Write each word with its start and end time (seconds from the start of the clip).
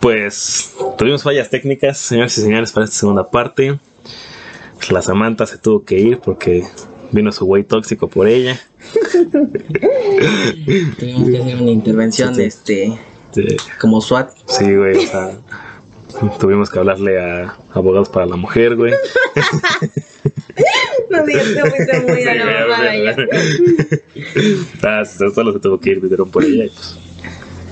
Pues 0.00 0.74
tuvimos 0.98 1.22
fallas 1.22 1.50
técnicas, 1.50 1.98
señores 1.98 2.36
y 2.38 2.40
señores, 2.42 2.72
para 2.72 2.84
esta 2.84 2.96
segunda 2.98 3.30
parte. 3.30 3.78
La 4.90 5.02
Samantha 5.02 5.46
se 5.46 5.58
tuvo 5.58 5.84
que 5.84 5.98
ir 5.98 6.18
porque 6.20 6.64
vino 7.12 7.30
su 7.32 7.44
güey 7.44 7.64
tóxico 7.64 8.08
por 8.08 8.26
ella. 8.26 8.58
Tuvimos 10.98 11.28
que 11.30 11.38
hacer 11.38 11.56
una 11.60 11.70
intervención, 11.70 12.34
Sí, 12.34 12.42
sí. 12.42 12.46
este, 12.46 12.98
Sí, 13.32 13.56
como 13.80 14.00
SWAT. 14.00 14.30
sí, 14.46 14.74
güey, 14.74 14.96
o 14.96 15.00
sea, 15.08 15.38
tuvimos 16.40 16.68
que 16.70 16.78
hablarle 16.80 17.20
a 17.20 17.56
abogados 17.74 18.08
para 18.08 18.26
la 18.26 18.36
mujer, 18.36 18.74
güey. 18.76 18.92
No 21.10 21.24
digas 21.26 21.44
que 21.48 21.60
fuiste 21.70 22.00
muy 22.00 22.22
a 22.28 22.34
la. 22.34 23.16
Ah, 24.82 25.04
solo 25.04 25.52
se 25.52 25.58
tuvo 25.60 25.80
que 25.80 25.90
ir, 25.90 26.00
vinieron 26.00 26.30
por 26.30 26.44
ella 26.44 26.64
y 26.66 26.68
pues, 26.68 26.96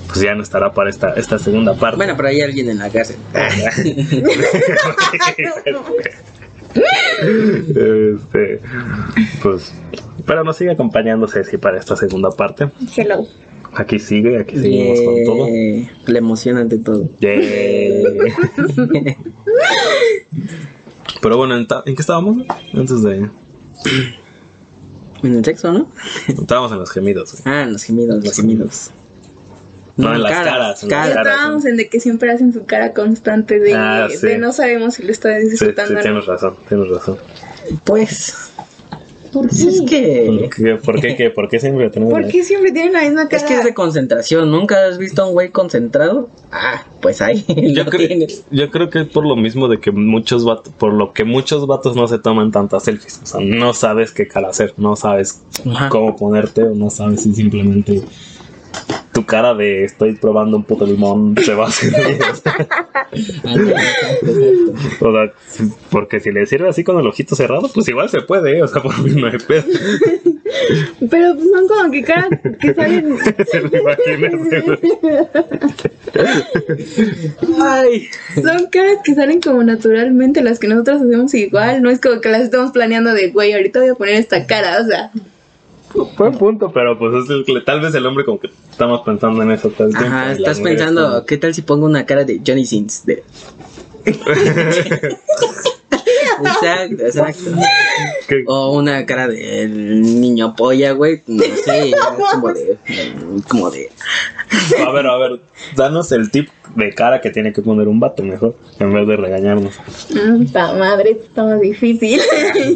pues 0.08 0.20
ya 0.20 0.34
no 0.34 0.42
estará 0.42 0.72
para 0.72 0.90
esta, 0.90 1.10
esta 1.14 1.38
segunda 1.38 1.74
parte. 1.74 1.96
Bueno, 1.96 2.14
pero 2.16 2.28
hay 2.28 2.40
alguien 2.40 2.68
en 2.70 2.78
la 2.78 2.90
cárcel. 2.90 3.16
este, 6.74 8.60
pues, 9.42 9.72
pero 10.26 10.44
nos 10.44 10.56
sigue 10.56 10.70
acompañando 10.72 11.26
Ceci 11.28 11.56
para 11.58 11.78
esta 11.78 11.96
segunda 11.96 12.30
parte. 12.30 12.70
Hello. 12.96 13.26
Aquí 13.74 13.98
sigue, 13.98 14.38
aquí 14.38 14.56
seguimos 14.56 15.00
con 15.02 15.24
todo. 15.24 15.46
La 16.06 16.18
emoción 16.18 16.56
ante 16.56 16.78
todo. 16.78 17.10
Yay. 17.20 18.02
Pero 21.20 21.36
bueno, 21.36 21.56
¿en, 21.56 21.66
¿en 21.84 21.94
qué 21.94 22.00
estábamos? 22.00 22.38
Antes 22.72 23.02
de. 23.02 23.28
En 25.22 25.34
el 25.34 25.44
sexo, 25.44 25.72
¿no? 25.72 25.90
Estábamos 26.28 26.72
en 26.72 26.78
los 26.78 26.90
gemidos. 26.90 27.32
güey. 27.32 27.42
Ah, 27.44 27.62
en 27.64 27.72
los 27.72 27.82
gemidos, 27.84 28.24
los 28.24 28.36
gemidos. 28.36 28.90
No, 29.98 30.14
en 30.14 30.22
las 30.22 30.32
caras, 30.32 30.82
en 30.82 30.88
las 30.88 30.98
caras. 30.98 31.14
caras. 31.16 31.34
Estábamos 31.34 31.64
en 31.66 31.76
de 31.76 31.88
que 31.88 32.00
siempre 32.00 32.30
hacen 32.32 32.52
su 32.52 32.64
cara 32.64 32.92
constante 32.92 33.58
de, 33.58 33.74
Ah, 33.74 34.08
sí. 34.10 34.26
de 34.26 34.38
no 34.38 34.52
sabemos 34.52 34.94
si 34.94 35.02
lo 35.02 35.12
está 35.12 35.36
Sí, 35.38 35.44
sí, 35.44 35.50
disfrutando 35.50 35.92
o 35.92 35.96
no. 35.96 36.02
tienes 36.02 36.26
razón, 36.26 36.54
tienes 36.68 36.88
razón. 36.88 37.18
Pues, 37.84 38.34
¿Por 39.32 39.46
pues 39.48 39.60
es 39.60 39.80
¿Por 39.80 39.88
que... 39.90 40.48
qué, 40.56 40.76
por 40.76 41.00
qué, 41.00 41.14
qué? 41.16 41.28
¿Por 41.30 41.48
qué 41.50 41.60
siempre 41.60 41.90
tenemos 41.90 42.14
¿Por 42.14 42.26
qué 42.28 42.42
siempre 42.44 42.72
tienen 42.72 42.94
la 42.94 43.02
misma 43.02 43.28
cara? 43.28 43.36
Es 43.36 43.44
que 43.44 43.58
es 43.58 43.64
de 43.64 43.74
concentración. 43.74 44.50
¿Nunca 44.50 44.86
has 44.86 44.96
visto 44.96 45.20
a 45.22 45.26
un 45.26 45.32
güey 45.34 45.50
concentrado? 45.50 46.30
Ah, 46.50 46.86
pues 47.02 47.20
ahí 47.20 47.44
Yo, 47.74 47.84
lo 47.84 47.90
creo, 47.90 48.08
tienes. 48.08 48.44
yo 48.50 48.70
creo 48.70 48.88
que 48.88 49.00
es 49.00 49.06
por 49.08 49.26
lo 49.26 49.36
mismo 49.36 49.68
de 49.68 49.80
que 49.80 49.90
muchos 49.90 50.46
vatos, 50.46 50.72
por 50.78 50.94
lo 50.94 51.12
que 51.12 51.24
muchos 51.24 51.66
vatos 51.66 51.94
no 51.94 52.08
se 52.08 52.18
toman 52.18 52.52
tantas 52.52 52.84
selfies. 52.84 53.20
O 53.22 53.26
sea, 53.26 53.40
no 53.42 53.74
sabes 53.74 54.12
qué 54.12 54.26
cara 54.26 54.48
hacer, 54.48 54.72
no 54.78 54.96
sabes 54.96 55.42
Ajá. 55.68 55.90
cómo 55.90 56.16
ponerte 56.16 56.62
o 56.62 56.74
no 56.74 56.88
sabes 56.88 57.22
si 57.24 57.34
simplemente 57.34 58.00
tu 59.18 59.26
cara 59.26 59.52
de 59.52 59.82
estoy 59.82 60.14
probando 60.14 60.56
un 60.56 60.62
puto 60.62 60.86
limón 60.86 61.34
se 61.44 61.52
va 61.52 61.64
a 61.64 61.68
hacer. 61.68 61.92
O 65.00 65.12
sea, 65.12 65.32
si- 65.48 65.72
porque 65.90 66.20
si 66.20 66.30
le 66.30 66.46
sirve 66.46 66.68
así 66.68 66.84
con 66.84 66.98
el 67.00 67.06
ojito 67.06 67.34
cerrado, 67.34 67.68
pues 67.72 67.88
igual 67.88 68.08
se 68.08 68.20
puede, 68.20 68.58
¿eh? 68.58 68.62
o 68.62 68.68
sea, 68.68 68.80
por 68.82 68.96
mí 69.02 69.10
no 69.20 69.26
hay 69.26 69.38
pedo. 69.38 69.64
Pero 71.10 71.34
pues 71.34 71.48
son 71.50 71.66
como 71.68 71.90
que 71.90 72.02
caras 72.02 72.28
que 72.60 72.74
salen... 72.76 73.16
Ay. 77.60 78.08
Son 78.34 78.66
caras 78.70 78.98
que 79.04 79.14
salen 79.14 79.40
como 79.40 79.62
naturalmente, 79.64 80.42
las 80.42 80.58
que 80.58 80.68
nosotros 80.68 81.02
hacemos 81.02 81.34
igual. 81.34 81.82
No 81.82 81.90
es 81.90 82.00
como 82.00 82.20
que 82.20 82.28
las 82.28 82.42
estamos 82.42 82.70
planeando 82.72 83.12
de, 83.14 83.30
güey, 83.30 83.52
ahorita 83.52 83.80
voy 83.80 83.88
a 83.88 83.94
poner 83.94 84.14
esta 84.14 84.46
cara. 84.46 84.80
O 84.80 84.86
sea, 84.86 85.10
Buen 86.16 86.36
punto, 86.38 86.70
pero 86.72 86.98
pues 86.98 87.24
es 87.24 87.30
el 87.30 87.64
tal 87.64 87.80
vez 87.80 87.94
el 87.94 88.04
hombre 88.06 88.24
como 88.24 88.38
que 88.38 88.48
estamos 88.70 89.00
pensando 89.02 89.42
en 89.42 89.52
eso 89.52 89.70
tiempo. 89.70 89.96
Ajá, 89.98 90.32
estás 90.32 90.60
pensando, 90.60 91.08
como- 91.08 91.26
¿qué 91.26 91.36
tal 91.38 91.54
si 91.54 91.62
pongo 91.62 91.86
una 91.86 92.04
cara 92.06 92.24
de 92.24 92.40
Johnny 92.46 92.64
Sins? 92.66 93.04
De... 93.06 93.24
exacto, 96.40 97.04
exacto. 97.04 97.50
O 98.46 98.78
una 98.78 99.04
cara 99.06 99.28
del 99.28 100.20
niño 100.20 100.54
polla, 100.54 100.92
güey. 100.92 101.22
No 101.26 101.42
sé, 101.64 101.92
como 102.32 102.52
de. 102.52 102.78
Como 103.48 103.70
de. 103.70 103.90
A 104.86 104.92
ver, 104.92 105.06
a 105.06 105.18
ver, 105.18 105.40
danos 105.76 106.12
el 106.12 106.30
tip 106.30 106.48
de 106.74 106.92
cara 106.94 107.20
que 107.20 107.30
tiene 107.30 107.52
que 107.52 107.62
poner 107.62 107.88
un 107.88 108.00
vato 108.00 108.22
mejor, 108.22 108.54
en 108.78 108.92
vez 108.92 109.06
de 109.06 109.16
regañarnos. 109.16 109.78
puta 110.38 110.74
madre, 110.74 111.12
esto 111.12 111.24
está 111.24 111.44
más 111.44 111.60
difícil. 111.60 112.20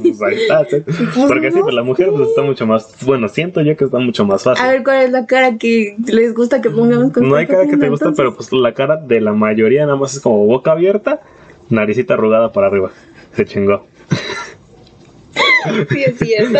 Pues 0.02 0.22
ahí 0.22 0.42
está, 0.42 0.64
¿sí? 0.64 0.82
Porque 1.28 1.50
sí, 1.50 1.60
pues 1.60 1.74
la 1.74 1.82
mujer 1.82 2.10
pues 2.10 2.28
está 2.28 2.42
mucho 2.42 2.66
más, 2.66 2.94
bueno, 3.04 3.28
siento 3.28 3.60
yo 3.62 3.76
que 3.76 3.84
está 3.84 3.98
mucho 3.98 4.24
más 4.24 4.42
fácil. 4.42 4.64
A 4.64 4.70
ver, 4.70 4.82
¿cuál 4.82 5.02
es 5.02 5.10
la 5.10 5.26
cara 5.26 5.56
que 5.58 5.96
les 6.06 6.34
gusta 6.34 6.60
que 6.60 6.70
pongamos 6.70 7.12
con 7.12 7.28
No 7.28 7.36
hay 7.36 7.46
cara 7.46 7.66
que 7.66 7.76
te 7.76 7.88
gusta, 7.88 8.08
entonces? 8.08 8.16
pero 8.16 8.34
pues 8.34 8.52
la 8.52 8.74
cara 8.74 8.96
de 8.96 9.20
la 9.20 9.32
mayoría 9.32 9.84
nada 9.84 9.96
más 9.96 10.14
es 10.14 10.20
como 10.20 10.46
boca 10.46 10.72
abierta, 10.72 11.20
naricita 11.68 12.14
arrugada 12.14 12.52
para 12.52 12.66
arriba. 12.68 12.90
Se 13.34 13.44
chingó. 13.44 13.86
Sí, 15.90 16.02
es 16.04 16.18
cierto. 16.18 16.58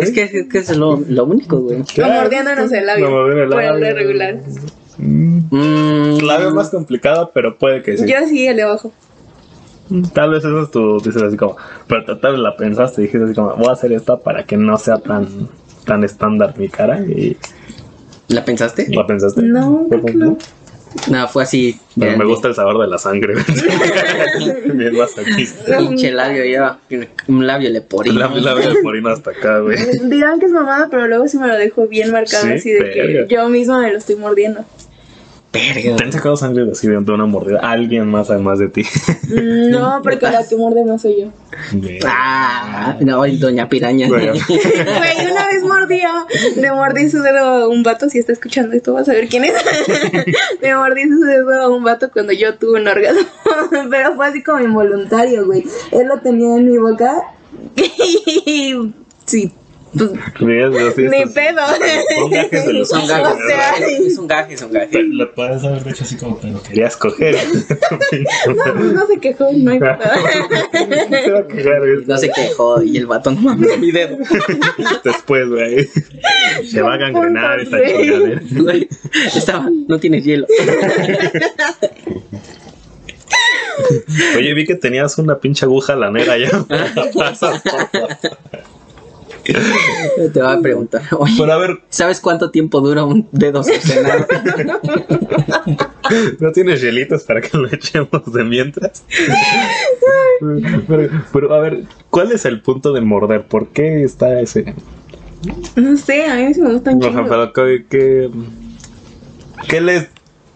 Es 0.00 0.10
que, 0.12 0.22
es 0.22 0.48
que 0.48 0.58
es 0.58 0.76
lo, 0.76 1.00
lo 1.08 1.24
único, 1.24 1.58
güey. 1.60 1.80
O 1.80 2.06
mordiéndonos 2.08 2.72
el 2.72 2.86
labio. 2.86 3.06
No, 3.06 3.10
mordiendo 3.12 3.42
el 3.44 3.50
por 3.50 3.60
el 3.60 3.66
labio. 3.66 3.84
de 3.86 3.94
regular. 3.94 4.36
Mm, 4.98 6.18
La 6.22 6.38
veo 6.38 6.54
más 6.54 6.70
complicada, 6.70 7.30
pero 7.32 7.56
puede 7.58 7.82
que 7.82 7.96
sí. 7.96 8.06
Yo 8.06 8.16
sí, 8.28 8.46
el 8.46 8.56
de 8.56 8.62
abajo. 8.62 8.92
Tal 10.12 10.30
vez 10.32 10.44
eso 10.44 10.62
es 10.62 10.70
tu, 10.70 10.98
dices 11.00 11.22
así 11.22 11.36
como, 11.38 11.56
pero 11.86 12.18
tal 12.18 12.32
vez 12.32 12.40
la 12.42 12.56
pensaste 12.56 13.00
y 13.00 13.04
dijiste 13.06 13.24
así 13.24 13.34
como, 13.34 13.56
voy 13.56 13.68
a 13.68 13.72
hacer 13.72 13.90
esta 13.92 14.18
para 14.20 14.44
que 14.44 14.58
no 14.58 14.76
sea 14.76 14.98
tan, 14.98 15.48
tan 15.86 16.04
estándar 16.04 16.58
mi 16.58 16.68
cara 16.68 17.00
y 17.00 17.38
¿La 18.28 18.44
pensaste? 18.44 18.86
la 18.90 19.06
pensaste. 19.06 19.40
No, 19.42 19.86
creo 19.88 20.04
que 20.04 20.12
no. 20.12 20.36
No, 21.10 21.28
fue 21.28 21.42
así. 21.42 21.78
Pero 21.98 22.16
me 22.16 22.24
gusta 22.24 22.48
el 22.48 22.54
sabor 22.54 22.80
de 22.80 22.88
la 22.88 22.98
sangre. 22.98 23.34
Bien 24.74 24.96
masoquista. 24.96 25.78
Pinche 25.78 26.10
labio 26.12 26.44
ya. 26.44 26.78
Un 27.28 27.46
labio 27.46 27.70
le 27.70 27.80
por 27.80 28.06
La, 28.06 28.28
la 28.28 28.54
veo 28.54 28.70
el 28.70 28.78
porino 28.82 29.10
hasta 29.10 29.30
acá, 29.30 29.60
güey. 29.60 29.76
Dirán 30.04 30.38
que 30.38 30.46
es 30.46 30.52
mamada, 30.52 30.88
pero 30.90 31.06
luego 31.08 31.28
sí 31.28 31.38
me 31.38 31.46
lo 31.48 31.56
dejo 31.56 31.86
bien 31.86 32.10
marcado 32.12 32.44
Sí, 32.46 32.52
así 32.52 32.70
de 32.70 32.80
verga. 32.80 33.26
que 33.26 33.34
yo 33.34 33.48
misma 33.48 33.80
me 33.82 33.92
lo 33.92 33.98
estoy 33.98 34.16
mordiendo. 34.16 34.64
Verga. 35.52 35.96
¿Te 35.96 36.04
han 36.04 36.12
sacado 36.12 36.36
sangre 36.36 36.66
de 36.66 36.72
así 36.72 36.86
de 36.88 36.98
una 36.98 37.24
mordida? 37.24 37.60
Alguien 37.60 38.06
más 38.06 38.30
además 38.30 38.58
de 38.58 38.68
ti. 38.68 38.84
No, 39.28 40.00
porque 40.02 40.24
la 40.26 40.46
que 40.46 40.56
muerde 40.56 40.84
no 40.84 40.98
soy 40.98 41.20
yo. 41.20 41.28
Ah, 42.06 42.96
no, 43.00 43.26
y 43.26 43.36
doña 43.36 43.68
piraña. 43.68 44.08
Bueno. 44.08 44.32
Güey, 44.48 45.30
una 45.30 45.46
vez 45.48 45.62
mordió, 45.62 46.08
le 46.56 46.72
mordí 46.72 47.10
su 47.10 47.20
dedo 47.20 47.38
a 47.38 47.68
un 47.68 47.82
vato, 47.82 48.08
si 48.08 48.18
está 48.18 48.32
escuchando 48.32 48.74
esto 48.74 48.94
vas 48.94 49.08
a 49.08 49.12
ver 49.12 49.28
quién 49.28 49.44
es. 49.44 49.52
le 50.62 50.74
mordí 50.74 51.02
su 51.02 51.20
dedo 51.20 51.52
a 51.62 51.68
un 51.68 51.84
vato 51.84 52.10
cuando 52.10 52.32
yo 52.32 52.54
tuve 52.56 52.80
un 52.80 52.88
orgasmo, 52.88 53.20
pero 53.90 54.14
fue 54.14 54.26
así 54.26 54.42
como 54.42 54.60
involuntario, 54.60 55.44
güey. 55.44 55.64
Él 55.92 56.06
lo 56.08 56.20
tenía 56.20 56.56
en 56.56 56.66
mi 56.66 56.78
boca 56.78 57.22
y 57.76 58.92
sí, 59.26 59.52
pues 59.92 60.96
ni 60.98 61.26
pedo. 61.32 61.60
Son 62.18 62.30
gajes 62.30 62.66
de 62.66 62.72
los 62.72 62.88
Son 62.88 63.06
gajes. 63.06 63.26
O 63.26 63.46
sea, 63.46 63.76
Es 63.88 64.18
un 64.18 64.26
gaje, 64.26 64.54
es 64.54 64.62
un 64.62 64.72
gaje. 64.72 65.02
Le 65.02 65.26
puedes 65.26 65.64
haber 65.64 65.84
dicho 65.84 66.04
así 66.04 66.16
como, 66.16 66.38
pero 66.38 66.62
querías 66.62 66.96
coger. 66.96 67.36
No, 68.48 68.74
pues 68.74 68.92
no 68.92 69.06
se 69.06 69.18
quejó, 69.18 69.48
no 69.52 69.70
hay 69.70 69.78
pedo. 69.78 69.98
Se 71.08 71.30
va 71.30 71.38
a 71.40 71.46
quejar 71.46 71.78
güey. 71.80 72.06
No 72.06 72.18
se 72.18 72.30
quejó 72.30 72.82
y 72.82 72.96
el 72.96 73.06
vato 73.06 73.30
no 73.30 73.40
mames 73.40 73.78
mi 73.78 73.90
dedo. 73.90 74.16
Después, 75.04 75.48
güey. 75.48 75.88
Se 76.66 76.82
va 76.82 76.94
a 76.94 76.96
gangrenar 76.96 77.60
esta 77.60 77.78
chingadera. 77.84 78.40
Estaba, 79.34 79.68
no 79.86 79.98
tienes 79.98 80.24
hielo. 80.24 80.46
Oye, 84.36 84.54
vi 84.54 84.66
que 84.66 84.74
tenías 84.74 85.18
una 85.18 85.38
pinche 85.38 85.64
aguja 85.64 85.94
lanera 85.96 86.36
ya. 86.38 86.50
Te 90.32 90.42
voy 90.42 90.52
a 90.52 90.60
preguntar. 90.60 91.02
Oye, 91.18 91.34
Pero 91.38 91.52
a 91.52 91.58
ver, 91.58 91.80
¿sabes 91.88 92.20
cuánto 92.20 92.50
tiempo 92.50 92.80
dura 92.80 93.04
un 93.04 93.28
dedo 93.32 93.62
cercenado? 93.62 94.26
¿no 96.40 96.52
tienes 96.52 96.80
hielitos 96.82 97.24
para 97.24 97.40
que 97.40 97.56
lo 97.56 97.68
echemos 97.68 98.32
de 98.32 98.44
mientras? 98.44 99.04
Pero, 100.86 101.08
pero, 101.32 101.54
a 101.54 101.60
ver, 101.60 101.84
¿cuál 102.10 102.32
es 102.32 102.44
el 102.44 102.60
punto 102.60 102.92
de 102.92 103.00
morder? 103.00 103.46
¿Por 103.46 103.68
qué 103.68 104.02
está 104.04 104.40
ese? 104.40 104.74
No 105.76 105.96
sé, 105.96 106.26
a 106.26 106.36
mí 106.36 106.52
me 106.56 106.72
gustan 106.72 107.02
O 107.02 107.12
sea, 107.12 107.24
pero 107.24 107.52
¿qué, 107.52 107.86
qué, 107.88 108.30
qué 109.68 109.80
les... 109.80 110.08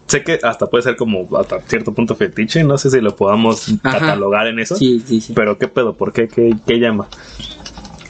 Sé 0.06 0.22
que 0.24 0.38
hasta 0.42 0.66
puede 0.66 0.82
ser 0.82 0.96
como 0.96 1.26
hasta 1.38 1.60
cierto 1.62 1.94
punto 1.94 2.14
fetiche, 2.14 2.62
no 2.64 2.76
sé 2.76 2.90
si 2.90 3.00
lo 3.00 3.16
podamos 3.16 3.72
Ajá. 3.82 3.98
catalogar 3.98 4.46
en 4.46 4.58
eso. 4.58 4.76
Sí, 4.76 5.02
sí, 5.06 5.22
sí. 5.22 5.32
Pero 5.32 5.56
¿qué 5.56 5.68
pedo? 5.68 5.94
¿Por 5.94 6.12
qué? 6.12 6.28
¿Qué, 6.28 6.54
qué 6.66 6.78
llama? 6.78 7.08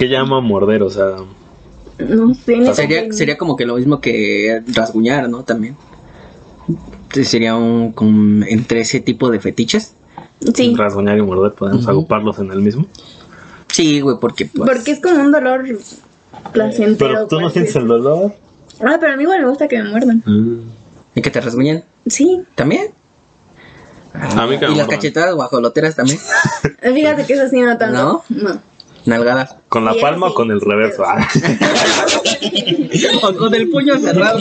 ¿Qué 0.02 0.08
llama 0.08 0.40
morder? 0.40 0.82
O 0.82 0.90
sea, 0.90 1.14
No 2.00 2.34
sé, 2.34 2.74
Sería, 2.74 3.04
que- 3.04 3.12
sería 3.12 3.38
como 3.38 3.54
que 3.54 3.64
lo 3.64 3.76
mismo 3.76 4.00
que 4.00 4.60
rasguñar, 4.74 5.28
¿no? 5.28 5.44
También. 5.44 5.76
Sería 7.12 7.54
un 7.54 7.92
como 7.92 8.44
entre 8.46 8.80
ese 8.80 8.98
tipo 8.98 9.30
de 9.30 9.38
fetiches. 9.38 9.94
Sí, 10.54 10.74
rasguñar 10.76 11.18
y 11.18 11.22
morder, 11.22 11.52
podemos 11.52 11.82
Ujú. 11.82 11.90
agruparlos 11.90 12.40
en 12.40 12.50
el 12.50 12.62
mismo. 12.62 12.86
Sí, 13.70 14.00
güey, 14.00 14.16
porque 14.20 14.46
pues, 14.46 14.68
porque 14.68 14.90
es 14.90 15.00
como 15.00 15.20
un 15.22 15.30
dolor 15.30 15.64
placentero. 16.52 16.96
Pero 16.98 17.26
tú 17.28 17.36
no 17.36 17.42
pues, 17.42 17.52
sientes 17.52 17.76
el 17.76 17.86
dolor. 17.86 18.34
Ah, 18.84 18.96
pero 18.98 19.12
a 19.12 19.16
mí 19.16 19.22
igual 19.22 19.40
me 19.42 19.48
gusta 19.50 19.68
que 19.68 19.80
me 19.80 19.88
muerdan. 19.88 20.20
¿Y 21.14 21.22
que 21.22 21.30
te 21.30 21.40
rasguñen? 21.40 21.84
Sí. 22.08 22.42
¿También? 22.56 22.88
A 24.14 24.48
mí 24.48 24.58
que 24.58 24.64
¿Y 24.64 24.70
me 24.70 24.76
las 24.78 24.88
cachetadas 24.88 25.32
guajoloteras 25.36 25.94
también? 25.94 26.18
Fíjate 26.82 27.24
que 27.24 27.34
eso 27.34 27.48
sí 27.48 27.60
no 27.60 27.78
tanto. 27.78 28.24
¿No? 28.28 28.42
No. 28.42 28.60
Nalgadas. 29.06 29.56
¿Con 29.72 29.86
la 29.86 29.94
palma 29.94 30.26
sí. 30.26 30.32
o 30.32 30.34
con 30.34 30.50
el 30.50 30.60
reverso? 30.60 31.02
Ah. 31.06 31.26
O 33.22 33.34
con 33.34 33.54
el 33.54 33.70
puño 33.70 33.98
cerrado. 33.98 34.38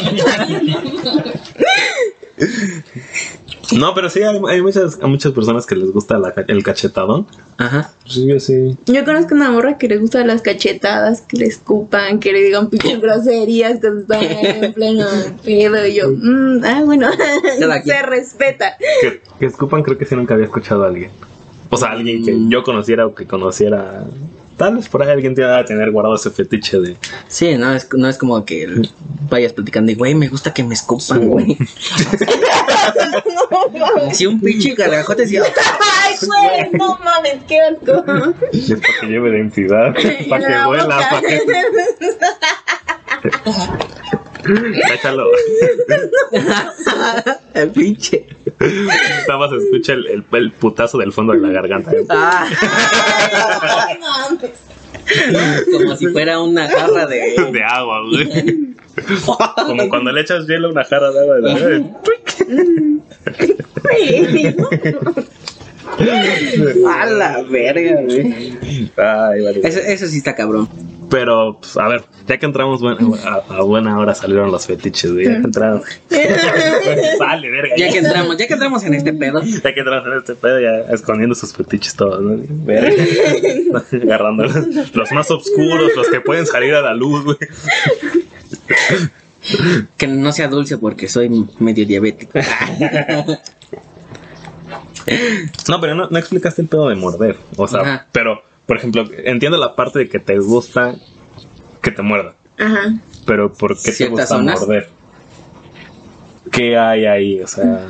No, 3.77 3.93
pero 3.93 4.09
sí, 4.09 4.21
hay, 4.21 4.37
hay 4.49 4.61
muchas, 4.61 4.99
a 5.01 5.07
muchas 5.07 5.31
personas 5.31 5.65
que 5.65 5.75
les 5.75 5.89
gusta 5.91 6.17
la 6.17 6.33
el 6.47 6.63
cachetadón. 6.63 7.27
Ajá. 7.57 7.91
Sí, 8.05 8.27
yo 8.27 8.39
sí. 8.39 8.77
Yo 8.87 9.05
conozco 9.05 9.33
una 9.33 9.49
morra 9.51 9.77
que 9.77 9.87
le 9.87 9.97
gustan 9.97 10.27
las 10.27 10.41
cachetadas, 10.41 11.21
que 11.21 11.37
le 11.37 11.45
escupan, 11.45 12.19
que 12.19 12.33
le 12.33 12.41
digan 12.41 12.69
pinches 12.69 12.99
groserías, 12.99 13.79
que 13.79 13.87
están 13.87 14.23
en 14.23 14.73
pleno 14.73 15.05
pedo. 15.45 15.87
Y 15.87 15.93
yo, 15.95 16.09
mm, 16.11 16.61
ah, 16.65 16.81
bueno, 16.83 17.07
se 17.85 18.01
respeta. 18.01 18.75
Que, 19.01 19.21
que 19.39 19.45
escupan, 19.45 19.83
creo 19.83 19.97
que 19.97 20.05
sí 20.05 20.15
nunca 20.15 20.33
había 20.33 20.47
escuchado 20.47 20.83
a 20.83 20.87
alguien. 20.87 21.11
O 21.69 21.77
sea, 21.77 21.91
alguien 21.91 22.25
que 22.25 22.33
Mm. 22.33 22.49
yo 22.49 22.63
conociera 22.63 23.05
o 23.07 23.15
que 23.15 23.25
conociera. 23.25 24.03
Tal 24.61 24.75
vez 24.75 24.87
por 24.87 25.01
ahí 25.01 25.09
alguien 25.09 25.33
tiene 25.33 25.57
que 25.57 25.63
tener 25.69 25.89
guardado 25.89 26.13
ese 26.13 26.29
fetiche 26.29 26.79
de. 26.79 26.95
Sí, 27.27 27.57
no 27.57 27.73
es, 27.73 27.87
no 27.93 28.07
es 28.07 28.15
como 28.19 28.45
que 28.45 28.67
vayas 29.27 29.53
platicando 29.53 29.91
y, 29.91 29.95
güey, 29.95 30.13
me 30.13 30.27
gusta 30.27 30.53
que 30.53 30.63
me 30.63 30.75
escupan, 30.75 31.19
Sí. 31.19 31.25
güey. 31.25 31.57
Así 34.07 34.27
un 34.27 34.39
pinche 34.39 34.75
gargajote 34.75 35.23
así. 35.23 35.37
Ay, 35.37 36.15
güey, 36.27 36.69
no 36.73 36.99
mames, 37.03 37.37
qué 37.47 37.59
asco. 37.59 38.03
Es 38.53 38.69
para 38.73 38.99
que 39.01 39.07
lleve 39.07 39.31
identidad. 39.31 39.95
Para 40.29 40.47
que 40.47 40.63
vuela. 40.67 41.09
Para 41.09 41.21
que. 41.21 41.41
Déjalo. 44.43 45.27
El 47.53 47.71
pinche. 47.71 48.27
Nada 49.27 49.39
más 49.39 49.51
escucha 49.53 49.93
el, 49.93 50.07
el, 50.07 50.25
el 50.31 50.51
putazo 50.51 50.97
del 50.97 51.11
fondo 51.11 51.33
de 51.33 51.39
la 51.39 51.49
garganta. 51.49 51.91
Ah, 52.09 52.47
como 55.71 55.95
si 55.95 56.07
fuera 56.07 56.39
una 56.39 56.67
jarra 56.69 57.05
de. 57.05 57.35
De 57.51 57.63
agua, 57.63 58.01
güey. 58.03 58.75
Como 59.65 59.89
cuando 59.89 60.11
le 60.11 60.21
echas 60.21 60.47
hielo 60.47 60.67
a 60.69 60.71
una 60.71 60.83
jarra 60.83 61.11
de 61.11 61.19
agua. 61.19 61.35
De 61.35 61.79
la... 61.79 61.91
A 66.87 67.05
la 67.05 67.41
verga, 67.43 68.01
güey. 68.01 68.51
Ay, 68.97 69.41
vale. 69.43 69.61
Eso, 69.63 69.79
eso 69.79 70.07
sí 70.07 70.17
está 70.17 70.35
cabrón. 70.35 70.67
Pero, 71.09 71.57
pues, 71.59 71.75
a 71.75 71.89
ver, 71.89 72.03
ya 72.25 72.37
que 72.37 72.45
entramos 72.45 72.79
buen- 72.79 72.97
a, 73.25 73.41
a 73.57 73.61
buena 73.63 73.99
hora 73.99 74.15
salieron 74.15 74.49
los 74.49 74.65
fetiches, 74.65 75.11
güey. 75.11 75.25
Ya 75.25 75.31
que 75.33 75.37
entramos. 75.45 75.83
Sale, 77.17 77.49
verga. 77.49 77.75
Ya 77.77 77.89
que 77.89 77.97
entramos, 77.97 78.37
ya 78.37 78.47
que 78.47 78.53
entramos 78.53 78.83
en 78.85 78.93
este 78.93 79.11
pedo. 79.13 79.41
Ya 79.43 79.73
que 79.73 79.79
entramos 79.81 80.07
en 80.07 80.13
este 80.19 80.35
pedo, 80.35 80.61
ya 80.61 80.93
escondiendo 80.93 81.35
sus 81.35 81.51
fetiches 81.53 81.95
todos, 81.95 82.21
¿no? 82.21 82.41
Verga. 82.65 83.03
Agarrando 84.03 84.43
los, 84.45 84.95
los 84.95 85.11
más 85.11 85.29
oscuros, 85.31 85.91
los 85.97 86.07
que 86.07 86.21
pueden 86.21 86.45
salir 86.45 86.73
a 86.75 86.81
la 86.81 86.93
luz, 86.93 87.25
güey. 87.25 87.37
Que 89.97 90.07
no 90.07 90.31
sea 90.31 90.47
dulce 90.47 90.77
porque 90.77 91.09
soy 91.09 91.29
medio 91.59 91.85
diabético. 91.85 92.39
No, 95.67 95.79
pero 95.81 95.95
no, 95.95 96.07
no 96.09 96.17
explicaste 96.17 96.61
el 96.61 96.67
pedo 96.67 96.89
de 96.89 96.95
morder. 96.95 97.37
O 97.57 97.67
sea, 97.67 97.81
Ajá. 97.81 98.07
pero, 98.11 98.41
por 98.65 98.77
ejemplo, 98.77 99.05
entiendo 99.23 99.57
la 99.57 99.75
parte 99.75 99.99
de 99.99 100.09
que 100.09 100.19
te 100.19 100.37
gusta 100.39 100.95
que 101.81 101.91
te 101.91 102.01
muerda. 102.01 102.35
Ajá. 102.59 102.93
Pero 103.25 103.51
¿por 103.53 103.75
qué 103.77 103.83
te 103.83 103.91
¿Ciertas 103.91 104.19
gusta 104.19 104.27
zonas? 104.35 104.59
morder? 104.59 104.89
¿Qué 106.51 106.77
hay 106.77 107.05
ahí? 107.05 107.41
O 107.41 107.47
sea. 107.47 107.87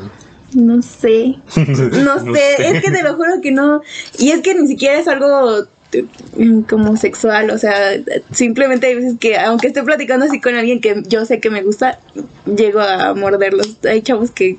No 0.53 0.81
sé. 0.81 1.35
No 1.55 2.33
sé, 2.33 2.55
es 2.59 2.81
que 2.81 2.91
te 2.91 3.03
lo 3.03 3.15
juro 3.15 3.41
que 3.41 3.51
no. 3.51 3.81
Y 4.17 4.31
es 4.31 4.41
que 4.41 4.53
ni 4.55 4.67
siquiera 4.67 4.99
es 4.99 5.07
algo 5.07 5.65
eh, 5.93 6.05
como 6.69 6.95
sexual, 6.95 7.49
o 7.49 7.57
sea, 7.57 7.75
simplemente 8.31 8.87
hay 8.87 8.95
veces 8.95 9.15
que 9.19 9.37
aunque 9.37 9.67
esté 9.67 9.83
platicando 9.83 10.25
así 10.25 10.39
con 10.39 10.55
alguien 10.55 10.79
que 10.79 11.03
yo 11.05 11.25
sé 11.25 11.39
que 11.39 11.49
me 11.49 11.63
gusta, 11.63 11.99
llego 12.45 12.79
a 12.79 13.13
morderlos. 13.13 13.77
Hay 13.83 14.01
chavos 14.01 14.31
que 14.31 14.57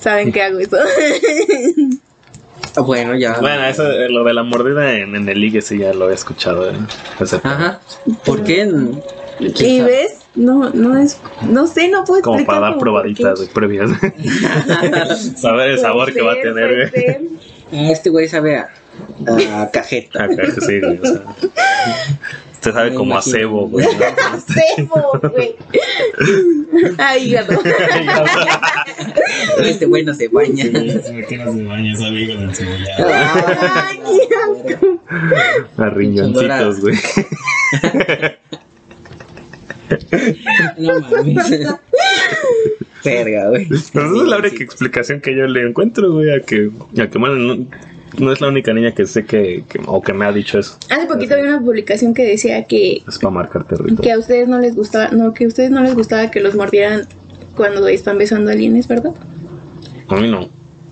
saben 0.00 0.32
que 0.32 0.42
hago 0.42 0.58
eso. 0.58 0.76
Bueno, 2.76 3.16
ya. 3.16 3.38
Bueno, 3.40 3.64
eso, 3.64 3.90
eh, 3.90 4.08
lo 4.10 4.22
de 4.22 4.32
la 4.32 4.44
mordida 4.44 4.92
en, 4.92 5.16
en 5.16 5.28
el 5.28 5.40
ligue 5.40 5.60
sí 5.60 5.78
ya 5.78 5.92
lo 5.92 6.08
he 6.10 6.14
escuchado. 6.14 6.70
¿eh? 6.70 6.74
Ajá. 7.42 7.80
¿Por 8.24 8.44
qué? 8.44 8.70
y 9.40 9.80
ves, 9.80 10.18
no, 10.36 10.70
no 10.70 10.96
es, 10.96 11.18
no 11.42 11.66
sé, 11.66 11.88
no 11.88 12.04
puedo 12.04 12.22
Como 12.22 12.36
explicar. 12.36 12.60
para 12.60 12.70
dar 12.70 12.78
probaditas 12.78 13.40
previas. 13.52 13.90
Saber 15.40 15.70
el 15.72 15.78
sabor 15.80 16.12
que 16.12 16.22
va 16.22 16.32
a 16.32 16.34
ser, 16.36 16.54
tener. 16.54 16.92
Ah, 17.72 17.90
Este 17.90 18.10
güey 18.10 18.28
sabe 18.28 18.56
a, 18.58 18.68
a 19.62 19.70
cajeta. 19.70 20.24
Acá, 20.24 20.42
sí, 20.60 20.80
güey, 20.80 20.98
o 20.98 21.06
sea. 21.06 21.22
Usted 22.52 22.72
sabe 22.74 22.90
Me 22.90 22.96
como 22.96 23.14
a 23.14 23.16
imagino. 23.16 23.38
cebo, 23.38 23.68
güey. 23.68 23.86
Cebo, 24.76 25.20
güey. 25.32 25.56
Ay, 26.98 27.28
hígado. 27.30 27.58
Este 29.64 29.86
güey 29.86 30.04
no 30.04 30.14
se 30.14 30.28
baña. 30.28 30.64
Ay, 30.64 31.24
qué 31.28 31.36
asco. 34.36 35.00
A 35.78 35.90
riñoncitos, 35.90 36.80
güey. 36.80 36.96
No 40.78 41.00
mames. 41.00 41.50
Verga, 43.04 43.48
güey. 43.48 43.66
Pero 43.92 44.12
esa 44.14 44.22
es 44.22 44.28
la 44.28 44.38
única 44.38 44.64
explicación 44.64 45.20
que 45.20 45.34
yo 45.36 45.46
le 45.46 45.66
encuentro, 45.68 46.12
güey, 46.12 46.30
a 46.34 46.40
que, 46.40 46.70
a 47.00 47.06
que 47.08 47.18
bueno, 47.18 47.36
no, 47.36 47.66
no 48.18 48.32
es 48.32 48.40
la 48.40 48.48
única 48.48 48.72
niña 48.72 48.92
que 48.94 49.06
sé 49.06 49.24
que, 49.24 49.64
que- 49.68 49.80
o 49.86 50.02
que 50.02 50.12
me 50.12 50.26
ha 50.26 50.32
dicho 50.32 50.58
eso. 50.58 50.76
Hace 50.90 51.06
poquito 51.06 51.34
vi 51.36 51.42
una 51.42 51.60
publicación 51.60 52.12
que 52.14 52.24
decía 52.24 52.64
que, 52.64 53.02
Es 53.08 53.18
para 53.18 53.30
marcar 53.30 53.64
territorio. 53.64 53.96
que 54.00 54.12
a 54.12 54.18
ustedes 54.18 54.48
no 54.48 54.58
les 54.58 54.74
gustaba, 54.76 55.10
no, 55.12 55.32
que 55.32 55.44
a 55.44 55.48
ustedes 55.48 55.70
no 55.70 55.80
les 55.82 55.94
gustaba 55.94 56.30
que 56.30 56.40
los 56.40 56.54
mordieran 56.54 57.06
cuando 57.56 57.86
están 57.88 58.18
besando 58.18 58.50
a 58.50 58.52
alguien, 58.52 58.76
¿es 58.76 58.88
verdad? 58.88 59.12
A 60.08 60.16
mí 60.16 60.30
no. 60.30 60.48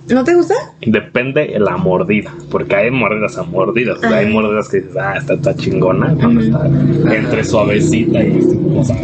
¿No 0.07 0.23
te 0.23 0.33
gusta? 0.33 0.55
Depende 0.81 1.45
de 1.47 1.59
la 1.59 1.77
mordida, 1.77 2.33
porque 2.49 2.75
hay 2.75 2.89
mordidas 2.89 3.37
a 3.37 3.43
mordidas. 3.43 3.97
O 3.97 4.01
sea, 4.01 4.17
hay 4.17 4.33
mordidas 4.33 4.67
que 4.69 4.77
dices, 4.77 4.97
ah, 4.97 5.15
esta 5.17 5.33
está 5.35 5.55
chingona, 5.55 6.15
cuando 6.15 6.41
está 6.41 6.65
entre 6.65 7.43
suavecita 7.43 8.23
y, 8.23 8.39
o 8.75 8.83
sea, 8.83 8.97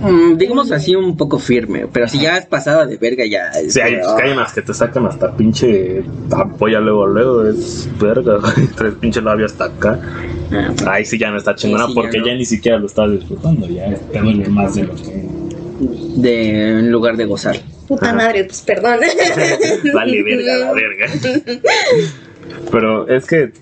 Mm, 0.00 0.38
digamos 0.38 0.72
así 0.72 0.96
un 0.96 1.14
poco 1.14 1.38
firme, 1.38 1.86
pero 1.92 2.08
si 2.08 2.20
ya 2.20 2.38
es 2.38 2.46
pasada 2.46 2.86
de 2.86 2.96
verga 2.96 3.24
ya. 3.26 3.48
es 3.50 3.74
Sí, 3.74 3.80
hay, 3.80 4.00
como, 4.00 4.16
hay 4.16 4.32
unas 4.32 4.52
que 4.52 4.62
te 4.62 4.72
sacan 4.72 5.04
hasta 5.06 5.36
pinche 5.36 6.02
ampolla 6.30 6.80
luego, 6.80 7.06
luego, 7.06 7.46
es 7.46 7.86
verga, 8.00 8.38
tres 8.76 8.94
pinche 8.94 9.20
labio 9.20 9.44
hasta 9.44 9.66
acá. 9.66 10.00
Ah, 10.52 10.92
Ahí 10.92 11.04
sí 11.04 11.18
ya 11.18 11.30
no 11.30 11.36
está 11.36 11.54
chingona 11.54 11.84
Sí, 11.86 11.92
sí, 11.92 11.96
ya 11.96 12.02
porque 12.02 12.18
no. 12.18 12.26
ya 12.26 12.34
ni 12.34 12.44
siquiera 12.46 12.78
lo 12.78 12.86
estás 12.86 13.12
disfrutando, 13.12 13.66
ya 13.66 13.94
te 13.94 14.20
duele 14.20 14.48
más 14.48 14.74
de 14.74 14.84
lo 14.84 14.94
que... 14.94 15.49
de 15.80 16.78
en 16.78 16.92
lugar 16.92 17.16
de 17.16 17.24
gozar. 17.24 17.56
puta 17.88 18.06
Ajá. 18.06 18.14
madre, 18.14 18.44
pues 18.44 18.60
perdón. 18.60 18.98
Vale, 19.94 20.22
verga, 20.22 20.56
la 20.56 20.72
verga. 20.72 21.06
Pero 22.70 23.08
es 23.08 23.26
que, 23.26 23.52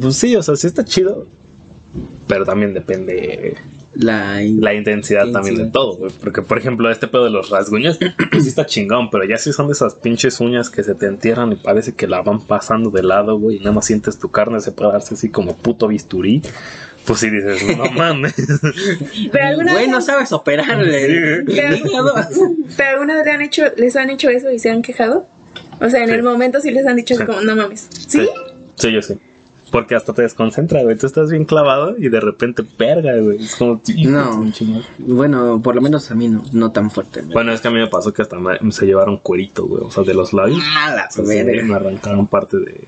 pues 0.00 0.16
sí, 0.16 0.34
o 0.36 0.42
sea, 0.42 0.56
sí 0.56 0.66
está 0.66 0.84
chido, 0.84 1.26
pero 2.26 2.44
también 2.44 2.74
depende 2.74 3.56
La, 3.94 4.40
la 4.40 4.74
intensidad 4.74 5.30
también 5.30 5.56
de 5.56 5.66
todo, 5.66 5.96
güey. 5.96 6.10
Porque, 6.20 6.42
por 6.42 6.58
ejemplo, 6.58 6.90
este 6.90 7.08
pedo 7.08 7.24
de 7.24 7.30
los 7.30 7.50
rasguños, 7.50 7.98
pues 7.98 8.14
sí 8.44 8.48
está 8.48 8.66
chingón, 8.66 9.10
pero 9.10 9.24
ya 9.24 9.36
sí 9.36 9.52
son 9.52 9.66
de 9.66 9.72
esas 9.72 9.94
pinches 9.94 10.40
uñas 10.40 10.70
que 10.70 10.82
se 10.82 10.94
te 10.94 11.06
entierran 11.06 11.52
y 11.52 11.56
parece 11.56 11.94
que 11.94 12.06
la 12.06 12.22
van 12.22 12.40
pasando 12.40 12.90
de 12.90 13.02
lado, 13.02 13.38
güey, 13.38 13.56
y 13.56 13.60
nada 13.60 13.72
más 13.72 13.86
sientes 13.86 14.18
tu 14.18 14.30
carne 14.30 14.60
separarse 14.60 15.14
así 15.14 15.30
como 15.30 15.56
puto 15.56 15.88
bisturí. 15.88 16.42
Pues 17.08 17.18
sí 17.20 17.30
dices, 17.30 17.76
no 17.76 17.84
mames. 17.96 18.34
Pero 19.32 19.44
alguna 19.46 19.72
Güey, 19.72 19.84
vez, 19.86 19.92
no 19.92 20.00
sabes 20.00 20.30
operarle. 20.32 21.42
pero, 21.46 22.14
pero 22.76 22.90
alguna 22.90 23.16
vez 23.16 23.24
le 23.24 23.32
han 23.32 23.40
hecho, 23.42 23.64
les 23.76 23.96
han 23.96 24.10
hecho 24.10 24.28
eso 24.30 24.50
y 24.52 24.58
se 24.60 24.70
han 24.70 24.82
quejado. 24.82 25.26
O 25.80 25.88
sea, 25.90 26.02
en 26.02 26.08
Sí. 26.10 26.14
el 26.14 26.22
momento 26.22 26.60
sí 26.60 26.70
les 26.70 26.86
han 26.86 26.96
dicho 26.96 27.16
Sí. 27.16 27.24
como, 27.24 27.40
no 27.40 27.56
mames. 27.56 27.88
¿Sí? 27.90 28.28
Sí, 28.76 28.92
yo 28.92 29.02
sí. 29.02 29.18
Porque 29.70 29.94
hasta 29.94 30.12
te 30.14 30.22
desconcentra, 30.22 30.82
güey. 30.82 30.96
Tú 30.96 31.06
estás 31.06 31.30
bien 31.30 31.44
clavado 31.44 31.94
y 31.98 32.08
de 32.08 32.20
repente 32.20 32.62
perga, 32.62 33.16
güey. 33.18 33.44
Es 33.44 33.54
como... 33.56 33.82
No. 34.06 34.50
Bueno, 34.98 35.60
por 35.62 35.74
lo 35.74 35.82
menos 35.82 36.10
a 36.10 36.14
mí 36.14 36.26
no, 36.28 36.42
no 36.52 36.72
tan 36.72 36.90
fuerte. 36.90 37.20
Bueno, 37.22 37.52
es 37.52 37.60
que 37.60 37.68
a 37.68 37.70
mí 37.70 37.78
me 37.78 37.86
pasó 37.88 38.12
que 38.14 38.22
hasta 38.22 38.38
me- 38.38 38.58
se 38.72 38.86
llevaron 38.86 39.18
cuerito, 39.18 39.66
güey. 39.66 39.84
O 39.84 39.90
sea, 39.90 40.04
de 40.04 40.14
los 40.14 40.32
labios. 40.32 40.60
Ah, 40.64 40.94
la 40.96 41.06
O 41.08 41.10
sea, 41.10 41.24
sí, 41.24 41.42
verga. 41.44 41.62
me 41.64 41.74
arrancaron 41.74 42.26
parte 42.28 42.56
de... 42.56 42.84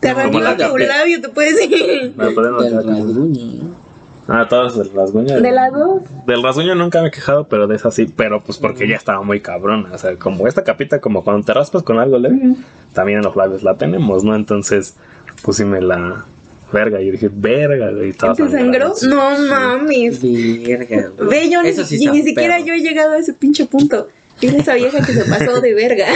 Te 0.00 0.08
arrancó 0.08 0.38
tu 0.38 0.78
labio, 0.78 1.20
te 1.20 1.28
puedes 1.28 1.56
decir. 1.56 2.12
Me 2.16 2.26
Del 2.26 2.74
rasguño, 2.84 3.62
¿no? 3.62 3.88
Ah, 4.30 4.46
todas 4.46 4.76
del 4.76 4.90
rasguño. 4.92 5.40
De 5.40 5.50
las 5.50 5.72
dos. 5.72 6.02
Del 6.26 6.42
rasguño 6.42 6.74
nunca 6.74 7.00
me 7.00 7.08
he 7.08 7.10
quejado, 7.10 7.48
pero 7.48 7.66
de 7.66 7.76
esa 7.76 7.90
sí. 7.90 8.12
Pero 8.14 8.40
pues 8.40 8.58
porque 8.58 8.86
ya 8.86 8.96
estaba 8.96 9.22
muy 9.22 9.40
cabrona. 9.40 9.88
O 9.92 9.96
sea, 9.98 10.16
como 10.16 10.46
esta 10.46 10.64
capita, 10.64 11.00
como 11.00 11.24
cuando 11.24 11.46
te 11.46 11.54
raspas 11.54 11.82
con 11.82 11.98
algo 11.98 12.18
leve, 12.18 12.56
también 12.92 13.18
en 13.18 13.24
los 13.24 13.34
labios 13.36 13.62
la 13.62 13.78
tenemos, 13.78 14.24
¿no? 14.24 14.36
Entonces, 14.36 14.94
pues 15.42 15.56
sí 15.56 15.64
me 15.64 15.80
la. 15.80 16.26
verga. 16.70 17.00
Y 17.00 17.06
yo 17.06 17.12
dije, 17.12 17.30
verga, 17.32 17.90
güey. 17.90 18.12
¿Te 18.12 18.34
sangró? 18.50 18.92
No 19.08 19.38
mames. 19.48 20.20
Verga, 20.20 21.10
güey. 21.16 21.30
Ve, 21.30 21.50
yo 21.50 21.62
ni, 21.62 21.72
sí 21.72 22.06
ni- 22.10 22.22
siquiera 22.22 22.60
yo 22.60 22.74
he 22.74 22.80
llegado 22.80 23.12
a 23.12 23.18
ese 23.18 23.32
pinche 23.32 23.64
punto. 23.64 24.08
Dile 24.40 24.58
a 24.58 24.60
esa 24.60 24.74
vieja 24.74 25.04
que 25.04 25.12
se 25.12 25.24
pasó 25.24 25.60
de 25.60 25.74
verga. 25.74 26.06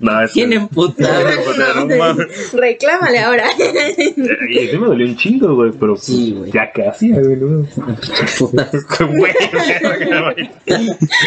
No, 0.00 0.22
es 0.22 0.32
que- 0.32 0.40
¿Quién 0.40 0.52
emputado? 0.54 1.24
No. 1.86 2.16
Reclámale 2.54 3.18
ahora. 3.20 3.44
Y 3.56 4.68
sí 4.68 4.76
me 4.78 4.86
dolió 4.86 5.06
un 5.06 5.16
chingo, 5.16 5.54
güey, 5.54 5.70
pero 5.72 5.94
pues, 5.94 6.04
Sí, 6.06 6.32
güey. 6.36 6.50
ya 6.52 6.70
hacía, 6.90 7.20
güey, 7.20 7.36
no. 7.36 7.66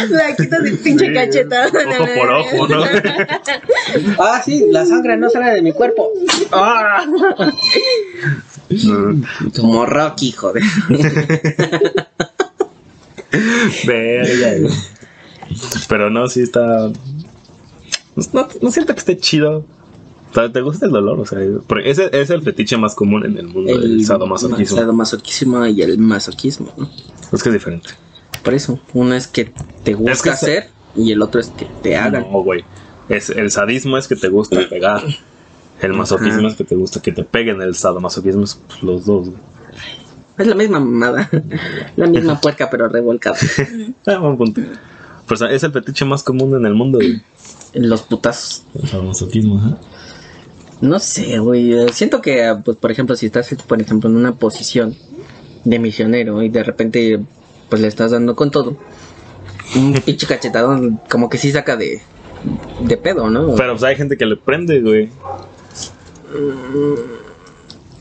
La 0.10 0.36
quitas 0.36 0.64
de 0.64 0.72
pinche 0.72 1.08
Sí, 1.08 1.14
cachetada. 1.14 1.68
Ojo 1.68 2.06
por 2.18 2.30
ojo, 2.32 2.68
¿no? 2.68 2.84
Ah, 4.20 4.42
sí, 4.44 4.66
la 4.72 4.86
sangre 4.86 5.18
no 5.18 5.30
sale 5.30 5.52
de 5.52 5.62
mi 5.62 5.72
cuerpo. 5.74 6.10
¡Ah! 6.52 7.06
Como 9.56 9.86
Rocky, 9.86 10.32
joder. 10.32 10.64
Verga, 13.86 14.56
güey. 14.62 14.74
Pero 15.90 16.10
no, 16.10 16.28
sí 16.30 16.42
está. 16.42 16.92
No, 18.34 18.48
no 18.62 18.72
siento 18.72 18.94
que 18.94 19.00
esté 19.00 19.18
chido. 19.18 19.66
O 20.32 20.34
sea, 20.34 20.52
¿Te 20.52 20.62
gusta 20.62 20.86
el 20.86 20.92
dolor? 20.92 21.20
O 21.20 21.26
sea, 21.26 21.40
porque 21.68 21.90
ese 21.90 22.10
es 22.14 22.30
el 22.30 22.42
fetiche 22.42 22.78
más 22.78 22.96
común 22.96 23.26
en 23.26 23.38
el 23.38 23.48
mundo, 23.48 23.72
el, 23.72 24.04
sadomasoquismo. 24.06 24.78
sadomasoquismo 24.78 25.66
y 25.68 25.82
el 25.82 25.98
masoquismo, 25.98 26.74
¿no? 26.78 26.90
Es 27.32 27.42
que 27.42 27.50
es 27.50 27.54
diferente. 27.54 27.90
Por 28.44 28.54
eso, 28.54 28.80
uno 28.94 29.16
es 29.16 29.28
que 29.28 29.52
te 29.84 29.94
gusta 29.94 30.12
Es 30.12 30.22
que 30.22 30.30
se- 30.30 30.36
hacer 30.36 30.70
y 30.96 31.12
el 31.12 31.22
otro 31.22 31.40
es 31.40 31.48
que 31.50 31.66
te 31.82 31.96
hagan. 31.96 32.24
No, 32.32 32.44
güey. 32.44 32.64
Es, 33.10 33.30
el 33.30 33.52
sadismo 33.52 33.98
es 33.98 34.08
que 34.08 34.16
te 34.16 34.28
gusta 34.28 34.60
pegar. 34.70 35.02
El 35.82 35.94
masoquismo 35.94 36.40
Ajá. 36.40 36.48
es 36.50 36.56
que 36.56 36.64
te 36.64 36.76
gusta 36.76 37.02
que 37.02 37.12
te 37.12 37.24
peguen. 37.24 37.62
El 37.62 37.76
sadomasoquismo 37.76 38.44
es 38.44 38.56
pues, 38.68 38.84
los 38.84 39.06
dos, 39.06 39.30
güey. 39.30 39.42
Es 40.38 40.46
la 40.46 40.56
misma 40.56 40.80
mamada. 40.80 41.30
La 41.96 42.06
misma 42.08 42.40
puerca, 42.40 42.70
pero 42.70 42.88
revolcada. 42.90 43.38
Ah, 44.06 44.18
buen 44.18 44.38
punto. 44.38 44.62
Pues 45.28 45.42
es 45.42 45.64
el 45.64 45.72
fetiche 45.72 46.06
más 46.06 46.24
común 46.24 46.56
en 46.56 46.66
el 46.66 46.74
mundo, 46.74 47.00
güey. 47.00 47.22
Los 47.74 48.02
putazos. 48.04 48.66
El 48.82 48.88
sadomasoquismo, 48.88 49.58
ajá. 49.58 49.78
No 50.80 51.00
sé, 51.00 51.40
güey. 51.40 51.74
eh, 51.74 51.88
Siento 51.92 52.22
que, 52.22 52.46
ah, 52.46 52.62
pues, 52.64 52.78
por 52.78 52.92
ejemplo, 52.92 53.16
si 53.16 53.26
estás, 53.26 53.54
por 53.68 53.82
ejemplo, 53.82 54.10
en 54.10 54.16
una 54.16 54.36
posición 54.36 54.96
de 55.66 55.80
misionero 55.80 56.42
y 56.44 56.50
de 56.50 56.64
repente, 56.64 57.20
pues, 57.70 57.82
le 57.82 57.88
estás 57.88 58.12
dando 58.12 58.36
con 58.36 58.52
todo. 58.52 58.78
Un 59.76 59.94
pinche 60.06 60.28
cachetadón, 60.28 61.02
como 61.10 61.30
que 61.30 61.38
sí 61.38 61.52
saca 61.52 61.76
de, 61.76 62.02
de 62.82 62.98
pedo, 62.98 63.30
¿no? 63.30 63.54
Pero 63.56 63.74
pues 63.74 63.84
hay 63.84 63.96
gente 63.98 64.16
que 64.16 64.26
le 64.26 64.38
prende, 64.38 64.80
güey. 64.82 65.10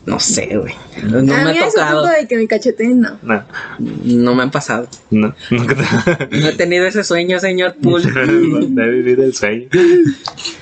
No 0.07 0.21
sé, 0.21 0.57
güey. 0.57 0.73
No 1.03 1.19
a 1.19 1.23
me 1.45 1.53
mí 1.53 1.59
ha 1.59 1.67
tocado. 1.69 2.03
punto 2.03 2.17
de 2.21 2.29
que 2.29 2.37
me 2.37 2.47
cacheteen, 2.47 3.01
no. 3.01 3.19
Nah, 3.23 3.43
No 3.79 4.35
me 4.37 4.45
han 4.45 4.51
pasado. 4.53 4.87
no. 5.11 5.35
Nunca 5.51 5.75
te- 5.75 6.29
No 6.41 6.47
he 6.49 6.53
tenido 6.53 6.87
ese 6.87 7.03
sueño, 7.03 7.39
señor 7.41 7.75
Pool. 7.83 8.03
de 8.75 8.89
vivir 8.89 9.21
el 9.21 9.35
sueño. 9.35 9.69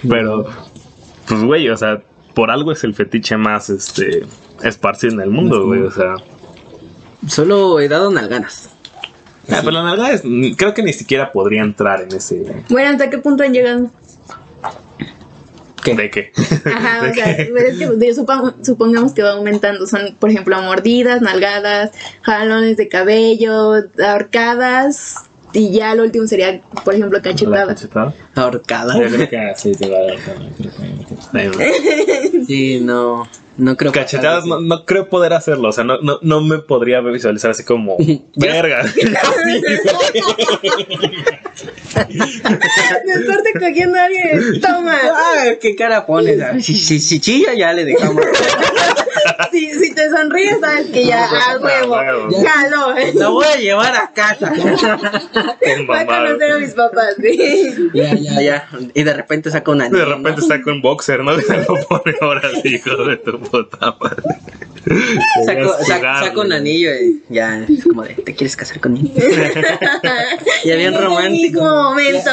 Pero, 0.09 0.47
pues, 1.29 1.43
güey, 1.45 1.69
o 1.69 1.77
sea, 1.77 2.03
por 2.35 2.51
algo 2.51 2.73
es 2.73 2.85
el 2.85 2.95
fetiche 2.95 3.37
más, 3.37 3.69
este, 3.71 4.25
esparcido 4.63 5.13
en 5.15 5.21
el 5.21 5.31
mundo, 5.31 5.67
güey, 5.67 5.83
o 5.83 5.91
sea. 5.91 6.15
Solo 7.29 7.81
he 7.81 7.89
dado 7.89 8.11
nalganas. 8.11 8.71
Ah, 9.51 9.59
pero 9.61 9.73
la 9.73 9.83
nalgada 9.83 10.13
es, 10.13 10.23
creo 10.57 10.73
que 10.73 10.83
ni 10.83 10.95
siquiera 10.95 11.31
podría 11.33 11.63
entrar 11.63 12.01
en 12.01 12.13
ese. 12.17 12.65
Bueno, 12.71 12.91
¿hasta 12.93 13.11
qué 13.11 13.19
punto 13.19 13.43
han 13.43 13.53
llegado? 13.53 13.91
¿Qué? 15.85 15.95
¿De 15.95 16.11
qué? 16.11 16.33
Ajá, 16.65 17.05
¿De 17.05 17.11
o 17.11 17.15
sea, 17.15 17.37
qué? 17.37 17.51
pero 17.55 17.69
es 17.69 17.79
que 17.79 17.85
yo 17.85 18.15
supongo- 18.15 18.55
supongamos 18.65 19.13
que 19.13 19.23
va 19.23 19.33
aumentando. 19.33 19.87
Son, 19.87 20.17
por 20.19 20.31
ejemplo, 20.31 20.61
mordidas, 20.63 21.21
nalgadas, 21.23 21.91
jalones 22.23 22.77
de 22.77 22.89
cabello, 22.89 23.75
ahorcadas. 24.05 25.17
Y 25.53 25.71
ya 25.71 25.95
lo 25.95 26.03
último 26.03 26.27
sería, 26.27 26.61
por 26.85 26.95
ejemplo, 26.95 27.19
¿La 27.19 27.23
cachetadas. 27.23 27.69
cachetada? 27.69 28.13
Ahorcada. 28.35 28.99
Yo 28.99 29.07
creo 29.15 29.29
que 29.29 29.53
sí, 29.57 29.71
te 29.73 29.89
va 29.89 29.99
a 29.99 30.03
dar 30.03 30.19
Sí, 32.47 32.81
no. 32.81 33.29
No 33.57 33.77
creo 33.77 33.93
que- 33.93 34.01
Cachetadas 34.01 34.45
no, 34.47 34.61
no 34.61 34.85
creo 34.85 35.09
poder 35.09 35.33
hacerlo, 35.33 35.69
o 35.69 35.73
sea, 35.73 35.85
no, 35.85 35.99
no, 36.01 36.19
no 36.23 36.41
me 36.41 36.59
podría 36.59 37.01
visualizar 37.01 37.53
así 37.53 37.65
como 37.65 37.97
verga. 38.37 38.85
Después 41.95 43.45
de 43.45 43.53
cogiendo 43.61 43.99
a 43.99 44.05
alguien, 44.05 44.61
toma. 44.61 44.99
Ah, 45.05 45.45
qué 45.61 45.75
cara 45.77 46.07
pones. 46.07 46.65
Si, 46.65 46.75
si, 46.75 46.99
si 47.01 47.21
chilla, 47.21 47.55
ya 47.55 47.73
le 47.73 47.85
dejamos. 47.85 48.25
Si, 49.53 49.71
si 49.79 49.95
te 49.95 50.11
sonríes, 50.11 50.59
sabes 50.61 50.87
que 50.89 51.07
ya, 51.07 51.25
a 51.25 51.59
huevo. 51.59 51.95
A 51.95 52.01
huevo. 52.03 52.29
Jalo. 52.45 52.95
La 53.15 53.29
voy 53.29 53.47
a 53.47 53.57
llevar 53.57 53.95
a 53.95 54.11
casa. 54.13 54.53
Voy 55.87 55.97
a 55.99 56.07
conocer 56.07 56.53
a 56.53 56.59
mis 56.59 56.73
papás, 56.73 57.15
sí. 57.21 57.75
ya, 57.95 58.15
ya, 58.15 58.41
ya. 58.43 58.69
Y 58.95 59.03
de 59.03 59.15
repente 59.15 59.51
saca 59.51 59.71
una. 59.71 59.89
De 59.89 60.05
repente 60.05 60.41
está 60.41 60.61
con 60.63 60.83
boxer, 60.83 61.21
¿no? 61.21 61.39
Se 61.41 61.57
lo 61.59 61.77
pone 61.89 62.15
ahora 62.21 62.43
sí, 62.63 62.75
hijo 62.77 62.97
de 63.05 63.17
tu 63.19 63.39
puta 63.45 63.97
madre. 64.01 64.23
Saco, 64.85 65.47
Querías 65.47 65.87
saco, 65.87 65.99
jugar, 65.99 66.25
saco 66.25 66.41
un 66.43 66.53
anillo 66.53 66.91
y 66.95 67.23
ya 67.31 67.65
es 67.65 67.85
como 67.85 68.03
de, 68.03 68.15
¿te 68.15 68.35
quieres 68.35 68.55
casar 68.55 68.81
conmigo? 68.81 69.15
ya 70.65 70.77
bien 70.77 70.95
romántico. 70.95 71.61
mismo 71.61 71.83
momento. 71.85 72.31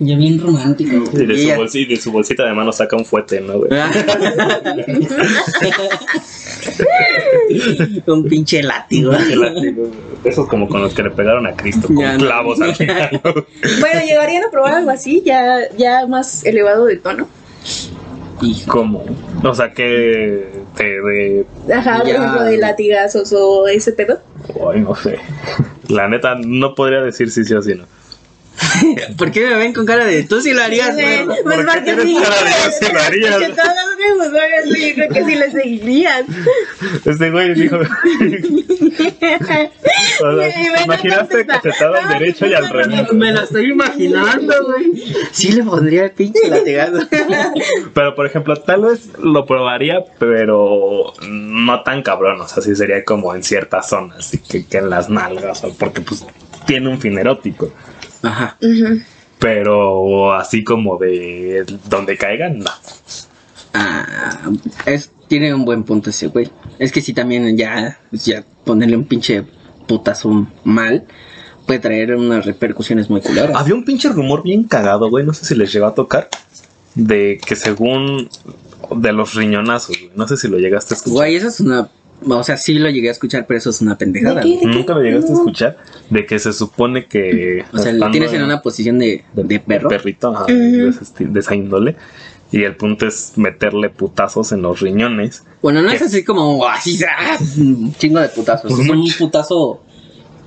Ya 0.00 0.16
bien 0.16 0.40
romántico. 0.40 1.04
Y 1.12 1.26
de, 1.26 1.38
su 1.38 1.54
bolsita, 1.56 1.94
de 1.94 2.00
su 2.00 2.12
bolsita 2.12 2.44
de 2.44 2.52
mano 2.54 2.72
saca 2.72 2.96
un 2.96 3.04
fuete, 3.04 3.40
¿no, 3.40 3.58
güey? 3.58 3.70
un 8.06 8.24
pinche 8.24 8.62
látigo. 8.64 9.12
El 9.12 9.40
látigo, 9.40 9.88
Esos 10.24 10.48
como 10.48 10.68
con 10.68 10.82
los 10.82 10.92
que 10.92 11.04
le 11.04 11.10
pegaron 11.10 11.46
a 11.46 11.54
Cristo, 11.54 11.86
con 11.86 11.98
Ya 11.98 12.14
no. 12.14 12.18
clavos 12.24 12.60
al 12.60 12.74
final. 12.74 13.20
¿no? 13.24 13.32
Bueno, 13.80 14.00
llegarían 14.04 14.42
a 14.44 14.50
probar 14.50 14.74
algo 14.74 14.90
así, 14.90 15.22
ya, 15.24 15.60
ya 15.76 16.04
más 16.08 16.44
elevado 16.44 16.86
de 16.86 16.96
tono. 16.96 17.28
Y 18.42 18.64
¿Cómo? 18.66 19.04
O 19.42 19.54
sea, 19.54 19.72
que 19.72 20.62
te 20.76 20.84
de... 20.84 21.46
Ajá, 21.74 21.98
por 21.98 22.06
Ya. 22.06 22.14
ejemplo, 22.16 22.42
de 22.44 22.58
latigazos 22.58 23.32
o 23.32 23.66
ese 23.66 23.92
pedo. 23.92 24.18
Ay, 24.70 24.80
no 24.80 24.94
sé. 24.94 25.18
La 25.88 26.08
neta, 26.08 26.34
no 26.34 26.74
podría 26.74 27.00
decir 27.00 27.30
si 27.30 27.44
sí 27.44 27.54
o 27.54 27.62
si 27.62 27.74
no. 27.74 27.84
¿Por 29.16 29.30
qué 29.30 29.46
me 29.46 29.54
ven 29.56 29.72
con 29.72 29.86
cara 29.86 30.04
de 30.04 30.22
tú 30.24 30.40
sí 30.40 30.52
lo 30.52 30.62
harías? 30.62 30.94
Sí, 30.96 31.02
perro"? 31.02 31.34
pues 31.42 31.56
¿Por 31.66 31.84
qué 31.84 31.92
porque 31.94 32.02
sí. 32.02 32.14
lo? 32.14 32.20
Porque 32.20 33.48
todos 33.50 33.68
los 33.68 33.96
pues, 34.16 34.30
oigan, 34.30 34.74
sí, 34.74 34.88
yo 34.88 34.94
creo 34.94 35.08
que 35.08 35.24
sí 35.24 35.34
le 35.34 35.50
seguirías. 35.50 36.24
Este 37.04 37.30
güey 37.30 37.54
dijo... 37.54 37.78
O 40.22 40.36
sea, 40.36 40.84
imaginaste 40.84 41.46
cachetada 41.46 41.98
al 42.02 42.18
derecho 42.18 42.46
y 42.46 42.54
al 42.54 42.68
revés. 42.68 43.12
Me 43.12 43.32
lo 43.32 43.42
estoy 43.42 43.70
imaginando, 43.70 44.54
güey. 44.64 44.92
Sí 45.32 45.52
le 45.52 45.62
pondría 45.62 46.04
el 46.04 46.10
pinche 46.12 46.48
latigazo. 46.48 47.06
Pero, 47.94 48.14
por 48.14 48.26
ejemplo, 48.26 48.56
tal 48.56 48.82
vez 48.82 49.10
lo 49.18 49.44
probaría, 49.46 50.04
pero 50.18 51.12
no 51.28 51.82
tan 51.82 52.02
cabrón. 52.02 52.40
O 52.40 52.48
sea, 52.48 52.62
sí 52.62 52.74
sería 52.74 53.04
como 53.04 53.34
en 53.34 53.42
ciertas 53.42 53.88
zonas, 53.88 54.18
así 54.18 54.38
que, 54.38 54.66
que 54.66 54.78
en 54.78 54.90
las 54.90 55.08
nalgas, 55.10 55.64
o 55.64 55.72
porque 55.74 56.00
pues 56.00 56.24
tiene 56.66 56.88
un 56.88 57.00
fin 57.00 57.18
erótico. 57.18 57.72
Ajá. 58.26 58.56
Pero 59.38 60.34
así 60.34 60.64
como 60.64 60.98
de 60.98 61.64
donde 61.88 62.16
caigan, 62.16 62.58
no. 62.60 62.70
Ah, 63.74 64.50
es, 64.86 65.10
tiene 65.28 65.54
un 65.54 65.64
buen 65.64 65.84
punto 65.84 66.10
ese 66.10 66.28
güey. 66.28 66.50
Es 66.78 66.92
que 66.92 67.02
sí 67.02 67.12
también 67.12 67.56
ya, 67.56 67.98
ya 68.12 68.44
ponerle 68.64 68.96
un 68.96 69.04
pinche 69.04 69.44
putazo 69.86 70.46
mal 70.64 71.06
puede 71.66 71.80
traer 71.80 72.14
unas 72.14 72.46
repercusiones 72.46 73.10
muy 73.10 73.20
culeras. 73.20 73.56
Había 73.56 73.74
un 73.74 73.84
pinche 73.84 74.08
rumor 74.08 74.42
bien 74.42 74.64
cagado, 74.64 75.10
güey. 75.10 75.26
No 75.26 75.34
sé 75.34 75.44
si 75.44 75.54
les 75.54 75.72
llegó 75.72 75.86
a 75.86 75.94
tocar. 75.94 76.28
De 76.94 77.38
que 77.44 77.56
según. 77.56 78.30
De 78.96 79.12
los 79.12 79.34
riñonazos, 79.34 79.98
güey. 79.98 80.12
No 80.14 80.26
sé 80.28 80.36
si 80.36 80.48
lo 80.48 80.58
llegaste 80.58 80.94
a 80.94 80.96
escuchar. 80.96 81.16
Güey, 81.16 81.36
eso 81.36 81.48
es 81.48 81.60
una... 81.60 81.90
O 82.28 82.42
sea, 82.42 82.56
sí 82.56 82.74
lo 82.78 82.88
llegué 82.88 83.08
a 83.08 83.12
escuchar, 83.12 83.46
pero 83.46 83.58
eso 83.58 83.70
es 83.70 83.80
una 83.80 83.96
pendejada. 83.98 84.36
¿De 84.40 84.42
qué? 84.42 84.56
güey. 84.62 84.74
Nunca 84.74 84.94
lo 84.94 85.02
llegaste 85.02 85.32
a 85.32 85.34
escuchar. 85.34 85.76
De 86.10 86.24
que 86.26 86.38
se 86.38 86.52
supone 86.52 87.06
que. 87.06 87.64
O 87.72 87.78
sea, 87.78 87.92
lo 87.92 88.10
tienes 88.10 88.32
en 88.32 88.42
una 88.42 88.62
posición 88.62 88.98
de, 88.98 89.24
de 89.34 89.60
perro. 89.60 89.88
perrito 89.88 90.28
ajá, 90.34 90.44
Ujú. 90.44 90.52
de, 90.54 90.88
ese 90.88 91.00
esti- 91.04 91.30
de 91.30 91.40
esa 91.40 91.54
índole. 91.54 91.96
Y 92.52 92.62
el 92.62 92.76
punto 92.76 93.06
es 93.08 93.32
meterle 93.36 93.90
putazos 93.90 94.52
en 94.52 94.62
los 94.62 94.80
riñones. 94.80 95.44
Bueno, 95.62 95.82
no 95.82 95.90
es 95.90 96.00
así 96.00 96.22
como 96.24 96.66
así, 96.66 96.98
¡ah! 97.04 97.36
un 97.58 97.92
chingo 97.94 98.20
de 98.20 98.28
putazos. 98.28 98.70
Pues 98.72 98.84
es 98.84 98.88
un 98.88 99.04
putazo, 99.18 99.82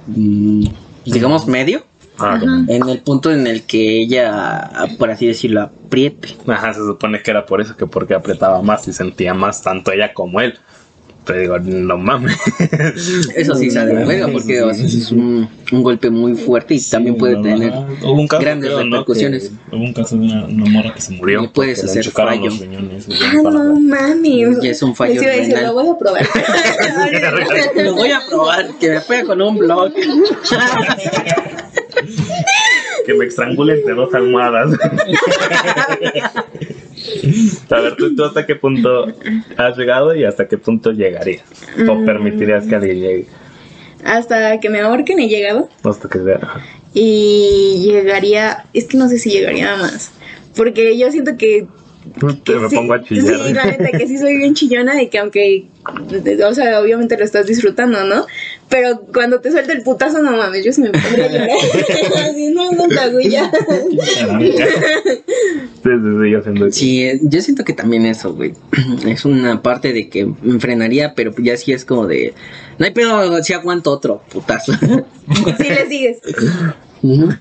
mm, 0.07 0.65
digamos, 1.05 1.45
medio, 1.47 1.83
Ah, 2.21 2.33
Ajá. 2.35 2.45
en 2.67 2.89
el 2.89 2.99
punto 2.99 3.31
en 3.31 3.47
el 3.47 3.63
que 3.63 4.01
ella, 4.01 4.69
por 4.97 5.09
así 5.09 5.25
decirlo, 5.27 5.61
apriete. 5.61 6.35
Ajá, 6.47 6.73
se 6.73 6.81
supone 6.81 7.21
que 7.21 7.31
era 7.31 7.45
por 7.45 7.61
eso, 7.61 7.77
que 7.77 7.85
porque 7.85 8.13
apretaba 8.13 8.61
más 8.61 8.85
y 8.89 8.93
sentía 8.93 9.33
más 9.33 9.61
tanto 9.61 9.91
ella 9.93 10.13
como 10.13 10.41
él. 10.41 10.57
Te 11.31 11.39
digo, 11.41 11.59
no 11.59 11.97
mames. 11.97 12.35
Eso 13.35 13.53
sí 13.55 13.69
sale 13.69 13.93
de 13.93 14.05
verga 14.05 14.27
porque 14.29 14.61
o 14.63 14.73
sea, 14.73 14.83
es 14.85 15.11
un, 15.11 15.47
un 15.71 15.83
golpe 15.83 16.09
muy 16.09 16.33
fuerte 16.33 16.73
y 16.75 16.81
también 16.81 17.15
puede 17.17 17.35
No, 17.35 17.43
tener. 17.43 17.71
Hubo 18.01 18.13
un 18.13 18.27
caso, 18.27 18.41
grandes 18.41 18.69
creo, 18.71 18.83
¿no? 18.85 18.97
repercusiones. 18.97 19.51
Que 19.69 19.75
hubo 19.75 19.83
un 19.83 19.93
caso 19.93 20.17
de 20.17 20.23
una, 20.25 20.45
una 20.45 20.65
morra 20.65 20.93
que 20.95 21.01
se 21.01 21.11
murió. 21.13 21.41
Le 21.43 21.49
puedes 21.49 21.83
hacer 21.83 22.05
fallo. 22.09 22.49
riñones, 22.49 23.07
Ah, 23.21 23.33
no 23.43 23.79
mames. 23.79 24.57
Y 24.63 24.67
es 24.67 24.81
un 24.81 24.95
fallo 24.95 25.21
iba 25.21 25.31
a 25.31 25.35
decir, 25.35 25.53
renal. 25.55 25.65
lo 25.67 25.73
voy 25.73 25.87
a 25.89 25.97
probar. 25.97 26.27
Lo 27.83 27.93
voy 27.95 28.11
a 28.11 28.21
probar, 28.27 28.69
que 28.79 28.89
me 28.89 29.01
pega 29.01 29.23
con 29.25 29.41
un 29.41 29.57
blog. 29.57 29.93
Que 33.05 33.13
me 33.13 33.25
estrangule 33.25 33.73
entre 33.79 33.93
dos 33.93 34.13
almohadas. 34.13 34.71
A 37.69 37.79
ver, 37.81 37.95
¿tú, 37.95 38.15
tú 38.15 38.23
hasta 38.23 38.45
qué 38.45 38.55
punto 38.55 39.05
has 39.57 39.77
llegado 39.77 40.15
y 40.15 40.23
hasta 40.23 40.47
qué 40.47 40.57
punto 40.57 40.91
llegarías? 40.91 41.43
¿O 41.87 41.95
Mm. 41.95 42.05
permitirías 42.05 42.65
que 42.65 42.75
alguien 42.75 42.99
llegue? 42.99 43.25
Hasta 44.03 44.59
que 44.59 44.69
me 44.69 44.79
ahorquen 44.79 45.19
he 45.19 45.27
llegado. 45.27 45.69
Hasta 45.83 46.07
que 46.09 46.19
sea. 46.19 46.39
Y 46.93 47.81
llegaría. 47.85 48.65
Es 48.73 48.85
que 48.85 48.97
no 48.97 49.09
sé 49.09 49.17
si 49.19 49.29
llegaría 49.29 49.75
más. 49.77 50.11
Porque 50.55 50.97
yo 50.97 51.11
siento 51.11 51.37
que. 51.37 51.67
que 52.45 52.53
me 52.55 52.69
sí- 52.69 52.75
pongo 52.75 52.93
a 52.93 53.03
chillar. 53.03 53.35
Sí, 53.45 53.53
la 53.53 53.65
neta, 53.65 53.97
que 53.97 54.07
sí 54.07 54.17
soy 54.17 54.37
bien 54.37 54.53
chillona 54.55 55.01
y 55.01 55.07
que 55.09 55.19
aunque. 55.19 55.65
O 56.47 56.53
sea, 56.53 56.79
obviamente 56.81 57.17
lo 57.17 57.25
estás 57.25 57.47
disfrutando, 57.47 58.03
¿no? 58.03 58.25
Pero 58.69 59.01
cuando 59.13 59.39
te 59.41 59.51
suelta 59.51 59.73
el 59.73 59.81
putazo, 59.83 60.21
no 60.21 60.37
mames, 60.37 60.63
yo 60.63 60.71
sí 60.71 60.81
me 60.81 60.91
pondría 60.91 61.25
a 61.25 61.29
llorar. 61.31 61.49
Así, 62.29 62.53
no, 62.53 62.71
no, 62.71 62.87
ya. 63.21 63.51
sí, 63.51 66.31
yo 66.31 66.41
siento 66.41 66.69
que- 66.69 67.09
eh, 67.09 67.19
yo 67.23 67.41
siento 67.41 67.63
que 67.63 67.73
también 67.73 68.05
eso, 68.05 68.33
güey. 68.33 68.53
Es 69.07 69.25
una 69.25 69.61
parte 69.61 69.93
de 69.93 70.09
que 70.09 70.27
me 70.41 70.59
frenaría, 70.59 71.13
pero 71.15 71.33
ya 71.37 71.57
sí 71.57 71.73
es 71.73 71.85
como 71.85 72.07
de. 72.07 72.33
No 72.77 72.85
hay 72.85 72.91
pedo, 72.91 73.41
si 73.43 73.53
aguanto 73.53 73.91
otro 73.91 74.21
putazo. 74.31 74.73
Sí, 74.73 75.69
le 75.69 75.87
sigues. 75.87 76.17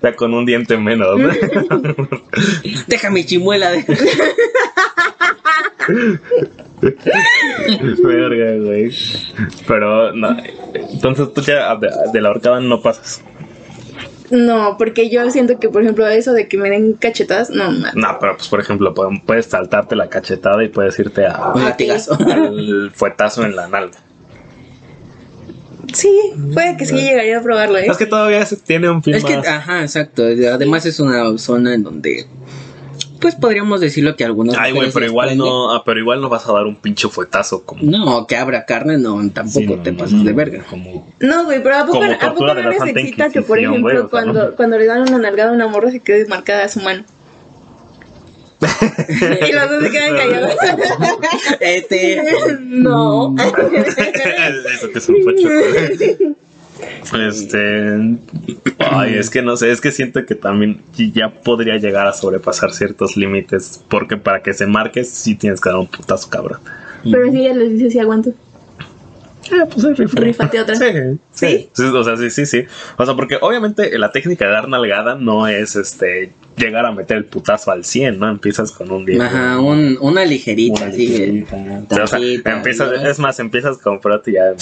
Ya 0.03 0.15
con 0.15 0.35
un 0.35 0.47
diente 0.47 0.77
menos. 0.77 1.19
¿no? 1.19 1.29
Déjame 2.87 3.27
chimuela. 3.27 3.73
De... 3.73 3.85
Verga, 6.81 8.65
güey. 8.65 8.91
Pero, 9.67 10.13
no. 10.13 10.37
Entonces 10.75 11.33
tú 11.33 11.41
ya 11.43 11.75
de, 11.77 11.89
de 12.13 12.21
la 12.21 12.31
horcada 12.31 12.61
no 12.61 12.81
pasas. 12.81 13.23
No, 14.31 14.77
porque 14.77 15.09
yo 15.09 15.31
siento 15.31 15.59
que, 15.59 15.71
por 15.71 15.83
ejemplo, 15.83 16.07
eso 16.07 16.35
de 16.35 16.49
que 16.49 16.59
me 16.59 16.69
den 16.69 16.93
cachetadas, 16.95 17.49
no, 17.51 17.71
mames. 17.71 17.95
No, 17.95 18.19
pero 18.21 18.37
pues 18.37 18.49
por 18.49 18.61
ejemplo, 18.61 18.93
pu- 18.95 19.23
puedes 19.25 19.47
saltarte 19.47 19.97
la 19.97 20.09
cachetada 20.09 20.63
y 20.63 20.69
puedes 20.69 20.99
irte 20.99 21.27
a, 21.27 21.53
Un 21.55 21.65
latigazo. 21.65 22.13
al 22.31 22.91
fuetazo 22.95 23.45
en 23.45 23.57
la 23.57 23.69
nalga. 23.69 23.99
Sí, 25.95 26.11
puede 26.53 26.77
que 26.77 26.85
sí 26.85 26.97
llegaría 26.97 27.39
a 27.39 27.43
probarlo, 27.43 27.79
¿eh? 27.79 27.87
Es 27.87 27.97
que 27.97 28.05
todavía 28.05 28.45
se 28.45 28.57
tiene 28.57 28.91
un 28.91 29.03
fin 29.03 29.15
Es 29.15 29.25
que, 29.25 29.33
ajá, 29.35 29.81
exacto. 29.81 30.23
Además 30.23 30.85
es 30.85 31.01
una 31.01 31.39
zona 31.39 31.73
en 31.73 31.83
donde, 31.83 32.27
pues 33.21 33.35
podríamos 33.35 33.81
decirlo 33.81 34.17
que 34.17 34.25
algunos. 34.25 34.57
Ay, 34.59 34.73
güey, 34.73 34.91
pero 34.93 35.07
igual 35.07 35.29
prende. 35.29 35.45
no, 35.45 35.75
ah, 35.75 35.83
pero 35.85 36.01
igual 36.01 36.21
no 36.21 36.29
vas 36.29 36.47
a 36.49 36.53
dar 36.53 36.67
un 36.67 36.77
pinche 36.77 37.09
fuetazo 37.09 37.65
como. 37.65 37.83
No, 37.83 38.27
que 38.27 38.37
abra 38.37 38.65
carne, 38.65 38.99
no, 38.99 39.17
tampoco 39.31 39.59
Sí, 39.61 39.67
no, 39.67 39.83
te 39.83 39.93
no, 39.93 39.99
pasas 39.99 40.15
no, 40.15 40.25
de 40.25 40.33
verga. 40.33 40.65
Como, 40.69 41.13
No, 41.21 41.45
güey, 41.45 41.63
pero 41.63 41.77
¿a 41.77 41.87
poco, 41.87 41.99
Como 41.99 42.13
¿a 42.13 42.19
poco 42.19 42.55
no 42.55 42.71
les 42.71 42.83
excita 42.83 43.31
que, 43.31 43.43
por 43.43 43.59
ejemplo, 43.59 43.83
güey, 43.83 43.97
o 43.97 44.01
sea, 44.01 44.09
cuando, 44.09 44.51
¿no? 44.51 44.57
cuando 44.57 44.79
le 44.79 44.87
dan 44.87 45.03
una 45.03 45.19
nalgada 45.19 45.51
a 45.51 45.55
una 45.55 45.69
morra 45.69 45.91
se 45.91 46.01
quede 46.01 46.27
marcada 46.27 46.65
a 46.65 46.69
su 46.69 46.81
mano? 46.81 47.05
y 49.49 49.53
los 49.53 49.71
dos 49.71 49.83
se 49.85 49.91
quedan 49.91 50.17
callados. 50.17 50.57
Este. 51.61 52.23
no. 52.61 53.35
Eso 54.75 54.91
que 54.91 54.99
es 54.99 55.09
un 55.09 55.17
facho. 55.25 56.37
Este. 57.19 58.19
Ay, 58.79 59.15
es 59.15 59.31
que 59.31 59.43
no 59.43 59.57
sé, 59.57 59.71
es 59.71 59.81
que 59.81 59.93
siento 59.93 60.25
que 60.25 60.35
también 60.35 60.83
ya 60.97 61.31
podría 61.31 61.77
llegar 61.77 62.07
a 62.07 62.13
sobrepasar 62.13 62.73
ciertos 62.73 63.17
límites. 63.17 63.83
Porque 63.89 64.17
para 64.17 64.43
que 64.43 64.55
se 64.55 64.67
marque, 64.67 65.05
sí 65.05 65.35
tienes 65.35 65.61
que 65.61 65.71
dar 65.71 65.79
un 65.79 65.87
putazo 65.87 66.29
cabrón. 66.29 66.61
pero 67.11 67.31
si 67.31 67.39
ella 67.39 67.55
les 67.55 67.73
dice 67.73 67.91
si 67.91 67.99
aguanto. 67.99 68.33
Ah, 69.51 69.67
pues 69.73 69.85
ahí 69.85 69.95
rifa. 69.95 70.21
Rífate 70.21 70.61
otra. 70.61 70.77
Sí, 70.77 70.85
¿Sí? 71.33 71.71
sí. 71.73 71.83
O 71.85 72.05
sea, 72.05 72.17
sí, 72.17 72.31
sí, 72.31 72.47
sí. 72.47 72.65
O 72.97 73.05
sea, 73.05 73.15
porque 73.15 73.39
obviamente 73.41 73.99
la 73.99 74.13
técnica 74.13 74.47
de 74.47 74.53
dar 74.53 74.69
nalgada 74.69 75.15
no 75.15 75.47
es 75.47 75.75
este 75.77 76.33
llegar 76.57 76.85
a 76.85 76.93
meter 76.93 77.17
el 77.17 77.25
putazo 77.25 77.71
al 77.71 77.85
100, 77.85 78.19
¿no? 78.19 78.29
Empiezas 78.29 78.73
con 78.73 78.91
un 78.91 79.07
10. 79.07 79.21
Ajá, 79.21 79.61
un, 79.61 79.97
una 80.01 80.25
ligerita, 80.25 80.83
Una 80.83 80.93
ligerita. 80.93 81.57
O 81.91 81.95
sea, 81.95 82.07
tantita, 82.07 82.57
empiezas, 82.57 82.89
¿no? 82.91 83.09
es 83.09 83.19
más, 83.19 83.39
empiezas 83.39 83.79
con 83.79 84.01
prote 84.01 84.33
y 84.33 84.35
ya, 84.35 84.55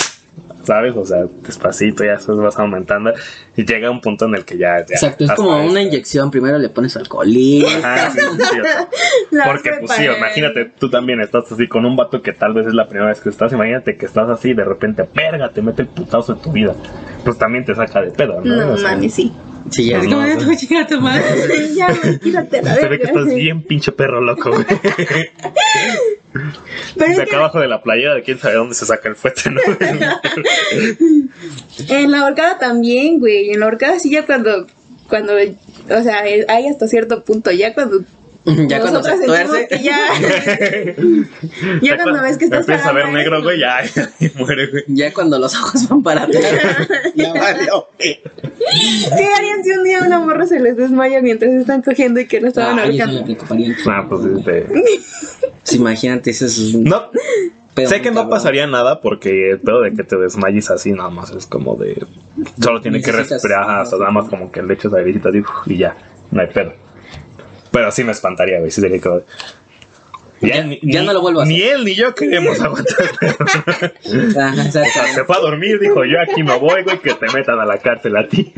¿sabes? 0.67 0.97
O 0.97 1.05
sea, 1.05 1.25
despacito, 1.43 2.05
ya 2.05 2.13
después 2.13 2.39
vas 2.39 2.59
aumentando 2.59 3.13
y 3.57 3.65
llega 3.65 3.91
un 3.91 4.01
punto 4.01 4.27
en 4.27 4.35
el 4.35 4.45
que 4.45 4.59
ya. 4.59 4.79
ya 4.79 4.95
Exacto, 4.95 5.25
es 5.25 5.33
como 5.33 5.65
una 5.65 5.81
inyección. 5.81 6.31
Primero 6.31 6.59
le 6.59 6.69
pones 6.69 6.97
alcoholín. 6.97 7.65
Ajá, 7.65 8.11
sí, 8.11 8.21
sí, 8.21 8.61
o 8.61 8.65
sea, 8.65 9.47
porque, 9.47 9.71
pues 9.81 9.93
sí, 9.93 10.05
imagínate, 10.05 10.73
tú 10.79 10.91
también 10.91 11.21
estás 11.21 11.51
así 11.51 11.69
con 11.69 11.87
un 11.87 11.97
vato 11.97 12.21
que 12.21 12.33
tal 12.33 12.53
vez 12.53 12.67
es 12.67 12.75
la 12.75 12.89
primera 12.89 13.09
vez 13.09 13.21
que 13.21 13.29
estás. 13.29 13.53
Imagínate 13.53 13.97
que 13.97 14.07
estás 14.07 14.29
así 14.29 14.51
y 14.51 14.55
de 14.55 14.65
repente, 14.65 15.09
verga, 15.15 15.51
te 15.51 15.63
mete 15.63 15.83
el 15.83 15.89
putazo 15.89 16.35
de 16.35 16.43
tu 16.43 16.53
vida. 16.53 16.75
Pues 17.25 17.39
también 17.39 17.65
te 17.65 17.75
saca 17.75 18.01
de 18.01 18.11
pedo, 18.11 18.41
¿no? 18.41 18.57
No, 18.57 18.73
O 18.73 18.77
sea, 18.77 18.93
mami, 18.93 19.09
sí. 19.09 19.33
Sí, 19.71 19.87
ya 19.89 19.99
No, 19.99 20.05
como, 20.05 20.17
no, 20.17 20.23
"Ah, 20.23 20.27
no. 20.35 20.39
te 20.39 20.45
voy 20.45 20.77
a 20.77 20.87
tu 20.87 21.01
madre". 21.01 21.25
ya, 21.75 21.89
güey, 21.93 22.19
quítate 22.19 22.63
la 22.63 22.75
Se 22.77 22.89
ve 22.89 22.99
que 22.99 23.05
estás 23.07 23.27
bien 23.27 23.63
pinche 23.63 23.93
perro 23.93 24.21
loco, 24.21 24.51
güey. 24.51 24.65
Pero 26.97 27.07
De 27.07 27.13
es 27.13 27.17
que 27.17 27.23
acá 27.23 27.37
abajo 27.39 27.61
de 27.61 27.69
la 27.69 27.83
playera, 27.83 28.15
de 28.15 28.23
quién 28.23 28.39
sabe 28.39 28.57
dónde 28.57 28.75
se 28.75 28.85
saca 28.85 29.09
el 29.09 29.17
fuete, 29.17 29.51
¿no? 29.51 29.61
en 31.89 32.11
la 32.11 32.25
horcada 32.27 32.59
también, 32.59 33.19
güey. 33.19 33.51
En 33.51 33.61
la 33.61 33.67
horcada 33.67 33.99
sí 33.99 34.11
ya 34.11 34.27
cuando, 34.27 34.67
cuando, 35.09 35.33
o 35.35 36.03
sea, 36.03 36.21
hay 36.21 36.67
hasta 36.69 36.89
cierto 36.89 37.25
punto. 37.25 37.51
Ya 37.53 37.73
cuando 37.75 38.01
Ya 38.69 38.81
cuando 38.81 39.03
se 39.03 39.27
tuerce. 39.27 39.67
que 39.69 39.83
ya, 39.83 39.99
ya 41.83 41.97
cuando 41.97 42.23
ves 42.23 42.39
que 42.39 42.45
estás 42.45 42.61
Empieza 42.61 42.91
a 42.91 42.93
ver 42.93 43.09
negro, 43.09 43.43
güey, 43.43 43.59
ya, 43.59 43.79
y 44.21 44.31
muere, 44.39 44.69
güey. 44.69 44.85
Ya 44.89 45.13
cuando 45.13 45.39
los 45.39 45.55
ojos 45.57 45.89
van 45.89 46.03
para 46.03 46.23
atrás. 46.23 46.45
ya 47.15 47.33
valió. 47.33 47.89
¿Qué 47.99 48.21
harían 49.37 49.65
si 49.65 49.71
un 49.73 49.83
día 49.83 50.01
una 50.05 50.21
morra 50.21 50.47
se 50.47 50.61
les 50.61 50.77
desmaya 50.77 51.21
mientras 51.21 51.53
están 51.53 51.83
cogiendo 51.83 52.21
y 52.21 52.27
que 52.27 52.41
no 52.41 52.49
estaban 52.49 52.77
le 52.77 52.83
ahorcando? 52.83 53.37
Ah, 53.87 54.07
pues 54.09 54.25
este. 54.25 54.67
Pues 54.67 55.73
imagínate, 55.73 56.31
eso 56.31 56.47
es 56.47 56.75
un 56.75 56.85
No, 56.85 57.11
sé 57.75 58.01
que 58.01 58.11
no 58.11 58.17
cabrón. 58.17 58.31
pasaría 58.31 58.67
nada 58.69 59.01
porque 59.01 59.51
el 59.51 59.61
pedo 59.61 59.81
de 59.81 59.93
que 59.93 60.05
te 60.05 60.17
desmayes 60.17 60.71
así 60.71 60.93
nada 60.93 61.11
más 61.11 61.31
es 61.33 61.47
como 61.47 61.75
de. 61.75 62.07
Solo 62.63 62.81
tiene 62.81 63.03
que 63.03 63.11
respirar, 63.11 63.81
hasta 63.81 63.97
nada 63.99 64.13
más 64.13 64.29
como 64.29 64.53
que 64.53 64.63
le 64.63 64.75
echas 64.75 64.95
airecito 64.95 65.31
así 65.31 65.43
y 65.67 65.79
ya, 65.79 65.97
no 66.31 66.41
hay 66.41 66.49
pedo. 66.49 66.86
Pero 67.77 67.93
sí 67.93 68.05
me 68.05 68.13
espantaría, 68.13 68.59
güey, 68.59 68.71
sí 68.71 68.81
sería 68.81 68.99
como. 69.03 69.21
Ya- 70.41 70.65
ya 70.83 71.03
no 71.03 71.13
lo 71.13 71.21
vuelvo 71.21 71.43
a 71.43 71.45
Ni 71.45 71.61
él 71.61 71.85
ni 71.85 71.95
yo 71.95 72.15
queremos 72.15 72.59
aguantar. 72.63 73.11
Ajá. 74.41 74.71
Se 75.13 75.25
fue 75.25 75.37
a 75.37 75.41
dormir, 75.41 75.79
dijo 75.79 76.03
yo 76.07 76.19
aquí 76.23 76.43
me 76.43 76.57
voy, 76.59 76.83
güey, 76.85 76.99
que 77.01 77.13
te 77.13 77.27
metan 77.35 77.61
a 77.61 77.67
la 77.67 77.77
cárcel 77.77 78.17
a 78.17 78.27
ti. 78.27 78.51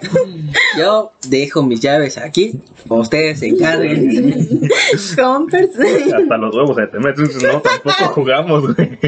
Yo 0.78 1.12
dejo 1.28 1.62
mis 1.62 1.80
llaves 1.80 2.18
aquí. 2.18 2.60
Ustedes 2.88 3.40
se 3.40 3.46
encarguen. 3.48 4.68
Compers. 5.16 5.70
Hasta 6.14 6.36
los 6.36 6.54
huevos 6.54 6.76
se 6.76 6.86
te 6.88 6.98
meten. 6.98 7.24
No, 7.42 7.60
tampoco 7.60 8.04
jugamos, 8.14 8.74
güey. 8.74 8.98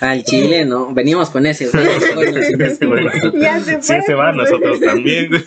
Al 0.00 0.22
chile, 0.24 0.64
¿no? 0.64 0.92
Venimos 0.94 1.28
con 1.30 1.44
ese. 1.46 1.68
güey. 1.68 1.86
Sí. 2.78 2.86
Ya 3.40 3.60
se 3.60 3.82
Si 3.82 3.92
fue. 3.94 4.02
se 4.02 4.14
va, 4.14 4.32
nosotros 4.32 4.80
también, 4.80 5.28
güey. 5.28 5.42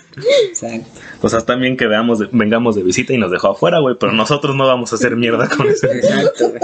Exacto. 0.49 0.87
O 1.21 1.29
sea, 1.29 1.39
también 1.41 1.77
que 1.77 1.87
veamos 1.87 2.19
de- 2.19 2.29
vengamos 2.31 2.75
de 2.75 2.83
visita 2.83 3.13
y 3.13 3.17
nos 3.17 3.31
dejó 3.31 3.49
afuera, 3.51 3.79
güey, 3.79 3.95
pero 3.99 4.11
nosotros 4.11 4.55
no 4.55 4.67
vamos 4.67 4.91
a 4.91 4.95
hacer 4.95 5.15
mierda 5.15 5.47
con 5.47 5.67
eso. 5.69 5.87
Exacto, 5.87 6.49
güey. 6.49 6.61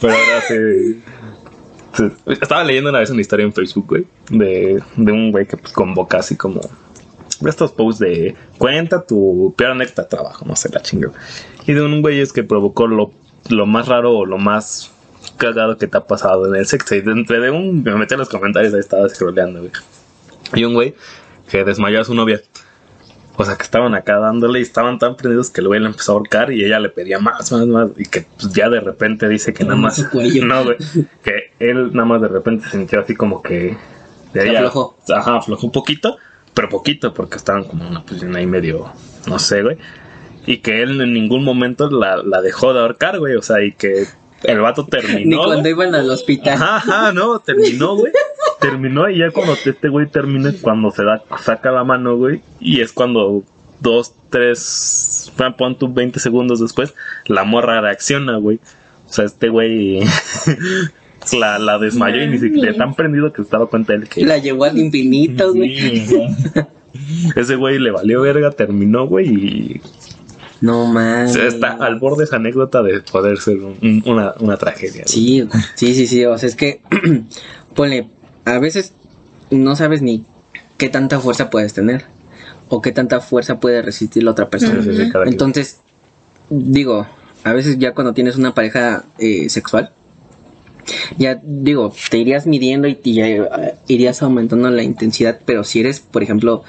Pero 0.00 0.12
ahora 0.12 0.40
sí. 0.48 1.00
sí. 1.96 2.04
Estaba 2.26 2.64
leyendo 2.64 2.90
una 2.90 3.00
vez 3.00 3.10
una 3.10 3.20
historia 3.20 3.44
en 3.44 3.52
Facebook, 3.52 3.86
güey, 3.88 4.06
de, 4.30 4.82
de 4.96 5.12
un 5.12 5.30
güey 5.32 5.46
que 5.46 5.56
pues, 5.56 5.72
convoca 5.72 6.18
así 6.18 6.36
como 6.36 6.60
estos 7.44 7.72
posts 7.72 8.00
de 8.00 8.34
cuenta 8.58 9.02
tu 9.04 9.54
peor 9.56 9.72
anécdota 9.72 10.02
de 10.02 10.08
trabajo, 10.08 10.44
no 10.46 10.56
sé, 10.56 10.68
la 10.72 10.80
chingo. 10.82 11.12
Y 11.66 11.72
de 11.72 11.82
un 11.82 12.00
güey 12.02 12.20
es 12.20 12.32
que 12.32 12.44
provocó 12.44 12.86
lo, 12.86 13.12
lo 13.48 13.66
más 13.66 13.88
raro 13.88 14.12
o 14.16 14.26
lo 14.26 14.38
más 14.38 14.90
cagado 15.36 15.76
que 15.76 15.86
te 15.86 15.96
ha 15.98 16.06
pasado 16.06 16.46
en 16.48 16.54
el 16.56 16.66
sexo. 16.66 16.94
Y 16.94 17.00
dentro 17.02 17.40
de 17.40 17.50
un, 17.50 17.82
me 17.82 17.94
metí 17.96 18.14
en 18.14 18.20
los 18.20 18.28
comentarios, 18.28 18.72
ahí 18.74 18.80
estaba 18.80 19.08
scrolleando, 19.08 19.60
güey. 19.60 19.72
Y 20.54 20.64
un 20.64 20.74
güey 20.74 20.94
que 21.50 21.64
desmayó 21.64 22.00
a 22.00 22.04
su 22.04 22.14
novia. 22.14 22.40
O 23.38 23.44
sea, 23.44 23.54
que 23.56 23.64
estaban 23.64 23.94
acá 23.94 24.18
dándole 24.18 24.60
y 24.60 24.62
estaban 24.62 24.98
tan 24.98 25.14
prendidos 25.14 25.50
que 25.50 25.60
el 25.60 25.66
güey 25.66 25.78
le 25.78 25.88
empezó 25.88 26.12
a 26.12 26.14
ahorcar 26.14 26.50
y 26.52 26.64
ella 26.64 26.80
le 26.80 26.88
pedía 26.88 27.18
más, 27.18 27.52
más, 27.52 27.66
más. 27.66 27.90
Y 27.96 28.06
que 28.06 28.22
pues, 28.40 28.50
ya 28.54 28.70
de 28.70 28.80
repente 28.80 29.28
dice 29.28 29.52
que 29.52 29.62
nada 29.64 29.76
más. 29.76 29.98
No, 30.14 30.64
güey. 30.64 30.76
Que 31.22 31.50
él 31.58 31.92
nada 31.92 32.06
más 32.06 32.22
de 32.22 32.28
repente 32.28 32.66
sintió 32.70 33.00
así 33.00 33.14
como 33.14 33.42
que. 33.42 33.76
de 34.32 34.40
Se 34.42 34.48
ella- 34.48 34.60
aflojó. 34.60 34.96
Ajá, 35.14 35.36
aflojó 35.36 35.66
un 35.66 35.72
poquito, 35.72 36.16
pero 36.56 36.70
poquito, 36.70 37.12
porque 37.12 37.36
estaban 37.36 37.64
como 37.64 37.84
en 37.84 37.90
una 37.90 38.02
posición 38.02 38.34
ahí 38.34 38.46
medio. 38.46 38.90
No 39.26 39.38
sé, 39.38 39.62
güey. 39.62 39.76
Y 40.46 40.58
que 40.58 40.80
él 40.80 40.98
en 41.02 41.12
ningún 41.12 41.44
momento 41.44 41.90
la, 41.90 42.16
la 42.16 42.40
dejó 42.40 42.72
de 42.72 42.80
ahorcar, 42.80 43.18
güey. 43.18 43.36
O 43.36 43.42
sea, 43.42 43.62
y 43.62 43.72
que 43.72 44.06
el 44.42 44.60
vato 44.60 44.82
Ni 44.84 44.88
terminó. 44.88 45.36
cuando 45.44 45.56
güey. 45.60 45.72
iban 45.72 45.94
al 45.94 46.10
hospital. 46.10 46.54
Ajá, 46.54 46.76
ajá, 46.76 47.12
no, 47.12 47.40
terminó, 47.40 47.96
güey. 47.96 48.10
Terminó 48.58 49.10
y 49.10 49.18
ya 49.18 49.30
cuando 49.32 49.52
este 49.52 49.88
güey 49.90 50.06
termina 50.06 50.48
es 50.48 50.62
cuando 50.62 50.90
se 50.90 51.04
da, 51.04 51.22
saca 51.42 51.70
la 51.72 51.84
mano, 51.84 52.16
güey. 52.16 52.40
Y 52.58 52.80
es 52.80 52.90
cuando 52.90 53.42
dos, 53.80 54.14
tres, 54.30 55.30
pon 55.58 55.76
tú 55.76 55.92
20 55.92 56.18
segundos 56.20 56.60
después, 56.60 56.94
la 57.26 57.44
morra 57.44 57.82
reacciona, 57.82 58.38
güey. 58.38 58.60
O 59.06 59.12
sea, 59.12 59.26
este 59.26 59.50
güey 59.50 60.00
la, 61.32 61.58
la 61.58 61.78
desmayó 61.78 62.22
y 62.22 62.28
ni 62.28 62.38
siquiera 62.38 62.74
tan 62.74 62.94
prendido 62.94 63.32
que 63.32 63.42
se 63.44 63.50
daba 63.50 63.66
cuenta 63.66 63.94
él 63.94 64.08
que... 64.08 64.24
La 64.24 64.38
llevó 64.38 64.64
al 64.64 64.78
infinito, 64.78 65.52
güey. 65.54 66.20
Ese 67.36 67.56
güey 67.56 67.78
le 67.78 67.90
valió 67.90 68.22
verga, 68.22 68.50
terminó, 68.50 69.06
güey, 69.06 69.28
y 69.28 69.80
No 70.60 70.86
mames. 70.86 71.36
está 71.36 71.72
al 71.72 71.98
borde 71.98 72.18
de 72.18 72.24
esa 72.24 72.36
anécdota 72.36 72.82
de 72.82 73.00
poder 73.00 73.38
ser 73.38 73.56
un- 73.58 73.76
un- 73.82 74.02
una, 74.06 74.34
una 74.40 74.56
tragedia. 74.56 75.04
Sí, 75.06 75.42
güey. 75.42 75.62
sí, 75.74 75.94
sí, 75.94 76.06
sí. 76.06 76.24
O 76.24 76.36
sea, 76.38 76.48
es 76.48 76.56
que, 76.56 76.80
ponle, 77.74 78.08
a 78.44 78.58
veces 78.58 78.92
no 79.50 79.76
sabes 79.76 80.02
ni 80.02 80.24
qué 80.78 80.88
tanta 80.88 81.20
fuerza 81.20 81.50
puedes 81.50 81.74
tener 81.74 82.04
o 82.68 82.80
qué 82.80 82.92
tanta 82.92 83.20
fuerza 83.20 83.60
puede 83.60 83.82
resistir 83.82 84.22
la 84.22 84.30
otra 84.32 84.48
persona. 84.48 84.82
Sí, 84.82 84.90
sí, 84.90 85.04
sí, 85.04 85.10
cada 85.10 85.24
quien. 85.24 85.34
Entonces, 85.34 85.80
digo, 86.50 87.06
a 87.44 87.52
veces 87.52 87.78
ya 87.78 87.92
cuando 87.94 88.14
tienes 88.14 88.36
una 88.36 88.54
pareja 88.54 89.04
eh, 89.18 89.48
sexual, 89.50 89.92
ya 91.18 91.40
digo, 91.42 91.92
te 92.10 92.18
irías 92.18 92.46
midiendo 92.46 92.88
y, 92.88 92.98
y 93.02 93.14
ya, 93.14 93.28
eh, 93.28 93.74
irías 93.88 94.22
aumentando 94.22 94.70
la 94.70 94.82
intensidad, 94.82 95.40
pero 95.44 95.64
si 95.64 95.80
eres, 95.80 96.00
por 96.00 96.22
ejemplo, 96.22 96.62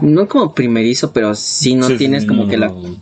no 0.00 0.28
como 0.28 0.54
primerizo, 0.54 1.12
pero 1.12 1.34
si 1.34 1.74
no 1.74 1.86
Sí, 1.88 1.94
sí, 1.94 1.98
tienes 1.98 2.24
como 2.24 2.44
no, 2.44 2.48
que 2.48 2.56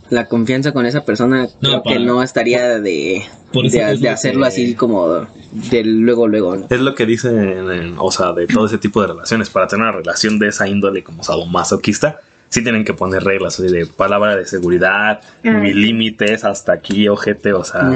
la, 0.09 0.25
confianza 0.27 0.71
con 0.71 0.85
esa 0.87 1.05
persona, 1.05 1.47
creo 1.61 1.83
que 1.83 1.99
no 1.99 2.23
estaría 2.23 2.79
de, 2.79 3.21
de, 3.53 4.09
hacerlo 4.09 4.41
que- 4.41 4.47
así 4.47 4.73
como 4.73 5.27
de 5.69 5.83
luego, 5.83 6.27
luego, 6.27 6.55
¿no? 6.55 6.65
Es 6.69 6.79
lo 6.81 6.95
que 6.95 7.05
dicen, 7.05 7.37
en- 7.69 7.95
o 7.99 8.09
sea, 8.11 8.33
de 8.33 8.47
todo 8.47 8.65
ese 8.65 8.79
tipo 8.79 8.99
de 9.01 9.07
relaciones. 9.09 9.49
Para 9.51 9.67
tener 9.67 9.83
una 9.83 9.91
relación 9.91 10.39
de 10.39 10.47
esa 10.47 10.67
índole 10.67 11.03
como 11.03 11.23
sadomasoquista, 11.23 12.19
sí 12.49 12.63
tienen 12.63 12.83
que 12.85 12.93
poner 12.93 13.23
reglas, 13.23 13.59
así 13.59 13.71
de 13.71 13.85
palabra 13.85 14.35
de 14.35 14.45
seguridad, 14.45 15.21
Ah. 15.43 15.49
mis 15.51 15.75
límites, 15.75 16.43
hasta 16.43 16.73
aquí, 16.73 17.07
ojete, 17.07 17.53
o 17.53 17.63
sea. 17.63 17.89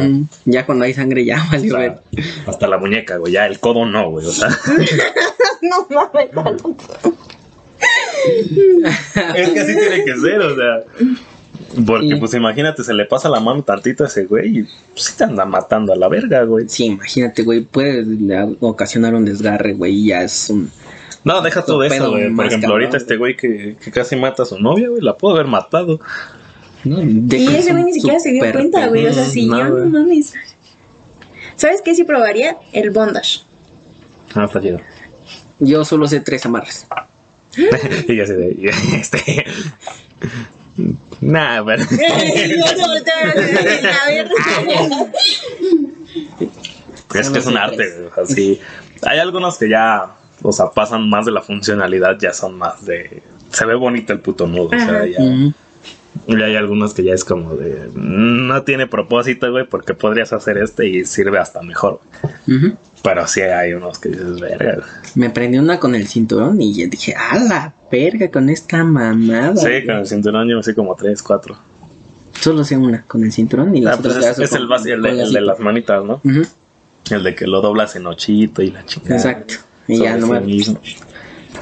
Ya 0.45 0.65
cuando 0.65 0.85
hay 0.85 0.93
sangre 0.93 1.23
ya 1.25 1.43
o 1.47 1.51
vale 1.51 1.69
sea, 1.69 1.77
ver. 1.79 1.99
hasta 2.47 2.67
la 2.67 2.77
muñeca, 2.77 3.17
güey, 3.17 3.33
ya 3.33 3.45
el 3.47 3.59
codo 3.59 3.85
no, 3.85 4.09
güey, 4.11 4.25
o 4.25 4.31
sea. 4.31 4.49
No 5.63 5.85
mames, 5.91 6.29
¿cuál? 6.33 6.57
es 9.35 9.49
que 9.49 9.59
así 9.59 9.73
tiene 9.75 10.05
que 10.05 10.15
ser, 10.17 10.39
o 10.39 10.55
sea. 10.55 10.83
Porque, 11.85 12.09
Sí. 12.09 12.15
pues 12.15 12.33
imagínate, 12.33 12.83
se 12.83 12.93
le 12.93 13.05
pasa 13.05 13.29
la 13.29 13.39
mano 13.39 13.63
tantito 13.63 14.03
a 14.03 14.07
ese 14.07 14.25
güey 14.25 14.57
y 14.59 14.63
pues, 14.63 15.05
sí 15.05 15.13
te 15.17 15.23
anda 15.23 15.45
matando 15.45 15.93
a 15.93 15.95
la 15.95 16.07
verga, 16.09 16.43
güey. 16.43 16.67
Sí, 16.67 16.85
imagínate, 16.85 17.43
güey, 17.43 17.61
puede 17.61 18.05
ocasionar 18.59 19.13
un 19.15 19.23
desgarre, 19.25 19.73
güey, 19.73 19.93
y 19.95 20.05
ya 20.07 20.23
es 20.23 20.49
un... 20.49 20.69
No, 21.23 21.41
deja 21.41 21.63
todo 21.63 21.83
eso, 21.83 22.09
güey. 22.11 22.33
Por 22.33 22.45
ejemplo, 22.47 22.69
cabrón, 22.69 22.81
ahorita 22.83 22.97
este 22.97 23.17
güey 23.17 23.35
que, 23.37 23.75
que 23.79 23.91
casi 23.91 24.15
mata 24.15 24.43
a 24.43 24.45
su 24.45 24.59
novia, 24.59 24.89
güey, 24.89 25.01
la 25.01 25.15
pudo 25.15 25.35
haber 25.35 25.47
matado. 25.47 25.99
¿no? 26.83 27.01
Y 27.01 27.55
ese 27.55 27.71
güey 27.71 27.83
ni 27.85 27.93
siquiera 27.93 28.19
se 28.19 28.31
dio 28.31 28.51
cuenta, 28.51 28.87
güey. 28.87 29.05
O 29.05 29.13
sea, 29.13 29.25
si 29.25 29.45
yo 29.45 29.55
Nada. 29.55 29.69
no 29.69 29.85
mames. 29.85 30.33
¿Sabes 31.55 31.81
qué 31.83 31.93
sí 31.93 32.03
probaría? 32.03 32.57
El 32.73 32.89
bondage. 32.89 33.41
Ah, 34.33 34.45
está 34.45 34.59
chido. 34.61 34.79
Yo 35.59 35.85
solo 35.85 36.07
sé 36.07 36.21
tres 36.21 36.45
amarres. 36.45 36.87
y 38.07 38.15
ya 38.15 38.25
se 38.25 38.35
de, 38.35 38.71
este. 38.95 39.45
Nah, 41.19 41.63
pero. 41.63 41.83
Es 47.13 47.29
que 47.29 47.39
es 47.39 47.45
un 47.45 47.57
arte, 47.57 47.93
güey. 47.93 48.07
O 48.07 48.15
sea, 48.15 48.25
sí. 48.25 48.59
Hay 49.03 49.19
algunos 49.19 49.57
que 49.57 49.69
ya, 49.69 50.15
o 50.41 50.51
sea, 50.51 50.67
pasan 50.71 51.09
más 51.09 51.25
de 51.25 51.31
la 51.31 51.41
funcionalidad, 51.41 52.17
ya 52.19 52.33
son 52.33 52.57
más 52.57 52.85
de. 52.85 53.21
Se 53.51 53.65
ve 53.65 53.75
bonito 53.75 54.13
el 54.13 54.19
puto 54.19 54.47
nudo, 54.47 54.67
o 54.67 54.69
sea, 54.69 55.05
ya. 55.05 55.19
Y 56.27 56.35
hay 56.41 56.55
algunos 56.55 56.93
que 56.93 57.03
ya 57.03 57.13
es 57.13 57.23
como 57.25 57.55
de. 57.55 57.89
No 57.95 58.63
tiene 58.63 58.85
propósito, 58.87 59.49
güey, 59.51 59.65
porque 59.67 59.93
podrías 59.93 60.33
hacer 60.33 60.57
este 60.57 60.87
y 60.87 61.05
sirve 61.05 61.39
hasta 61.39 61.61
mejor. 61.61 61.99
Pero 63.03 63.27
sí 63.27 63.41
hay 63.41 63.73
unos 63.73 63.97
que 63.97 64.09
dices, 64.09 64.39
verga. 64.39 64.75
güey". 64.75 64.85
Me 65.15 65.29
prendí 65.29 65.57
una 65.57 65.79
con 65.79 65.95
el 65.95 66.07
cinturón 66.07 66.61
y 66.61 66.73
yo 66.73 66.87
dije, 66.89 67.15
a 67.15 67.39
la 67.39 67.73
verga 67.91 68.29
con 68.29 68.49
esta 68.49 68.83
mamada. 68.83 69.55
Sí, 69.55 69.61
güey". 69.67 69.85
con 69.85 69.95
el 69.97 70.05
cinturón 70.07 70.47
yo 70.49 70.57
me 70.57 70.63
sé 70.63 70.75
como 70.75 70.95
tres, 70.95 71.23
cuatro. 71.23 71.57
Solo 72.39 72.63
sé 72.63 72.77
una 72.77 73.03
con 73.03 73.23
el 73.23 73.31
cinturón 73.31 73.75
y 73.75 73.81
las 73.81 73.97
Ah, 73.97 74.01
pues 74.01 74.15
otras 74.15 74.31
es, 74.31 74.37
ya 74.37 74.43
es 74.45 74.51
el, 74.53 74.67
con- 74.67 74.83
de, 74.83 74.93
el 74.93 75.45
las 75.45 75.59
manitas, 75.59 76.03
¿no? 76.03 76.21
El 77.09 77.23
de 77.23 77.35
que 77.35 77.47
lo 77.47 77.61
doblas 77.61 77.95
en 77.95 78.05
ochito 78.07 78.61
y 78.61 78.71
la 78.71 78.85
chingada. 78.85 79.15
Exacto. 79.15 79.55
Y 79.91 79.99
ya. 79.99 80.17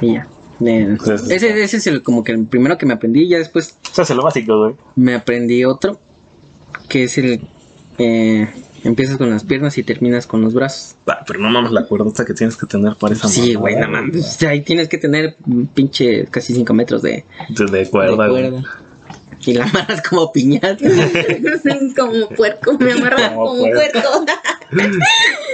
Y 0.01 0.13
ya. 0.13 0.27
Eh, 0.65 0.97
ese, 1.29 1.63
ese 1.63 1.77
es 1.77 1.87
el, 1.87 2.03
como 2.03 2.23
que 2.23 2.33
el 2.33 2.45
primero 2.45 2.77
que 2.77 2.85
me 2.85 2.93
aprendí. 2.93 3.27
Ya 3.27 3.37
después 3.37 3.77
O 3.91 3.95
sea, 3.95 4.03
es 4.03 4.09
lo 4.09 4.23
básico, 4.23 4.57
güey. 4.57 4.75
me 4.95 5.15
aprendí 5.15 5.63
otro. 5.65 5.99
Que 6.87 7.05
es 7.05 7.17
el... 7.17 7.41
eh, 7.97 8.47
empiezas 8.83 9.17
con 9.17 9.29
las 9.29 9.43
piernas 9.43 9.77
y 9.77 9.83
terminas 9.83 10.27
con 10.27 10.41
los 10.41 10.53
brazos. 10.53 10.95
Ah, 11.07 11.23
pero 11.25 11.39
no 11.39 11.49
mames 11.49 11.71
la 11.71 11.85
cuerdota 11.85 12.25
que 12.25 12.33
tienes 12.33 12.55
que 12.55 12.65
tener 12.65 12.95
para 12.95 13.13
esa 13.15 13.27
Sí, 13.27 13.55
güey, 13.55 13.75
no 13.75 13.89
mames. 13.89 14.41
Ahí 14.43 14.61
tienes 14.61 14.87
que 14.87 14.97
tener 14.97 15.37
pinche 15.73 16.25
casi 16.27 16.53
5 16.53 16.73
metros 16.73 17.01
de, 17.01 17.25
De, 17.49 17.89
cuerda. 17.89 18.63
Y 19.41 19.53
la 19.53 19.63
amarras 19.65 20.01
como 20.07 20.31
piñata. 20.31 20.77
como 21.97 22.27
puerco, 22.29 22.73
me 22.77 22.91
amarra 22.91 23.29
Como 23.29 23.45
como 23.47 23.61
puerco. 23.71 24.25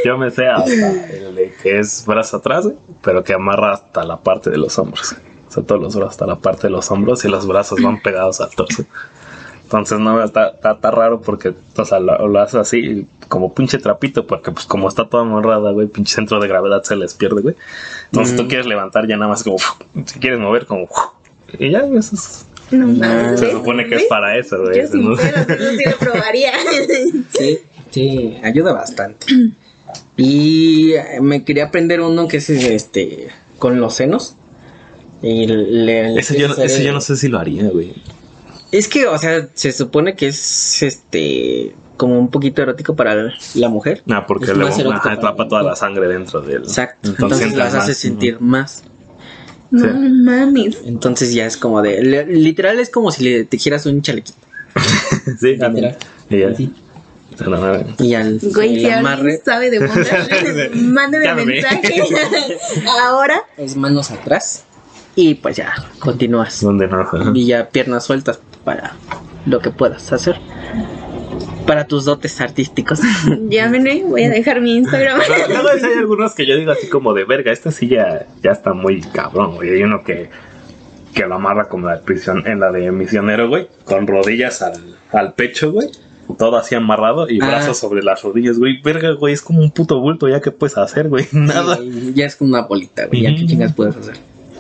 Yo 0.06 0.17
me 0.17 0.30
sé 0.32 0.48
hasta 0.48 0.71
el 1.13 1.36
de 1.36 1.54
que 1.62 1.80
es 1.80 2.04
brazo 2.06 2.38
atrás, 2.38 2.67
pero 3.04 3.24
que 3.24 3.34
amarra 3.34 3.74
hasta 3.74 4.04
la 4.04 4.17
parte 4.17 4.50
de 4.50 4.58
los 4.58 4.78
hombros. 4.80 5.15
O 5.48 5.52
sea, 5.52 5.63
todos 5.63 5.82
los 5.82 5.95
brazos 5.95 6.12
hasta 6.12 6.26
la 6.26 6.36
parte 6.38 6.63
de 6.67 6.71
los 6.71 6.89
hombros 6.91 7.24
y 7.26 7.30
los 7.30 7.48
brazos 7.48 7.82
van 7.82 8.02
pegados 8.02 8.41
al 8.41 8.50
torso. 8.50 8.86
Entonces, 9.63 10.00
no, 10.00 10.24
está, 10.24 10.50
está, 10.50 10.74
está 10.74 10.91
raro 10.91 11.21
porque, 11.21 11.54
o 11.76 11.86
sea, 11.86 12.00
lo, 12.00 12.28
lo 12.28 12.39
hace 12.39 12.60
así 12.60 13.08
como 13.30 13.54
pinche 13.54 13.80
trapito, 13.80 14.28
porque 14.28 14.52
pues 14.52 14.65
como 14.65 14.88
está 14.88 15.08
toda 15.10 15.24
amarrada, 15.24 15.71
güey, 15.71 15.88
pinche 15.88 16.13
centro 16.15 16.39
de 16.39 16.48
gravedad 16.48 16.84
se 16.84 16.95
les 16.95 17.15
pierde, 17.15 17.41
güey. 17.41 17.56
Entonces 18.12 18.36
tú 18.36 18.43
Mm. 18.43 18.48
quieres 18.48 18.65
levantar 18.67 19.08
ya 19.08 19.17
nada 19.17 19.30
más 19.30 19.43
como, 19.43 19.58
si 20.06 20.19
quieres 20.19 20.39
mover 20.39 20.65
como, 20.67 20.88
y 21.58 21.71
ya, 21.71 21.80
eso 21.80 22.15
es- 22.15 22.45
No 22.71 23.38
se 23.38 23.51
supone 23.51 23.88
que 23.88 23.95
es 23.95 24.04
para 24.06 24.38
eso, 24.38 24.60
güey. 24.62 24.82
Yo 24.82 24.88
sin 24.88 25.10
¿no? 25.10 25.15
pelos, 25.15 25.49
eso 25.49 25.71
sí 25.78 25.84
lo 25.86 25.97
probaría. 25.97 26.51
Sí, 27.38 27.60
sí, 27.91 28.38
ayuda 28.43 28.73
bastante. 28.73 29.28
Y 30.17 30.93
me 31.21 31.43
quería 31.43 31.65
aprender 31.65 32.01
uno 32.01 32.28
que 32.28 32.38
es 32.38 32.49
este 32.49 33.28
con 33.60 33.80
los 33.80 33.95
senos. 33.95 34.36
Y 35.21 35.47
le, 35.47 36.13
le 36.13 36.19
Ese 36.19 36.39
yo, 36.39 36.47
yo 36.56 36.93
no 36.93 37.01
sé 37.01 37.15
si 37.15 37.28
lo 37.28 37.39
haría, 37.39 37.69
güey. 37.69 37.93
Es 38.71 38.88
que, 38.88 39.08
o 39.08 39.17
sea, 39.17 39.47
se 39.54 39.71
supone 39.71 40.15
que 40.15 40.28
es 40.28 40.84
este 40.84 41.73
como 41.97 42.19
un 42.19 42.30
poquito 42.30 42.62
erótico 42.62 42.95
para 42.95 43.34
la 43.54 43.69
mujer. 43.69 44.04
Ah, 44.10 44.25
porque 44.28 44.51
Es 44.51 44.58
le 44.58 44.65
más 44.65 44.78
erótico 44.78 44.99
ajá, 44.99 45.04
para 45.04 45.15
atrapa 45.15 45.47
toda 45.47 45.63
la 45.63 45.75
sangre 45.75 46.08
dentro 46.08 46.41
de 46.41 46.56
él. 46.56 46.63
Exacto. 46.63 47.10
Entonces, 47.10 47.56
las 47.56 47.73
hace 47.73 47.89
más, 47.89 47.97
sentir 47.97 48.41
más. 48.41 48.84
No 49.71 49.84
Sí. 49.84 49.89
mames. 49.93 50.78
Entonces 50.86 51.34
ya 51.34 51.45
es 51.45 51.58
como 51.58 51.82
de 51.82 52.01
le- 52.04 52.25
literal 52.28 52.80
es 52.80 52.89
como 52.89 53.12
si 53.12 53.23
le 53.23 53.43
tejieras 53.45 53.86
un 53.86 54.01
chalequito. 54.01 54.38
Sí, 55.39 55.58
también. 55.58 55.95
Y 56.30 56.39
ya. 56.39 56.54
No. 57.47 57.73
Y 57.99 58.13
al 58.13 58.39
Güey, 58.41 58.75
el 58.75 58.80
si 58.82 58.86
alguien 58.91 59.39
sabe 59.43 59.69
de 59.69 59.80
bondage, 59.86 60.69
mándame 60.75 61.25
Llámame. 61.25 61.45
mensaje. 61.54 62.04
Ahora. 63.04 63.41
es 63.58 63.75
manos 63.75 64.12
atrás 64.12 64.63
y 65.15 65.36
pues 65.36 65.58
ya 65.58 65.73
continúas. 65.99 66.62
¿Dónde 66.62 66.88
no? 66.88 67.06
Y 67.34 67.47
ya 67.47 67.69
piernas 67.69 68.06
sueltas 68.06 68.39
para 68.63 68.93
lo 69.45 69.60
que 69.60 69.69
puedas 69.71 70.13
hacer. 70.13 70.39
Para 71.67 71.86
tus 71.88 72.06
dotes 72.06 72.39
artísticos. 72.41 73.00
Llámenme, 73.50 74.04
voy 74.06 74.24
a 74.24 74.30
dejar 74.30 74.62
mi 74.62 74.76
Instagram. 74.76 75.19
Luego 75.50 75.69
hay 75.69 75.93
algunos 75.98 76.34
que 76.36 76.45
yo 76.45 76.56
digo 76.58 76.71
así 76.71 76.88
como 76.89 77.13
de 77.13 77.26
verga, 77.26 77.52
esta 77.52 77.71
sí 77.71 77.88
ya, 77.88 78.28
ya 78.43 78.52
está 78.52 78.74
muy 78.74 79.02
cabrón, 79.02 79.56
güey. 79.56 79.71
Hay 79.71 79.84
uno 79.84 80.04
que, 80.04 80.30
que 81.13 81.26
lo 81.26 81.36
amarra 81.36 81.67
como 81.69 81.88
la 81.88 82.02
prisión, 82.02 82.43
en 82.45 82.60
la 82.60 82.71
de 82.71 82.91
misionero, 82.91 83.48
güey, 83.50 83.67
con 83.84 84.06
rodillas 84.08 84.62
al, 84.62 84.95
al 85.12 85.34
pecho, 85.34 85.71
güey. 85.71 85.89
Todo 86.39 86.58
así 86.58 86.74
amarrado 86.74 87.30
y 87.30 87.39
Ah. 87.41 87.48
brazos 87.48 87.78
sobre 87.78 88.02
las 88.04 88.24
rodillas, 88.24 88.58
güey. 88.58 88.82
Verga, 88.82 89.12
güey, 89.12 89.34
es 89.34 89.41
como 89.43 89.60
un 89.60 89.69
puto 89.71 90.00
bulto 90.00 90.28
ya 90.28 90.41
que 90.41 90.50
puedes 90.52 90.76
hacer, 90.78 91.08
güey. 91.10 91.28
Nada. 91.32 91.78
Ya 92.15 92.26
es 92.26 92.36
como 92.36 92.50
una 92.50 92.62
bolita, 92.63 93.06
güey. 93.06 93.21
Ya 93.21 93.30
Ujú. 93.30 93.39
qué 93.41 93.45
chingas 93.48 93.74
puedes 93.74 93.95
hacer. 93.95 94.15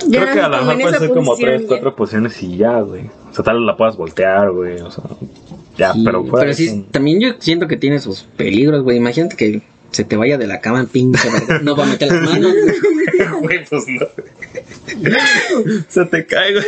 Ya 0.07 0.21
Creo 0.21 0.33
que 0.33 0.39
a 0.41 0.47
lo 0.49 0.57
mejor 0.63 0.81
puede 0.81 0.99
ser 0.99 1.09
como 1.09 1.35
tres, 1.35 1.61
ya. 1.61 1.67
cuatro 1.67 1.95
posiciones 1.95 2.43
y 2.43 2.57
ya, 2.57 2.79
güey. 2.81 3.09
O 3.29 3.33
sea, 3.33 3.43
tal 3.45 3.57
vez 3.57 3.65
la 3.65 3.77
puedas 3.77 3.95
voltear, 3.97 4.51
güey. 4.51 4.79
O 4.81 4.91
sea, 4.91 5.03
ya, 5.77 5.93
Sí, 5.93 6.03
pero 6.05 6.23
fuera 6.25 6.43
pero 6.45 6.53
sí, 6.53 6.85
también 6.91 7.19
yo 7.19 7.29
siento 7.39 7.67
que 7.67 7.77
tiene 7.77 7.99
sus 7.99 8.23
peligros, 8.23 8.83
güey. 8.83 8.97
Imagínate 8.97 9.35
que 9.35 9.61
se 9.91 10.03
te 10.03 10.17
vaya 10.17 10.37
de 10.37 10.47
la 10.47 10.59
cama 10.59 10.81
en 10.81 10.87
pinche. 10.87 11.27
No 11.61 11.75
va 11.75 11.83
a 11.83 11.87
meter 11.87 12.11
las 12.11 12.21
manos. 12.29 12.53
güey. 13.41 13.65
Pues 13.65 13.83
no. 13.87 14.05
Se 15.87 16.05
te 16.05 16.25
cae, 16.25 16.53
güey. 16.53 16.65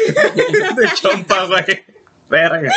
De 0.75 0.87
chompa, 0.95 1.45
güey. 1.45 1.83
verga. 2.29 2.71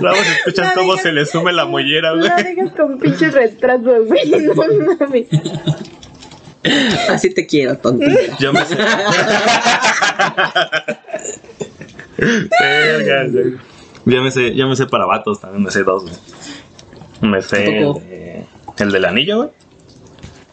Luego 0.00 0.16
se 0.16 0.32
escuchan 0.32 0.66
No 0.68 0.72
cómo 0.80 0.92
digas- 0.94 1.02
se 1.02 1.12
le 1.12 1.26
sume 1.26 1.52
la 1.52 1.64
mollera, 1.66 2.12
güey. 2.14 2.28
No 2.28 2.36
digas 2.36 2.72
con 2.76 2.98
pinches 2.98 3.32
retrasos, 3.34 4.06
güey. 4.06 4.30
No 4.30 4.54
mames. 4.54 5.26
Así 7.10 7.32
te 7.32 7.46
quiero, 7.46 7.76
tontita. 7.78 8.36
Yo 8.38 8.52
me 8.52 8.64
sé. 8.64 8.76
Yo 14.06 14.22
me 14.22 14.30
sé, 14.30 14.54
yo 14.54 14.66
me 14.68 14.76
sé 14.76 14.86
para 14.86 15.06
vatos, 15.06 15.40
también 15.40 15.62
me 15.64 15.70
sé 15.70 15.82
dos, 15.84 16.02
güey. 16.02 16.14
Me 17.32 17.42
sé 17.42 17.78
el, 17.78 17.92
de- 17.94 18.44
el 18.78 18.92
del 18.92 19.04
anillo, 19.04 19.36
güey. 19.38 19.48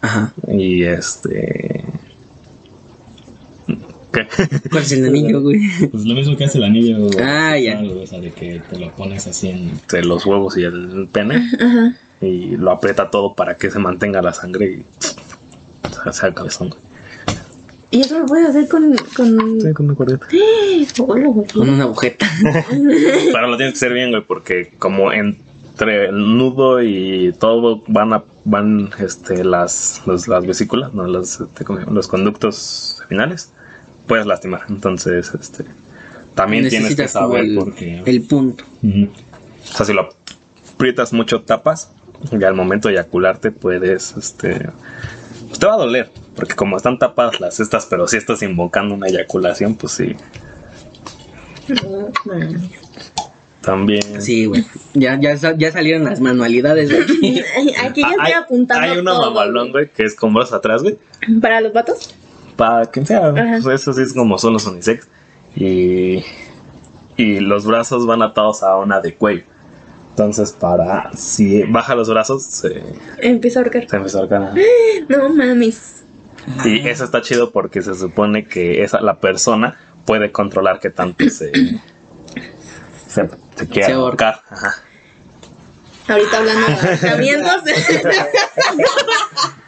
Ajá. 0.02 0.34
Y 0.48 0.84
este. 0.84 1.84
¿Qué? 4.12 4.28
¿Cuál 4.70 4.84
es 4.84 4.92
el 4.92 5.06
anillo, 5.06 5.42
güey? 5.44 5.60
Pues 5.92 6.06
lo 6.06 6.14
mismo 6.14 6.36
que 6.36 6.46
hace 6.46 6.58
el 6.58 6.66
anillo. 6.66 6.98
güey. 7.00 7.18
Ah, 7.22 7.58
ya. 7.58 7.80
O 7.82 8.06
sea, 8.06 8.20
de 8.20 8.32
que 8.32 8.62
te 8.70 8.78
lo 8.80 8.92
pones 8.96 9.28
así 9.28 9.50
en. 9.50 9.70
Entre 9.70 10.04
los 10.04 10.26
huevos 10.26 10.58
y 10.58 10.64
el 10.64 11.08
pene. 11.12 11.38
Ajá. 11.60 11.96
Y 12.22 12.58
lo 12.58 12.72
aprieta 12.72 13.10
todo 13.10 13.34
para 13.34 13.56
que 13.58 13.70
se 13.72 13.80
mantenga 13.80 14.22
la 14.22 14.34
sangre 14.34 14.66
y. 14.66 14.86
el 16.24 16.34
cabezón, 16.34 16.70
güey. 16.70 16.82
Y 17.90 18.02
eso 18.02 18.20
lo 18.20 18.26
puedes 18.26 18.50
hacer 18.50 18.68
con. 18.68 18.96
con... 19.16 19.62
Sí, 19.62 19.74
con 19.74 19.86
una 19.86 19.96
cuerdita. 19.96 20.28
Hola, 21.08 21.28
güey. 21.28 21.48
Con 21.48 21.70
una 21.70 21.84
agujeta. 21.84 22.30
Pero 22.70 23.48
lo 23.48 23.56
tienes 23.58 23.74
que 23.74 23.78
hacer 23.86 23.94
bien, 23.94 24.10
güey, 24.12 24.24
porque 24.26 24.74
como 24.78 25.12
entre 25.14 26.08
el 26.10 26.38
nudo 26.38 26.82
y 26.84 27.34
todo 27.40 27.84
van 27.88 28.12
a, 28.14 28.24
van 28.44 28.90
este 29.00 29.44
las 29.46 30.02
los- 30.06 30.28
las 30.28 30.46
vesículas, 30.46 30.94
no 30.94 31.08
los 31.08 31.40
este, 31.40 31.64
los 31.90 32.08
conductos 32.10 32.98
seminales, 33.08 33.54
puedes 34.06 34.26
lastimar. 34.26 34.64
Entonces, 34.68 35.32
este 35.40 35.64
también 36.36 36.68
tienes 36.68 36.94
que 36.96 37.08
saber 37.08 37.46
el, 37.46 37.56
porque 37.58 38.02
el 38.06 38.22
punto. 38.24 38.66
O 38.84 39.76
sea, 39.78 39.86
si 39.86 39.94
lo 39.94 40.10
aprietas 40.74 41.14
mucho 41.14 41.42
tapas 41.44 41.92
y 42.38 42.44
al 42.44 42.54
momento 42.54 42.90
de 42.90 42.96
eyacularte 42.96 43.52
puedes 43.52 44.14
este 44.18 44.70
pues 45.48 45.60
te 45.60 45.66
va 45.66 45.74
a 45.74 45.78
doler, 45.78 46.12
porque 46.36 46.56
como 46.56 46.78
están 46.78 47.00
tapadas 47.00 47.40
las 47.40 47.60
estas, 47.60 47.86
pero 47.86 48.08
si 48.08 48.18
estás 48.18 48.42
invocando 48.44 48.96
una 48.96 49.08
eyaculación, 49.08 49.76
pues 49.76 49.94
sí. 49.94 50.16
También 53.62 54.22
Sí, 54.22 54.46
güey. 54.46 54.66
Ya, 54.94 55.20
ya, 55.20 55.36
ya 55.36 55.72
salieron 55.72 56.06
las 56.06 56.22
manualidades 56.22 56.90
de 56.90 56.98
aquí. 57.04 57.44
Aquí 57.84 58.02
ya 58.02 58.10
estoy 58.12 58.32
apuntando. 58.32 58.88
hay 58.88 58.98
una 58.98 59.12
todo, 59.12 59.32
mamalón, 59.32 59.72
güey, 59.72 59.90
que 59.90 60.04
es 60.04 60.16
con 60.16 60.34
brazos 60.34 60.54
atrás, 60.54 60.84
güey. 60.84 60.98
¿Para 61.42 61.60
los 61.60 61.74
vatos? 61.74 62.16
Para 62.56 62.86
quien 62.86 63.06
sea, 63.06 63.34
pues 63.62 63.82
eso 63.82 63.94
sí 63.94 64.02
es 64.02 64.14
como 64.14 64.38
son 64.38 64.54
los 64.54 64.66
unisex. 64.66 65.08
Y, 65.56 66.24
y 67.18 67.40
los 67.40 67.66
brazos 67.66 68.06
van 68.06 68.22
atados 68.22 68.64
a 68.64 68.78
una 68.78 69.02
de 69.02 69.16
cuello. 69.16 69.44
Entonces, 70.18 70.52
para 70.52 71.12
si 71.16 71.62
baja 71.62 71.94
los 71.94 72.10
brazos, 72.10 72.44
se, 72.44 72.82
Empieza 73.20 73.60
a 73.60 73.62
ahorcar. 73.62 73.88
se 73.88 73.96
empieza 73.98 74.18
a 74.18 74.22
ahorcar. 74.22 74.54
No 75.10 75.30
mames. 75.30 76.02
Y 76.66 76.88
eso 76.88 77.04
está 77.04 77.22
chido 77.22 77.52
porque 77.52 77.84
se 77.84 77.94
supone 77.94 78.48
que 78.48 78.82
esa, 78.84 79.00
la 79.00 79.20
persona 79.20 79.78
puede 80.08 80.32
controlar 80.32 80.80
que 80.80 80.90
tanto 80.90 81.30
se, 81.30 81.52
se, 83.08 83.30
se 83.56 83.68
quiera 83.68 83.88
Se 83.90 83.94
ahorca. 83.94 84.30
ahorcar. 84.32 84.44
Ajá. 84.50 84.76
Ahorita 86.08 86.38
hablando 86.40 86.68
de 87.64 87.74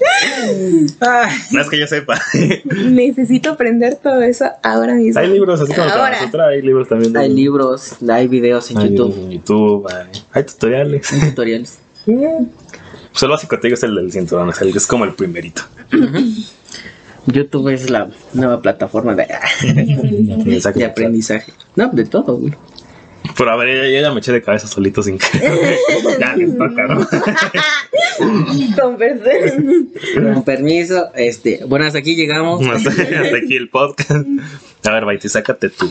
No 1.52 1.60
es 1.60 1.68
que 1.68 1.78
yo 1.78 1.86
sepa. 1.86 2.20
Necesito 2.64 3.50
aprender 3.50 3.96
todo 3.96 4.22
eso 4.22 4.46
ahora 4.62 4.94
mismo. 4.94 5.20
hay 5.20 5.28
libros 5.28 5.60
así 5.60 5.72
como 5.72 5.84
Ahora. 5.88 5.98
para 6.02 6.16
nosotros, 6.18 6.46
hay 6.48 6.62
libros 6.62 6.88
también. 6.88 7.16
hay 7.16 7.32
libros, 7.32 7.96
hay 8.08 8.28
videos 8.28 8.70
en 8.70 8.78
hay 8.78 8.90
YouTube, 8.90 9.14
videos 9.14 9.24
en 9.24 9.30
YouTube, 9.30 9.88
hay, 9.88 10.22
hay 10.32 10.44
tutoriales. 10.44 11.12
hay 11.12 11.20
tutoriales. 11.30 11.78
Pues 12.04 13.22
el 13.22 13.28
básico 13.28 13.58
te 13.58 13.68
digo 13.68 13.74
es 13.74 13.82
el 13.82 13.94
del 13.94 14.12
cinturón, 14.12 14.48
es, 14.50 14.60
el, 14.60 14.76
es 14.76 14.86
como 14.86 15.04
el 15.04 15.12
primerito. 15.12 15.62
YouTube 17.26 17.68
es 17.68 17.90
la 17.90 18.08
nueva 18.32 18.60
plataforma 18.60 19.14
de, 19.14 19.26
de 20.74 20.84
aprendizaje. 20.84 21.52
No, 21.76 21.88
de 21.88 22.04
todo, 22.04 22.36
güey. 22.36 22.54
Pero 23.40 23.52
a 23.52 23.56
ver, 23.56 23.90
yo, 23.90 24.00
ya 24.02 24.12
me 24.12 24.18
eché 24.20 24.32
de 24.32 24.42
cabeza 24.42 24.66
solito 24.66 25.02
sin 25.02 25.16
querer. 25.16 25.78
ya 26.20 26.36
les 26.36 26.58
toca, 26.58 26.86
¿no? 26.88 27.08
Con 28.78 28.98
perdón. 28.98 29.88
Con 30.34 30.44
permiso, 30.44 31.08
este, 31.14 31.64
bueno, 31.66 31.86
hasta 31.86 32.00
aquí 32.00 32.16
llegamos. 32.16 32.60
hasta, 32.66 32.90
hasta 32.90 33.36
aquí 33.38 33.56
el 33.56 33.70
podcast. 33.70 34.26
A 34.86 34.90
ver, 34.92 35.06
Baiti, 35.06 35.30
sácate 35.30 35.70
tú. 35.70 35.90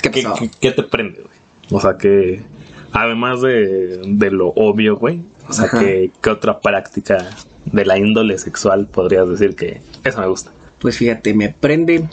¿Qué 0.00 0.10
¿Qué, 0.10 0.22
pasó? 0.22 0.36
qué, 0.36 0.50
qué 0.58 0.70
te 0.70 0.82
prende, 0.84 1.20
güey? 1.20 1.36
O 1.72 1.78
sea, 1.78 1.98
que 1.98 2.40
además 2.90 3.42
de, 3.42 4.00
de 4.06 4.30
lo 4.30 4.48
obvio, 4.48 4.96
güey, 4.96 5.20
o 5.50 5.52
sea, 5.52 5.68
que, 5.68 6.10
¿qué 6.22 6.30
otra 6.30 6.60
práctica 6.60 7.36
de 7.66 7.84
la 7.84 7.98
índole 7.98 8.38
sexual 8.38 8.88
podrías 8.88 9.28
decir 9.28 9.56
que 9.56 9.82
eso 10.04 10.20
me 10.22 10.26
gusta? 10.26 10.52
Pues 10.80 10.96
fíjate, 10.96 11.34
me 11.34 11.50
prende 11.50 12.08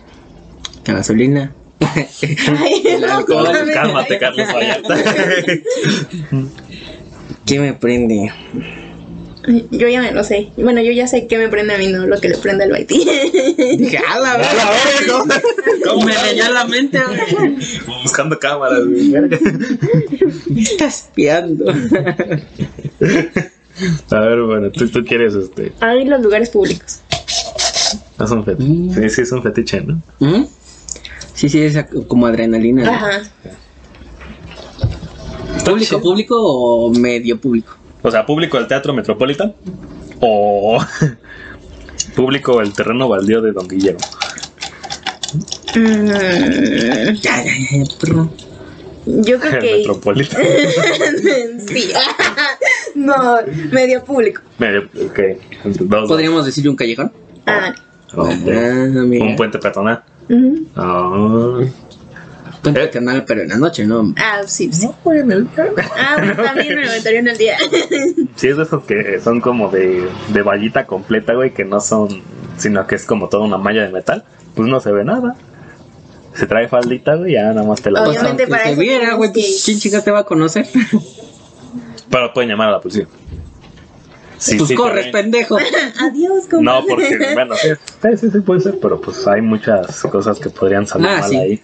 la 0.86 0.95
gasolina. 0.95 1.53
Ay, 2.59 2.81
El 2.85 3.03
alcohol, 3.03 3.49
mames. 3.51 3.73
Cálmate, 3.75 4.17
Carlos 4.17 4.47
Vallarta. 4.53 4.95
¿Qué 7.45 7.59
me 7.59 7.73
prende? 7.73 8.31
Yo 9.71 9.89
ya 9.89 10.01
me 10.01 10.11
lo 10.13 10.23
sé. 10.23 10.51
Bueno, 10.55 10.81
yo 10.81 10.91
ya 10.93 11.05
sé 11.07 11.27
qué 11.27 11.37
me 11.37 11.49
prende 11.49 11.75
a 11.75 11.77
mí, 11.77 11.87
no 11.87 12.05
lo 12.05 12.17
que 12.21 12.29
le 12.29 12.37
prende 12.37 12.63
al 12.63 12.71
Baiti. 12.71 12.99
Dije, 13.77 13.97
a 13.97 14.19
la 14.19 14.37
verga. 14.37 14.71
¿Cómo? 15.09 15.33
¿Cómo 15.83 16.05
me 16.05 16.13
leyó 16.23 16.49
la 16.51 16.65
mente, 16.65 16.99
güey? 17.01 17.57
Buscando 18.03 18.39
cámaras, 18.39 18.85
güey. 18.85 19.09
verga. 19.11 19.37
Me 20.49 20.61
está 20.61 20.85
espiando. 20.85 21.73
A 24.11 24.19
ver, 24.19 24.41
bueno, 24.43 24.71
tú, 24.71 24.87
tú 24.87 25.03
quieres 25.03 25.33
este. 25.35 25.73
Hay 25.81 26.05
los 26.05 26.21
lugares 26.21 26.49
públicos. 26.49 27.01
Es 28.23 28.31
un 28.31 28.45
fetiche. 28.45 28.93
Sí, 28.93 29.09
sí, 29.09 29.21
es 29.23 29.31
un 29.31 29.43
fetiche, 29.43 29.81
¿no? 29.81 30.01
¿Mm? 30.19 30.45
Sí, 31.33 31.49
sí, 31.49 31.61
es 31.61 31.77
como 32.07 32.27
adrenalina. 32.27 32.83
¿no? 32.83 32.91
Ajá. 32.91 33.21
¿Público, 35.65 36.01
público 36.01 36.35
o 36.39 36.91
medio 36.93 37.39
público? 37.39 37.77
O 38.01 38.11
sea, 38.11 38.25
público 38.25 38.57
del 38.57 38.67
Teatro 38.67 38.93
Metropolitan 38.93 39.53
o 40.19 40.79
público 42.15 42.61
el 42.61 42.73
terreno 42.73 43.07
baldío 43.07 43.41
de 43.41 43.51
Don 43.53 43.67
Guillermo. 43.67 43.99
Mm, 45.75 46.07
Ya, 47.21 47.43
ya, 47.43 47.43
ya, 47.43 47.83
perro. 47.99 48.29
yo 49.05 49.39
creo 49.39 49.53
El 49.53 49.59
que. 49.59 49.71
Metropolitan. 49.77 50.41
sí. 51.67 51.91
no, 52.95 53.15
medio 53.71 54.03
público. 54.03 54.41
Medio, 54.59 54.89
ok. 55.05 55.19
Dos, 55.81 56.07
¿Podríamos 56.09 56.45
decir 56.45 56.67
un 56.69 56.75
callejón? 56.75 57.11
Ah. 57.45 57.73
Ah, 58.15 58.29
mira. 58.45 59.25
Un 59.25 59.35
puente 59.35 59.57
peatonal. 59.57 60.03
Ujú. 60.29 60.67
Ah. 60.75 61.59
Puente 62.62 62.83
Eh. 62.83 62.89
canal, 62.91 63.25
pero 63.25 63.41
en 63.41 63.49
la 63.49 63.57
noche, 63.57 63.86
¿no? 63.86 64.13
Ah, 64.17 64.41
sí, 64.47 64.71
sí. 64.71 64.86
No, 64.86 64.95
güey, 65.03 65.19
en 65.19 65.31
el- 65.31 65.47
Ah, 65.57 66.15
pues 66.17 66.38
también 66.38 66.75
me 66.75 66.86
lo 66.86 66.91
metería 66.91 67.19
en 67.19 67.27
el 67.27 67.38
día. 67.38 67.57
Sí, 68.36 68.47
es 68.47 68.57
de 68.57 68.63
esos 68.63 68.83
que 68.86 69.19
son 69.21 69.41
como 69.41 69.69
de, 69.69 70.07
de 70.29 70.41
vallita 70.41 70.86
completa, 70.88 71.33
güey, 71.33 71.53
que 71.53 71.65
no 71.65 71.79
son, 71.79 72.21
sino 72.57 72.88
que 72.88 72.95
es 72.95 73.05
como 73.05 73.29
toda 73.29 73.43
una 73.45 73.57
malla 73.57 73.83
de 73.83 73.89
metal. 73.91 74.23
Pues 74.55 74.67
no 74.69 74.79
se 74.79 74.91
ve 74.91 75.03
nada. 75.03 75.36
Se 76.36 76.47
trae 76.47 76.67
faldita, 76.67 77.15
güey, 77.15 77.33
ya 77.33 77.43
nada 77.53 77.63
más 77.67 77.81
te 77.81 77.91
la 77.91 78.01
Obviamente 78.03 78.47
Pues, 78.47 78.49
para 78.49 78.63
se 78.63 78.71
eso 78.71 78.81
viera, 78.81 79.13
güey, 79.15 79.31
pues, 79.31 79.45
que- 79.45 79.65
¿quién 79.65 79.79
chicas 79.79 80.03
te 80.03 80.12
va 80.12 80.19
a 80.19 80.23
conocer? 80.23 80.65
Pero 82.09 82.33
pueden 82.33 82.49
llamar 82.49 82.69
a 82.69 82.71
la 82.73 82.79
policía. 82.81 83.07
Sí, 84.37 84.55
pues 84.57 84.69
sí, 84.69 84.75
corres, 84.75 85.11
también. 85.11 85.31
pendejo. 85.31 85.57
Adiós, 85.99 86.45
compadre. 86.49 86.61
No, 86.81 86.85
porque, 86.87 87.17
bueno, 87.33 87.55
sí, 87.55 87.69
sí, 88.17 88.29
sí, 88.31 88.39
puede 88.39 88.59
ser, 88.61 88.79
pero 88.81 88.99
pues 88.99 89.25
hay 89.27 89.41
muchas 89.41 90.01
cosas 90.03 90.39
que 90.39 90.49
podrían 90.49 90.85
salir 90.87 91.07
Ah, 91.07 91.19
mal 91.21 91.29
sí. 91.29 91.37
ahí. 91.37 91.61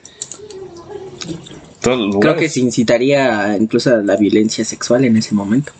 Los 1.85 2.17
Creo 2.17 2.35
que 2.35 2.49
se 2.49 2.59
incitaría 2.59 3.55
incluso 3.57 3.95
a 3.95 3.97
la 3.97 4.15
violencia 4.15 4.63
sexual 4.65 5.05
en 5.05 5.17
ese 5.17 5.33
momento. 5.33 5.71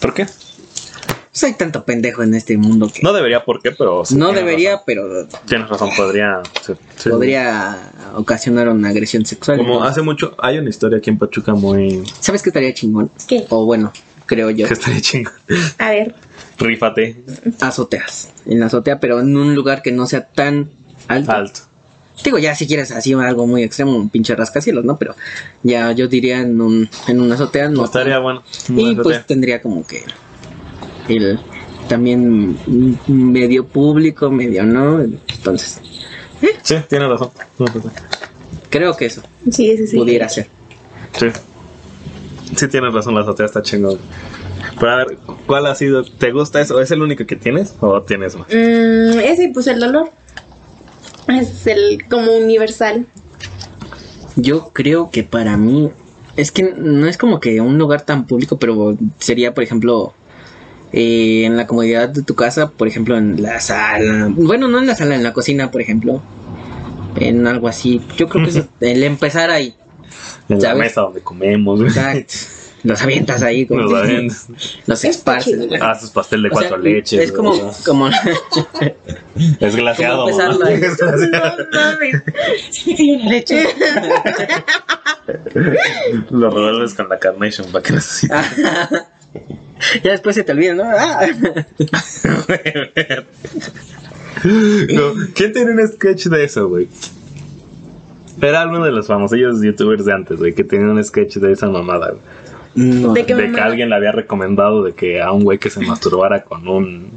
¿Por 0.00 0.14
qué? 0.14 0.26
Pues 0.26 1.44
hay 1.44 1.54
tanto 1.54 1.84
pendejo 1.84 2.22
en 2.22 2.34
este 2.34 2.58
mundo 2.58 2.90
que 2.92 3.00
No 3.02 3.14
debería, 3.14 3.42
¿por 3.44 3.62
qué? 3.62 3.70
Pero 3.72 4.04
sí, 4.04 4.14
no 4.16 4.32
debería, 4.32 4.72
razón. 4.72 4.84
pero 4.86 5.26
Tienes 5.46 5.68
razón, 5.70 5.88
podría. 5.96 6.42
sí, 6.64 6.74
sí. 6.96 7.08
podría 7.08 7.90
ocasionar 8.16 8.68
una 8.68 8.90
agresión 8.90 9.24
sexual. 9.24 9.56
Como 9.56 9.72
Entonces, 9.74 9.92
hace 9.92 10.02
mucho, 10.02 10.34
hay 10.38 10.58
una 10.58 10.68
historia 10.68 10.98
aquí 10.98 11.08
en 11.08 11.16
Pachuca 11.18 11.54
muy. 11.54 12.02
¿Sabes 12.20 12.42
qué 12.42 12.50
estaría 12.50 12.74
chingón? 12.74 13.10
¿Qué? 13.26 13.46
O 13.48 13.64
bueno, 13.64 13.90
creo 14.26 14.50
yo, 14.50 14.66
Que 14.68 14.74
estaría 14.74 15.00
chingón. 15.00 15.32
A 15.78 15.90
ver. 15.90 16.14
Rífate. 16.58 17.16
azoteas. 17.60 18.30
En 18.46 18.60
la 18.60 18.66
azotea, 18.66 19.00
pero 19.00 19.20
en 19.20 19.36
un 19.36 19.54
lugar 19.54 19.82
que 19.82 19.92
no 19.92 20.06
sea 20.06 20.26
tan 20.28 20.70
alto. 21.08 21.32
Alto. 21.32 21.60
Digo, 22.22 22.38
ya 22.38 22.54
si 22.54 22.66
quieres 22.66 22.92
así 22.92 23.14
algo 23.14 23.46
muy 23.46 23.62
extremo, 23.64 23.96
un 23.96 24.08
pinche 24.08 24.36
rascacielos, 24.36 24.84
¿no? 24.84 24.96
Pero 24.96 25.16
ya 25.62 25.90
yo 25.92 26.06
diría 26.06 26.40
en 26.40 26.60
un 26.60 26.88
en 27.08 27.20
una 27.20 27.34
azotea 27.34 27.68
no 27.68 27.84
estaría 27.84 28.18
bueno. 28.18 28.42
Y 28.68 28.94
pues 28.94 29.26
tendría 29.26 29.60
como 29.60 29.84
que 29.86 30.04
el 31.08 31.40
también 31.88 32.56
medio 33.08 33.66
público, 33.66 34.30
medio 34.30 34.62
no. 34.64 35.00
Entonces, 35.00 35.80
Sí, 36.62 36.76
tienes 36.88 37.08
razón. 37.08 37.30
Creo 38.70 38.96
que 38.96 39.06
eso 39.06 39.22
Sí, 39.50 39.76
sí, 39.76 39.86
sí. 39.88 39.96
pudiera 39.96 40.28
ser. 40.28 40.48
Sí. 41.18 41.26
Sí 42.56 42.68
tienes 42.68 42.92
razón, 42.92 43.14
la 43.14 43.22
azotea 43.22 43.46
está 43.46 43.62
chingón. 43.62 43.98
Pero 44.78 44.92
a 44.92 44.96
ver, 44.96 45.18
¿cuál 45.46 45.66
ha 45.66 45.74
sido? 45.74 46.04
¿Te 46.04 46.32
gusta 46.32 46.60
eso? 46.60 46.80
¿Es 46.80 46.90
el 46.90 47.02
único 47.02 47.26
que 47.26 47.36
tienes 47.36 47.74
o 47.80 48.02
tienes 48.02 48.36
más? 48.36 48.48
Mm, 48.48 49.18
ese, 49.20 49.50
pues 49.52 49.66
el 49.66 49.80
dolor. 49.80 50.10
Es 51.28 51.66
el 51.66 52.04
como 52.08 52.32
universal. 52.32 53.06
Yo 54.36 54.70
creo 54.72 55.10
que 55.10 55.22
para 55.22 55.56
mí 55.56 55.90
es 56.36 56.50
que 56.50 56.74
no 56.76 57.06
es 57.06 57.18
como 57.18 57.40
que 57.40 57.60
un 57.60 57.78
lugar 57.78 58.02
tan 58.02 58.26
público, 58.26 58.58
pero 58.58 58.96
sería, 59.18 59.54
por 59.54 59.62
ejemplo, 59.62 60.14
eh, 60.92 61.44
en 61.44 61.56
la 61.56 61.66
comodidad 61.66 62.08
de 62.08 62.22
tu 62.22 62.34
casa, 62.34 62.70
por 62.70 62.88
ejemplo, 62.88 63.16
en 63.16 63.42
la 63.42 63.60
sala. 63.60 64.28
Bueno, 64.30 64.68
no 64.68 64.78
en 64.78 64.86
la 64.86 64.94
sala, 64.94 65.14
en 65.14 65.22
la 65.22 65.32
cocina, 65.32 65.70
por 65.70 65.80
ejemplo. 65.80 66.22
En 67.16 67.46
algo 67.46 67.68
así. 67.68 68.00
Yo 68.16 68.28
creo 68.28 68.44
que 68.44 68.50
es 68.50 68.64
el 68.80 69.02
empezar 69.04 69.50
ahí. 69.50 69.74
En 70.48 70.60
la 70.60 70.74
mesa 70.74 71.02
donde 71.02 71.20
comemos. 71.20 71.78
güey. 71.78 71.88
Exacto. 71.90 72.34
Los 72.84 73.00
avientas 73.00 73.42
ahí. 73.44 73.64
Como, 73.64 73.82
Los 73.82 73.92
avientas. 74.02 74.48
los 74.86 75.04
esparces. 75.04 75.68
güey. 75.68 75.80
Haces 75.80 76.10
pastel 76.10 76.42
de 76.42 76.48
O 76.48 76.50
sea, 76.50 76.60
cuatro 76.68 76.78
leches. 76.78 77.20
Es 77.20 77.32
como, 77.32 77.54
güey. 77.56 77.70
como. 77.86 78.08
Es 79.60 79.76
glaseado. 79.76 80.28
No 80.28 80.36
mames. 80.36 82.22
leche. 83.28 83.66
Lo 86.30 86.50
revuelves 86.50 86.94
con 86.94 87.08
la 87.08 87.18
Carnation 87.20 87.70
para 87.70 87.82
que 87.84 87.92
necesites. 87.92 88.36
ya 90.02 90.10
después 90.10 90.34
se 90.34 90.42
te 90.42 90.50
olvida, 90.52 90.74
¿no? 90.74 90.82
Ah. 90.84 91.24
No, 94.44 95.12
¿Quién 95.34 95.52
tiene 95.52 95.70
un 95.70 95.86
sketch 95.88 96.26
de 96.26 96.44
eso, 96.44 96.68
güey? 96.68 96.88
Era 98.40 98.66
uno 98.66 98.84
de 98.84 98.92
los 98.92 99.06
famosillos 99.06 99.60
youtubers 99.62 100.04
de 100.04 100.12
antes, 100.12 100.38
güey, 100.38 100.54
que 100.54 100.64
tenía 100.64 100.86
un 100.86 101.02
sketch 101.02 101.36
de 101.36 101.52
esa 101.52 101.68
mamada, 101.68 102.10
güey. 102.10 102.22
No. 102.74 103.12
¿De 103.12 103.26
que 103.26 103.34
alguien 103.60 103.90
le 103.90 103.96
había 103.96 104.12
recomendado 104.12 104.82
de 104.82 104.94
que 104.94 105.20
a 105.20 105.30
un 105.30 105.44
güey 105.44 105.58
que 105.58 105.68
se 105.68 105.80
masturbara 105.80 106.42
con 106.44 106.66
un 106.66 107.10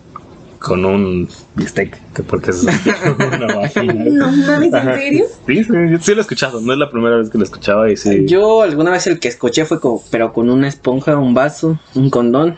con 0.66 0.84
un 0.84 1.30
bistec, 1.54 1.96
que 2.14 2.24
porque 2.24 2.50
es 2.50 2.64
una 3.38 3.56
vagina. 3.56 3.94
No 3.94 4.32
mames, 4.32 4.74
¿en 4.74 4.96
serio? 4.96 5.26
Sí, 5.46 5.64
sí, 5.64 5.72
yo 5.92 5.98
sí 6.00 6.12
lo 6.12 6.18
he 6.18 6.22
escuchado, 6.22 6.60
no 6.60 6.74
es 6.74 6.80
la 6.80 6.90
primera 6.90 7.18
vez 7.18 7.30
que 7.30 7.38
lo 7.38 7.44
escuchaba 7.44 7.92
y 7.92 7.96
sí. 7.96 8.26
Yo 8.26 8.64
alguna 8.64 8.90
vez 8.90 9.06
el 9.06 9.20
que 9.20 9.28
escuché 9.28 9.66
fue 9.66 9.80
como, 9.80 10.02
pero 10.10 10.34
con 10.34 10.50
una 10.50 10.68
esponja, 10.68 11.18
un 11.18 11.36
vaso, 11.36 11.78
un 11.94 12.10
condón 12.10 12.56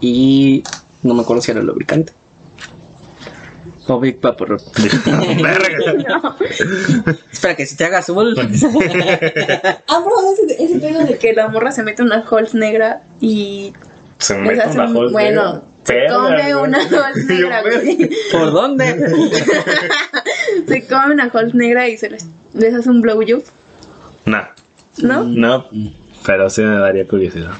y 0.00 0.64
no 1.04 1.14
me 1.14 1.22
acuerdo 1.22 1.42
si 1.42 1.52
era 1.52 1.62
lubricante. 1.62 2.12
O 3.88 3.98
Big 3.98 4.20
Vapor. 4.20 4.58
Verga. 5.42 6.36
Espera 7.32 7.56
que 7.56 7.66
se 7.66 7.76
te 7.76 7.84
haga 7.84 7.98
azul. 7.98 8.34
Ah, 9.88 10.00
bro, 10.00 10.14
ese, 10.34 10.62
ese 10.64 10.78
pedo 10.78 11.04
de 11.04 11.18
que 11.18 11.32
la 11.32 11.48
morra 11.48 11.72
se 11.72 11.82
mete 11.82 12.02
una 12.02 12.24
Halls 12.30 12.54
negra 12.54 13.02
y 13.20 13.72
Se 14.18 14.34
les 14.34 14.42
mete 14.44 14.60
hace 14.62 14.78
una 14.78 14.88
un- 14.88 14.96
Halls 14.96 15.12
Bueno, 15.12 15.44
negra. 15.44 15.62
se 15.84 15.94
Verga, 15.94 16.14
come 16.16 16.42
güey. 16.42 16.52
una 16.68 16.78
Halls 16.78 17.16
Yo, 17.28 17.34
negra, 17.34 17.62
güey. 17.62 18.10
¿Por 18.30 18.52
dónde? 18.52 18.84
Se 20.68 20.86
come 20.86 21.14
una 21.14 21.24
Halls 21.32 21.54
negra 21.54 21.88
y 21.88 21.96
se 21.96 22.10
les, 22.10 22.26
les 22.54 22.74
hace 22.74 22.88
un 22.90 23.00
blowjob, 23.00 23.42
Nah, 24.26 24.44
¿no? 24.98 25.24
no, 25.24 25.66
pero 26.24 26.48
sí 26.50 26.60
me 26.62 26.78
daría 26.78 27.06
curiosidad. 27.08 27.50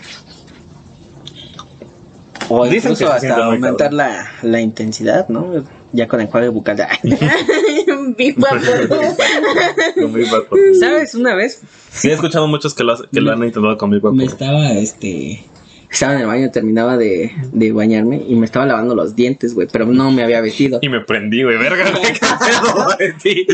O 2.49 2.65
Dicen 2.67 2.95
que 2.95 3.05
incluso 3.05 3.13
se 3.15 3.21
siente 3.21 3.33
hasta 3.35 3.47
muy 3.47 3.55
aumentar 3.57 3.93
la, 3.93 4.27
la 4.43 4.61
intensidad, 4.61 5.29
¿no? 5.29 5.65
Ya 5.93 6.09
con 6.09 6.21
el 6.21 6.27
enjuague 6.27 6.49
bucal. 6.49 6.77
Con. 6.77 7.13
¿Sabes? 10.81 11.15
Una 11.15 11.35
vez 11.35 11.61
Sí, 11.91 12.09
he 12.09 12.13
escuchado 12.15 12.47
muchos 12.49 12.75
que 12.75 12.85
lo, 12.85 12.95
hace- 12.95 13.05
que 13.13 13.21
lo 13.21 13.33
han 13.33 13.39
intentado 13.45 13.77
con 13.77 13.91
Big 13.91 14.01
Vapor. 14.01 14.17
me 14.17 14.25
estaba, 14.25 14.73
este... 14.73 15.45
Estaba 15.91 16.15
en 16.15 16.21
el 16.23 16.27
baño, 16.27 16.51
terminaba 16.51 16.97
de, 16.97 17.33
de 17.53 17.71
bañarme 17.71 18.23
y 18.27 18.35
me 18.35 18.47
estaba 18.47 18.65
lavando 18.65 18.95
los 18.95 19.15
dientes, 19.15 19.53
güey, 19.55 19.69
pero 19.71 19.85
no 19.85 20.11
me 20.11 20.23
había 20.23 20.41
vestido. 20.41 20.79
Y 20.81 20.89
me 20.89 21.01
prendí, 21.03 21.43
güey, 21.43 21.59
verga, 21.59 21.85
qué 21.85 22.19
pedo, 22.19 22.87
güey, 22.97 23.13
sí. 23.23 23.47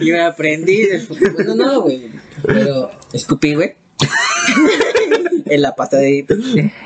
Y 0.00 0.12
me 0.12 0.20
aprendí. 0.20 0.82
después- 0.84 1.34
Bueno, 1.34 1.56
no, 1.56 1.80
güey. 1.80 2.02
Pero 2.44 2.92
escupí, 3.12 3.54
güey. 3.56 3.74
en 5.46 5.62
la 5.62 5.74
pasta 5.74 5.96
de 5.96 6.06
dientes. 6.06 6.38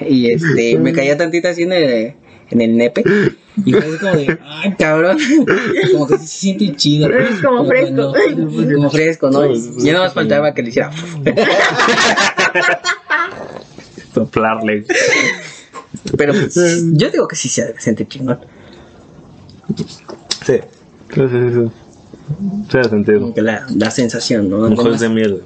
Y 0.09 0.33
este, 0.33 0.79
me 0.79 0.95
caía 0.95 1.19
tantita 1.19 1.51
así 1.51 1.65
en 1.65 1.73
el, 1.75 2.15
en 2.55 2.61
el 2.63 2.77
nepe. 2.77 3.05
Y 3.65 3.73
fue 3.73 3.81
así 3.85 3.99
como 3.99 4.13
de, 4.17 4.39
ay, 4.45 4.75
cabrón. 4.79 5.19
Como 5.93 6.07
que 6.07 6.19
sí 6.19 6.27
se 6.27 6.37
siente 6.39 6.77
chido. 6.77 7.11
Es 7.11 7.41
como 7.43 7.67
fresco. 7.67 8.13
cuando- 8.13 8.75
como 8.75 8.91
fresco, 8.91 9.31
¿no? 9.31 9.55
Ya 9.79 9.93
nada 9.93 10.05
más 10.07 10.15
faltaba 10.15 10.55
que 10.55 10.63
le 10.63 10.69
hiciera. 10.71 10.91
Soplarle. 14.15 14.85
Pero 16.17 16.33
pues, 16.33 16.55
yo 16.93 17.11
digo 17.11 17.27
que 17.29 17.37
sí 17.37 17.49
se 17.49 17.75
siente 17.79 18.07
chingón. 18.07 18.41
Sí. 20.47 20.59
Sí, 21.15 21.21
sí, 21.21 21.55
sí. 21.55 21.71
Sí, 22.71 22.79
hace 22.79 22.91
sentido. 22.91 23.21
Como 23.21 23.35
que 23.35 23.43
la, 23.43 23.67
la 23.75 23.91
sensación, 23.91 24.49
¿no? 24.49 24.59
Un 24.59 24.77
juez 24.77 24.81
Además, 24.87 25.01
de 25.01 25.09
miel. 25.09 25.43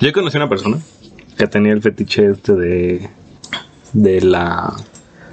Yo 0.00 0.12
conocí 0.12 0.36
a 0.36 0.40
una 0.40 0.48
persona 0.48 0.78
que 1.36 1.46
tenía 1.48 1.72
el 1.72 1.82
fetiche 1.82 2.30
este 2.30 2.52
de. 2.54 3.08
de 3.92 4.20
la. 4.20 4.74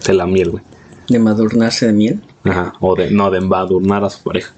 De 0.05 0.13
la 0.13 0.25
miel, 0.25 0.51
güey. 0.51 0.63
de 1.09 1.19
madurnarse 1.19 1.87
de 1.87 1.93
miel. 1.93 2.21
Ajá. 2.43 2.73
O 2.79 2.95
de. 2.95 3.11
no, 3.11 3.31
de 3.31 3.37
embadurnar 3.39 4.03
a 4.03 4.09
su 4.09 4.23
pareja. 4.23 4.53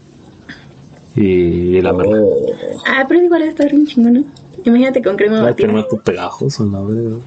Y 1.16 1.82
la 1.82 1.92
verdad. 1.92 2.22
Oh. 2.22 2.52
Ah, 2.86 3.06
pero 3.08 3.22
igual 3.22 3.42
está 3.44 3.66
bien 3.66 3.88
chingón, 3.88 4.14
¿no? 4.14 4.24
Imagínate 4.64 5.02
con 5.02 5.16
crema 5.16 5.42
batida. 5.42 5.72
no 5.72 5.86
tu 5.86 6.00
pegajoso, 6.00 6.66
la 6.66 6.82
verdad. 6.82 7.18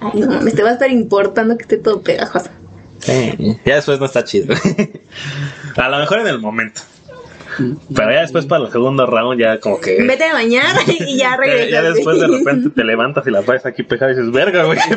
Ay, 0.00 0.20
no 0.20 0.26
mames, 0.26 0.54
te 0.54 0.62
va 0.62 0.70
a 0.70 0.72
estar 0.72 0.90
importando 0.90 1.56
que 1.56 1.62
esté 1.62 1.78
todo 1.78 2.02
pegajoso. 2.02 2.50
Sí. 3.00 3.56
Ya 3.64 3.76
después 3.76 3.98
no 4.00 4.06
está 4.06 4.24
chido. 4.24 4.54
a 5.76 5.88
lo 5.88 5.98
mejor 5.98 6.20
en 6.20 6.26
el 6.26 6.38
momento. 6.40 6.82
Pero 7.94 8.12
ya 8.12 8.20
después 8.20 8.46
para 8.46 8.64
el 8.64 8.72
segundo 8.72 9.06
round 9.06 9.40
ya 9.40 9.58
como 9.60 9.80
que... 9.80 10.02
Vete 10.02 10.24
a 10.24 10.32
bañar 10.32 10.76
y 10.86 11.16
ya 11.16 11.30
ya, 11.30 11.36
regresas. 11.36 11.70
ya 11.70 11.82
después 11.82 12.18
de 12.20 12.26
repente 12.38 12.70
te 12.70 12.84
levantas 12.84 13.26
y 13.26 13.30
la 13.30 13.42
traes 13.42 13.66
aquí 13.66 13.82
pegada 13.82 14.12
y 14.12 14.16
dices, 14.16 14.32
verga, 14.32 14.64
güey. 14.64 14.78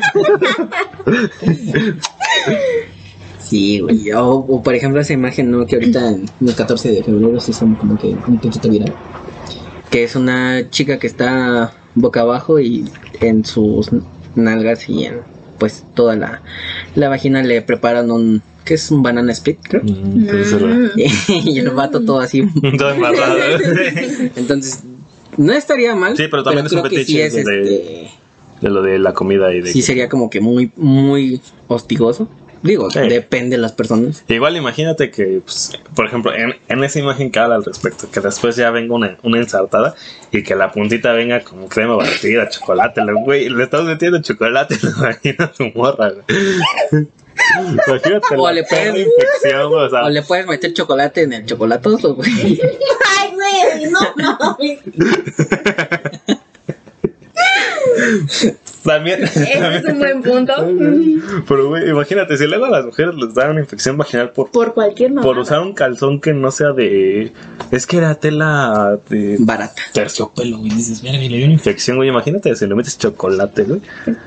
Sí, 3.39 3.81
güey. 3.81 4.09
O, 4.13 4.35
o, 4.35 4.63
por 4.63 4.73
ejemplo 4.75 5.01
esa 5.01 5.11
imagen, 5.11 5.51
¿no? 5.51 5.65
Que 5.65 5.75
ahorita 5.75 6.07
en 6.11 6.29
el 6.39 6.55
14 6.55 6.89
de 6.89 7.03
febrero 7.03 7.37
se 7.41 7.51
hizo 7.51 7.67
como 7.77 7.97
que 7.97 8.07
un 8.07 8.39
poquito 8.39 8.69
viral. 8.69 8.93
Que 9.89 10.05
es 10.05 10.15
una 10.15 10.69
chica 10.69 10.99
que 10.99 11.07
está 11.07 11.73
boca 11.93 12.21
abajo 12.21 12.61
y 12.61 12.89
en 13.19 13.43
sus 13.43 13.89
nalgas 14.35 14.87
y 14.87 15.03
en 15.03 15.19
pues 15.59 15.85
toda 15.93 16.15
la, 16.15 16.41
la 16.95 17.09
vagina 17.09 17.43
le 17.43 17.61
preparan 17.61 18.09
un... 18.09 18.41
¿Qué 18.65 18.75
es 18.75 18.91
un 18.91 19.01
banana 19.03 19.31
split? 19.31 19.59
Creo. 19.63 19.81
Mm, 19.83 20.27
Mm. 20.27 20.89
y 21.47 21.59
el 21.59 21.69
vato 21.71 22.01
todo 22.03 22.19
así. 22.19 22.43
todo 22.77 22.91
embarrado. 22.91 23.37
Entonces, 24.35 24.81
no 25.37 25.53
estaría 25.53 25.95
mal. 25.95 26.15
Sí, 26.15 26.25
pero 26.29 26.43
también 26.43 26.65
es 26.65 26.71
un 26.73 26.79
creo 26.81 26.89
que 26.91 26.97
sí 27.05 27.17
fetiche 27.17 27.25
es, 27.25 27.33
de- 27.33 27.39
este, 27.41 28.11
De 28.61 28.69
lo 28.69 28.81
de 28.83 28.99
la 28.99 29.13
comida 29.13 29.53
y 29.53 29.61
de... 29.61 29.71
sí 29.71 29.81
sería 29.81 30.07
como 30.09 30.29
que 30.29 30.41
muy, 30.41 30.71
muy 30.75 31.41
hostigoso. 31.67 32.29
Digo, 32.63 32.91
Sí. 32.91 32.99
depende 33.09 33.55
de 33.55 33.61
las 33.63 33.71
personas. 33.71 34.23
Igual 34.27 34.55
imagínate 34.55 35.09
que, 35.09 35.41
pues, 35.43 35.71
por 35.95 36.05
ejemplo, 36.05 36.31
en, 36.31 36.53
en 36.67 36.83
esa 36.83 36.99
imagen 36.99 37.31
que 37.31 37.39
habla 37.39 37.55
al 37.55 37.65
respecto, 37.65 38.07
que 38.11 38.19
después 38.19 38.55
ya 38.55 38.69
venga 38.69 38.93
una, 38.93 39.17
una 39.23 39.39
ensartada 39.39 39.95
y 40.31 40.43
que 40.43 40.53
la 40.55 40.71
puntita 40.71 41.11
venga 41.13 41.39
como 41.41 41.67
crema 41.67 41.95
batida, 41.95 42.47
chocolate, 42.49 43.03
le, 43.03 43.13
güey, 43.13 43.49
le 43.49 43.63
estás 43.63 43.83
metiendo 43.83 44.21
chocolate 44.21 44.77
la 44.83 44.91
vagina 45.07 45.45
a 45.45 45.51
tu 45.51 45.63
morra, 45.73 46.11
güey. 46.11 47.07
Imagínate 47.87 48.35
O 48.37 48.45
la 48.47 48.53
le 48.53 48.63
puedes- 48.63 48.85
perra 48.85 48.97
infección, 48.99 49.69
güey, 49.69 49.85
o 49.85 49.89
sea, 49.89 50.05
O 50.05 50.09
le 50.09 50.21
puedes 50.21 50.47
meter 50.47 50.73
chocolate 50.73 51.23
en 51.23 51.33
el 51.33 51.45
chocolatoso, 51.45 52.15
güey. 52.15 52.59
Ay, 53.19 53.31
güey, 53.33 53.91
no 53.91 53.99
mames. 54.39 54.79
también, 58.83 59.23
Ese 59.23 59.77
es 59.77 59.85
un 59.85 59.99
buen 59.99 60.21
punto. 60.23 60.53
pero 61.47 61.69
güey, 61.69 61.89
imagínate, 61.89 62.37
si 62.37 62.47
luego 62.47 62.65
a 62.65 62.69
las 62.69 62.85
mujeres 62.85 63.15
les 63.15 63.33
dan 63.33 63.51
una 63.51 63.59
infección 63.61 63.97
vaginal 63.97 64.31
por, 64.31 64.51
Por 64.51 64.73
cualquier 64.73 65.11
mamá. 65.11 65.21
por 65.21 65.37
usar 65.37 65.59
un 65.61 65.73
calzón 65.73 66.19
que 66.21 66.33
no 66.33 66.51
sea 66.51 66.71
de, 66.71 67.31
es 67.71 67.85
que 67.87 67.97
era 67.97 68.15
tela 68.15 68.99
de 69.09 69.37
Barata. 69.39 69.81
terciopelo, 69.93 70.57
güey, 70.59 70.71
dices, 70.71 71.03
mira, 71.03 71.17
le 71.17 71.27
dio 71.27 71.45
una 71.45 71.53
infección, 71.53 71.97
güey, 71.97 72.09
imagínate 72.09 72.55
si 72.55 72.65
le 72.67 72.75
metes 72.75 72.97
chocolate, 72.97 73.63
güey. 73.63 73.81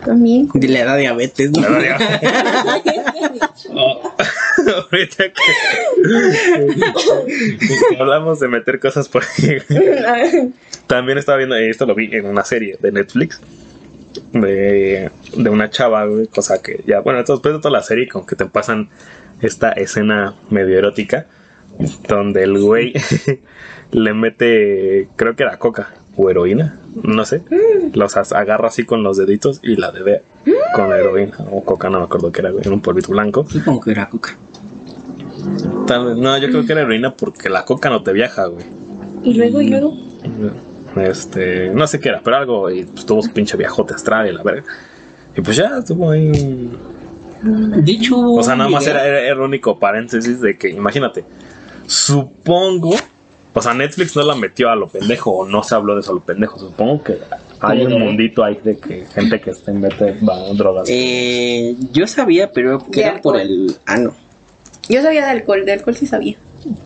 También. 0.04 0.48
Le 0.54 0.84
da 0.84 0.96
diabetes, 0.96 1.50
¿no? 1.50 1.60
La 1.60 1.68
verdad, 1.78 1.98
Oh, 3.76 4.14
ahorita 4.90 5.24
que, 5.32 5.42
hablamos 7.98 8.40
de 8.40 8.48
meter 8.48 8.78
cosas 8.78 9.08
por 9.08 9.22
ahí, 9.22 9.56
güey. 9.68 10.52
también 10.86 11.18
estaba 11.18 11.38
viendo, 11.38 11.56
esto 11.56 11.86
lo 11.86 11.94
vi 11.94 12.08
en 12.14 12.26
una 12.26 12.44
serie 12.44 12.76
de 12.80 12.92
Netflix 12.92 13.40
de, 14.32 15.10
de 15.36 15.50
una 15.50 15.70
chava, 15.70 16.04
güey, 16.06 16.26
cosa 16.28 16.60
que 16.62 16.82
ya, 16.86 17.00
bueno, 17.00 17.18
después 17.20 17.42
de 17.54 17.58
toda 17.60 17.70
la 17.70 17.82
serie, 17.82 18.08
como 18.08 18.26
que 18.26 18.36
te 18.36 18.46
pasan 18.46 18.88
esta 19.40 19.72
escena 19.72 20.34
medio 20.50 20.78
erótica 20.78 21.26
donde 22.08 22.44
el 22.44 22.58
güey 22.60 22.92
le 23.92 24.14
mete, 24.14 25.08
creo 25.16 25.34
que 25.34 25.42
era 25.42 25.58
coca 25.58 25.94
o 26.16 26.30
heroína, 26.30 26.78
no 27.02 27.24
sé, 27.24 27.42
los 27.94 28.16
as- 28.16 28.32
agarra 28.32 28.68
así 28.68 28.84
con 28.84 29.02
los 29.02 29.16
deditos 29.16 29.58
y 29.64 29.74
la 29.76 29.90
dedea 29.90 30.22
con 30.74 30.88
la 30.90 30.98
heroína 30.98 31.36
o 31.50 31.64
coca, 31.64 31.90
no 31.90 31.98
me 31.98 32.04
acuerdo 32.04 32.30
qué 32.30 32.40
era, 32.40 32.50
güey, 32.52 32.64
en 32.64 32.72
un 32.72 32.80
polvito 32.80 33.10
blanco. 33.10 33.44
Supongo 33.48 33.80
que 33.80 33.90
era 33.90 34.08
coca. 34.08 34.36
Tal 35.88 36.06
vez- 36.06 36.16
no, 36.16 36.38
yo 36.38 36.48
creo 36.48 36.64
que 36.64 36.72
era 36.72 36.82
heroína 36.82 37.14
porque 37.16 37.48
la 37.48 37.64
coca 37.64 37.90
no 37.90 38.02
te 38.04 38.12
viaja, 38.12 38.46
güey. 38.46 38.64
Y 39.24 39.34
luego, 39.34 39.60
y 39.60 39.68
luego. 39.70 39.96
Este, 40.96 41.70
no 41.70 41.86
sé 41.86 42.00
qué 42.00 42.10
era, 42.10 42.20
pero 42.22 42.36
algo, 42.36 42.70
y 42.70 42.84
pues 42.84 43.04
tuvo 43.04 43.22
su 43.22 43.32
pinche 43.32 43.56
viajote 43.56 43.94
astral 43.94 44.28
y 44.28 44.32
la 44.32 44.42
verga. 44.42 44.64
Y 45.36 45.40
pues 45.40 45.56
ya 45.56 45.78
estuvo 45.78 46.10
ahí. 46.10 46.70
De 47.42 47.92
hecho, 47.92 48.18
O 48.18 48.42
sea, 48.42 48.56
nada 48.56 48.70
más 48.70 48.86
era, 48.86 49.06
era, 49.06 49.20
era 49.20 49.32
el 49.32 49.40
único 49.40 49.78
paréntesis 49.78 50.40
de 50.40 50.56
que, 50.56 50.70
imagínate, 50.70 51.24
supongo, 51.86 52.94
o 53.52 53.62
sea, 53.62 53.74
Netflix 53.74 54.16
no 54.16 54.22
la 54.22 54.34
metió 54.34 54.70
a 54.70 54.76
lo 54.76 54.88
pendejo 54.88 55.30
o 55.30 55.48
no 55.48 55.62
se 55.62 55.74
habló 55.74 55.94
de 55.94 56.00
eso 56.00 56.12
a 56.12 56.14
lo 56.14 56.20
pendejo. 56.20 56.58
Supongo 56.58 57.04
que 57.04 57.18
hay 57.60 57.84
un 57.84 58.00
mundito 58.00 58.42
ahí 58.42 58.58
de 58.62 58.78
que 58.78 59.06
gente 59.14 59.40
que 59.40 59.50
está 59.50 59.70
en 59.70 59.84
va 59.84 60.34
a 60.34 60.54
drogas. 60.54 60.88
Eh, 60.90 61.74
yo 61.92 62.06
sabía, 62.06 62.50
pero 62.52 62.84
que 62.90 63.02
era 63.02 63.20
por 63.20 63.38
el 63.38 63.76
ano. 63.86 64.14
Yo 64.88 65.02
sabía 65.02 65.24
de 65.24 65.30
alcohol, 65.30 65.64
de 65.64 65.72
alcohol 65.72 65.94
sí 65.94 66.06
sabía. 66.06 66.36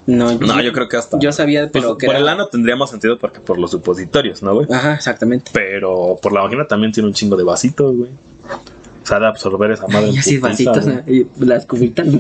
No, 0.06 0.38
no, 0.38 0.60
yo 0.62 0.72
creo 0.72 0.88
que 0.88 0.96
hasta. 0.96 1.18
Yo 1.18 1.32
sabía, 1.32 1.70
Pues, 1.70 1.84
pero 1.84 1.96
que 1.98 2.06
por 2.06 2.14
era- 2.16 2.22
el 2.24 2.28
ano 2.28 2.46
tendría 2.46 2.76
más 2.76 2.90
sentido 2.90 3.18
porque 3.18 3.40
por 3.40 3.58
los 3.58 3.70
supositorios, 3.70 4.42
¿no, 4.42 4.54
güey? 4.54 4.66
Ajá, 4.72 4.94
exactamente. 4.94 5.50
Pero 5.54 6.18
por 6.20 6.32
la 6.32 6.40
vagina 6.42 6.66
también 6.66 6.92
tiene 6.92 7.08
un 7.08 7.14
chingo 7.14 7.36
de 7.36 7.44
vasitos, 7.44 7.94
güey. 7.96 8.10
O 9.02 9.06
sea, 9.08 9.20
de 9.20 9.26
absorber 9.26 9.70
esa 9.70 9.86
madre. 9.88 10.10
Y 10.10 10.18
así 10.18 10.36
vasitos. 10.38 10.84
¿no? 10.86 11.00
y 11.06 11.26
las 11.38 11.64
cubitas. 11.64 12.06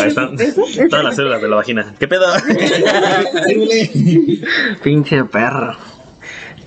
Ahí 0.00 0.08
están 0.08 0.34
todas 0.88 1.04
las 1.04 1.16
células 1.16 1.42
de 1.42 1.48
la 1.48 1.56
vagina. 1.56 1.94
¿Qué 1.98 2.08
pedo? 2.08 2.24
Pinche 4.82 5.24
perro. 5.24 5.76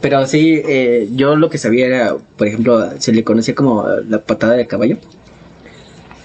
Pero 0.01 0.27
sí, 0.27 0.61
eh, 0.65 1.09
yo 1.15 1.35
lo 1.35 1.49
que 1.49 1.57
sabía 1.57 1.87
era, 1.87 2.15
por 2.37 2.47
ejemplo, 2.47 2.91
se 2.99 3.11
le 3.11 3.23
conocía 3.23 3.55
como 3.55 3.87
la 4.07 4.19
patada 4.19 4.53
de 4.53 4.67
caballo. 4.67 4.97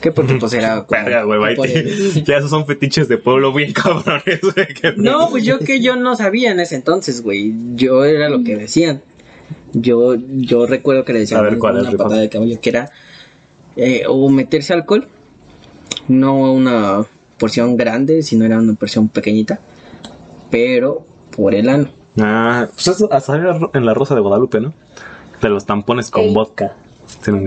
Que 0.00 0.12
porque 0.12 0.34
pues 0.36 0.52
era 0.54 0.86
Verga, 0.88 1.24
güey, 1.24 1.56
Ya 2.24 2.38
esos 2.38 2.50
son 2.50 2.66
fetiches 2.66 3.08
de 3.08 3.18
pueblo 3.18 3.52
bien 3.52 3.72
cabrones, 3.74 4.40
güey. 4.40 4.94
No, 4.96 5.28
pues 5.30 5.44
yo 5.44 5.58
que 5.58 5.80
yo 5.80 5.96
no 5.96 6.16
sabía 6.16 6.52
en 6.52 6.60
ese 6.60 6.76
entonces, 6.76 7.22
güey. 7.22 7.54
Yo 7.74 8.04
era 8.04 8.28
lo 8.28 8.42
que 8.42 8.56
decían. 8.56 9.02
Yo, 9.72 10.14
yo 10.14 10.66
recuerdo 10.66 11.04
que 11.04 11.12
le 11.12 11.20
decían 11.20 11.40
A 11.40 11.42
ver, 11.42 11.58
¿cuál 11.58 11.78
es, 11.78 11.82
una 11.82 11.96
patada 11.96 12.20
de 12.20 12.28
caballo, 12.28 12.60
que 12.60 12.70
era 12.70 12.90
eh, 13.76 14.04
o 14.08 14.28
meterse 14.28 14.72
alcohol, 14.72 15.08
no 16.08 16.52
una 16.52 17.06
porción 17.38 17.76
grande, 17.76 18.22
sino 18.22 18.44
era 18.44 18.58
una 18.58 18.74
porción 18.74 19.08
pequeñita, 19.08 19.60
pero 20.50 21.06
por 21.34 21.54
el 21.54 21.68
ano. 21.68 21.88
Ah, 22.18 22.68
pues 22.74 22.88
eso 22.88 23.12
hasta 23.12 23.36
en 23.72 23.86
la 23.86 23.94
Rosa 23.94 24.14
de 24.14 24.20
Guadalupe, 24.20 24.60
¿no? 24.60 24.74
De 25.40 25.48
los 25.48 25.64
tampones 25.64 26.10
con 26.10 26.24
Ey. 26.24 26.34
vodka. 26.34 26.76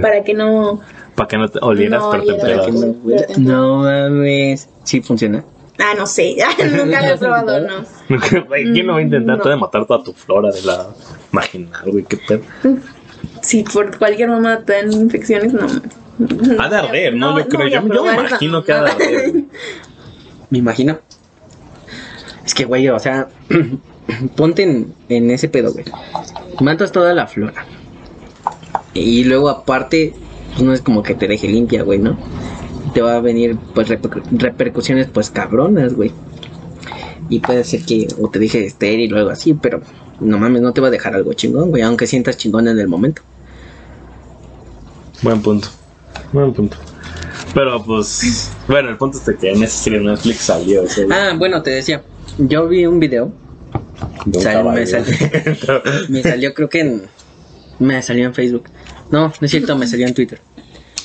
Para 0.01 0.23
que 0.23 0.33
no. 0.33 0.81
Para 1.15 1.27
que 1.27 1.37
no 1.37 1.47
te 1.47 1.59
olieras, 1.61 2.01
No 2.01 2.11
pero 2.11 2.23
te 2.37 3.39
No 3.39 3.77
mames, 3.77 4.69
sí 4.83 5.01
funciona. 5.01 5.43
Ah, 5.79 5.93
no 5.97 6.05
sé. 6.05 6.35
Nunca 6.75 7.01
lo 7.01 7.13
he 7.13 7.17
probado, 7.17 7.59
no. 7.61 7.85
¿quién 8.49 8.87
lo 8.87 8.93
va 8.93 8.99
a 8.99 9.01
intentar? 9.01 9.37
No. 9.37 9.43
Te 9.43 9.49
va 9.49 9.55
a 9.55 9.57
matar 9.57 9.85
toda 9.85 10.03
tu 10.03 10.13
flora 10.13 10.51
de 10.51 10.61
la 10.61 10.87
vaginal, 11.31 11.91
güey. 11.91 12.03
¿Qué 12.03 12.17
pedo? 12.17 12.41
Si 13.41 13.63
por 13.63 13.97
cualquier 13.97 14.29
mamá 14.29 14.63
te 14.63 14.73
dan 14.73 14.91
infecciones, 14.91 15.53
no. 15.53 15.65
Ha 16.59 16.69
de 16.69 16.75
arder, 16.77 17.15
¿no? 17.15 17.37
yo 17.39 17.47
creo. 17.47 17.67
yo, 17.67 17.87
yo 17.87 18.03
me 18.03 18.13
imagino 18.13 18.63
que 18.63 18.71
ha 18.71 18.83
de 18.83 18.91
arder. 18.91 19.33
Me 20.49 20.59
imagino. 20.59 20.99
Es 22.45 22.53
que, 22.53 22.65
güey, 22.65 22.87
o 22.87 22.99
sea, 22.99 23.27
ponte 24.35 24.61
en, 24.61 24.93
en 25.09 25.31
ese 25.31 25.49
pedo, 25.49 25.73
güey. 25.73 25.85
Matas 26.61 26.91
toda 26.91 27.11
la 27.15 27.25
flora. 27.25 27.65
Y 28.93 29.23
luego, 29.23 29.49
aparte, 29.49 30.13
pues 30.53 30.63
no 30.63 30.73
es 30.73 30.81
como 30.81 31.03
que 31.03 31.15
te 31.15 31.27
deje 31.27 31.47
limpia, 31.47 31.83
güey, 31.83 31.99
¿no? 31.99 32.17
Te 32.93 33.01
va 33.01 33.15
a 33.15 33.21
venir, 33.21 33.57
pues, 33.73 33.87
reper- 33.89 34.23
repercusiones, 34.31 35.07
pues, 35.07 35.29
cabronas, 35.29 35.93
güey. 35.95 36.11
Y 37.29 37.39
puede 37.39 37.63
ser 37.63 37.83
que 37.83 38.07
o 38.21 38.29
te 38.29 38.39
deje 38.39 38.65
estéril 38.65 39.13
o 39.13 39.17
algo 39.17 39.29
así, 39.31 39.53
pero 39.53 39.81
no 40.19 40.37
mames, 40.37 40.61
no 40.61 40.73
te 40.73 40.81
va 40.81 40.87
a 40.87 40.91
dejar 40.91 41.15
algo 41.15 41.33
chingón, 41.33 41.69
güey, 41.69 41.81
aunque 41.81 42.05
sientas 42.05 42.37
chingón 42.37 42.67
en 42.67 42.79
el 42.79 42.87
momento. 42.87 43.21
Buen 45.21 45.41
punto. 45.41 45.69
Buen 46.31 46.53
punto. 46.53 46.77
Pero 47.53 47.81
pues, 47.83 48.51
bueno, 48.67 48.89
el 48.89 48.97
punto 48.97 49.17
es 49.17 49.25
de 49.25 49.35
que 49.37 49.51
en 49.51 49.63
esa 49.63 49.83
serie 49.83 49.99
Netflix 49.99 50.37
salió 50.41 50.83
Ah, 51.11 51.33
bueno, 51.37 51.61
te 51.61 51.71
decía, 51.71 52.03
yo 52.37 52.67
vi 52.67 52.85
un 52.85 52.99
video 52.99 53.31
de 54.25 54.37
un 54.39 54.43
sal- 54.43 54.65
me 54.73 54.85
salió. 54.85 55.13
Me 56.09 56.23
salió, 56.23 56.53
creo 56.53 56.69
que 56.69 56.79
en. 56.81 57.03
Me 57.79 58.01
salió 58.01 58.25
en 58.25 58.33
Facebook. 58.33 58.65
No, 59.13 59.27
no 59.27 59.45
es 59.45 59.51
cierto, 59.51 59.75
me 59.77 59.85
salió 59.87 60.07
en 60.07 60.13
Twitter. 60.13 60.41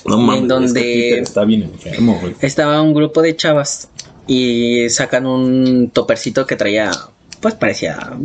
no 0.06 0.14
en 0.18 0.24
mames, 0.26 0.48
donde- 0.48 0.66
es 0.66 0.72
que 0.72 0.92
Twitter 1.02 1.22
está 1.22 1.44
bien 1.44 1.62
enfermo, 1.64 2.18
güey. 2.20 2.34
Estaba 2.40 2.80
un 2.80 2.94
grupo 2.94 3.20
de 3.20 3.36
chavas 3.36 3.90
y 4.26 4.88
sacan 4.88 5.26
un 5.26 5.90
topercito 5.90 6.46
que 6.46 6.56
traía, 6.56 6.90
pues 7.40 7.54
parecía 7.54 8.16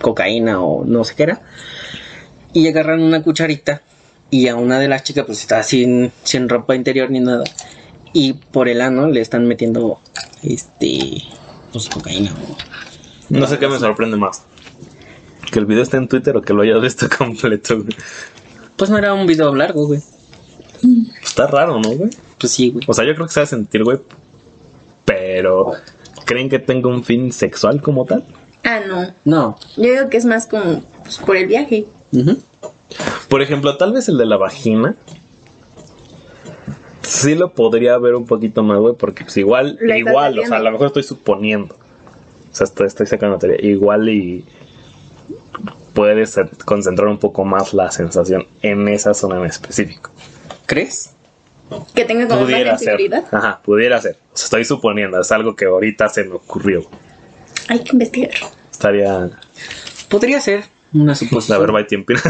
cocaína 0.00 0.60
o 0.60 0.84
no 0.84 1.04
sé 1.04 1.14
qué 1.14 1.22
era. 1.24 1.42
Y 2.52 2.66
agarran 2.68 3.02
una 3.02 3.22
cucharita 3.22 3.82
y 4.30 4.48
a 4.48 4.56
una 4.56 4.78
de 4.80 4.88
las 4.88 5.04
chicas, 5.04 5.24
pues 5.26 5.40
está 5.40 5.62
sin, 5.62 6.10
sin 6.24 6.48
ropa 6.48 6.74
interior 6.74 7.10
ni 7.10 7.20
nada. 7.20 7.44
Y 8.12 8.32
por 8.32 8.68
el 8.68 8.80
ano 8.80 9.08
le 9.08 9.20
están 9.20 9.46
metiendo, 9.46 10.00
este, 10.42 11.22
pues 11.72 11.88
cocaína. 11.88 12.32
o- 12.32 12.56
No 13.28 13.46
sé 13.46 13.58
qué 13.58 13.68
me 13.68 13.78
sorprende 13.78 14.16
más. 14.16 14.42
Que 15.52 15.58
el 15.60 15.66
video 15.66 15.82
esté 15.84 15.98
en 15.98 16.08
Twitter 16.08 16.36
o 16.36 16.42
que 16.42 16.52
lo 16.52 16.62
hayas 16.62 16.80
visto 16.80 17.06
completo. 17.18 17.84
Pues 18.76 18.90
no 18.90 18.98
era 18.98 19.14
un 19.14 19.26
video 19.26 19.54
largo, 19.54 19.86
güey. 19.86 20.00
Está 21.22 21.46
raro, 21.46 21.80
¿no, 21.80 21.90
güey? 21.90 22.10
Pues 22.38 22.52
sí, 22.52 22.70
güey. 22.70 22.84
O 22.88 22.92
sea, 22.92 23.04
yo 23.04 23.14
creo 23.14 23.26
que 23.26 23.32
se 23.32 23.40
va 23.40 23.44
a 23.44 23.48
sentir, 23.48 23.84
güey. 23.84 23.98
Pero, 25.04 25.72
¿creen 26.24 26.48
que 26.48 26.58
tenga 26.58 26.88
un 26.88 27.04
fin 27.04 27.32
sexual 27.32 27.80
como 27.80 28.04
tal? 28.04 28.24
Ah, 28.64 28.80
no. 28.86 29.14
No. 29.24 29.56
Yo 29.76 29.84
digo 29.84 30.08
que 30.08 30.16
es 30.16 30.24
más 30.24 30.46
como 30.46 30.82
pues, 31.02 31.18
por 31.18 31.36
el 31.36 31.46
viaje. 31.46 31.86
Ujú. 32.12 32.38
Por 33.28 33.42
ejemplo, 33.42 33.76
tal 33.76 33.92
vez 33.92 34.08
el 34.08 34.18
de 34.18 34.26
la 34.26 34.36
vagina. 34.36 34.96
Sí 37.02 37.34
lo 37.34 37.52
podría 37.52 37.98
ver 37.98 38.14
un 38.14 38.26
poquito 38.26 38.62
más, 38.62 38.78
güey, 38.78 38.94
porque 38.94 39.24
pues 39.24 39.36
igual, 39.36 39.76
Lo 39.80 39.94
igual, 39.94 40.38
o 40.38 40.46
sea, 40.46 40.56
a 40.56 40.60
lo 40.60 40.72
mejor 40.72 40.86
estoy 40.88 41.02
suponiendo. 41.02 41.74
O 41.74 42.56
sea, 42.56 42.64
estoy, 42.64 42.86
estoy 42.86 43.06
sacando 43.06 43.36
teoría. 43.36 43.60
Igual 43.60 44.08
y 44.08 44.44
puedes 45.94 46.36
concentrar 46.64 47.08
un 47.08 47.18
poco 47.18 47.44
más 47.44 47.72
la 47.72 47.90
sensación 47.90 48.46
en 48.62 48.88
esa 48.88 49.14
zona 49.14 49.36
en 49.38 49.46
específico. 49.46 50.10
¿Crees? 50.66 51.10
Que 51.94 52.04
tenga 52.04 52.26
como 52.28 52.40
más 52.40 52.50
Pudiera 52.50 52.78
ser. 52.78 52.88
sensibilidad. 52.88 53.24
Ajá, 53.32 53.60
pudiera 53.64 54.00
ser. 54.00 54.18
O 54.32 54.36
sea, 54.36 54.44
estoy 54.44 54.64
suponiendo, 54.64 55.20
es 55.20 55.32
algo 55.32 55.56
que 55.56 55.64
ahorita 55.64 56.08
se 56.08 56.24
me 56.24 56.34
ocurrió. 56.34 56.82
Hay 57.68 57.82
que 57.82 57.92
investigar. 57.92 58.32
Estaría. 58.70 59.30
Podría 60.08 60.40
ser 60.40 60.64
una 60.92 61.14
Pues, 61.30 61.50
a 61.50 61.58
ver, 61.58 61.72
bye, 61.72 61.84
tiempo. 61.84 62.12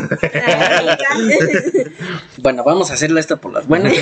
Bueno, 2.38 2.64
vamos 2.64 2.90
a 2.90 2.94
hacerla 2.94 3.20
esta 3.20 3.36
por 3.36 3.52
las 3.52 3.66
buenas. 3.66 3.92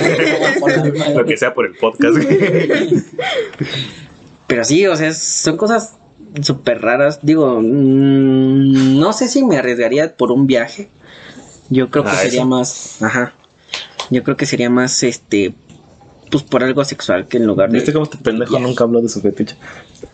Lo 1.15 1.25
que 1.25 1.37
sea 1.37 1.53
por 1.53 1.65
el 1.65 1.75
podcast. 1.75 2.17
Pero 4.47 4.63
sí, 4.63 4.85
o 4.87 4.95
sea, 4.95 5.13
son 5.13 5.57
cosas 5.57 5.95
súper 6.41 6.81
raras. 6.81 7.19
Digo, 7.21 7.59
mm, 7.61 8.99
no 8.99 9.13
sé 9.13 9.27
si 9.27 9.43
me 9.43 9.57
arriesgaría 9.57 10.15
por 10.15 10.31
un 10.31 10.47
viaje. 10.47 10.89
Yo 11.69 11.89
creo 11.89 12.03
que 12.03 12.11
Ah, 12.11 12.15
sería 12.15 12.41
eso. 12.41 12.47
más, 12.47 13.01
ajá. 13.01 13.33
Yo 14.09 14.23
creo 14.23 14.35
que 14.37 14.45
sería 14.45 14.69
más, 14.69 15.01
este, 15.03 15.53
pues 16.29 16.43
por 16.43 16.63
algo 16.63 16.83
sexual 16.83 17.27
que 17.27 17.37
en 17.37 17.45
lugar 17.47 17.69
de. 17.69 17.77
¿Viste 17.77 17.93
cómo 17.93 18.05
este 18.05 18.17
pendejo 18.17 18.59
nunca 18.59 18.83
habló 18.83 19.01
de 19.01 19.09
su 19.09 19.21
fetiche? 19.21 19.55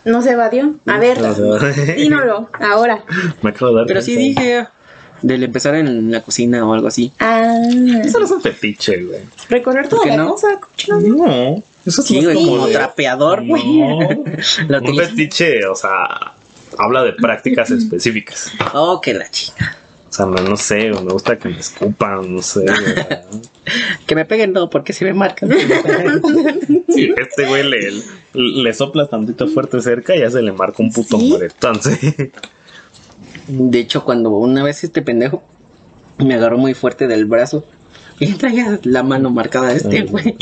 No 0.06 0.22
se 0.22 0.32
evadió. 0.32 0.76
A 0.86 1.00
ver, 1.00 1.20
No 1.22 1.34
se 1.34 1.42
evadió. 1.42 1.96
dínolo, 1.98 2.50
ahora. 2.60 3.04
Me 3.42 3.50
acabo 3.50 3.72
de 3.72 3.78
dar 3.78 3.86
Pero 3.88 4.02
sí 4.02 4.16
cuenta. 4.16 4.42
dije 4.42 4.68
del 5.22 5.44
empezar 5.44 5.76
en 5.76 6.12
la 6.12 6.22
cocina 6.22 6.66
o 6.66 6.74
algo 6.74 6.88
así. 6.88 7.12
Ah, 7.20 7.60
Eso 8.06 8.20
no 8.20 8.26
es 8.26 8.32
un 8.32 8.42
fetiche, 8.42 9.04
güey. 9.04 9.20
recorrer 9.50 9.90
toda 9.90 10.02
¿Por 10.04 10.10
qué 10.12 10.18
la 10.18 10.24
no? 10.24 10.30
cosa. 10.32 10.48
No. 11.02 11.62
Eso 11.86 12.02
es 12.02 12.08
Sí, 12.08 12.24
güey, 12.24 12.36
como 12.36 12.68
trapeador, 12.68 13.46
güey. 13.46 13.80
No. 13.80 14.00
Lo 14.68 14.82
Un 14.82 14.96
fetiche, 14.98 15.66
o 15.66 15.76
sea, 15.76 16.34
habla 16.78 17.04
de 17.04 17.14
prácticas 17.14 17.72
específicas. 17.72 18.52
Oh, 18.74 19.00
que 19.02 19.14
la 19.14 19.30
chica. 19.30 19.78
O 20.10 20.12
sea, 20.12 20.26
no, 20.26 20.38
no 20.38 20.58
sé, 20.58 20.90
me 20.90 21.14
gusta 21.14 21.38
que 21.38 21.50
me 21.50 21.60
escupan, 21.60 22.36
no 22.36 22.42
sé. 22.42 22.66
Que 24.08 24.16
me 24.16 24.26
peguen 24.26 24.52
no, 24.52 24.68
porque 24.68 24.94
se 24.94 25.06
me 25.06 25.14
marcan. 25.14 25.50
Sí, 26.90 27.14
este 27.16 27.46
güey 27.46 27.64
le, 27.64 28.02
le 28.34 28.74
soplas 28.74 29.12
tantito 29.12 29.48
fuerte 29.48 29.80
cerca 29.80 30.16
y 30.16 30.22
ya 30.22 30.32
se 30.32 30.42
le 30.42 30.52
marca 30.52 30.82
un 30.82 30.92
puto 30.92 31.20
¿Sí? 31.20 31.30
moretón, 31.30 31.80
sí. 31.82 32.16
De 33.48 33.80
hecho, 33.80 34.04
cuando 34.04 34.32
una 34.32 34.64
vez 34.64 34.84
este 34.84 35.04
pendejo 35.04 35.44
me 36.18 36.34
agarró 36.34 36.58
muy 36.58 36.74
fuerte 36.74 37.08
del 37.08 37.26
brazo 37.26 37.66
y 38.20 38.34
traía 38.34 38.80
la 38.84 39.04
mano 39.04 39.30
marcada 39.30 39.68
de 39.70 39.78
este 39.78 40.02
güey. 40.02 40.36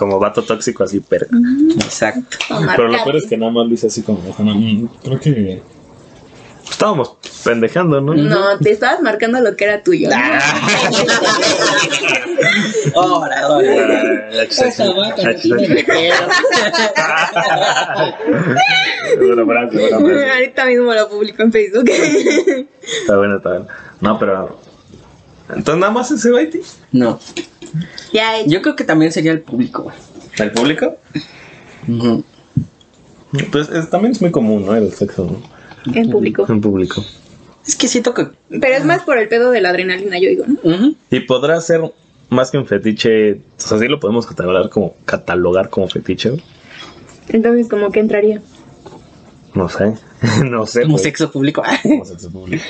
Como 0.00 0.18
vato 0.18 0.42
tóxico 0.42 0.82
así, 0.82 1.00
pero. 1.06 1.26
Exacto. 1.74 2.38
Pero 2.48 2.88
lo 2.88 3.04
peor 3.04 3.16
es 3.16 3.26
que 3.26 3.36
nada 3.36 3.52
más 3.52 3.66
lo 3.66 3.74
hice 3.74 3.88
así 3.88 4.00
como. 4.00 4.18
creo 5.02 5.20
que. 5.20 5.62
Estábamos 6.70 7.16
pendejando, 7.44 8.00
¿no? 8.00 8.14
No, 8.14 8.58
te 8.58 8.70
estabas 8.70 9.02
marcando 9.02 9.40
lo 9.40 9.54
que 9.56 9.64
era 9.64 9.82
tuyo. 9.82 10.08
¿no? 10.08 10.16
Ahora, 12.96 13.40
ahora. 13.42 14.30
Buena 19.18 19.44
frase. 19.46 19.94
Ahorita 20.32 20.64
mismo 20.64 20.94
lo 20.94 21.08
publico 21.10 21.42
en 21.42 21.52
Facebook. 21.52 21.90
Está 21.90 23.18
bueno, 23.18 23.36
está 23.36 23.50
bueno. 23.50 23.66
No, 24.00 24.18
pero. 24.18 24.58
Entonces 25.50 25.76
nada 25.78 25.92
más 25.92 26.10
ese 26.10 26.30
baiti. 26.30 26.62
No. 26.92 27.20
Ya 28.12 28.38
he 28.38 28.48
Yo 28.48 28.62
creo 28.62 28.76
que 28.76 28.84
también 28.84 29.12
sería 29.12 29.32
el 29.32 29.40
público, 29.40 29.82
güey. 29.82 29.96
¿El 30.38 30.52
público? 30.52 30.96
Pues 33.52 33.68
es- 33.70 33.90
también 33.90 34.12
es 34.12 34.20
muy 34.20 34.30
común, 34.30 34.66
¿no? 34.66 34.74
El 34.74 34.92
sexo, 34.92 35.24
¿no? 35.24 35.60
en 35.94 36.10
público. 36.10 36.46
En 36.48 36.60
público. 36.60 37.04
Es 37.66 37.76
que 37.76 37.88
siento 37.88 38.12
que. 38.14 38.28
Pero 38.48 38.74
es 38.74 38.84
más 38.84 39.02
por 39.02 39.18
el 39.18 39.28
pedo 39.28 39.50
de 39.50 39.60
la 39.60 39.70
adrenalina, 39.70 40.18
yo 40.18 40.28
digo. 40.28 40.44
Y 41.10 41.20
podrá 41.20 41.60
ser 41.60 41.80
más 42.28 42.50
que 42.50 42.58
un 42.58 42.66
fetiche. 42.66 43.34
O 43.34 43.38
sea, 43.56 43.78
sí 43.78 43.86
lo 43.86 44.00
podemos 44.00 44.26
catalogar 44.26 44.68
como, 44.70 44.94
catalogar 45.04 45.70
como 45.70 45.88
fetiche, 45.88 46.30
güey. 46.30 46.42
Entonces, 47.28 47.68
como 47.68 47.90
que 47.90 48.00
entraría. 48.00 48.42
No 49.54 49.68
sé. 49.68 49.94
no 50.44 50.66
sé. 50.66 50.82
Como 50.82 50.94
güey. 50.94 51.04
sexo 51.04 51.30
público. 51.30 51.62
Como 51.82 52.04
sexo 52.04 52.30
público. 52.30 52.64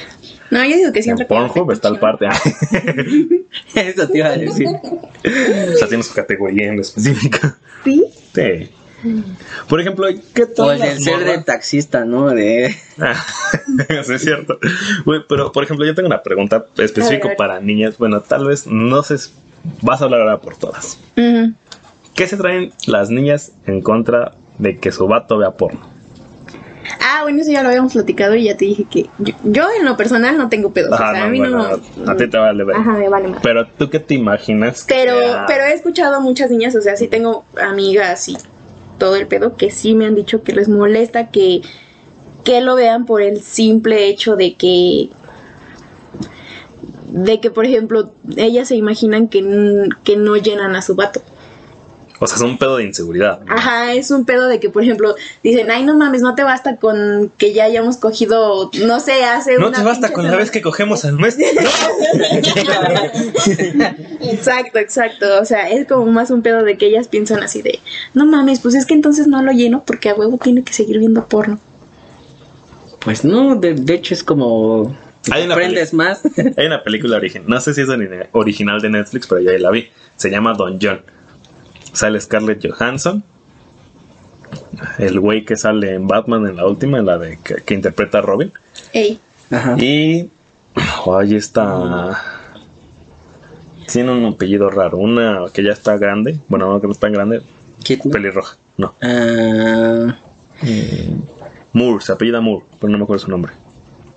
No, 0.51 0.65
yo 0.65 0.77
digo 0.77 0.93
que 0.93 1.03
sí 1.03 1.11
En 1.11 1.19
Pornhub 1.27 1.71
está 1.71 1.89
el 1.89 1.99
parte. 1.99 2.27
Eso 3.75 4.09
te 4.09 4.19
iba 4.19 4.29
a 4.29 4.37
decir. 4.37 4.67
o 4.67 5.77
sea, 5.77 5.89
tiene 5.89 6.03
su 6.03 6.13
categoría 6.13 6.69
en 6.73 6.81
específica. 6.81 7.57
Sí. 7.85 8.05
Sí. 8.35 8.71
Por 9.69 9.81
ejemplo, 9.81 10.07
¿qué 10.35 10.47
tal? 10.47 10.67
O 10.67 10.73
el 10.73 10.81
del 10.81 11.01
ser 11.01 11.25
de 11.25 11.39
taxista, 11.39 12.05
¿no? 12.05 12.29
De. 12.31 12.75
Ah, 12.99 13.15
sí, 14.05 14.13
es 14.13 14.23
cierto. 14.23 14.59
Pero, 15.29 15.53
por 15.53 15.65
ejemplo, 15.65 15.87
yo 15.87 15.95
tengo 15.95 16.07
una 16.09 16.23
pregunta 16.23 16.67
específica 16.77 17.31
para 17.37 17.61
niñas. 17.61 17.97
Bueno, 17.97 18.21
tal 18.21 18.47
vez 18.47 18.67
no 18.67 19.03
sé. 19.03 19.17
Vas 19.83 20.01
a 20.01 20.05
hablar 20.05 20.23
ahora 20.23 20.41
por 20.41 20.57
todas. 20.57 20.99
¿Qué 22.15 22.27
se 22.27 22.37
traen 22.37 22.73
las 22.87 23.11
niñas 23.11 23.53
en 23.67 23.81
contra 23.81 24.35
de 24.59 24.79
que 24.79 24.93
su 24.93 25.07
vato 25.07 25.39
vea 25.39 25.53
porno? 25.53 25.90
Ah, 27.01 27.21
bueno, 27.23 27.41
eso 27.43 27.51
ya 27.53 27.63
lo 27.63 27.69
habíamos 27.69 27.93
platicado 27.93 28.35
y 28.35 28.45
ya 28.45 28.57
te 28.57 28.65
dije 28.65 28.85
que 28.85 29.09
yo, 29.19 29.35
yo 29.45 29.65
en 29.79 29.85
lo 29.85 29.97
personal 29.97 30.37
no 30.39 30.49
tengo 30.49 30.73
pedos. 30.73 30.93
o 30.93 30.95
Ajá, 30.95 31.13
sea, 31.13 31.21
no, 31.21 31.27
a 31.27 31.31
mí 31.31 31.39
bueno, 31.39 31.79
no. 31.97 32.11
a 32.13 32.17
ti 32.17 32.29
te 32.29 32.39
vale 32.39 32.65
ver. 32.65 32.77
Ajá, 32.77 32.93
me 32.93 33.09
vale 33.09 33.29
más. 33.29 33.41
Pero 33.43 33.67
tú 33.67 33.91
qué 33.91 34.01
te 34.01 34.15
imaginas? 34.15 34.85
que 34.85 34.95
Pero, 34.95 35.19
sea- 35.19 35.45
pero 35.47 35.65
he 35.65 35.73
escuchado 35.75 36.17
a 36.17 36.21
muchas 36.21 36.51
niñas, 36.51 36.75
o 36.75 36.81
sea, 36.81 36.97
sí 36.97 37.09
tengo 37.09 37.45
amigas 37.61 38.29
y 38.29 38.37
todo 38.99 39.17
el 39.17 39.27
pedo 39.27 39.57
que 39.57 39.71
sí 39.71 39.95
me 39.95 40.07
han 40.07 40.15
dicho 40.15 40.43
que 40.43 40.53
les 40.53 40.69
molesta 40.69 41.31
que, 41.31 41.63
que 42.45 42.61
lo 42.61 42.75
vean 42.77 43.07
por 43.07 43.23
el 43.23 43.41
simple 43.43 44.07
hecho 44.09 44.37
de 44.37 44.55
que 44.55 45.11
de 47.13 47.41
que 47.41 47.51
por 47.51 47.65
ejemplo 47.67 48.13
ellas 48.37 48.69
se 48.69 48.77
imaginan 48.77 49.29
que, 49.29 49.89
que 50.05 50.17
no 50.17 50.37
llenan 50.37 50.77
a 50.77 50.83
su 50.83 50.95
vato. 50.95 51.21
O 52.23 52.27
sea, 52.27 52.37
es 52.37 52.43
un 52.43 52.59
pedo 52.59 52.77
de 52.77 52.85
inseguridad. 52.85 53.41
¿no? 53.41 53.55
Ajá, 53.55 53.95
es 53.95 54.11
un 54.11 54.27
pedo 54.27 54.47
de 54.47 54.61
que 54.61 54.69
por 54.69 54.83
ejemplo 54.83 55.15
dicen, 55.43 55.71
ay 55.71 55.85
no 55.85 55.97
mames, 55.97 56.21
no 56.21 56.35
te 56.35 56.43
basta 56.43 56.77
con 56.77 57.33
que 57.39 57.55
ya 57.55 57.65
hayamos 57.65 57.97
cogido, 57.97 58.71
no 58.85 59.01
sé, 59.01 59.25
hace 59.25 59.57
No 59.57 59.69
una 59.69 59.79
te 59.79 59.85
basta 59.85 60.13
con 60.13 60.25
la 60.25 60.29
semana". 60.31 60.43
vez 60.43 60.51
que 60.51 60.61
cogemos 60.61 61.07
al 61.07 61.15
mes. 61.19 61.39
Exacto, 64.21 64.79
exacto. 64.79 65.27
O 65.41 65.45
sea, 65.45 65.69
es 65.71 65.87
como 65.87 66.07
más 66.07 66.31
un 66.31 66.43
pedo 66.43 66.63
de 66.63 66.77
que 66.77 66.87
ellas 66.87 67.09
piensan 67.09 67.43
así 67.43 67.63
de, 67.63 67.81
no 68.15 68.27
mames, 68.27 68.61
pues 68.61 68.75
es 68.75 68.87
que 68.87 68.95
entonces 68.95 69.27
no 69.27 69.43
lo 69.43 69.53
lleno 69.53 69.85
porque 69.87 70.11
a 70.11 70.15
huevo 70.15 70.39
tiene 70.39 70.63
que 70.63 70.73
seguir 70.73 70.99
viendo 70.99 71.25
porno. 71.27 71.59
Pues 73.01 73.25
no, 73.25 73.57
de, 73.57 73.75
de 73.75 73.95
hecho 73.95 74.15
es 74.15 74.23
como. 74.23 74.95
Hay 75.31 75.45
una 75.45 75.55
aprendes 75.55 75.93
más. 75.93 76.23
Hay 76.57 76.67
una 76.67 76.83
película 76.83 77.17
original, 77.17 77.45
no 77.49 77.61
sé 77.61 77.75
si 77.75 77.83
es 77.83 77.89
ori- 77.89 78.29
original 78.33 78.81
de 78.81 78.91
Netflix, 78.91 79.27
pero 79.27 79.41
ya 79.41 79.53
la 79.59 79.71
vi. 79.71 79.89
Se 80.17 80.31
llama 80.31 80.55
Don 80.55 80.79
John. 80.81 81.01
Sale 81.93 82.21
Scarlett 82.21 82.67
Johansson. 82.67 83.25
El 84.99 85.21
güey 85.21 85.45
que 85.45 85.57
sale 85.57 85.95
en 85.95 86.07
Batman 86.07 86.47
en 86.47 86.57
la 86.57 86.67
última, 86.67 86.99
en 86.99 87.07
la 87.07 87.19
de 87.19 87.39
que, 87.39 87.57
que 87.57 87.75
interpreta 87.75 88.19
a 88.19 88.23
Robin. 88.23 88.53
Ey, 88.93 89.21
Ajá. 89.51 89.77
Y 89.79 90.31
oh, 91.05 91.19
ahí 91.19 91.35
está. 91.35 92.23
Tiene 93.91 94.13
un 94.13 94.25
apellido 94.25 94.71
raro. 94.71 94.99
Una 94.99 95.45
que 95.53 95.63
ya 95.65 95.73
está 95.73 95.97
grande. 95.99 96.41
Bueno, 96.49 96.73
no 96.73 96.81
que 96.81 96.87
no 96.87 96.93
está 96.93 97.07
tan 97.09 97.13
grande. 97.13 97.43
Pelirroja. 98.13 98.57
No. 98.77 98.95
Ah, 99.03 100.17
Moore, 101.73 102.05
se 102.05 102.13
apellida 102.13 102.41
Moore, 102.41 102.67
pero 102.81 102.91
no 102.91 102.99
me 102.99 103.05
acuerdo 103.05 103.25
su 103.25 103.31
nombre. 103.31 103.53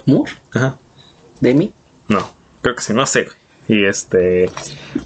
Moore. 0.06 0.32
Ajá. 0.54 0.78
Demi. 1.40 1.74
No, 2.08 2.30
creo 2.62 2.76
que 2.76 2.82
sí, 2.82 2.94
no 2.94 3.06
sé. 3.06 3.24
güey. 3.24 3.36
Y 3.68 3.86
este, 3.86 4.50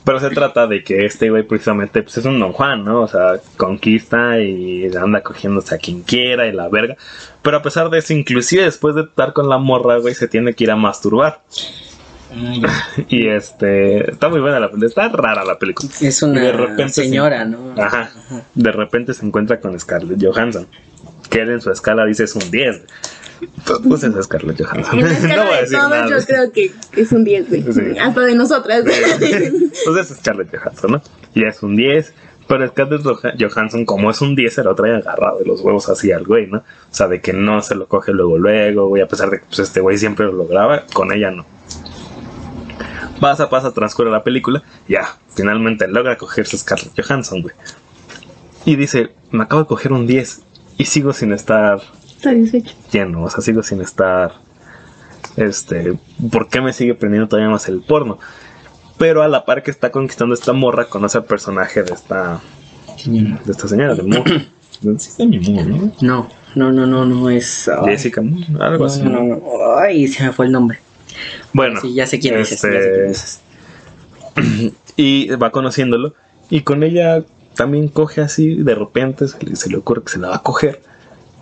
pero 0.03 0.19
se 0.19 0.29
trata 0.31 0.65
de 0.65 0.83
que 0.83 1.05
este 1.05 1.29
güey 1.29 1.43
precisamente 1.43 2.01
pues 2.01 2.17
es 2.17 2.25
un 2.25 2.39
Don 2.39 2.53
Juan, 2.53 2.83
¿no? 2.83 3.01
O 3.01 3.07
sea, 3.07 3.33
conquista 3.55 4.39
y 4.39 4.89
anda 4.95 5.21
cogiéndose 5.21 5.75
a 5.75 5.77
quien 5.77 6.01
quiera 6.01 6.47
y 6.47 6.51
la 6.53 6.67
verga. 6.67 6.97
Pero 7.43 7.57
a 7.57 7.61
pesar 7.61 7.89
de 7.91 7.99
eso, 7.99 8.13
inclusive 8.13 8.63
después 8.63 8.95
de 8.95 9.01
estar 9.03 9.33
con 9.33 9.47
la 9.47 9.57
morra, 9.59 9.97
güey, 9.99 10.15
se 10.15 10.27
tiene 10.27 10.53
que 10.55 10.63
ir 10.63 10.71
a 10.71 10.75
masturbar. 10.75 11.41
Y 13.09 13.27
este, 13.27 14.11
está 14.11 14.27
muy 14.29 14.39
buena 14.41 14.59
la 14.59 14.67
película, 14.69 14.87
está 14.87 15.09
rara 15.09 15.43
la 15.45 15.57
película. 15.57 15.89
Es 16.01 16.21
una 16.21 16.41
de 16.41 16.51
repente 16.51 16.89
se- 16.93 17.03
señora, 17.03 17.45
¿no? 17.45 17.73
Ajá. 17.81 18.09
De 18.53 18.71
repente 18.71 19.13
se 19.13 19.25
encuentra 19.25 19.59
con 19.59 19.79
Scarlett 19.79 20.21
Johansson. 20.23 20.67
Que 21.29 21.41
él 21.41 21.51
en 21.51 21.61
su 21.61 21.71
escala 21.71 22.05
dice 22.05 22.23
es 22.25 22.35
un 22.35 22.49
10. 22.51 22.81
Pues 23.87 24.03
es 24.03 24.25
Scarlett 24.25 24.61
Johansson. 24.61 24.99
en 24.99 25.05
no 25.35 25.43
voy 25.43 25.53
a 25.53 25.55
de 25.55 25.61
decir 25.61 25.77
todos 25.77 25.89
nada. 25.91 26.09
yo 26.09 26.25
creo 26.25 26.51
que 26.51 26.71
es 26.95 27.11
un 27.11 27.23
10, 27.23 27.49
güey. 27.49 27.63
Sí. 27.73 27.97
Hasta 27.99 28.21
de 28.21 28.35
nosotras. 28.35 28.83
Pues 28.83 30.11
es 30.11 30.17
Scarlett 30.17 30.55
Johansson, 30.55 30.91
¿no? 30.93 31.01
Y 31.33 31.43
es 31.45 31.61
un 31.63 31.75
10. 31.75 32.13
Pero 32.47 32.65
Scarlett 32.69 33.01
Joha- 33.01 33.35
Johansson, 33.37 33.85
como 33.85 34.09
es 34.09 34.21
un 34.21 34.33
10, 34.35 34.53
se 34.53 34.63
lo 34.63 34.73
trae 34.73 34.95
agarrado 34.95 35.39
de 35.39 35.45
los 35.45 35.59
huevos 35.59 35.89
así 35.89 36.13
al 36.13 36.23
güey, 36.23 36.47
¿no? 36.47 36.59
O 36.59 36.63
sea, 36.91 37.07
de 37.09 37.19
que 37.19 37.33
no 37.33 37.61
se 37.61 37.75
lo 37.75 37.87
coge 37.87 38.13
luego, 38.13 38.37
luego, 38.37 38.87
güey. 38.87 39.01
A 39.01 39.07
pesar 39.07 39.29
de 39.29 39.39
que 39.39 39.45
pues, 39.47 39.59
este 39.59 39.81
güey 39.81 39.97
siempre 39.97 40.25
lo 40.27 40.31
lograba, 40.31 40.83
con 40.93 41.11
ella 41.11 41.29
no. 41.31 41.45
Pasa, 43.19 43.49
pasa, 43.49 43.73
transcurre 43.73 44.11
la 44.11 44.23
película. 44.23 44.63
Ya, 44.87 45.17
finalmente 45.35 45.87
logra 45.87 46.17
cogerse 46.17 46.57
Scarlett 46.57 46.93
Johansson, 46.99 47.41
güey. 47.41 47.53
Y 48.63 48.75
dice, 48.75 49.09
me 49.31 49.43
acabo 49.43 49.61
de 49.63 49.67
coger 49.67 49.91
un 49.91 50.05
10 50.07 50.41
y 50.77 50.85
sigo 50.85 51.13
sin 51.13 51.31
estar 51.33 51.81
Satisfecho. 52.21 52.73
lleno, 52.91 53.23
o 53.23 53.29
sea, 53.29 53.41
sigo 53.41 53.61
sin 53.63 53.81
estar, 53.81 54.33
este, 55.35 55.97
¿por 56.31 56.47
qué 56.49 56.61
me 56.61 56.73
sigue 56.73 56.95
prendiendo 56.95 57.27
todavía 57.27 57.49
más 57.51 57.67
el 57.69 57.81
porno? 57.81 58.19
Pero 58.97 59.21
a 59.21 59.27
la 59.27 59.45
par 59.45 59.61
que 59.63 59.69
está 59.71 59.91
conquistando 59.91 60.33
esta 60.33 60.53
morra, 60.53 60.85
conoce 60.85 61.19
al 61.19 61.25
personaje 61.25 61.83
de 61.83 61.93
esta, 61.93 62.39
de 63.05 63.51
esta 63.51 63.67
señora, 63.67 63.93
de 63.95 64.03
Moore. 64.03 64.47
Sí 64.97 65.09
está 65.09 65.25
mi 65.25 65.39
Moore, 65.39 65.65
¿no? 65.65 65.91
No, 66.01 66.29
no, 66.55 66.71
no, 66.71 66.85
no, 66.87 67.05
no 67.05 67.29
es. 67.29 67.67
ay, 67.69 67.91
Jessica 67.91 68.21
Moore, 68.21 68.45
algo 68.59 68.85
no, 68.85 68.91
así. 68.91 69.03
no, 69.03 69.09
no, 69.11 69.23
no. 69.23 69.77
Ay, 69.79 70.07
se 70.07 70.23
me 70.23 70.31
fue 70.31 70.47
el 70.47 70.51
nombre. 70.51 70.79
Bueno, 71.53 71.79
Sí, 71.81 71.93
ya 71.93 72.05
sé 72.07 72.19
quién 72.19 72.37
dices, 72.37 72.61
ya 72.61 72.69
sé 72.69 72.77
este, 72.77 72.91
quién 72.93 73.07
dices. 73.07 73.41
y 74.95 75.27
va 75.35 75.51
conociéndolo, 75.51 76.13
y 76.49 76.61
con 76.61 76.83
ella 76.83 77.23
también 77.55 77.87
coge 77.87 78.21
así, 78.21 78.55
de 78.55 78.75
repente 78.75 79.27
se 79.27 79.43
le, 79.45 79.55
se 79.55 79.69
le 79.69 79.77
ocurre 79.77 80.03
que 80.03 80.11
se 80.11 80.19
la 80.19 80.29
va 80.29 80.35
a 80.37 80.43
coger, 80.43 80.81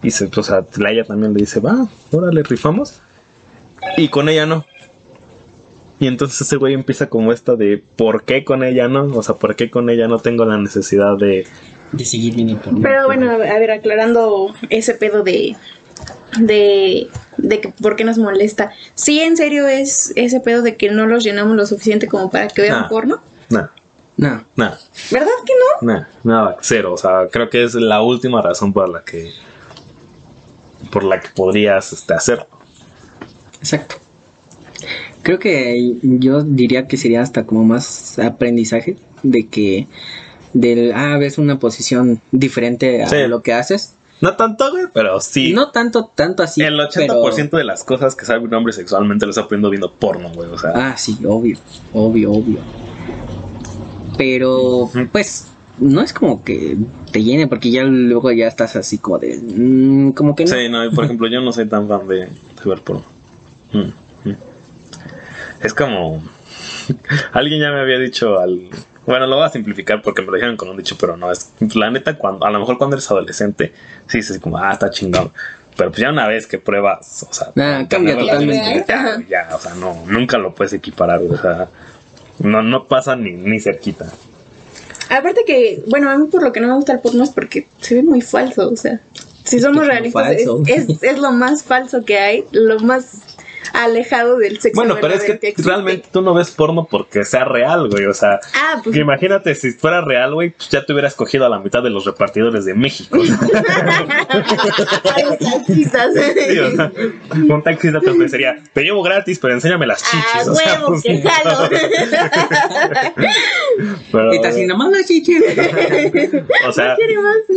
y 0.06 0.12
se, 0.12 0.30
o 0.36 0.44
sea, 0.44 0.66
la 0.78 0.92
ella 0.92 1.04
también 1.04 1.34
le 1.34 1.40
dice, 1.42 1.60
va, 1.60 1.88
órale, 2.12 2.44
rifamos, 2.44 3.02
y 3.98 4.08
con 4.10 4.30
ella 4.30 4.46
no. 4.46 4.66
Y 6.00 6.08
entonces 6.08 6.42
ese 6.42 6.58
güey 6.58 6.74
empieza 6.74 7.08
como 7.08 7.32
esta 7.32 7.56
de 7.56 7.82
¿por 7.96 8.24
qué 8.24 8.44
con 8.44 8.64
ella 8.64 8.88
no? 8.88 9.06
O 9.18 9.24
sea, 9.24 9.36
¿por 9.36 9.56
qué 9.56 9.70
con 9.70 9.90
ella 9.90 10.08
no 10.08 10.20
tengo 10.20 10.44
la 10.46 10.58
necesidad 10.58 11.18
de... 11.18 11.48
De 11.94 12.04
seguir 12.04 12.36
viendo 12.36 12.60
por 12.60 12.82
Pero 12.82 13.06
bueno, 13.06 13.32
a 13.32 13.38
ver, 13.38 13.72
aclarando 13.72 14.54
ese 14.70 14.96
pedo 14.96 15.24
de. 15.24 15.56
de. 16.40 17.08
de 17.38 17.62
que 17.62 17.70
por 17.70 17.96
qué 17.96 18.04
nos 18.04 18.18
molesta. 18.18 18.72
Sí, 18.96 19.22
en 19.22 19.38
serio 19.38 19.68
es 19.68 20.12
ese 20.16 20.42
pedo 20.42 20.62
de 20.64 20.76
que 20.76 20.90
no 20.92 21.06
los 21.06 21.24
llenamos 21.24 21.56
lo 21.56 21.66
suficiente 21.66 22.08
como 22.08 22.30
para 22.30 22.48
que 22.50 22.64
vean 22.64 22.84
Ah. 22.84 22.88
porno. 22.90 23.22
Nada, 23.50 23.72
No, 24.18 24.44
nada, 24.58 24.80
¿Verdad 25.12 25.28
que 25.46 25.54
no? 25.54 25.94
nada, 25.94 26.10
nada, 26.24 26.58
cero. 26.62 26.92
O 26.94 26.98
sea, 26.98 27.28
creo 27.32 27.50
que 27.50 27.64
es 27.64 27.76
la 27.76 28.02
última 28.02 28.42
razón 28.42 28.74
por 28.74 28.90
la 28.90 29.02
que... 29.04 29.32
por 30.92 31.04
la 31.04 31.20
que 31.20 31.30
podrías 31.36 31.92
este, 31.94 32.14
hacer. 32.14 32.46
exacto. 33.60 33.96
Creo 35.24 35.40
que 35.40 35.96
yo 36.04 36.42
diría 36.44 36.88
que 36.88 36.98
sería 36.98 37.22
hasta 37.22 37.46
como 37.46 37.64
más 37.64 38.20
aprendizaje 38.20 38.98
de 39.24 39.48
que 39.48 39.88
del 40.54 40.92
ah 40.94 41.18
ves 41.18 41.38
una 41.40 41.58
posición 41.60 42.22
diferente 42.32 43.02
a 43.04 43.08
Sí. 43.10 43.16
lo 43.28 43.42
que 43.42 43.54
haces. 43.54 43.94
No 44.22 44.36
tanto, 44.38 44.70
güey, 44.72 44.86
pero 44.94 45.20
sí. 45.20 45.52
No 45.52 45.72
tanto 45.72 46.06
tanto 46.14 46.44
así. 46.44 46.62
el 46.62 46.80
80% 46.80 47.58
de 47.58 47.64
las 47.64 47.84
cosas 47.84 48.16
que 48.16 48.26
sabe 48.26 48.40
un 48.46 48.54
hombre 48.54 48.72
sexualmente 48.72 49.26
lo 49.26 49.32
está 49.32 49.42
aprendiendo 49.42 49.70
viendo 49.72 49.92
porno, 49.94 50.30
güey. 50.32 50.50
O 50.50 50.58
sea, 50.58 50.72
pero- 50.74 50.86
ah 50.86 50.96
sí, 50.98 51.18
obvio, 51.28 51.58
obvio, 51.92 52.32
obvio. 52.32 52.60
Pero 54.18 54.90
pues 55.12 55.48
no 55.80 56.02
es 56.02 56.14
como 56.14 56.44
que 56.44 56.78
te 57.12 57.24
llene, 57.24 57.48
porque 57.48 57.72
ya 57.72 57.84
luego 57.84 58.32
ya 58.32 58.48
estás 58.48 58.76
así 58.76 58.98
como 58.98 59.20
de. 59.20 59.38
mm, 59.38 60.12
como 60.12 60.36
que 60.36 60.46
no. 60.46 60.52
Sí, 60.52 60.70
no, 60.70 60.86
y 60.86 60.90
por 60.92 61.06
ejemplo, 61.06 61.28
yo 61.28 61.42
no 61.42 61.52
soy 61.52 61.68
tan 61.68 61.88
fan 61.88 62.08
de, 62.08 62.18
de 62.26 62.30
ver 62.66 62.82
porno. 62.82 63.04
Mm, 63.74 64.30
mm. 64.30 64.36
Es 65.62 65.74
como. 65.74 66.24
Alguien 67.34 67.62
ya 67.62 67.72
me 67.72 67.80
había 67.82 68.00
dicho 68.00 68.40
al. 68.40 68.70
Bueno, 69.06 69.28
lo 69.28 69.36
voy 69.36 69.46
a 69.46 69.50
simplificar 69.50 70.02
porque 70.02 70.22
me 70.22 70.28
lo 70.28 70.34
dijeron 70.34 70.58
con 70.58 70.70
un 70.70 70.78
dicho, 70.78 70.98
pero 71.00 71.16
no. 71.16 71.32
Es 71.32 71.52
la 71.76 71.92
neta, 71.92 72.18
cuando, 72.18 72.46
a 72.46 72.50
lo 72.50 72.60
mejor 72.60 72.78
cuando 72.78 72.96
eres 72.96 73.10
adolescente, 73.12 73.72
sí, 74.08 74.20
es 74.20 74.40
como, 74.40 74.58
ah, 74.58 74.74
está 74.74 74.90
chingón. 74.90 75.32
Pero 75.78 75.92
pues 75.92 76.02
ya 76.02 76.10
una 76.10 76.28
vez 76.28 76.48
que 76.48 76.58
pruebas, 76.58 77.28
o 77.30 77.34
sea, 77.34 77.48
Ah, 77.58 77.86
cambia 77.88 78.18
totalmente. 78.18 78.86
ya, 79.30 79.50
o 79.54 79.60
sea, 79.60 79.76
no, 79.76 80.04
nunca 80.08 80.38
lo 80.38 80.56
puedes 80.56 80.72
equiparar, 80.74 81.20
o 81.22 81.38
sea, 81.38 81.68
no, 82.40 82.64
no 82.64 82.88
pasa 82.88 83.16
ni, 83.16 83.34
ni 83.34 83.60
cerquita. 83.60 84.06
Aparte 85.10 85.44
que, 85.46 85.84
bueno, 85.88 86.10
a 86.10 86.18
mí 86.18 86.28
por 86.28 86.44
lo 86.44 86.52
que 86.52 86.60
no 86.60 86.68
me 86.68 86.76
gusta 86.76 86.94
el 86.94 87.00
porno 87.00 87.24
es 87.24 87.30
porque 87.30 87.68
se 87.80 87.96
ve 87.96 88.04
muy 88.04 88.22
falso, 88.22 88.70
o 88.70 88.76
sea, 88.76 89.02
si 89.44 89.60
somos 89.60 89.86
realistas, 89.86 90.32
es, 90.32 90.48
es, 90.68 91.04
es 91.04 91.20
lo 91.20 91.32
más 91.32 91.64
falso 91.64 92.04
que 92.04 92.18
hay, 92.18 92.46
lo 92.52 92.80
más 92.80 93.22
alejado 93.74 94.38
del 94.38 94.60
sexo. 94.60 94.80
Bueno, 94.80 94.98
pero 95.02 95.14
es 95.14 95.24
que, 95.24 95.54
realmente 95.58 96.08
tú 96.12 96.22
no 96.22 96.34
ves 96.34 96.52
porno 96.52 96.88
porque 96.90 97.26
sea 97.26 97.46
real, 97.46 97.90
güey. 97.90 98.06
O 98.06 98.14
sea, 98.14 98.40
Ah, 98.54 98.80
pues 98.84 98.94
que 98.94 99.02
imagínate 99.02 99.56
si 99.56 99.72
fuera 99.72 100.02
real, 100.02 100.34
güey, 100.34 100.52
pues 100.52 100.70
ya 100.70 100.86
te 100.86 100.94
hubieras 100.94 101.16
cogido 101.16 101.46
a 101.46 101.50
la 101.50 101.60
mitad 101.60 101.82
de 101.84 101.90
los 101.90 102.06
repartidores 102.06 102.66
de 102.66 102.74
México. 102.76 103.18
Taxistas. 105.40 106.14
Sí, 106.14 106.60
o 106.60 106.72
sea, 106.76 106.92
un 107.34 107.64
taxista 107.64 108.00
te 108.00 108.10
ofrecería, 108.10 108.56
te 108.74 108.84
llevo 108.84 109.02
gratis, 109.04 109.40
pero 109.40 109.54
enséñame 109.54 109.86
las 109.88 110.04
chichis. 110.04 110.26
Ah, 110.34 110.42
o 110.52 110.56
sea, 110.56 110.74
huevo, 110.74 110.88
pues, 110.88 111.04
que 111.04 111.22
jalo. 111.22 111.70
pero, 114.12 114.34
Y 114.34 114.42
te 114.42 114.48
así, 114.48 114.66
nomás 114.66 114.92
las 114.92 115.06
chichis. 115.06 115.42
o 116.68 116.72
sea, 116.72 116.98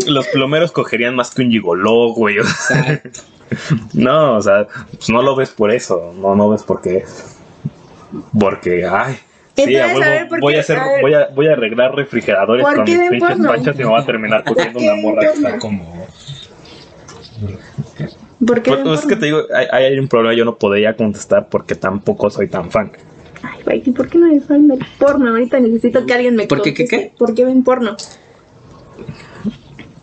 los 0.06 0.26
plomeros 0.28 0.72
cogerían 0.72 1.14
más 1.14 1.34
que 1.34 1.42
un 1.42 1.50
gigoló, 1.50 2.12
güey. 2.14 2.38
o 2.38 2.44
sea, 2.44 3.02
no, 3.94 4.36
o 4.36 4.42
sea, 4.42 4.66
pues 4.92 5.10
no 5.10 5.22
lo 5.22 5.36
ves 5.36 5.50
por 5.50 5.70
eso. 5.72 6.12
No, 6.16 6.34
no 6.36 6.50
ves 6.50 6.62
porque. 6.64 7.04
Porque, 8.38 8.86
ay. 8.86 9.18
Sí, 9.56 9.76
a 9.76 9.88
Entonces, 9.88 9.94
huevo, 9.94 10.04
a 10.04 10.08
ver, 10.10 10.28
¿por 10.28 10.40
voy 10.40 10.52
qué? 10.52 10.58
a 10.58 10.60
hacer, 10.60 10.78
A 10.78 10.98
voy 11.00 11.14
a, 11.14 11.28
voy 11.34 11.48
a 11.48 11.52
arreglar 11.52 11.94
refrigeradores 11.94 12.66
¿Por 12.66 12.74
con 12.74 12.84
qué 12.84 12.96
mis 12.98 13.08
pinches 13.08 13.38
porno? 13.38 13.48
panchas 13.48 13.78
y 13.78 13.84
me 13.84 13.88
voy 13.88 14.00
a 14.00 14.04
terminar 14.04 14.44
cogiendo 14.44 14.78
qué 14.78 14.86
una 15.02 15.22
está 15.22 15.58
como. 15.58 16.14
¿Por 18.46 18.62
qué 18.62 18.70
Pues, 18.70 18.82
pues 18.82 19.00
es 19.00 19.06
que 19.06 19.16
te 19.16 19.26
digo, 19.26 19.42
hay, 19.54 19.66
hay 19.86 19.98
un 19.98 20.08
problema, 20.08 20.34
yo 20.34 20.44
no 20.44 20.58
podría 20.58 20.96
contestar 20.96 21.48
porque 21.48 21.74
tampoco 21.74 22.30
soy 22.30 22.48
tan 22.48 22.70
fan. 22.70 22.92
Ay, 23.42 23.62
güey, 23.64 23.82
¿y 23.86 23.92
por 23.92 24.08
qué 24.08 24.18
no 24.18 24.26
eres 24.26 24.46
fan 24.46 24.68
del 24.68 24.84
porno? 24.98 25.30
Ahorita 25.30 25.60
necesito 25.60 26.06
que 26.06 26.14
alguien 26.14 26.36
me 26.36 26.46
¿Por 26.46 26.62
qué, 26.62 26.74
qué, 26.74 26.86
conteste. 26.86 27.14
¿Por 27.16 27.34
qué 27.34 27.44
ven 27.44 27.62
porno? 27.64 27.96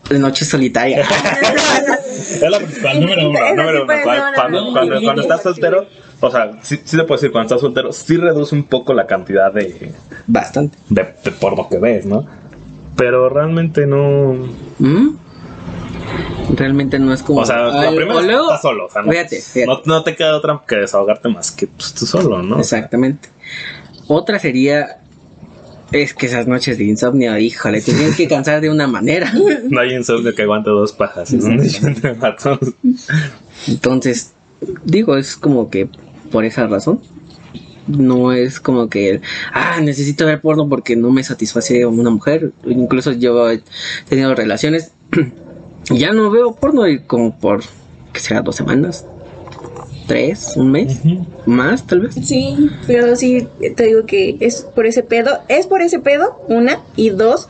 De 0.10 0.20
noche 0.20 0.45
solitaria. 0.45 1.03
Es 2.16 2.41
la 2.41 2.58
principal, 2.58 2.99
número 3.01 3.30
uno, 3.30 3.39
número 3.56 3.84
uno. 3.84 3.93
Cuando, 5.03 5.22
estás 5.22 5.43
soltero, 5.43 5.86
o 6.20 6.32
sea, 6.32 6.51
sí, 6.64 6.80
sí 6.84 6.97
te 6.97 7.03
puedo 7.03 7.18
decir, 7.20 7.32
cuando 7.32 7.45
estás 7.47 7.62
soltero, 7.62 7.91
sí 7.91 8.18
reduce 8.18 8.56
un 8.56 8.64
poco 8.64 8.93
la 8.93 9.06
cantidad 9.06 9.51
de, 9.53 9.93
Bastante. 10.26 10.78
de, 10.89 11.14
de 11.24 11.32
porno 11.32 11.68
que 11.70 11.78
ves, 11.78 12.06
¿no? 12.06 12.26
Pero 12.95 13.30
realmente 13.30 13.86
no. 13.86 14.34
¿Mm? 14.80 15.18
Realmente 16.56 16.97
no 16.99 17.14
es 17.14 17.22
como. 17.22 17.41
O 17.41 17.45
sea, 17.45 17.58
la 17.64 17.82
Ay, 17.89 17.95
primera 17.95 18.22
luego- 18.22 18.43
estás 18.45 18.62
solo. 18.62 18.86
O 18.86 18.89
sea, 18.89 19.01
no, 19.01 19.12
Fíjate, 19.12 19.41
fíjate. 19.41 19.66
No, 19.68 19.82
no 19.86 20.03
te 20.03 20.16
queda 20.16 20.36
otra 20.36 20.62
que 20.68 20.76
desahogarte 20.78 21.30
más 21.30 21.51
que 21.51 21.68
pues, 21.68 21.93
tú 21.93 22.06
solo, 22.06 22.41
¿no? 22.41 22.60
Exactamente. 22.60 23.30
Otra 24.08 24.39
sería. 24.39 24.99
Es 25.96 26.14
que 26.14 26.26
esas 26.26 26.46
noches 26.46 26.78
de 26.78 26.84
insomnio, 26.84 27.38
híjole, 27.38 27.80
te 27.80 27.93
tienes 27.93 28.18
que 28.18 28.28
cansar 28.28 28.60
de 28.60 28.70
una 28.70 28.86
manera. 28.86 29.32
No 29.70 29.80
hay 29.80 29.93
insomnio 29.93 30.36
que 30.36 30.41
aguante 30.41 30.70
dos 30.70 30.91
pajas. 30.91 31.34
Entonces, 33.68 34.34
digo, 34.84 35.16
es 35.16 35.38
como 35.38 35.70
que 35.70 35.88
por 36.32 36.43
esa 36.43 36.68
razón. 36.68 37.00
No 37.88 38.34
es 38.34 38.60
como 38.60 38.89
que, 38.89 39.22
ah, 39.54 39.80
necesito 39.82 40.26
ver 40.26 40.41
porno 40.41 40.68
porque 40.68 40.98
no 40.98 41.12
me 41.12 41.24
satisface 41.24 41.86
una 41.86 42.10
mujer. 42.10 42.52
Incluso 42.66 43.14
yo 43.14 43.50
he 43.50 43.62
tenido 44.10 44.36
relaciones. 44.36 44.91
ya 45.89 46.12
no 46.12 46.30
veo 46.30 46.56
porno 46.56 46.89
y 46.89 47.04
como 47.04 47.39
por, 47.39 47.64
que 48.12 48.20
será 48.20 48.41
dos 48.41 48.58
semanas, 48.58 49.06
tres, 50.08 50.53
un 50.56 50.72
mes, 50.72 50.99
más 51.45 51.86
tal 51.86 52.01
vez. 52.01 52.16
Sí, 52.16 52.70
pero 52.88 53.16
sí, 53.16 53.47
te 53.76 53.86
digo 53.86 54.06
que 54.06 54.38
es 54.39 54.62
por 54.76 54.86
ese 54.86 55.03
pedo. 55.03 55.39
Es 55.47 55.68
por 55.68 55.82
ese 55.82 55.99
pedo, 55.99 56.41
una. 56.47 56.82
Y 56.95 57.10
dos, 57.10 57.47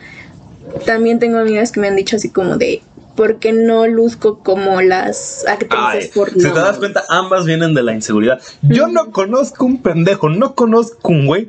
también 0.85 1.19
tengo 1.19 1.37
amigas 1.37 1.71
que 1.71 1.79
me 1.79 1.87
han 1.87 1.95
dicho 1.95 2.15
así 2.15 2.29
como 2.29 2.57
de, 2.57 2.81
¿por 3.15 3.37
qué 3.39 3.53
no 3.53 3.87
luzco 3.87 4.39
como 4.39 4.81
las 4.81 5.45
actrices 5.47 6.11
porno? 6.13 6.39
si 6.39 6.49
te 6.49 6.59
das 6.59 6.77
cuenta, 6.77 7.03
ambas 7.09 7.45
vienen 7.45 7.73
de 7.73 7.83
la 7.83 7.93
inseguridad. 7.93 8.39
Yo 8.61 8.87
no 8.87 9.11
conozco 9.11 9.65
un 9.65 9.81
pendejo, 9.81 10.29
no 10.29 10.55
conozco 10.55 11.11
un 11.11 11.25
güey. 11.25 11.47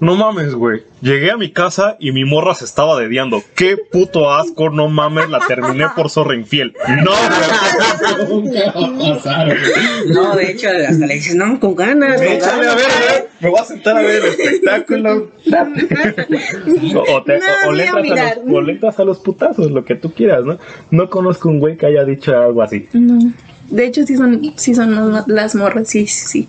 No 0.00 0.14
mames, 0.14 0.54
güey. 0.54 0.82
Llegué 1.00 1.30
a 1.30 1.36
mi 1.36 1.50
casa 1.50 1.96
y 1.98 2.12
mi 2.12 2.24
morra 2.24 2.54
se 2.54 2.64
estaba 2.64 2.98
dediando. 3.00 3.42
Qué 3.54 3.76
puto 3.76 4.30
asco, 4.32 4.70
no 4.70 4.88
mames, 4.88 5.28
la 5.28 5.40
terminé 5.40 5.86
por 5.96 6.08
zorra 6.10 6.34
infiel. 6.34 6.74
No, 7.04 7.12
güey. 8.28 8.52
No, 10.12 10.36
de 10.36 10.50
hecho, 10.52 10.68
hasta 10.68 11.06
le 11.06 11.14
dices, 11.14 11.34
no, 11.34 11.58
con 11.60 11.74
ganas. 11.74 12.16
con 12.20 12.26
Échale 12.32 12.66
a 12.66 12.74
ganas". 12.74 12.76
ver, 12.76 12.86
a 12.86 13.12
ver, 13.12 13.28
me 13.40 13.48
voy 13.50 13.60
a 13.60 13.64
sentar 13.64 13.96
a 13.96 14.00
ver 14.02 14.22
el 14.22 14.24
espectáculo. 14.26 15.30
o, 17.10 17.22
te- 17.24 17.38
No, 17.38 17.44
o- 17.46 17.66
o 17.66 17.66
voy 17.68 17.76
le 17.76 17.88
a 17.88 17.92
los, 17.92 18.54
o 18.54 18.60
le 18.60 18.72
entras 18.72 18.98
a 18.98 19.04
los 19.04 19.18
putazos, 19.18 19.70
lo 19.70 19.84
que 19.84 19.94
tú 19.94 20.12
quieras, 20.12 20.44
¿no? 20.44 20.58
No 20.90 21.10
conozco 21.10 21.48
un 21.48 21.58
güey 21.60 21.76
que 21.76 21.86
haya 21.86 22.04
dicho 22.04 22.36
algo 22.36 22.62
así. 22.62 22.88
No. 22.92 23.32
De 23.68 23.86
hecho, 23.86 24.04
sí 24.06 24.16
son, 24.16 24.52
sí 24.56 24.74
son 24.74 25.12
las- 25.12 25.28
las 25.28 25.54
morras, 25.54 25.88
sí, 25.88 26.06
sí, 26.06 26.26
sí. 26.26 26.48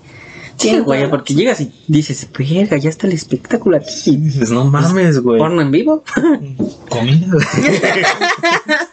Sí, 0.59 0.77
güey, 0.79 1.09
porque 1.09 1.33
llegas 1.33 1.61
y 1.61 1.71
dices, 1.87 2.27
verga, 2.37 2.75
ya 2.77 2.89
está 2.89 3.07
el 3.07 3.13
espectáculo 3.13 3.77
aquí. 3.77 4.17
Dices, 4.17 4.51
no 4.51 4.65
mames, 4.65 5.19
güey. 5.21 5.39
¿Porno 5.39 5.61
en 5.61 5.71
vivo? 5.71 6.03
Comida. 6.89 7.37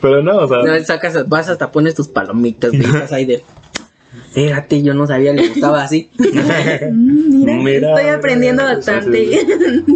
Pero 0.00 0.22
no, 0.22 0.38
o 0.38 0.48
sea. 0.48 0.62
No, 0.62 0.84
sacas, 0.84 1.28
vas 1.28 1.48
hasta 1.48 1.70
pones 1.70 1.94
tus 1.94 2.08
palomitas, 2.08 2.70
güey, 2.70 2.84
estás 2.84 3.12
ahí 3.12 3.24
de... 3.26 3.42
Fíjate, 4.32 4.82
yo 4.82 4.92
no 4.94 5.06
sabía, 5.06 5.32
le 5.32 5.48
gustaba 5.48 5.82
así. 5.84 6.10
Mm, 6.92 7.44
Mira, 7.44 7.62
Mira, 7.62 7.90
estoy 7.96 8.10
aprendiendo 8.10 8.62
bastante. 8.64 9.40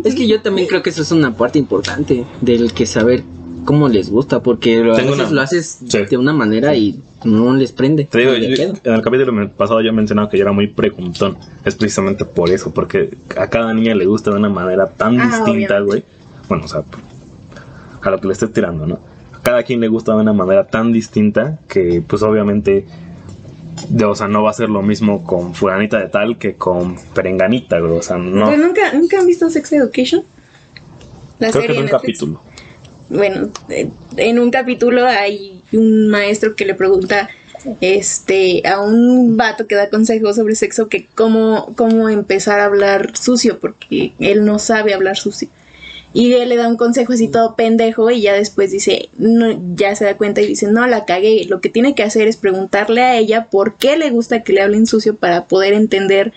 es 0.04 0.14
que 0.14 0.26
yo 0.28 0.40
también 0.40 0.68
creo 0.68 0.82
que 0.82 0.90
eso 0.90 1.02
es 1.02 1.10
una 1.12 1.36
parte 1.36 1.58
importante 1.58 2.24
del 2.40 2.72
que 2.72 2.86
saber 2.86 3.22
cómo 3.64 3.88
les 3.88 4.10
gusta, 4.10 4.42
porque 4.42 4.78
a 4.78 4.96
Tengo 4.96 5.12
veces 5.12 5.14
una- 5.14 5.30
lo 5.30 5.40
haces 5.40 5.78
Sí. 5.88 5.98
de 6.08 6.16
una 6.16 6.32
manera 6.32 6.74
y 6.76 7.00
no 7.24 7.54
les 7.54 7.72
prende. 7.72 8.04
Te 8.04 8.18
digo, 8.18 8.34
yo- 8.34 8.64
en 8.84 8.94
el 8.94 9.02
capítulo 9.02 9.50
pasado 9.50 9.80
yo 9.80 9.92
mencionaba 9.92 10.28
que 10.28 10.36
yo 10.38 10.42
era 10.44 10.52
muy 10.52 10.66
preguntón. 10.68 11.38
Es 11.64 11.74
precisamente 11.74 12.24
por 12.24 12.50
eso, 12.50 12.72
porque 12.72 13.16
a 13.36 13.48
cada 13.48 13.72
niña 13.74 13.94
le 13.94 14.06
gusta 14.06 14.30
de 14.30 14.36
una 14.38 14.48
manera 14.48 14.86
tan 14.88 15.20
Ah, 15.20 15.26
distinta, 15.26 15.80
güey. 15.80 16.04
Bueno, 16.48 16.64
o 16.64 16.68
sea, 16.68 16.82
a 18.02 18.10
lo 18.10 18.20
que 18.20 18.26
le 18.26 18.32
estés 18.34 18.52
tirando, 18.52 18.86
¿no? 18.86 19.00
A 19.32 19.40
cada 19.42 19.62
quien 19.62 19.80
le 19.80 19.88
gusta 19.88 20.14
de 20.14 20.20
una 20.20 20.32
manera 20.32 20.66
tan 20.66 20.92
distinta 20.92 21.58
que, 21.68 22.02
pues, 22.06 22.22
obviamente, 22.22 22.86
de- 23.88 24.04
o 24.04 24.14
sea, 24.14 24.28
no 24.28 24.42
va 24.42 24.50
a 24.50 24.54
ser 24.54 24.68
lo 24.70 24.82
mismo 24.82 25.24
con 25.24 25.54
fulanita 25.54 25.98
de 25.98 26.08
tal 26.08 26.38
que 26.38 26.54
con 26.56 26.96
perenganita, 27.14 27.78
güey. 27.80 27.98
O 27.98 28.02
sea, 28.02 28.16
no. 28.18 28.46
¿Pero 28.50 28.62
nunca, 28.66 28.92
¿Nunca 28.92 29.18
han 29.20 29.26
visto 29.26 29.48
Sex 29.50 29.72
Education? 29.72 30.22
La 31.38 31.50
Creo 31.50 31.62
que 31.66 31.72
en 31.72 31.78
un 31.78 31.84
Netflix. 31.86 32.00
capítulo. 32.02 32.40
Bueno, 33.08 33.50
eh, 33.68 33.88
en 34.16 34.38
un 34.38 34.50
capítulo 34.50 35.06
hay 35.06 35.62
un 35.72 36.08
maestro 36.08 36.54
que 36.56 36.64
le 36.64 36.74
pregunta 36.74 37.28
este 37.80 38.66
a 38.66 38.80
un 38.80 39.36
vato 39.36 39.66
que 39.66 39.74
da 39.74 39.90
consejos 39.90 40.36
sobre 40.36 40.54
sexo 40.54 40.88
que 40.88 41.06
cómo, 41.06 41.74
cómo 41.76 42.08
empezar 42.08 42.60
a 42.60 42.66
hablar 42.66 43.16
sucio, 43.16 43.58
porque 43.58 44.12
él 44.18 44.44
no 44.44 44.58
sabe 44.58 44.94
hablar 44.94 45.16
sucio. 45.16 45.48
Y 46.12 46.32
él 46.34 46.48
le 46.48 46.56
da 46.56 46.68
un 46.68 46.76
consejo 46.76 47.12
así 47.12 47.26
todo 47.26 47.56
pendejo 47.56 48.08
y 48.08 48.20
ya 48.20 48.34
después 48.34 48.70
dice, 48.70 49.08
no, 49.18 49.60
ya 49.74 49.96
se 49.96 50.04
da 50.04 50.16
cuenta 50.16 50.40
y 50.40 50.46
dice, 50.46 50.68
no, 50.68 50.86
la 50.86 51.04
cagué. 51.04 51.44
Lo 51.48 51.60
que 51.60 51.70
tiene 51.70 51.96
que 51.96 52.04
hacer 52.04 52.28
es 52.28 52.36
preguntarle 52.36 53.02
a 53.02 53.16
ella 53.16 53.48
por 53.50 53.74
qué 53.74 53.96
le 53.96 54.10
gusta 54.10 54.44
que 54.44 54.52
le 54.52 54.62
hablen 54.62 54.86
sucio 54.86 55.16
para 55.16 55.46
poder 55.46 55.74
entender 55.74 56.32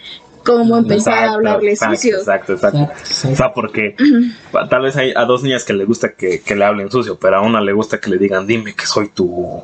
cómo 0.48 0.78
empezar 0.78 1.14
a 1.26 1.34
hablarle 1.34 1.72
exacto, 1.72 1.96
sucio. 1.98 2.18
Exacto, 2.18 2.54
exacto. 2.54 2.90
O 3.32 3.36
sea, 3.36 3.54
porque 3.54 3.96
tal 4.70 4.82
vez 4.84 4.96
hay 4.96 5.12
a 5.16 5.26
dos 5.26 5.44
niñas 5.44 5.66
que 5.66 5.74
le 5.74 5.84
gusta 5.86 6.14
que, 6.14 6.40
que 6.42 6.56
le 6.56 6.64
hablen 6.66 6.90
sucio, 6.90 7.18
pero 7.20 7.38
a 7.38 7.42
una 7.42 7.60
le 7.62 7.74
gusta 7.74 8.00
que 8.00 8.10
le 8.10 8.18
digan, 8.18 8.48
dime 8.48 8.74
que 8.74 8.86
soy 8.86 9.10
tu, 9.10 9.62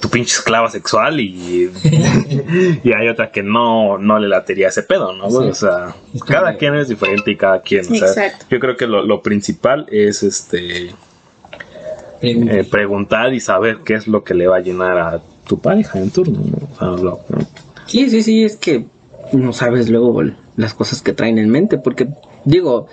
tu 0.00 0.08
pinche 0.08 0.34
esclava 0.36 0.70
sexual 0.70 1.20
y, 1.20 1.70
y 2.82 2.92
hay 2.92 3.08
otra 3.08 3.30
que 3.30 3.42
no, 3.42 3.98
no 3.98 4.18
le 4.18 4.28
latería 4.28 4.68
ese 4.68 4.82
pedo, 4.82 5.12
¿no? 5.12 5.26
O 5.26 5.54
sea, 5.54 5.94
cada 6.26 6.56
quien 6.56 6.74
es 6.76 6.88
diferente 6.88 7.30
y 7.30 7.36
cada 7.36 7.60
quien, 7.60 7.82
o 7.82 7.94
sea, 7.94 8.08
Exacto. 8.08 8.46
yo 8.50 8.58
creo 8.60 8.76
que 8.76 8.86
lo, 8.86 9.02
lo 9.04 9.20
principal 9.22 9.86
es 9.90 10.22
este 10.22 10.94
eh, 12.22 12.64
preguntar 12.70 13.34
y 13.34 13.40
saber 13.40 13.78
qué 13.84 13.94
es 13.94 14.06
lo 14.08 14.24
que 14.24 14.32
le 14.34 14.46
va 14.46 14.56
a 14.56 14.60
llenar 14.60 14.96
a 14.98 15.20
tu 15.46 15.60
pareja 15.60 15.98
en 15.98 16.10
turno, 16.10 16.40
¿no? 16.40 16.68
O 16.72 16.96
sea, 16.96 17.04
lo- 17.04 17.20
Sí, 17.86 18.08
sí, 18.08 18.22
sí, 18.22 18.44
es 18.44 18.56
que 18.56 18.86
no 19.34 19.52
sabes 19.52 19.88
luego 19.90 20.22
las 20.56 20.74
cosas 20.74 21.02
que 21.02 21.12
traen 21.12 21.38
en 21.38 21.50
mente, 21.50 21.78
porque 21.78 22.08
digo, 22.44 22.86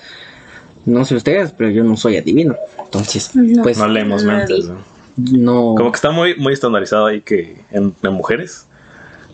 No 0.86 1.06
sé 1.06 1.16
ustedes, 1.16 1.52
pero 1.52 1.70
yo 1.70 1.84
no 1.84 1.96
soy 1.96 2.18
adivino. 2.18 2.56
Entonces, 2.84 3.36
No. 3.36 3.62
pues 3.64 3.78
No 3.78 3.88
leemos 3.88 4.24
mentes, 4.24 4.66
¿no? 4.68 4.78
no. 5.16 5.76
Como 5.78 5.92
que 5.92 5.96
está 5.96 6.12
muy, 6.12 6.36
muy 6.36 6.54
estandarizado 6.54 7.06
ahí 7.06 7.22
que 7.22 7.58
en, 7.72 7.94
en 8.02 8.14
mujeres. 8.14 8.66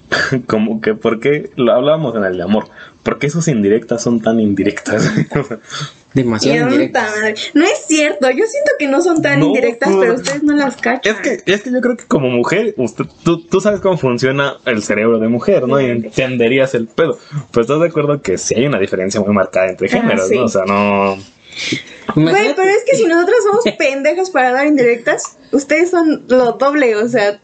Como 0.47 0.79
que, 0.81 0.93
¿por 0.93 1.19
qué? 1.19 1.51
Lo 1.55 1.73
hablábamos 1.73 2.15
en 2.15 2.23
el 2.23 2.37
de 2.37 2.43
amor. 2.43 2.67
¿Por 3.03 3.19
qué 3.19 3.29
sus 3.29 3.47
indirectas 3.47 4.01
son 4.03 4.21
tan 4.21 4.39
indirectas? 4.39 5.09
Demasiado 6.13 6.65
madre. 6.69 7.35
No 7.53 7.63
es 7.65 7.85
cierto, 7.87 8.29
yo 8.31 8.45
siento 8.45 8.71
que 8.79 8.87
no 8.87 9.01
son 9.01 9.21
tan 9.21 9.39
No, 9.39 9.47
indirectas, 9.47 9.89
pues, 9.89 9.99
pero 9.99 10.13
ustedes 10.15 10.43
no 10.43 10.53
las 10.55 10.75
cachan. 10.77 11.15
es, 11.15 11.21
que, 11.21 11.51
es 11.51 11.61
que 11.61 11.71
yo 11.71 11.79
creo 11.81 11.95
que 11.97 12.05
como 12.05 12.29
mujer, 12.29 12.73
usted, 12.77 13.05
tú, 13.23 13.45
tú 13.45 13.61
sabes 13.61 13.81
cómo 13.81 13.97
funciona 13.97 14.57
el 14.65 14.81
cerebro 14.81 15.19
de 15.19 15.27
mujer, 15.27 15.67
¿no? 15.67 15.79
Y 15.79 15.85
entenderías 15.85 16.73
el 16.73 16.87
pedo. 16.87 17.17
Pero 17.51 17.61
estás 17.61 17.79
de 17.79 17.87
acuerdo 17.87 18.21
que 18.21 18.37
sí 18.37 18.55
hay 18.55 18.65
una 18.65 18.79
diferencia 18.79 19.19
muy 19.21 19.33
marcada 19.33 19.69
entre 19.69 19.87
Ah, 19.89 19.91
géneros, 20.01 20.27
sí. 20.27 20.35
¿no? 20.35 20.45
O 20.45 20.47
sea, 20.47 20.63
no. 20.65 21.17
Güey, 22.15 22.55
pero 22.55 22.69
es 22.69 22.83
que 22.89 22.95
si 22.97 23.05
nosotros 23.05 23.37
somos 23.43 23.63
pendejas 23.77 24.29
para 24.29 24.51
dar 24.51 24.65
indirectas, 24.65 25.37
ustedes 25.51 25.89
son 25.91 26.25
lo 26.27 26.53
doble, 26.53 26.95
o 26.95 27.07
sea, 27.07 27.39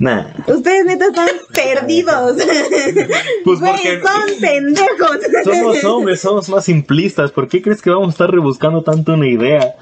Nah. 0.00 0.24
ustedes 0.46 0.86
neta 0.86 1.06
están 1.08 1.28
perdidos. 1.54 2.36
Pues 3.44 3.60
Güey, 3.60 3.72
porque- 3.72 4.00
son 4.00 4.40
pendejos. 4.40 5.18
Somos 5.44 5.84
hombres, 5.84 6.20
somos 6.20 6.48
más 6.48 6.64
simplistas. 6.64 7.30
¿Por 7.30 7.46
qué 7.48 7.62
crees 7.62 7.80
que 7.82 7.90
vamos 7.90 8.08
a 8.08 8.10
estar 8.10 8.30
rebuscando 8.30 8.82
tanto 8.82 9.12
una 9.14 9.28
idea? 9.28 9.74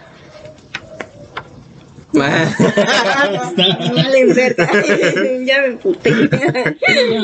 Ya 5.46 5.62
me 5.62 5.76
puté. 5.76 6.10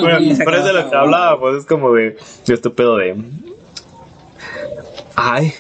Bueno, 0.01 0.35
pero 0.45 0.57
es 0.59 0.65
de 0.65 0.73
lo 0.73 0.91
que 0.91 0.97
hablaba, 0.97 1.41
pues 1.41 1.57
es 1.59 1.67
como 1.67 1.93
de, 1.93 2.17
de 2.47 2.55
este 2.55 2.71
pedo 2.71 2.97
de. 2.97 3.17
Ay, 5.17 5.53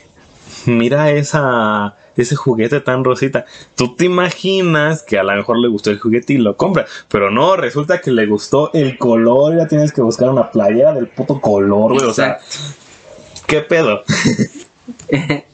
mira 0.66 1.10
esa. 1.10 1.96
Ese 2.16 2.36
juguete 2.36 2.80
tan 2.80 3.04
rosita. 3.04 3.44
Tú 3.76 3.96
te 3.96 4.04
imaginas 4.04 5.02
que 5.02 5.18
a 5.18 5.22
lo 5.24 5.34
mejor 5.34 5.58
le 5.58 5.68
gustó 5.68 5.90
el 5.90 5.98
juguete 5.98 6.34
y 6.34 6.38
lo 6.38 6.56
compra. 6.56 6.86
Pero 7.08 7.30
no, 7.30 7.56
resulta 7.56 8.00
que 8.00 8.10
le 8.10 8.26
gustó 8.26 8.70
el 8.72 8.98
color. 8.98 9.54
Y 9.54 9.58
ya 9.58 9.66
tienes 9.68 9.92
que 9.92 10.00
buscar 10.02 10.30
una 10.30 10.50
playera 10.50 10.92
del 10.92 11.08
puto 11.08 11.40
color, 11.40 11.94
güey. 11.94 12.06
O 12.06 12.14
sea, 12.14 12.38
¿qué 13.46 13.60
pedo? 13.60 14.02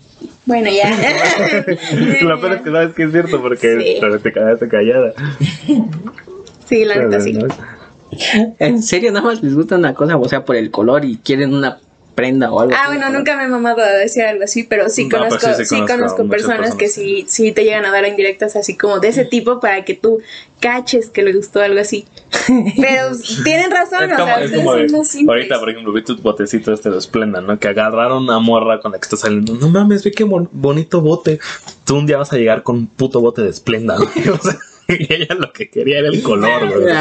Bueno, 0.47 0.69
ya. 0.69 0.91
Lo 2.23 2.41
peor 2.41 2.55
es 2.55 2.63
que 2.63 2.71
sabes 2.73 2.95
que 2.95 3.05
es 3.05 3.13
cierto 3.13 3.41
porque 3.41 4.01
Sí. 4.01 4.19
te 4.23 4.33
quedaste 4.33 4.69
callada. 4.69 5.13
Sí, 6.67 6.85
la 6.85 6.97
neta 6.97 7.21
sí. 7.21 7.39
¿En 8.59 8.83
serio 8.83 9.13
nada 9.13 9.27
más 9.27 9.43
les 9.43 9.55
gusta 9.55 9.77
una 9.77 9.95
cosa? 9.95 10.17
O 10.17 10.29
sea, 10.29 10.45
por 10.45 10.57
el 10.57 10.73
color 10.73 11.05
y 11.05 11.19
quieren 11.19 11.55
una 11.55 11.79
prenda 12.21 12.53
o 12.53 12.61
algo 12.61 12.75
Ah, 12.75 12.81
así, 12.85 12.87
bueno, 12.97 13.11
¿no? 13.11 13.19
nunca 13.19 13.37
me 13.37 13.45
he 13.45 13.49
mamado 13.49 13.81
a 13.83 13.89
decir 13.91 14.23
algo 14.25 14.45
así, 14.45 14.65
pero 14.65 14.89
sí 14.89 15.05
No, 15.05 15.19
conozco, 15.19 15.47
sí, 15.47 15.65
sí, 15.65 15.65
sí 15.77 15.81
conozco, 15.87 16.29
personas, 16.29 16.75
que 16.75 16.89
sí, 16.89 17.25
sí 17.29 17.53
te 17.53 17.65
llegan 17.65 17.85
a 17.87 17.91
dar 17.91 18.07
indirectas 18.07 18.57
así 18.57 18.77
como 18.77 18.99
de 19.01 19.09
ese 19.09 19.25
tipo 19.25 19.61
para 19.61 19.85
que 19.85 19.95
tú 19.95 20.19
caches 20.61 21.09
que 21.11 21.23
le 21.23 21.33
gustó 21.33 21.61
algo 21.63 21.81
así. 21.81 22.07
Pero 22.47 23.11
tienen 23.45 23.71
razón, 23.71 24.11
Es 24.11 24.13
o 24.13 24.17
como, 24.17 24.27
sea, 24.27 24.45
es 24.45 24.51
como 24.53 24.75
de- 24.77 25.25
ahorita, 25.29 25.59
por 25.59 25.71
ejemplo, 25.71 25.93
vi 25.93 26.03
tu 26.05 26.17
botecito 26.19 26.73
este 26.73 26.91
de 26.91 26.99
Esplenda, 26.99 27.41
¿no? 27.41 27.59
Que 27.59 27.69
agarraron 27.69 28.25
una 28.25 28.39
morra 28.39 28.81
con 28.81 28.93
la 28.93 28.99
que 28.99 29.05
está 29.05 29.17
saliendo. 29.17 29.55
No 29.55 29.69
mames, 29.71 30.05
ve 30.05 30.11
qué 30.13 30.25
bon- 30.25 30.49
bonito 30.53 31.01
bote. 31.01 31.41
Tú 31.85 31.97
un 31.97 32.07
día 32.07 32.19
vas 32.19 32.33
a 32.33 32.37
llegar 32.37 32.63
con 32.63 32.77
un 32.77 32.87
puto 32.87 33.21
bote 33.21 33.43
de 33.43 33.49
Esplenda, 33.51 33.97
güey. 33.97 34.29
O 34.29 34.39
sea, 34.39 34.59
y 34.99 35.13
ella 35.13 35.35
lo 35.35 35.53
que 35.53 35.71
quería 35.71 36.01
era 36.01 36.09
el 36.09 36.23
color, 36.23 36.69
güey. 36.69 36.95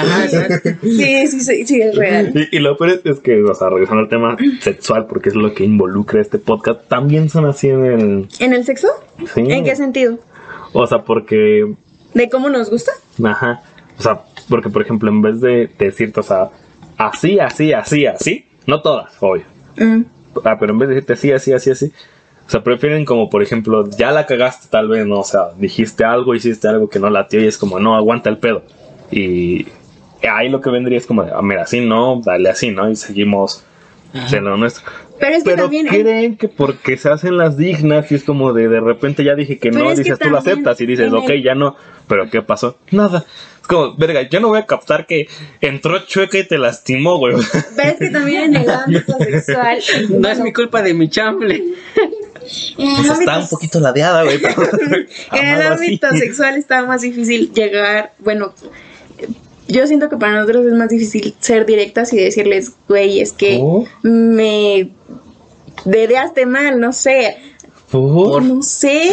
Sí, 0.82 1.28
sí, 1.28 1.40
sí, 1.42 1.66
sí, 1.66 1.82
es 1.82 1.96
real. 1.96 2.32
Y, 2.52 2.58
y 2.58 2.60
lo 2.60 2.78
peor 2.78 2.92
es, 2.92 3.02
es 3.06 3.20
que, 3.20 3.42
o 3.44 3.54
sea, 3.54 3.70
regresando 3.70 4.04
al 4.04 4.10
tema 4.10 4.38
sexual, 4.62 5.08
porque 5.08 5.30
es 5.30 5.36
lo 5.36 5.54
que 5.54 5.64
involucra 5.64 6.22
este 6.22 6.40
podcast, 6.40 6.88
también 6.88 7.30
son 7.30 7.46
así 7.46 7.70
en 7.70 7.86
el. 7.86 8.28
¿En 8.40 8.54
el 8.54 8.66
sexo? 8.66 8.88
Sí. 9.34 9.42
¿En 9.48 9.64
qué 9.64 9.76
sentido? 9.76 10.20
O 10.74 10.86
sea, 10.86 11.04
porque 11.04 11.66
¿De 12.14 12.30
cómo 12.30 12.50
nos 12.50 12.70
gusta? 12.70 12.92
Ajá. 13.24 13.62
O 13.98 14.02
sea, 14.02 14.22
porque 14.48 14.70
por 14.70 14.82
ejemplo, 14.82 15.10
en 15.10 15.22
vez 15.22 15.42
de 15.42 15.70
decirte, 15.78 16.20
o 16.20 16.24
sea, 16.24 16.50
así, 16.98 17.40
así, 17.40 17.74
así, 17.74 18.06
así, 18.06 18.46
no 18.66 18.82
todas, 18.82 19.12
obvio. 19.20 19.44
Mm. 19.78 20.02
Ah, 20.44 20.58
pero 20.60 20.74
en 20.74 20.80
vez 20.80 20.90
de 20.90 20.96
decirte 20.96 21.14
así, 21.14 21.32
así, 21.32 21.54
así, 21.54 21.72
así, 21.72 21.94
o 22.50 22.52
sea, 22.52 22.64
prefieren 22.64 23.06
como, 23.06 23.30
por 23.30 23.43
ejemplo, 23.43 23.88
ya 23.95 24.12
la 24.12 24.26
cagaste 24.26 24.70
tal 24.72 24.88
vez, 24.88 25.06
¿no? 25.06 25.20
O 25.20 25.24
sea, 25.24 25.50
dijiste 25.56 26.04
algo, 26.04 26.34
hiciste 26.34 26.68
algo 26.68 26.89
que 26.89 26.97
no 26.97 27.12
latió 27.12 27.39
y 27.39 27.45
es 27.45 27.60
como, 27.60 27.80
no, 27.80 27.95
aguanta 27.95 28.28
el 28.32 28.39
pedo. 28.39 28.64
Y 29.12 29.68
ahí 30.28 30.50
lo 30.50 30.60
que 30.60 30.72
vendría 30.72 30.97
es 30.97 31.06
como, 31.06 31.24
de, 31.24 31.32
ah, 31.32 31.43
mira, 31.43 31.62
así 31.62 31.80
no, 31.80 32.20
dale 32.26 32.50
así, 32.50 32.72
¿no? 32.72 32.89
Y 32.89 32.95
seguimos 32.95 33.64
de 34.32 34.41
lo 34.41 34.58
nuestro. 34.58 34.84
Pero 35.20 35.36
es 35.36 35.43
que 35.43 35.50
Pero 35.52 35.62
también... 35.64 35.86
creen 35.86 36.38
que 36.38 36.47
porque 36.47 36.97
se 36.97 37.10
hacen 37.12 37.38
las 37.38 37.56
dignas 37.56 38.12
y 38.12 38.16
es 38.16 38.24
como 38.24 38.52
de 38.52 38.68
de 38.68 38.80
repente 38.80 39.24
ya 39.24 39.36
dije 39.36 39.60
que 39.60 39.70
Pero 39.70 39.84
no, 39.84 39.91
es 39.91 39.97
que 40.00 40.06
dices 40.06 40.18
tú 40.18 40.32
lo 40.32 40.39
aceptas 40.39 40.82
y 40.82 40.88
dices, 40.88 41.06
en 41.06 41.14
ok, 41.14 41.30
el- 41.30 41.43
ya 41.43 41.54
no. 41.54 41.76
Pero 42.08 42.32
¿qué 42.32 42.41
pasó? 42.41 42.78
Nada. 42.89 43.26
Es 43.62 43.68
como, 43.68 43.95
verga, 43.95 44.24
yo 44.28 44.39
no 44.39 44.47
voy 44.47 44.58
a 44.58 44.66
captar 44.66 45.06
que 45.06 45.28
entró 45.62 46.00
chueca 46.00 46.39
y 46.39 46.47
te 46.47 46.58
lastimó, 46.58 47.18
güey. 47.20 47.36
Pero 47.76 47.89
es 47.89 47.97
que 48.00 48.10
también 48.10 48.56
en 48.56 48.64
el 48.64 48.70
ámbito 48.72 49.14
sexual... 49.20 49.78
No 50.10 50.28
es 50.30 50.39
mi 50.39 50.52
culpa 50.52 50.82
de 50.82 50.95
mi 50.95 51.10
chamble. 51.10 51.64
En 52.78 52.88
el 52.88 52.95
Pues 52.95 53.10
ámbito 53.10 53.20
está 53.32 53.39
un 53.39 53.47
poquito 53.50 53.80
ladeada, 53.80 54.24
güey. 54.24 54.39
pero- 54.41 54.56
En 55.34 55.47
el 55.47 55.62
así. 55.62 55.74
ámbito 55.86 56.08
sexual 56.12 56.56
está 56.56 56.86
más 56.86 57.02
difícil 57.02 57.52
llegar, 57.54 58.14
bueno, 58.20 58.54
yo 59.68 59.86
siento 59.88 60.10
que 60.10 60.18
para 60.18 60.34
nosotros 60.39 60.66
es 60.66 60.74
más 60.74 60.89
difícil 60.89 61.36
ser 61.39 61.66
directas 61.66 62.12
y 62.14 62.18
decirles, 62.18 62.74
güey, 62.88 63.20
es 63.20 63.34
que 63.34 63.60
Oh. 63.62 63.86
me 64.04 64.91
dedeaste 65.86 66.45
mal, 66.45 66.80
no 66.80 66.91
sé, 66.91 67.38
¿Por? 67.91 68.41
no 68.43 68.62
sé, 68.64 69.12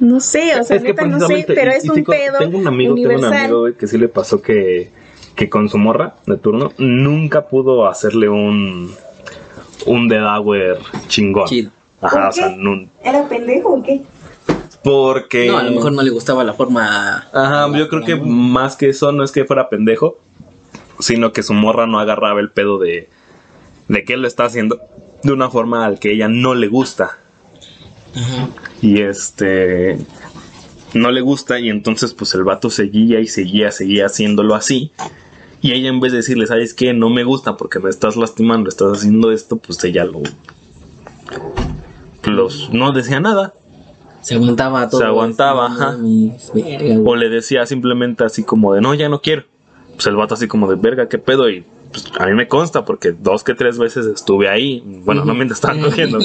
no 0.00 0.20
sé, 0.20 0.58
o 0.60 0.64
sea, 0.64 0.76
Es 0.76 0.82
neta 0.82 1.04
no 1.06 1.26
sé, 1.26 1.44
pero 1.46 1.72
y- 1.72 1.74
es 1.74 1.84
y 1.84 1.90
un 1.90 2.04
pedo 2.04 2.38
Tengo 2.38 2.58
un 2.58 2.66
amigo, 2.66 2.94
tengo 2.94 3.08
un 3.08 3.14
universal. 3.16 3.44
amigo, 3.44 3.60
güey, 3.60 3.74
que 3.74 3.86
sí 3.86 3.98
le 3.98 4.08
pasó 4.08 4.40
que, 4.40 4.90
que 5.34 5.48
con 5.48 5.68
su 5.68 5.78
morra 5.78 6.16
de 6.26 6.36
turno 6.38 6.72
nunca 6.78 7.48
pudo 7.48 7.86
hacerle 7.86 8.28
un, 8.28 8.94
un 9.86 10.08
dedawer 10.08 10.78
chingón. 11.08 11.46
Chido. 11.48 11.70
Ajá, 12.02 12.10
¿Por 12.10 12.28
o 12.28 12.32
sea, 12.32 12.56
¿Era 13.02 13.28
pendejo 13.28 13.74
o 13.74 13.82
qué? 13.82 14.02
porque... 14.82 15.46
No, 15.46 15.58
a 15.58 15.62
lo 15.62 15.70
mejor 15.70 15.92
no 15.92 16.02
le 16.02 16.10
gustaba 16.10 16.44
la 16.44 16.54
forma. 16.54 17.28
Ajá, 17.32 17.70
yo 17.76 17.88
creo 17.88 18.04
que 18.04 18.16
más 18.16 18.76
que 18.76 18.88
eso 18.88 19.12
no 19.12 19.22
es 19.22 19.30
que 19.30 19.44
fuera 19.44 19.68
pendejo, 19.68 20.18
sino 20.98 21.32
que 21.32 21.42
su 21.42 21.54
morra 21.54 21.86
no 21.86 22.00
agarraba 22.00 22.40
el 22.40 22.50
pedo 22.50 22.78
de, 22.78 23.08
de 23.88 24.04
que 24.04 24.14
él 24.14 24.22
lo 24.22 24.28
está 24.28 24.44
haciendo 24.44 24.80
de 25.22 25.32
una 25.32 25.50
forma 25.50 25.86
al 25.86 25.98
que 25.98 26.12
ella 26.12 26.28
no 26.28 26.54
le 26.54 26.68
gusta. 26.68 27.18
Y 28.82 29.00
este 29.00 29.98
no 30.92 31.10
le 31.10 31.22
gusta 31.22 31.58
y 31.58 31.70
entonces 31.70 32.12
pues 32.12 32.34
el 32.34 32.44
vato 32.44 32.68
seguía 32.68 33.20
y 33.20 33.26
seguía, 33.26 33.70
seguía 33.70 34.06
haciéndolo 34.06 34.54
así. 34.54 34.92
Y 35.62 35.72
ella 35.72 35.88
en 35.88 36.00
vez 36.00 36.10
de 36.12 36.18
decirle, 36.18 36.46
¿sabes 36.46 36.74
qué? 36.74 36.92
No 36.92 37.08
me 37.08 37.22
gusta 37.22 37.56
porque 37.56 37.78
me 37.78 37.88
estás 37.88 38.16
lastimando, 38.16 38.68
estás 38.68 38.98
haciendo 38.98 39.30
esto, 39.30 39.56
pues 39.56 39.82
ella 39.84 40.04
lo... 40.04 40.22
Los, 42.24 42.70
no 42.72 42.92
decía 42.92 43.20
nada. 43.20 43.54
Se 44.20 44.36
aguantaba 44.36 44.88
todo. 44.88 45.00
Se 45.00 45.06
aguantaba, 45.06 45.66
ajá. 45.66 45.96
O 47.04 47.16
le 47.16 47.28
decía 47.28 47.66
simplemente 47.66 48.24
así 48.24 48.44
como 48.44 48.74
de, 48.74 48.80
no, 48.80 48.94
ya 48.94 49.08
no 49.08 49.20
quiero. 49.20 49.44
Pues 49.94 50.06
el 50.06 50.16
vato 50.16 50.34
así 50.34 50.46
como 50.46 50.68
de, 50.68 50.76
verga, 50.76 51.08
¿qué 51.08 51.18
pedo? 51.18 51.50
Y 51.50 51.64
pues, 51.92 52.10
a 52.18 52.26
mí 52.26 52.32
me 52.32 52.48
consta 52.48 52.84
porque 52.84 53.12
dos 53.12 53.44
que 53.44 53.54
tres 53.54 53.78
veces 53.78 54.06
estuve 54.06 54.48
ahí. 54.48 54.82
Bueno, 55.04 55.24
no 55.24 55.34
me 55.34 55.44
estaban 55.44 55.80
cogiendo. 55.82 56.18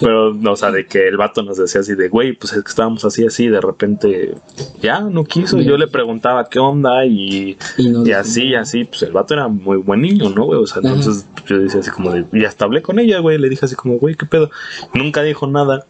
pero, 0.00 0.30
o 0.30 0.56
sea, 0.56 0.70
de 0.70 0.86
que 0.86 1.08
el 1.08 1.16
vato 1.16 1.42
nos 1.42 1.58
decía 1.58 1.80
así 1.80 1.94
de, 1.94 2.08
güey, 2.08 2.32
pues 2.32 2.52
es 2.52 2.62
que 2.62 2.68
estábamos 2.68 3.04
así, 3.04 3.26
así. 3.26 3.48
De 3.48 3.60
repente, 3.60 4.34
ya, 4.80 5.00
no 5.00 5.24
quiso. 5.24 5.60
Yo 5.60 5.76
le 5.76 5.88
preguntaba 5.88 6.48
qué 6.48 6.58
onda 6.58 7.04
y, 7.04 7.58
Y 7.76 7.88
no 7.88 8.04
así, 8.16 8.54
así. 8.54 8.84
Pues 8.84 9.02
el 9.02 9.12
vato 9.12 9.34
era 9.34 9.48
muy 9.48 9.78
buen 9.78 10.00
niño, 10.00 10.30
¿no, 10.30 10.44
güey? 10.44 10.60
O 10.60 10.66
sea, 10.66 10.80
entonces 10.82 11.26
yo 11.46 11.58
decía 11.58 11.80
así 11.80 11.90
como 11.90 12.12
de, 12.12 12.24
y 12.32 12.44
hasta 12.44 12.64
hablé 12.64 12.82
con 12.82 12.98
ella, 12.98 13.18
güey. 13.18 13.38
Le 13.38 13.48
dije 13.48 13.66
así 13.66 13.74
como, 13.74 13.98
güey, 13.98 14.14
¿qué 14.14 14.26
pedo? 14.26 14.50
Nunca 14.94 15.22
dijo 15.22 15.46
nada 15.46 15.84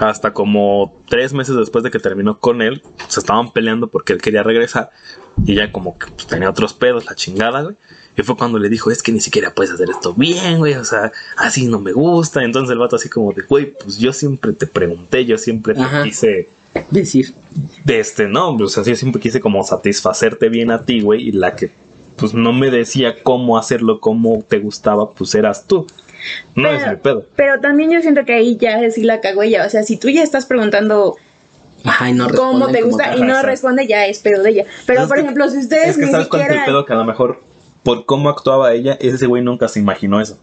hasta 0.00 0.32
como 0.32 0.96
tres 1.08 1.32
meses 1.32 1.56
después 1.56 1.82
de 1.82 1.90
que 1.90 1.98
terminó 1.98 2.38
con 2.38 2.62
él, 2.62 2.82
se 3.08 3.20
estaban 3.20 3.52
peleando 3.52 3.88
porque 3.88 4.12
él 4.12 4.20
quería 4.20 4.42
regresar 4.42 4.90
y 5.44 5.52
ella 5.52 5.72
como 5.72 5.98
que 5.98 6.08
pues, 6.08 6.26
tenía 6.26 6.50
otros 6.50 6.74
pedos, 6.74 7.06
la 7.06 7.14
chingada, 7.14 7.62
güey. 7.62 7.76
Y 8.18 8.22
fue 8.24 8.36
cuando 8.36 8.58
le 8.58 8.68
dijo, 8.68 8.90
es 8.90 9.02
que 9.02 9.12
ni 9.12 9.20
siquiera 9.20 9.54
puedes 9.54 9.72
hacer 9.72 9.88
esto 9.90 10.12
bien, 10.12 10.58
güey, 10.58 10.74
o 10.74 10.84
sea, 10.84 11.12
así 11.36 11.66
no 11.68 11.78
me 11.78 11.92
gusta. 11.92 12.42
Entonces 12.42 12.72
el 12.72 12.78
vato 12.78 12.96
así 12.96 13.08
como 13.08 13.32
de, 13.32 13.42
güey, 13.42 13.72
pues 13.72 13.96
yo 13.98 14.12
siempre 14.12 14.52
te 14.52 14.66
pregunté, 14.66 15.24
yo 15.24 15.38
siempre 15.38 15.74
te 15.74 15.80
Ajá. 15.82 16.02
quise, 16.02 16.48
Decir. 16.90 17.32
de 17.84 18.00
este, 18.00 18.28
no, 18.28 18.50
o 18.54 18.68
sea, 18.68 18.82
yo 18.82 18.94
siempre 18.96 19.20
quise 19.22 19.40
como 19.40 19.62
satisfacerte 19.64 20.48
bien 20.48 20.70
a 20.70 20.84
ti, 20.84 21.00
güey, 21.00 21.28
y 21.28 21.32
la 21.32 21.54
que 21.56 21.70
pues 22.16 22.34
no 22.34 22.52
me 22.52 22.70
decía 22.70 23.22
cómo 23.22 23.56
hacerlo, 23.56 24.00
cómo 24.00 24.44
te 24.48 24.58
gustaba, 24.58 25.10
pues 25.10 25.34
eras 25.36 25.66
tú. 25.68 25.86
No 26.56 26.64
Pero- 26.64 26.76
es 26.76 26.88
mi 26.88 26.96
pedo. 26.96 27.26
Pero 27.36 27.60
también 27.60 27.92
yo 27.92 28.00
siento 28.02 28.24
que 28.24 28.34
ahí 28.34 28.56
ya 28.60 28.90
sí 28.90 29.04
la 29.04 29.20
cagó 29.20 29.44
ella, 29.44 29.64
o 29.64 29.70
sea, 29.70 29.84
si 29.84 29.96
tú 29.96 30.08
ya 30.08 30.24
estás 30.24 30.44
preguntando 30.44 31.14
Ajá, 31.84 32.10
y 32.10 32.14
no 32.14 32.28
cómo 32.30 32.66
te 32.68 32.82
gusta 32.82 33.16
y 33.16 33.20
no 33.22 33.40
responde, 33.42 33.86
ya 33.86 34.06
es 34.06 34.18
pedo 34.18 34.42
de 34.42 34.50
ella. 34.50 34.64
Pero, 34.86 35.02
Es 35.02 35.06
por 35.06 35.16
que- 35.16 35.22
ejemplo, 35.22 35.48
si 35.48 35.58
ustedes 35.58 35.90
Es 35.90 35.96
que 35.96 36.06
ni 36.06 36.10
sabes 36.10 36.26
cuál 36.26 36.40
es 36.42 36.46
el 36.48 36.52
siquiera... 36.54 36.66
pedo 36.66 36.84
que 36.84 36.92
a 36.92 36.96
lo 36.96 37.04
mejor 37.04 37.40
por 37.88 38.04
cómo 38.04 38.28
actuaba 38.28 38.74
ella, 38.74 38.98
ese 39.00 39.26
güey 39.26 39.42
nunca 39.42 39.66
se 39.66 39.80
imaginó 39.80 40.20
eso. 40.20 40.36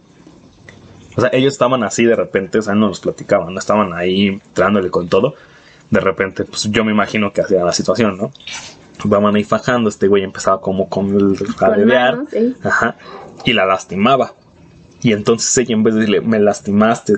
O 1.16 1.20
sea, 1.20 1.30
ellos 1.32 1.52
estaban 1.52 1.84
así 1.84 2.04
de 2.04 2.16
repente, 2.16 2.58
o 2.58 2.62
sea, 2.62 2.74
no 2.74 2.88
nos 2.88 2.98
platicaban, 2.98 3.54
no 3.54 3.60
estaban 3.60 3.92
ahí 3.92 4.42
dándole 4.56 4.90
con 4.90 5.08
todo. 5.08 5.36
De 5.88 6.00
repente, 6.00 6.42
pues 6.42 6.64
yo 6.64 6.84
me 6.84 6.90
imagino 6.90 7.32
que 7.32 7.42
hacía 7.42 7.62
la 7.62 7.72
situación, 7.72 8.18
¿no? 8.18 8.32
Estaban 8.98 9.36
ahí 9.36 9.44
fajando, 9.44 9.88
este 9.88 10.08
güey 10.08 10.24
empezaba 10.24 10.60
como 10.60 10.88
con 10.88 11.14
el 11.14 11.38
sí. 12.32 12.56
ajá, 12.64 12.96
y 13.44 13.52
la 13.52 13.64
lastimaba. 13.64 14.34
Y 15.00 15.12
entonces 15.12 15.56
ella 15.56 15.74
en 15.74 15.84
vez 15.84 15.94
de 15.94 16.00
decirle, 16.00 16.22
me 16.22 16.40
lastimaste, 16.40 17.12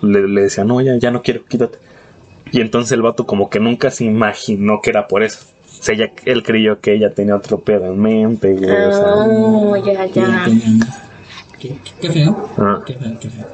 le, 0.00 0.26
le 0.26 0.42
decía, 0.42 0.64
no, 0.64 0.80
ya, 0.80 0.96
ya 0.96 1.12
no 1.12 1.22
quiero, 1.22 1.44
quítate. 1.44 1.78
Y 2.50 2.60
entonces 2.60 2.90
el 2.90 3.02
vato 3.02 3.28
como 3.28 3.48
que 3.48 3.60
nunca 3.60 3.92
se 3.92 4.02
imaginó 4.02 4.80
que 4.82 4.90
era 4.90 5.06
por 5.06 5.22
eso. 5.22 5.51
O 5.82 5.84
sea, 5.84 5.96
ella- 5.96 6.12
él 6.26 6.44
creyó 6.44 6.78
que 6.80 6.94
ella 6.94 7.12
tenía 7.12 7.34
otro 7.34 7.58
pedo 7.60 7.86
en 7.86 7.98
mente, 8.00 8.52
güey, 8.52 8.70
o 8.70 8.92
sea, 8.92 9.14
Oh, 9.16 9.76
ya, 9.84 10.06
ya. 10.06 10.44
Qué, 11.58 11.70
qué- 11.70 11.92
qué 12.00 12.10
feo. 12.12 12.48
ah, 12.56 12.80
Qué 12.86 12.94
feo, 12.94 13.18
qué 13.20 13.28
feo. 13.28 13.46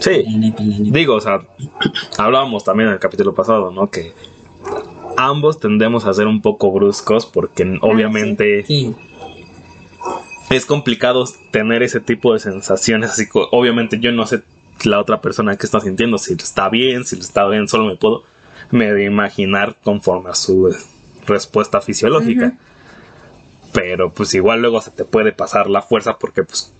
sí. 0.00 0.24
La 0.24 0.36
neta, 0.38 0.64
la 0.64 0.78
neta. 0.80 0.98
Digo, 0.98 1.14
o 1.14 1.20
sea, 1.20 1.38
hablábamos 2.18 2.64
también 2.64 2.88
en 2.88 2.94
el 2.94 2.98
capítulo 2.98 3.32
pasado, 3.34 3.70
¿no? 3.70 3.88
Que 3.88 4.12
ambos 5.16 5.60
tendemos 5.60 6.06
a 6.06 6.12
ser 6.12 6.26
un 6.26 6.42
poco 6.42 6.72
bruscos 6.72 7.24
porque 7.26 7.78
obviamente 7.82 8.64
Sí, 8.66 8.92
es 10.50 10.66
complicado 10.66 11.24
tener 11.52 11.84
ese 11.84 12.00
tipo 12.00 12.32
de 12.32 12.40
sensaciones. 12.40 13.10
Así 13.10 13.26
que 13.26 13.40
obviamente 13.52 14.00
yo 14.00 14.10
no 14.10 14.26
sé 14.26 14.42
la 14.84 14.98
otra 15.00 15.20
persona 15.20 15.56
que 15.56 15.66
está 15.66 15.78
sintiendo, 15.80 16.18
si 16.18 16.32
está 16.34 16.68
bien, 16.68 17.04
si 17.04 17.16
está 17.16 17.46
bien, 17.46 17.68
solo 17.68 17.84
me 17.84 17.94
puedo 17.94 18.24
medio 18.72 18.98
imaginar 19.04 19.76
conforme 19.84 20.30
a 20.30 20.34
su 20.34 20.74
respuesta 21.26 21.80
fisiológica. 21.80 22.58
Pero 23.72 24.12
pues 24.12 24.34
igual 24.34 24.60
luego 24.60 24.80
se 24.82 24.90
te 24.90 25.04
puede 25.04 25.32
pasar 25.32 25.70
la 25.70 25.82
fuerza 25.82 26.18
porque 26.18 26.44
pues 26.44 26.72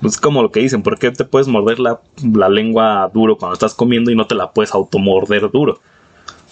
pues 0.00 0.18
como 0.18 0.42
lo 0.42 0.50
que 0.50 0.60
dicen, 0.60 0.82
¿por 0.82 0.98
qué 0.98 1.10
te 1.10 1.24
puedes 1.24 1.48
morder 1.48 1.78
la, 1.78 2.00
la 2.32 2.48
lengua 2.48 3.10
duro 3.12 3.38
cuando 3.38 3.54
estás 3.54 3.74
comiendo 3.74 4.10
y 4.10 4.16
no 4.16 4.26
te 4.26 4.34
la 4.34 4.52
puedes 4.52 4.72
automorder 4.74 5.50
duro? 5.50 5.80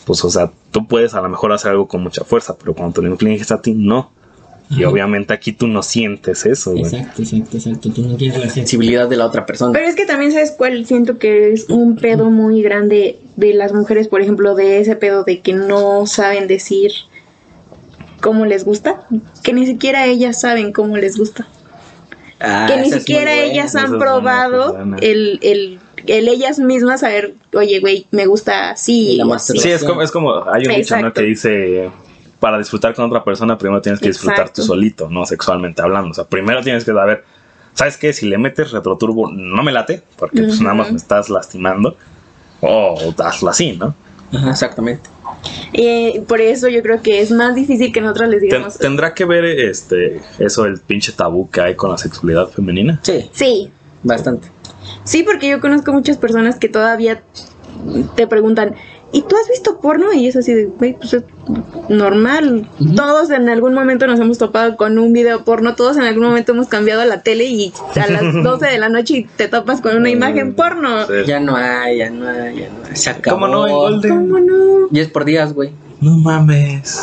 Pues 0.07 0.25
o 0.25 0.31
sea, 0.31 0.51
tú 0.71 0.87
puedes 0.87 1.15
a 1.15 1.21
lo 1.21 1.29
mejor 1.29 1.53
hacer 1.53 1.73
algo 1.73 1.87
con 1.89 2.03
mucha 2.03 2.25
fuerza, 2.25 2.57
pero 2.59 2.75
cuando 2.75 2.95
te 2.95 3.03
lo 3.03 3.09
infliges 3.09 3.53
a 3.53 3.61
ti, 3.61 3.75
no. 3.75 4.11
Y 4.71 4.83
Ajá. 4.83 4.93
obviamente 4.93 5.35
aquí 5.35 5.53
tú 5.53 5.67
no 5.67 5.83
sientes 5.83 6.47
eso, 6.47 6.71
güey. 6.73 6.85
exacto, 6.85 7.23
exacto, 7.23 7.57
exacto. 7.59 7.91
Tú 7.91 8.03
no 8.03 8.17
tienes 8.17 8.39
la 8.39 8.45
sensibilidad. 8.45 8.55
sensibilidad 8.55 9.09
de 9.09 9.17
la 9.17 9.27
otra 9.27 9.45
persona. 9.45 9.73
Pero 9.73 9.87
es 9.87 9.95
que 9.95 10.07
también 10.07 10.33
sabes 10.33 10.53
cuál 10.53 10.87
siento 10.87 11.19
que 11.19 11.53
es 11.53 11.69
un 11.69 11.97
pedo 11.97 12.31
muy 12.31 12.63
grande 12.63 13.19
de 13.37 13.53
las 13.53 13.75
mujeres, 13.75 14.09
por 14.09 14.23
ejemplo, 14.23 14.55
de 14.55 14.81
ese 14.81 14.97
pedo 14.97 15.23
de 15.23 15.41
que 15.41 15.53
no 15.53 16.07
saben 16.07 16.49
decir 16.49 16.93
cómo 18.25 18.47
les 18.47 18.65
gusta, 18.65 19.07
que 19.43 19.53
ni 19.53 19.67
siquiera 19.67 20.07
ellas 20.07 20.41
saben 20.41 20.73
cómo 20.73 20.97
les 20.97 21.19
gusta, 21.19 21.47
Ah, 22.41 22.67
que 22.69 22.81
ni 22.81 22.91
siquiera 22.91 23.31
buena. 23.33 23.43
ellas 23.53 23.77
han 23.77 23.99
probado 23.99 24.77
el, 25.01 25.39
el, 25.43 25.79
el 26.07 26.29
ellas 26.29 26.59
mismas 26.59 27.01
saber, 27.01 27.35
oye, 27.55 27.81
güey, 27.81 28.07
me 28.11 28.25
gusta 28.27 28.71
así. 28.71 29.17
La 29.19 29.25
o 29.25 29.29
masturbación. 29.29 29.59
así". 29.59 29.69
Sí, 29.79 29.85
es 29.85 29.85
como, 29.85 30.03
es 30.03 30.11
como 30.11 30.51
hay 30.51 30.67
un 30.67 30.75
dicho, 30.75 30.97
¿no? 30.99 31.13
Que 31.13 31.23
dice, 31.23 31.91
para 32.41 32.59
disfrutar 32.59 32.95
con 32.95 33.05
otra 33.07 33.23
persona, 33.23 33.57
primero 33.59 33.81
tienes 33.83 34.01
que 34.01 34.09
disfrutar 34.09 34.41
Exacto. 34.41 34.63
tú 34.63 34.67
solito, 34.67 35.09
¿no? 35.11 35.25
Sexualmente 35.27 35.81
hablando. 35.83 36.11
O 36.11 36.15
sea, 36.15 36.25
primero 36.25 36.63
tienes 36.63 36.85
que 36.85 36.93
saber, 36.93 37.25
¿sabes 37.75 37.97
qué? 37.99 38.13
Si 38.13 38.27
le 38.27 38.37
metes 38.39 38.73
retroturbo, 38.73 39.31
no 39.31 39.63
me 39.63 39.71
late, 39.73 40.03
porque 40.19 40.43
pues 40.43 40.61
nada 40.61 40.75
más 40.75 40.91
me 40.91 40.97
estás 40.97 41.29
lastimando. 41.31 41.97
O 42.61 43.15
hazlo 43.19 43.51
así, 43.51 43.73
¿no? 43.77 43.95
Ajá, 44.33 44.51
exactamente. 44.51 45.11
Eh, 45.73 46.23
por 46.27 46.41
eso 46.41 46.69
yo 46.69 46.83
creo 46.83 47.03
que 47.03 47.21
es 47.21 47.31
más 47.31 47.55
difícil 47.55 47.93
que 47.93 48.01
nosotros 48.01 48.29
les 48.29 48.41
Ten- 48.41 48.49
digamos. 48.51 48.79
¿Tendrá 48.79 49.15
que 49.15 49.25
ver 49.25 49.45
este 49.45 50.21
eso, 50.39 50.65
el 50.67 50.81
pinche 50.81 51.13
tabú 51.13 51.51
que 51.51 51.61
hay 51.61 51.75
con 51.75 51.91
la 51.91 51.99
sexualidad 51.99 52.49
femenina? 52.49 53.01
Sí, 53.03 53.29
Sí, 53.33 53.71
bastante. 54.03 54.49
Sí, 55.05 55.23
porque 55.23 55.49
yo 55.49 55.61
conozco 55.61 55.93
muchas 55.93 56.17
personas 56.17 56.59
que 56.59 56.69
todavía 56.69 57.23
te 58.17 58.27
preguntan, 58.27 58.75
¿y 59.15 59.23
tú 59.23 59.37
has 59.37 59.49
visto 59.49 59.81
porno? 59.81 60.13
Y 60.13 60.27
es 60.27 60.37
así 60.37 60.53
de, 60.53 60.67
güey, 60.67 60.95
pues 60.95 61.15
es 61.15 61.23
normal. 61.89 62.69
Todos 62.97 63.31
en 63.31 63.49
algún 63.49 63.73
momento 63.73 64.09
nos 64.09 64.19
hemos 64.19 64.39
topado 64.39 64.77
con 64.77 64.99
un 64.99 65.13
video 65.13 65.45
porno, 65.45 65.77
todos 65.77 65.97
en 65.97 66.03
algún 66.03 66.25
momento 66.25 66.53
hemos 66.53 66.67
cambiado 66.67 67.05
la 67.05 67.23
tele 67.23 67.45
y 67.45 67.73
a 67.95 68.09
las 68.09 68.23
12 68.43 68.67
de 68.67 68.79
la 68.79 68.89
noche 68.89 69.15
y 69.19 69.25
te 69.25 69.47
topas 69.47 69.81
con 69.81 69.97
una 69.97 70.11
imagen 70.11 70.55
porno. 70.55 71.07
Sí. 71.07 71.13
Ya 71.27 71.39
no 71.39 71.57
hay, 71.57 71.99
ya 71.99 72.11
no 72.11 72.29
hay, 72.29 72.57
ya 72.57 72.69
no 72.69 72.87
hay. 72.89 72.97
Se 72.97 73.11
acabó. 73.11 73.37
¿Cómo 73.37 73.49
no? 73.49 73.67
En 73.69 73.73
Golden. 73.73 74.11
¿Cómo 74.11 74.41
no? 74.41 74.89
Y 74.91 74.99
es 74.99 75.09
por 75.09 75.25
días, 75.25 75.55
güey. 75.55 75.71
No 76.05 76.17
mames. 76.19 77.01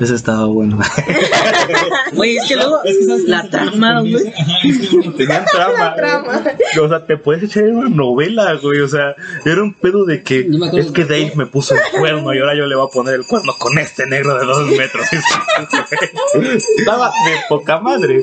Ese 0.00 0.14
estaba 0.14 0.46
bueno. 0.46 0.78
Güey, 2.14 2.36
es 2.36 2.44
que 2.48 2.56
luego 2.56 2.82
Es 2.84 2.98
que 2.98 3.04
sabes 3.04 3.24
la 3.28 3.48
trama, 3.48 4.00
güey. 4.00 4.28
Ajá, 4.28 4.52
es 4.64 4.88
que 4.88 4.96
uno- 4.96 5.12
Tenían 5.14 5.44
trama. 5.46 5.94
trama. 5.94 6.42
O 6.82 6.88
sea, 6.88 7.06
te 7.06 7.16
puedes 7.16 7.42
echar 7.44 7.64
una 7.64 7.88
novela, 7.88 8.54
güey. 8.62 8.80
O 8.80 8.88
sea, 8.88 9.14
era 9.44 9.62
un 9.62 9.72
pedo 9.74 10.04
de 10.04 10.22
que 10.22 10.40
es 10.40 10.86
que 10.86 10.92
que- 10.92 11.04
Dave 11.04 11.32
me 11.36 11.46
puso 11.46 11.74
el 11.74 11.80
cuerno 11.98 12.34
y 12.34 12.38
ahora 12.40 12.54
yo 12.56 12.66
le 12.66 12.74
voy 12.76 12.86
a 12.86 12.90
poner 12.92 13.14
el 13.14 13.26
cuerno 13.26 13.52
con 13.58 13.78
este 13.78 14.06
negro 14.06 14.38
de 14.38 14.44
dos 14.46 14.66
metros. 14.70 15.06
Estaba 16.78 17.06
de 17.08 17.36
poca 17.48 17.78
madre. 17.80 18.22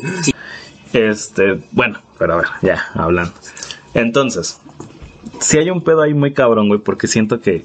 Este, 0.94 1.60
bueno, 1.72 2.00
pero 2.18 2.34
a 2.34 2.38
ver, 2.38 2.48
ya, 2.62 2.86
hablando. 2.96 3.34
Entonces, 3.94 4.60
si 5.40 5.58
hay 5.58 5.70
un 5.70 5.84
pedo 5.84 6.02
ahí 6.02 6.14
muy 6.14 6.34
cabrón, 6.34 6.68
güey, 6.68 6.80
porque 6.82 7.08
siento 7.08 7.40
que 7.40 7.64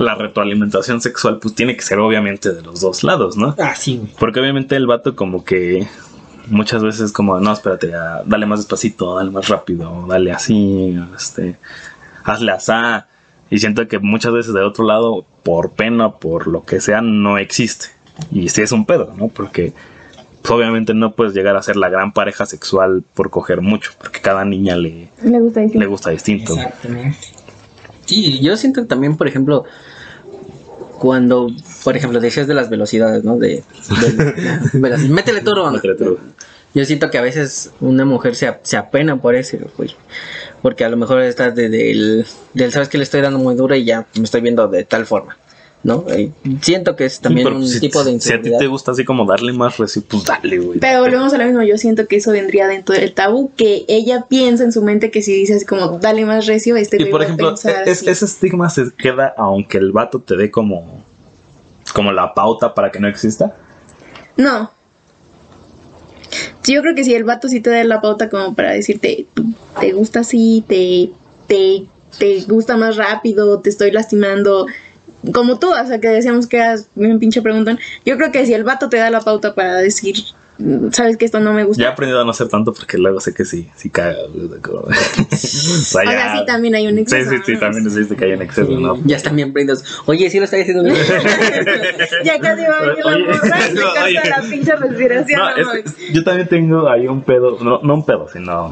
la 0.00 0.14
retroalimentación 0.14 1.00
sexual, 1.00 1.38
pues 1.40 1.54
tiene 1.54 1.76
que 1.76 1.82
ser 1.82 1.98
obviamente 1.98 2.52
de 2.52 2.62
los 2.62 2.80
dos 2.80 3.04
lados, 3.04 3.36
¿no? 3.36 3.54
Ah, 3.58 3.74
sí, 3.74 3.98
güey. 3.98 4.12
Porque 4.18 4.40
obviamente 4.40 4.74
el 4.76 4.86
vato 4.86 5.14
como 5.14 5.44
que 5.44 5.86
muchas 6.46 6.82
veces 6.82 7.12
como, 7.12 7.38
no, 7.38 7.52
espérate, 7.52 7.90
ya, 7.90 8.22
dale 8.24 8.46
más 8.46 8.60
despacito, 8.60 9.16
dale 9.16 9.30
más 9.30 9.48
rápido, 9.48 10.06
dale 10.08 10.32
así, 10.32 10.98
este, 11.16 11.56
hazle 12.24 12.52
asá. 12.52 13.08
Y 13.50 13.58
siento 13.58 13.86
que 13.88 13.98
muchas 13.98 14.32
veces 14.32 14.54
del 14.54 14.64
otro 14.64 14.84
lado, 14.84 15.24
por 15.42 15.72
pena, 15.72 16.12
por 16.12 16.46
lo 16.46 16.64
que 16.64 16.80
sea, 16.80 17.00
no 17.00 17.36
existe. 17.36 17.86
Y 18.30 18.48
sí 18.48 18.62
es 18.62 18.72
un 18.72 18.86
pedo, 18.86 19.12
¿no? 19.16 19.28
Porque 19.28 19.72
pues, 20.40 20.50
obviamente 20.52 20.94
no 20.94 21.12
puedes 21.12 21.34
llegar 21.34 21.56
a 21.56 21.62
ser 21.62 21.76
la 21.76 21.88
gran 21.88 22.12
pareja 22.12 22.46
sexual 22.46 23.02
por 23.14 23.30
coger 23.30 23.60
mucho, 23.60 23.92
porque 23.98 24.20
cada 24.20 24.44
niña 24.44 24.76
le, 24.76 25.10
Le 25.22 25.40
gusta 25.40 25.60
decir. 25.60 25.78
le 25.80 25.86
gusta 25.86 26.10
distinto. 26.10 26.54
Exactamente. 26.54 27.18
Sí, 28.10 28.40
yo 28.40 28.56
siento 28.56 28.84
también, 28.86 29.16
por 29.16 29.28
ejemplo, 29.28 29.64
cuando, 30.98 31.48
por 31.84 31.96
ejemplo, 31.96 32.20
decías 32.20 32.46
de 32.46 32.54
las 32.54 32.68
velocidades, 32.68 33.24
¿no? 33.24 33.36
De, 33.36 33.48
de- 33.48 33.62
veloci- 34.74 35.08
métele 35.08 35.40
toro. 35.40 35.70
Métele 35.70 35.94
toro. 35.94 36.18
Yo 36.74 36.84
siento 36.84 37.10
que 37.10 37.18
a 37.18 37.22
veces 37.22 37.70
una 37.80 38.04
mujer 38.04 38.34
se, 38.36 38.52
se 38.62 38.76
apena 38.76 39.20
por 39.20 39.34
eso, 39.34 39.56
güey. 39.76 39.94
Porque 40.62 40.84
a 40.84 40.88
lo 40.88 40.96
mejor 40.96 41.20
estás 41.22 41.54
de, 41.54 41.68
del, 41.68 42.26
del, 42.54 42.72
sabes 42.72 42.88
que 42.88 42.98
le 42.98 43.04
estoy 43.04 43.20
dando 43.22 43.38
muy 43.38 43.54
dura 43.54 43.76
y 43.76 43.84
ya 43.84 44.06
me 44.16 44.24
estoy 44.24 44.40
viendo 44.40 44.68
de 44.68 44.84
tal 44.84 45.06
forma, 45.06 45.36
¿no? 45.82 46.04
Y 46.14 46.32
siento 46.60 46.94
que 46.94 47.06
es 47.06 47.20
también 47.20 47.46
un 47.48 47.60
pues, 47.60 47.72
si, 47.72 47.80
tipo 47.80 48.04
de 48.04 48.10
si 48.10 48.10
a 48.10 48.20
ti 48.20 48.26
inseguridad. 48.48 48.58
te 48.58 48.66
gusta 48.66 48.92
así 48.92 49.04
como 49.04 49.24
darle 49.24 49.52
más 49.54 49.78
reci, 49.78 50.00
pues 50.00 50.24
dale, 50.24 50.58
güey. 50.58 50.78
Pero 50.78 51.00
volvemos 51.00 51.32
a 51.32 51.38
lo 51.38 51.44
mismo, 51.46 51.62
yo 51.62 51.78
siento 51.78 52.06
que 52.06 52.16
eso 52.16 52.32
vendría 52.32 52.66
dentro 52.66 52.94
del 52.94 53.14
tabú, 53.14 53.50
que 53.56 53.84
ella 53.88 54.26
piensa 54.28 54.64
en 54.64 54.72
su 54.72 54.82
mente 54.82 55.10
que 55.10 55.22
si 55.22 55.32
dice 55.32 55.54
así 55.54 55.64
como, 55.64 55.98
dale 55.98 56.26
más 56.26 56.46
recio, 56.46 56.76
este 56.76 57.00
Y 57.00 57.06
por 57.06 57.22
ejemplo, 57.22 57.48
pensar 57.48 57.88
es- 57.88 58.06
ese 58.06 58.24
estigma 58.26 58.68
se 58.68 58.90
queda 58.98 59.34
aunque 59.38 59.78
el 59.78 59.92
vato 59.92 60.20
te 60.20 60.36
dé 60.36 60.50
como, 60.50 61.02
como 61.94 62.12
la 62.12 62.34
pauta 62.34 62.74
para 62.74 62.90
que 62.90 63.00
no 63.00 63.08
exista. 63.08 63.56
No. 64.36 64.70
Yo 66.66 66.82
creo 66.82 66.94
que 66.94 67.04
si 67.04 67.14
el 67.14 67.24
vato 67.24 67.48
sí 67.48 67.60
te 67.60 67.70
da 67.70 67.82
la 67.84 68.00
pauta 68.00 68.28
como 68.28 68.54
para 68.54 68.72
decirte, 68.72 69.26
te 69.80 69.92
gusta 69.92 70.20
así, 70.20 70.62
te, 70.68 71.10
te, 71.48 71.86
te 72.18 72.42
gusta 72.42 72.76
más 72.76 72.96
rápido, 72.96 73.60
te 73.60 73.70
estoy 73.70 73.90
lastimando, 73.90 74.66
como 75.32 75.58
tú, 75.58 75.68
o 75.70 75.86
sea, 75.86 76.00
que 76.00 76.08
decíamos 76.08 76.46
que 76.46 76.56
eras 76.58 76.88
un 76.96 77.18
pinche 77.18 77.42
preguntón. 77.42 77.78
Yo 78.04 78.16
creo 78.16 78.32
que 78.32 78.46
si 78.46 78.54
el 78.54 78.64
vato 78.64 78.88
te 78.88 78.96
da 78.96 79.10
la 79.10 79.20
pauta 79.20 79.54
para 79.54 79.76
decir, 79.76 80.16
"Mm, 80.58 80.90
sabes 80.92 81.16
que 81.16 81.24
esto 81.26 81.40
no 81.40 81.52
me 81.52 81.64
gusta. 81.64 81.82
Ya 81.82 81.88
he 81.90 81.92
aprendido 81.92 82.20
a 82.20 82.24
no 82.24 82.30
hacer 82.30 82.48
tanto 82.48 82.72
porque 82.72 82.96
luego 82.98 83.20
sé 83.20 83.32
que 83.34 83.44
sí, 83.44 83.68
sí 83.76 83.90
caga. 83.90 84.16
o 84.24 84.92
sea, 84.92 86.02
O 86.02 86.10
sea, 86.10 86.36
sí, 86.38 86.46
también 86.46 86.74
hay 86.74 86.86
un 86.86 86.98
exceso, 86.98 87.30
Sí, 87.30 87.36
sí, 87.36 87.42
sí, 87.46 87.52
¿no? 87.54 87.58
también 87.60 87.86
existe 87.86 88.16
que 88.16 88.24
hay 88.24 88.32
un 88.32 88.42
exceso, 88.42 88.70
¿no? 88.72 88.98
Ya 89.04 89.16
están 89.16 89.36
bien 89.36 89.52
prendidos. 89.52 89.84
Oye, 90.06 90.28
sí 90.30 90.38
lo 90.38 90.44
está 90.44 90.56
diciendo 90.56 90.82
bien. 90.84 90.96
ya 92.24 92.38
casi 92.40 92.62
va 92.64 92.78
a 92.78 92.82
venir 92.82 93.04
la 93.04 93.18
morra 93.18 93.70
y 94.10 94.14
no, 94.14 94.20
la 94.24 94.42
pinche 94.50 94.76
respiración. 94.76 95.40
No, 95.40 95.56
no 95.64 95.72
es 95.74 95.96
yo 96.12 96.24
también 96.24 96.48
tengo 96.48 96.88
ahí 96.88 97.06
un 97.08 97.22
pedo, 97.22 97.58
no, 97.62 97.80
no 97.82 97.94
un 97.94 98.04
pedo, 98.04 98.26
sino 98.32 98.70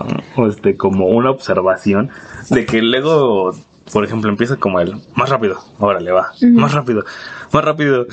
este, 0.48 0.76
como 0.76 1.06
una 1.08 1.30
observación 1.30 2.10
de 2.50 2.64
que 2.66 2.80
luego, 2.82 3.54
por 3.92 4.04
ejemplo, 4.04 4.30
empieza 4.30 4.56
como 4.56 4.80
el 4.80 4.94
más 5.14 5.28
rápido, 5.30 5.62
órale, 5.78 6.10
va, 6.12 6.32
más 6.42 6.72
rápido, 6.72 7.04
más 7.52 7.64
rápido. 7.64 8.06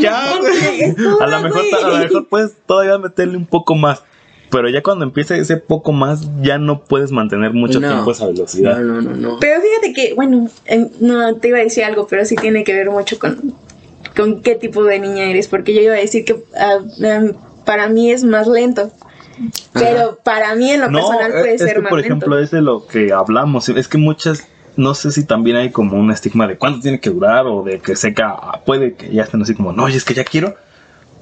Ya, 0.00 0.36
güey. 0.40 0.82
A 1.20 1.26
lo 1.26 1.40
mejor, 1.40 1.62
a 1.82 1.88
lo 1.88 1.96
mejor 1.98 2.26
puedes 2.30 2.52
todavía 2.66 2.98
meterle 2.98 3.36
un 3.36 3.46
poco 3.46 3.74
más. 3.74 4.02
Pero 4.50 4.68
ya 4.68 4.82
cuando 4.82 5.04
empieza 5.04 5.36
ese 5.36 5.56
poco 5.56 5.90
más, 5.90 6.28
ya 6.40 6.58
no 6.58 6.84
puedes 6.84 7.10
mantener 7.10 7.52
mucho 7.52 7.80
No. 7.80 7.88
tiempo 7.88 8.12
esa 8.12 8.26
velocidad. 8.26 8.78
No, 8.78 9.00
no, 9.00 9.02
no, 9.02 9.16
no. 9.16 9.38
Pero 9.40 9.60
fíjate 9.60 9.92
que, 9.92 10.14
bueno, 10.14 10.48
no 11.00 11.36
te 11.38 11.48
iba 11.48 11.58
a 11.58 11.62
decir 11.62 11.82
algo, 11.82 12.06
pero 12.06 12.24
sí 12.24 12.36
tiene 12.36 12.62
que 12.62 12.72
ver 12.72 12.88
mucho 12.90 13.18
con, 13.18 13.52
con 14.16 14.42
qué 14.42 14.54
tipo 14.54 14.84
de 14.84 15.00
niña 15.00 15.24
eres, 15.24 15.48
porque 15.48 15.74
yo 15.74 15.80
iba 15.80 15.94
a 15.94 15.98
decir 15.98 16.24
que 16.24 16.36
em, 17.00 17.32
para 17.64 17.88
mí 17.88 18.12
es 18.12 18.22
más 18.22 18.46
lento. 18.46 18.92
Pero 19.72 20.18
para 20.22 20.54
mí 20.54 20.70
en 20.70 20.80
lo 20.82 20.90
No, 20.90 20.98
personal 20.98 21.32
es, 21.32 21.40
puede 21.40 21.54
es 21.54 21.60
ser 21.60 21.74
que 21.76 21.80
más 21.82 21.90
por 21.90 21.98
lento. 22.00 22.14
ejemplo 22.14 22.38
es 22.38 22.50
de 22.50 22.62
lo 22.62 22.86
que 22.86 23.12
hablamos. 23.12 23.68
Es 23.68 23.88
que 23.88 23.98
muchas, 23.98 24.46
no 24.76 24.94
sé 24.94 25.10
si 25.12 25.24
también 25.24 25.56
hay 25.56 25.70
como 25.70 25.98
un 25.98 26.10
estigma 26.10 26.46
de 26.46 26.56
cuánto 26.56 26.80
tiene 26.80 27.00
que 27.00 27.10
durar 27.10 27.46
o 27.46 27.62
de 27.62 27.78
que 27.80 27.96
seca, 27.96 28.36
puede 28.64 28.94
que 28.94 29.12
ya 29.12 29.22
estén 29.22 29.42
así 29.42 29.54
como, 29.54 29.72
no, 29.72 29.88
y 29.88 29.94
es 29.94 30.04
que 30.04 30.14
ya 30.14 30.24
quiero. 30.24 30.54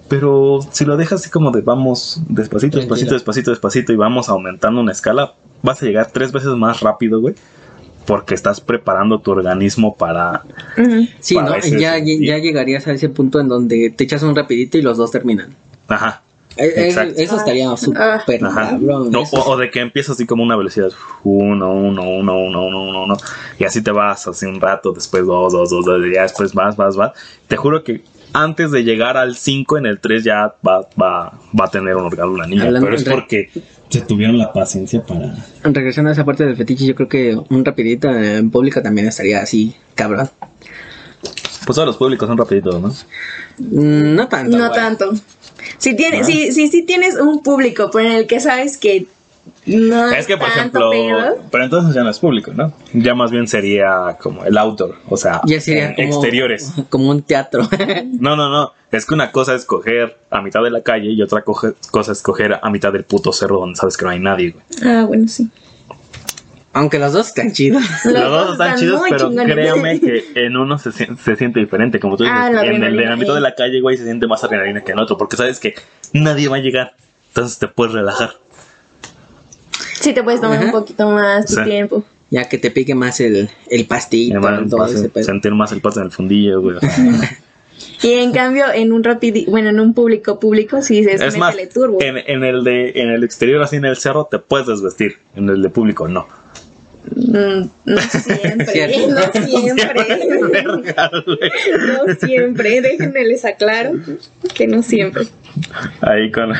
Pero 0.09 0.61
si 0.73 0.85
lo 0.85 0.97
dejas 0.97 1.21
así 1.21 1.31
como 1.31 1.51
de 1.53 1.63
vamos 1.63 2.21
despacito, 2.29 2.77
despacito, 2.79 2.87
Tranquilo. 2.87 3.13
despacito, 3.15 3.51
despacito 3.51 3.93
y 3.93 3.97
vamos 3.97 4.29
aumentando 4.29 4.81
una 4.81 4.93
escala, 4.93 5.33
vas 5.63 5.83
a 5.83 5.87
llegar 5.87 6.09
tres 6.13 6.33
veces 6.33 6.51
más 6.51 6.81
rápido, 6.81 7.21
güey. 7.21 7.35
Porque 8.05 8.35
estás 8.35 8.61
preparando 8.61 9.21
tu 9.21 9.31
organismo 9.31 9.95
para... 9.97 10.43
Ujú. 10.77 11.07
Sí, 11.21 11.37
Para 11.37 11.51
¿no? 11.51 11.55
ese 11.55 11.79
Ya, 11.81 11.97
ya 11.99 12.39
llegarías 12.39 12.87
a 12.89 12.93
ese 12.93 13.09
punto 13.09 13.39
en 13.41 13.47
donde 13.49 13.91
te 13.91 14.03
echas 14.05 14.25
un 14.25 14.35
rapidito 14.35 14.77
y 14.77 14.83
los 14.83 14.97
dos 14.99 15.13
terminan. 15.13 15.55
Ajá. 15.87 16.21
Eh, 16.57 16.65
eh, 16.77 16.87
Exacto. 16.89 17.15
Eso 17.17 17.37
estaría 17.37 17.77
súper 17.77 18.45
Ajá. 18.45 18.71
cabrón. 18.71 19.11
No, 19.11 19.23
o, 19.23 19.51
o 19.53 19.57
de 19.57 19.71
que 19.71 19.81
empiezas 19.81 20.17
así 20.17 20.27
como 20.27 20.43
una 20.43 20.57
velocidad. 20.57 20.91
Uno, 21.25 21.73
uno, 21.73 22.03
uno, 22.03 22.37
uno, 22.39 22.65
uno, 22.67 22.85
uno, 22.85 23.03
uno. 23.05 23.17
Y 23.59 23.65
así 23.65 23.83
te 23.83 23.91
vas 23.91 24.27
así 24.29 24.47
un 24.47 24.61
rato, 24.61 24.93
después 24.93 25.25
dos, 25.27 25.53
dos, 25.53 25.71
dos, 25.71 25.85
dos, 25.85 26.01
y 26.07 26.15
ya 26.15 26.23
después 26.23 26.53
vas, 26.53 26.77
vas, 26.77 26.97
vas. 26.97 27.13
Te 27.49 27.57
juro 27.57 27.83
que 27.85 28.03
antes 28.35 28.71
de 28.71 28.83
llegar 28.85 29.17
al 29.17 29.37
5 29.37 29.79
en 29.79 29.87
el 29.87 30.01
3 30.01 30.25
ya 30.25 30.55
va, 30.67 30.81
va, 31.01 31.39
va 31.59 31.65
a 31.65 31.71
tener 31.71 31.97
un 31.97 32.05
orgasmo 32.07 32.37
la 32.37 32.47
niña. 32.47 32.65
Hablando 32.65 32.87
pero 32.87 32.97
es 32.97 33.05
porque 33.05 33.51
Se 33.91 34.01
tuvieron 34.03 34.39
la 34.39 34.53
paciencia 34.53 35.03
para. 35.03 35.35
Regresando 35.65 36.11
a 36.11 36.13
esa 36.15 36.25
parte 36.25 36.45
del 36.45 36.57
fetiche, 36.57 36.87
yo 36.87 36.95
creo 36.95 37.09
que 37.09 37.39
un 37.51 37.65
rapidito 37.65 38.09
en 38.11 38.51
público 38.51 38.81
también 38.83 39.07
estaría 39.09 39.41
así, 39.43 39.75
cabrón. 39.95 40.31
pues 41.67 41.75
todos 41.77 41.87
los 41.87 41.97
públicos 41.97 42.27
son 42.27 42.39
rapiditos, 42.39 42.81
¿no? 42.81 42.89
Mm, 43.59 44.15
No 44.15 44.29
tanto. 44.29 44.57
No 44.57 44.69
güey. 44.69 44.81
tanto. 44.81 45.13
Si 45.83 45.91
Ah. 45.91 45.97
tienes, 45.97 46.27
si, 46.27 46.53
si, 46.53 46.69
si 46.69 46.83
tienes 46.85 47.17
un 47.17 47.43
público 47.43 47.91
por 47.91 48.03
el 48.03 48.27
que 48.27 48.39
sabes 48.41 48.77
que 48.79 49.07
no 49.67 50.11
Es 50.13 50.27
que, 50.29 50.37
por 50.37 50.49
tanto 50.53 50.93
ejemplo, 50.93 51.39
pero 51.51 51.65
entonces 51.65 51.95
ya 51.95 52.05
no 52.05 52.11
es 52.11 52.19
público, 52.21 52.53
¿no? 52.55 52.73
Ya 52.93 53.15
más 53.17 53.31
bien 53.33 53.49
sería 53.49 54.17
como 54.21 54.45
el 54.45 54.57
outdoor, 54.57 54.97
o 55.09 55.17
sea, 55.17 55.41
Ya 55.45 55.61
sería 55.61 55.89
en 55.91 55.95
como, 55.97 56.09
exteriores. 56.09 56.73
como 56.89 57.11
un 57.11 57.23
teatro. 57.23 57.69
No, 58.21 58.37
no, 58.37 58.49
no. 58.49 58.73
Es 58.93 59.05
que 59.07 59.15
una 59.15 59.33
cosa 59.33 59.55
es 59.57 59.65
coger 59.65 60.17
a 60.31 60.41
mitad 60.43 60.63
de 60.63 60.71
la 60.71 60.83
calle 60.83 61.11
y 61.11 61.21
otra 61.23 61.45
coge- 61.45 61.75
cosa 61.91 62.13
es 62.13 62.23
coger 62.23 62.59
a 62.63 62.71
mitad 62.71 62.93
del 62.93 63.05
puto 63.05 63.33
cerro 63.33 63.59
donde 63.61 63.77
sabes 63.77 63.97
que 63.97 64.05
no 64.05 64.11
hay 64.13 64.21
nadie, 64.21 64.51
güey. 64.53 64.65
Ah, 64.85 65.05
bueno, 65.07 65.27
sí. 65.27 65.49
Aunque 66.75 66.99
los 66.99 67.13
dos 67.13 67.29
están 67.29 67.53
chidos. 67.53 67.83
Los 68.05 68.15
Los 68.15 68.31
dos 68.31 68.53
están 68.53 68.69
están 68.69 68.81
chidos, 68.81 69.03
pero 69.11 69.29
chingones. 69.29 69.55
créeme 69.55 70.01
que 70.01 70.25
en 70.47 70.57
uno 70.57 70.79
se, 70.79 70.91
sien- 70.91 71.19
se 71.19 71.37
siente 71.37 71.61
diferente. 71.61 72.01
Como 72.01 72.17
tú 72.17 72.25
dices, 72.25 72.39
Ah, 72.39 72.49
en 72.65 72.83
el 72.83 72.93
sí. 73.19 73.33
de 73.35 73.41
la 73.41 73.55
calle, 73.55 73.81
güey, 73.81 73.97
se 73.99 74.05
siente 74.05 74.27
más 74.27 74.43
adrenalina 74.43 74.81
que 74.83 74.93
en 74.93 74.99
otro, 74.99 75.19
porque 75.19 75.37
sabes 75.37 75.61
que 75.61 75.75
nadie 76.13 76.49
va 76.49 76.57
a 76.57 76.61
llegar. 76.61 76.95
Entonces 77.29 77.59
te 77.59 77.69
puedes 77.69 77.93
relajar. 77.93 78.31
Sí, 80.01 80.13
te 80.13 80.23
puedes 80.23 80.41
tomar 80.41 80.59
Ajá. 80.59 80.67
un 80.67 80.73
poquito 80.73 81.11
más 81.11 81.47
tu 81.47 81.55
Sí. 81.57 81.65
tiempo. 81.65 82.05
Ya 82.31 82.49
que 82.49 82.57
te 82.57 82.71
pique 82.71 82.95
más 82.95 83.21
el, 83.21 83.51
el 83.69 83.87
pastito, 83.87 84.39
Además, 84.39 84.71
todo 84.71 84.81
vas 84.81 84.93
a 84.93 84.95
ese 84.95 85.09
pedo. 85.11 85.25
sentir 85.25 85.53
más 85.53 85.71
el 85.73 85.81
pato 85.83 86.01
en 86.01 86.07
el 86.07 86.13
fundillo, 86.13 86.61
güey. 86.61 86.77
Y 88.03 88.13
en 88.15 88.33
cambio, 88.33 88.65
en 88.73 88.93
un 88.93 89.03
rapidi, 89.03 89.45
bueno, 89.47 89.71
en 89.71 89.81
un 89.81 89.93
público 89.93 90.39
público, 90.39 90.83
sí 90.83 90.99
dices, 91.01 91.21
es 91.21 91.37
más, 91.37 91.57
turbo. 91.75 91.99
en, 92.01 92.17
en 92.19 92.45
el 92.45 92.63
de 92.65 92.93
en 92.97 93.11
el 93.11 93.25
exterior, 93.25 93.61
así 93.63 93.77
en 93.77 93.85
el 93.85 93.97
cerro, 93.97 94.29
te 94.31 94.39
puedes 94.39 94.67
desvestir. 94.69 95.17
En 95.35 95.49
el 95.49 95.63
de 95.63 95.69
público, 95.69 96.07
no. 96.07 96.27
Mm, 97.15 97.69
no 97.85 98.01
siempre, 98.01 99.07
no 99.09 99.33
siempre. 99.33 100.65
No 100.65 102.15
siempre, 102.21 102.81
déjenme 102.81 103.25
les 103.25 103.45
aclaro 103.45 103.93
que 104.55 104.67
no 104.67 104.83
siempre. 104.83 105.25
Ahí 106.01 106.31
con 106.31 106.53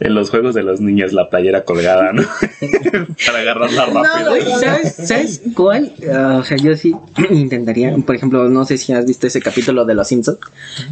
en 0.00 0.14
los 0.14 0.28
juegos 0.30 0.54
de 0.54 0.62
los 0.62 0.80
niños 0.80 1.12
la 1.12 1.30
playera 1.30 1.62
colgada, 1.64 2.12
¿no? 2.12 2.22
Para 3.26 3.38
agarrarla 3.38 3.86
rápido. 3.86 4.30
güey. 4.30 4.42
¿Sabes, 4.60 4.94
¿Sabes 4.96 5.42
cuál? 5.54 5.92
Ah, 6.12 6.38
o 6.40 6.44
sea, 6.44 6.56
yo 6.58 6.76
sí 6.76 6.94
intentaría. 7.30 7.94
Por 8.04 8.16
ejemplo, 8.16 8.48
no 8.48 8.64
sé 8.66 8.76
si 8.78 8.92
has 8.92 9.06
visto 9.06 9.26
ese 9.26 9.40
capítulo 9.40 9.84
de 9.86 9.94
Los 9.94 10.08
Simpsons, 10.08 10.38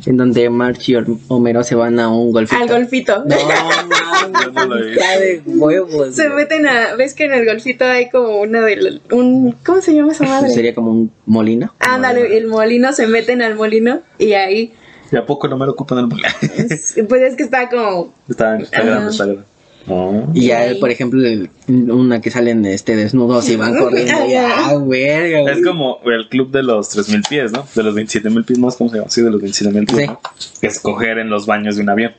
en 0.06 0.16
donde 0.16 0.48
March 0.48 0.88
y 0.88 0.94
Hom- 0.94 1.18
Homero 1.28 1.62
se 1.62 1.74
van 1.74 1.98
a 2.00 2.08
un 2.08 2.32
golfito. 2.32 2.62
Al 2.62 2.68
golfito. 2.68 3.24
No, 3.26 3.36
Yo 3.36 4.28
no 4.30 4.40
lo 4.46 4.52
mames, 4.52 4.86
vi. 4.86 4.92
está 4.92 5.18
de 5.18 5.42
huevos. 5.46 6.14
Se 6.14 6.28
meten 6.30 6.66
a, 6.66 6.94
ves 6.96 7.12
que 7.14 7.24
en 7.24 7.32
el 7.34 7.44
golfito 7.44 7.84
hay 7.84 8.08
como 8.08 8.27
una 8.36 8.60
de 8.62 8.76
la- 8.76 9.00
un, 9.16 9.52
¿cómo 9.64 9.80
se 9.80 9.94
llama 9.94 10.12
esa 10.12 10.24
madre? 10.24 10.50
Sería 10.50 10.74
como 10.74 10.90
un 10.92 11.12
molino. 11.26 11.74
Ándale, 11.80 12.36
el 12.36 12.46
molino, 12.46 12.92
se 12.92 13.06
meten 13.06 13.42
al 13.42 13.54
molino 13.54 14.00
y 14.18 14.32
ahí, 14.32 14.72
¿Y 15.10 15.16
a 15.16 15.24
poco 15.24 15.48
no 15.48 15.56
me 15.56 15.64
lo 15.64 15.72
ocupan 15.72 15.98
el 16.10 16.70
es- 16.70 16.94
pues 17.08 17.22
es 17.22 17.34
que 17.36 17.42
está 17.42 17.68
como, 17.70 18.12
Está, 18.28 18.58
está 18.58 18.82
grande, 18.82 19.10
está 19.10 19.24
grande. 19.24 19.42
No. 19.86 20.30
Y 20.34 20.48
ya, 20.48 20.66
por 20.80 20.90
ejemplo, 20.90 21.26
el- 21.26 21.48
una 21.66 22.20
que 22.20 22.30
salen 22.30 22.66
este 22.66 22.94
desnudos 22.94 23.48
y 23.48 23.56
van 23.56 23.74
corriendo. 23.78 24.26
y, 24.26 24.34
ah, 24.34 24.74
verga, 24.86 25.40
güey. 25.40 25.54
Es 25.58 25.64
como 25.64 26.00
el 26.04 26.28
club 26.28 26.50
de 26.50 26.62
los 26.62 26.90
3000 26.90 27.22
pies, 27.26 27.52
¿no? 27.52 27.66
De 27.74 27.82
los 27.82 27.94
27000 27.94 28.44
pies, 28.44 28.58
¿no? 28.58 28.68
¿Cómo 28.70 28.90
se 28.90 28.96
llama? 28.98 29.08
Sí, 29.08 29.22
de 29.22 29.30
los 29.30 29.40
27000 29.40 29.86
pies. 29.86 29.98
Sí. 30.00 30.06
¿no? 30.06 30.20
Escoger 30.68 31.16
en 31.18 31.30
los 31.30 31.46
baños 31.46 31.76
de 31.76 31.82
un 31.84 31.88
avión. 31.88 32.12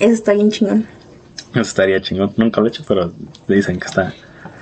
eso 0.00 0.12
está 0.12 0.34
bien 0.34 0.50
chingón. 0.50 0.86
Eso 1.52 1.60
estaría 1.62 2.00
chingón. 2.02 2.32
Nunca 2.36 2.60
lo 2.60 2.66
he 2.66 2.68
hecho, 2.70 2.84
pero 2.86 3.10
dicen 3.48 3.80
que 3.80 3.86
está. 3.86 4.12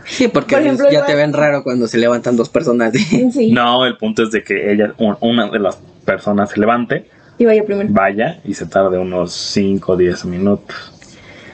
Sí, 0.09 0.29
porque 0.29 0.55
Por 0.57 0.63
ejemplo, 0.65 0.91
ya 0.91 1.05
te 1.07 1.15
ven 1.15 1.33
raro 1.33 1.63
cuando 1.63 1.87
se 1.87 1.99
levantan 1.99 2.37
dos 2.37 2.49
personas. 2.49 2.93
Sí. 3.33 3.53
No, 3.53 3.85
el 3.87 3.97
punto 3.97 4.23
es 4.25 4.31
de 4.31 4.43
que 4.43 4.73
ella, 4.73 4.95
un- 4.99 5.17
una 5.21 5.49
de 5.51 5.59
las 5.59 5.79
personas 6.05 6.51
se 6.51 6.59
levante, 6.61 7.07
Y 7.39 7.45
vaya 7.45 7.65
primero. 7.65 7.89
vaya 7.93 8.41
y 8.45 8.55
se 8.55 8.67
tarde 8.67 8.99
unos 8.99 9.33
5 9.33 9.93
o 9.93 9.97
10 9.97 10.25
minutos. 10.25 10.93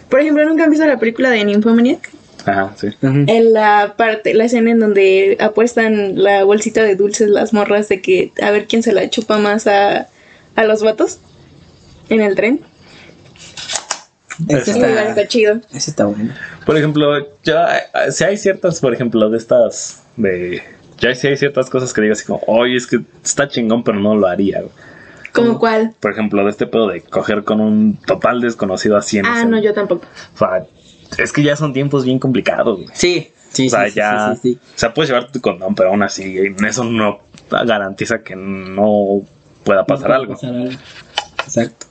Por 0.08 0.20
ejemplo, 0.20 0.44
¿nunca 0.44 0.64
han 0.64 0.70
visto 0.70 0.86
la 0.86 0.98
película 0.98 1.30
de 1.30 1.44
Nymphomaniac? 1.44 2.10
Ajá, 2.46 2.72
sí. 2.76 2.88
En 3.02 3.52
la 3.54 3.94
parte, 3.96 4.34
la 4.34 4.44
escena 4.44 4.70
en 4.70 4.78
donde 4.78 5.36
apuestan 5.40 6.22
la 6.22 6.44
bolsita 6.44 6.82
de 6.82 6.94
dulces 6.94 7.30
las 7.30 7.52
morras 7.54 7.88
de 7.88 8.00
que 8.02 8.32
a 8.42 8.50
ver 8.50 8.66
quién 8.66 8.82
se 8.82 8.92
la 8.92 9.08
chupa 9.08 9.38
más 9.38 9.66
a, 9.66 10.08
a 10.54 10.64
los 10.64 10.82
vatos 10.82 11.18
en 12.10 12.20
el 12.20 12.34
tren. 12.36 12.60
Este 14.48 14.70
Eso. 14.70 14.78
Igual 14.78 14.90
está, 14.90 15.08
está 15.10 15.28
chido. 15.28 15.60
ese 15.72 15.90
está 15.90 16.04
bueno. 16.06 16.32
Por 16.66 16.76
ejemplo, 16.76 17.10
ya, 17.44 17.78
eh, 17.78 18.10
si 18.12 18.24
hay 18.24 18.36
ciertas, 18.36 18.80
por 18.80 18.92
ejemplo, 18.94 19.28
de 19.30 19.38
estas, 19.38 20.02
de, 20.16 20.62
ya 20.98 21.14
si 21.14 21.28
hay 21.28 21.36
ciertas 21.36 21.70
cosas 21.70 21.92
que 21.92 22.00
digo 22.00 22.12
así 22.12 22.24
como, 22.24 22.40
oye, 22.46 22.76
es 22.76 22.86
que 22.86 23.00
está 23.22 23.48
chingón, 23.48 23.84
pero 23.84 23.98
no 24.00 24.14
lo 24.16 24.26
haría. 24.26 24.60
güey". 24.60 24.72
¿Como 25.32 25.58
cuál? 25.58 25.94
Por 26.00 26.12
ejemplo, 26.12 26.44
de 26.44 26.50
este 26.50 26.66
pedo 26.66 26.86
de 26.88 27.00
coger 27.00 27.42
con 27.44 27.60
un 27.60 27.96
total 28.06 28.40
desconocido 28.40 28.96
así 28.96 29.18
en 29.18 29.26
Ah, 29.26 29.38
ese- 29.38 29.46
no, 29.46 29.60
yo 29.60 29.74
tampoco. 29.74 30.06
O 30.34 30.38
sea, 30.38 30.64
es 31.18 31.32
que 31.32 31.42
ya 31.42 31.56
son 31.56 31.72
tiempos 31.72 32.04
bien 32.04 32.18
complicados, 32.20 32.76
güey. 32.76 32.88
Sí, 32.94 33.30
sí, 33.50 33.66
o 33.66 33.70
sea, 33.70 33.84
sí, 33.86 33.90
sí, 33.90 33.96
ya, 33.96 34.34
sí, 34.34 34.40
sí, 34.42 34.48
sí. 34.54 34.58
o 34.62 34.78
sea, 34.78 34.94
puedes 34.94 35.10
llevar 35.10 35.30
tu 35.32 35.40
condón, 35.40 35.74
pero 35.74 35.90
aún 35.90 36.02
así, 36.04 36.36
eso 36.66 36.84
no 36.84 37.20
garantiza 37.50 38.20
que 38.20 38.36
no 38.36 39.22
pueda 39.64 39.84
pasar 39.86 40.06
Puede 40.06 40.18
algo. 40.20 40.32
pasar 40.34 40.54
algo. 40.54 40.70
Exacto. 41.44 41.86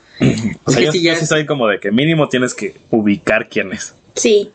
O 0.65 0.71
sea, 0.71 0.79
que 0.79 0.85
yo, 0.85 0.91
sí, 0.91 1.01
ya 1.01 1.13
yo 1.13 1.19
sí 1.19 1.25
soy 1.25 1.45
como 1.45 1.67
de 1.67 1.79
que 1.79 1.91
mínimo 1.91 2.29
tienes 2.29 2.53
que 2.53 2.75
ubicar 2.89 3.47
quién 3.49 3.71
es. 3.73 3.93
Sí. 4.15 4.51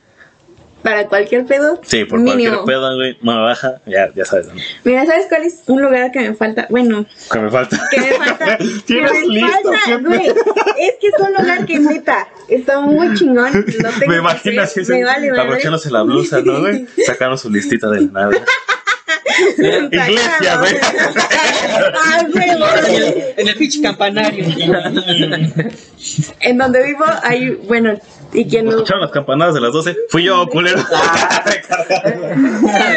Para 0.83 1.09
cualquier 1.09 1.45
pedo. 1.45 1.81
Sí, 1.85 2.05
por 2.05 2.21
mínimo. 2.21 2.55
cualquier 2.65 2.65
pedo, 2.65 2.95
güey, 2.97 3.19
me 3.21 3.35
baja, 3.35 3.81
ya, 3.85 4.11
ya 4.15 4.25
sabes. 4.25 4.47
Mira, 4.85 5.05
¿sabes 5.07 5.27
cuál 5.29 5.43
es 5.43 5.63
un 5.67 5.83
lugar 5.83 6.13
que 6.13 6.21
me 6.21 6.35
falta? 6.35 6.67
Bueno, 6.71 7.05
Que 7.33 7.39
me 7.41 7.51
falta. 7.51 7.83
que 7.91 8.01
me 8.01 8.13
falta. 8.13 8.57
que 8.59 8.65
Tienes 8.87 9.13
me 9.13 9.27
listo, 9.27 9.73
falta, 9.73 10.09
güey. 10.09 10.27
Es 10.29 10.95
que 11.01 11.07
es 11.09 11.15
un 11.19 11.33
lugar 11.35 11.67
que 11.67 11.79
neta 11.81 12.29
está 12.49 12.81
muy 12.81 13.13
chingón. 13.15 13.51
Tengo 13.65 13.91
Me 14.01 14.07
que 14.07 14.17
imagino 14.19 14.63
hacer, 14.63 14.83
así, 14.85 14.93
Me 14.93 15.05
vale, 15.05 15.31
vale. 15.33 15.61
la 15.91 16.03
blusa, 16.03 16.41
¿no, 16.43 16.61
güey? 16.61 16.87
Sacando 17.07 17.37
su 17.37 17.51
listita 17.51 17.91
de 17.91 18.03
nada. 18.03 18.31
Iglesia, 19.59 20.57
güey. 20.59 20.77
Ay, 22.05 22.27
huevo. 22.35 22.67
En 23.37 23.49
el 23.49 23.57
pinche 23.57 23.83
campanario. 23.83 24.45
En 26.41 26.59
donde 26.59 26.85
vivo 26.85 27.05
hay, 27.23 27.51
bueno, 27.51 27.99
y 28.33 28.47
quien 28.47 28.67
no. 28.67 28.73
Escucharon 28.73 29.03
las 29.03 29.11
campanadas 29.11 29.55
de 29.55 29.61
las 29.61 29.73
12. 29.73 29.97
Fui 30.11 30.25
yo, 30.25 30.47
culero. 30.49 30.79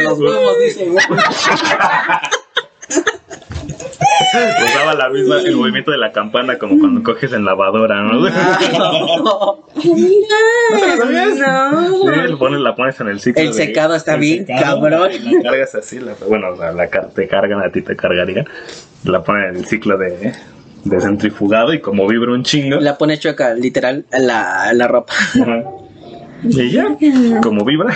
Los 0.04 0.20
huevos, 0.20 0.60
dice. 0.60 0.92
Usaba 4.66 4.94
la 4.96 5.10
misma, 5.10 5.38
el 5.40 5.56
movimiento 5.56 5.92
de 5.92 5.98
la 5.98 6.12
campana 6.12 6.58
como 6.58 6.80
cuando 6.80 7.04
coges 7.04 7.34
en 7.34 7.44
lavadora, 7.46 8.02
¿no? 8.04 8.22
Mira, 9.84 11.72
no. 11.72 11.88
Sí, 12.28 12.36
pones, 12.40 12.60
la 12.62 12.76
pones 12.76 13.00
en 13.00 13.08
el 13.10 13.20
ciclo. 13.20 13.42
El 13.42 13.48
de- 13.50 13.54
secado 13.54 13.96
está 13.96 14.14
el 14.16 14.20
bien, 14.22 14.46
secado, 14.48 14.82
cabrón. 14.82 15.10
La 15.24 15.42
cargas 15.44 15.76
así, 15.76 16.00
la- 16.00 16.16
bueno, 16.28 16.56
la, 16.56 16.88
car- 16.88 17.10
te 17.14 17.28
cargan, 17.28 17.62
a 17.62 17.72
ti 17.72 17.82
te 17.82 17.96
cargarían. 17.96 18.46
La 19.04 19.24
ponen 19.24 19.50
en 19.50 19.56
el 19.58 19.66
ciclo 19.66 19.98
de, 19.98 20.34
de 20.86 21.02
centrifugado 21.02 21.74
y 21.74 21.80
como 21.82 22.08
vibra 22.08 22.32
un 22.32 22.44
chingo. 22.44 22.80
La 22.80 22.98
pone 22.98 23.18
chueca, 23.18 23.54
literal, 23.54 24.06
la, 24.12 24.72
la 24.74 24.88
ropa. 24.88 25.14
Ajá. 25.42 25.64
Y 26.44 26.72
ya, 26.72 26.88
como 27.44 27.64
vibra. 27.66 27.94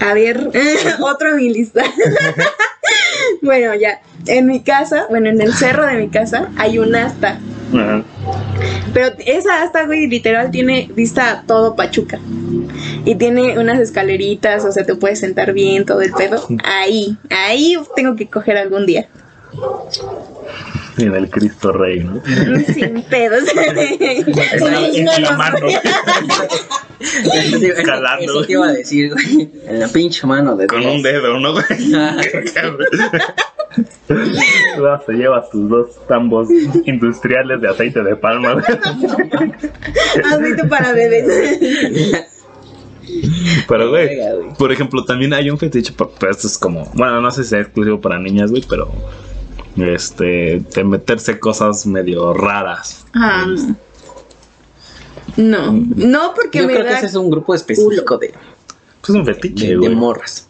A 0.00 0.14
ver, 0.14 0.50
otro 1.00 1.34
mi 1.36 1.52
lista. 1.52 1.82
Bueno, 3.46 3.74
ya. 3.74 4.00
En 4.26 4.46
mi 4.46 4.60
casa, 4.60 5.06
bueno, 5.08 5.30
en 5.30 5.40
el 5.40 5.54
cerro 5.54 5.86
de 5.86 5.94
mi 5.94 6.08
casa 6.08 6.50
hay 6.56 6.78
un 6.78 6.94
asta. 6.94 7.40
Ajá. 7.72 8.04
Pero 8.92 9.14
esa 9.26 9.62
hasta, 9.62 9.84
güey, 9.84 10.06
literal 10.06 10.50
tiene 10.50 10.88
vista 10.94 11.30
a 11.30 11.42
todo 11.42 11.76
Pachuca. 11.76 12.18
Y 13.04 13.14
tiene 13.14 13.58
unas 13.58 13.78
escaleritas, 13.78 14.64
o 14.64 14.72
sea, 14.72 14.84
te 14.84 14.94
puedes 14.94 15.20
sentar 15.20 15.52
bien, 15.52 15.84
todo 15.84 16.00
el 16.00 16.12
pedo. 16.12 16.44
Ahí, 16.64 17.16
ahí 17.30 17.76
tengo 17.94 18.16
que 18.16 18.26
coger 18.26 18.56
algún 18.56 18.86
día. 18.86 19.06
En 21.04 21.14
el 21.14 21.28
Cristo 21.28 21.72
Rey, 21.72 22.00
¿no? 22.00 22.22
Sin 22.72 23.02
pedos. 23.04 23.44
En 23.54 25.22
la 25.22 25.32
mano. 25.36 25.58
Jalando. 27.84 28.24
Eso 28.24 28.44
te 28.46 28.52
iba 28.52 28.66
a 28.68 28.72
decir, 28.72 29.12
güey. 29.12 29.50
En 29.66 29.80
la 29.80 29.88
pinche 29.88 30.26
mano 30.26 30.56
de 30.56 30.66
Con 30.66 30.80
Dios. 30.80 30.94
un 30.94 31.02
dedo, 31.02 31.38
¿no, 31.38 31.52
güey? 31.52 31.64
Vas, 34.80 35.04
Se 35.04 35.12
lleva 35.12 35.48
tus 35.50 35.68
dos 35.68 36.06
tambos 36.06 36.48
industriales 36.86 37.60
de 37.60 37.68
aceite 37.68 38.02
de 38.02 38.16
palma. 38.16 38.54
güey. 38.54 38.64
Aceite 40.32 40.64
para 40.68 40.92
bebés. 40.92 42.24
Pero, 43.68 43.90
güey, 43.90 44.08
por 44.58 44.72
ejemplo, 44.72 45.04
también 45.04 45.32
hay 45.34 45.50
un 45.50 45.58
fetiche, 45.58 45.92
pero 46.18 46.32
esto 46.32 46.46
es 46.48 46.58
como, 46.58 46.90
bueno, 46.94 47.20
no 47.20 47.30
sé 47.30 47.44
si 47.44 47.54
es 47.54 47.60
exclusivo 47.62 48.00
para 48.00 48.18
niñas, 48.18 48.50
güey, 48.50 48.64
pero 48.68 48.90
este, 49.76 50.62
de 50.74 50.84
meterse 50.84 51.38
cosas 51.38 51.86
medio 51.86 52.32
raras. 52.34 53.04
Ah, 53.14 53.46
no. 55.36 55.72
No, 55.72 56.32
porque 56.34 56.60
Yo 56.60 56.66
me 56.66 56.74
creo 56.74 56.86
que 56.86 56.92
ese 56.94 57.06
es 57.06 57.14
un 57.14 57.30
grupo 57.30 57.54
específico 57.54 58.16
de, 58.18 58.28
Pues 59.00 59.10
es 59.10 59.14
un 59.16 59.26
fetiche, 59.26 59.64
de, 59.66 59.70
de 59.72 59.76
güey. 59.78 59.90
No, 59.94 59.96
morras. 60.00 60.48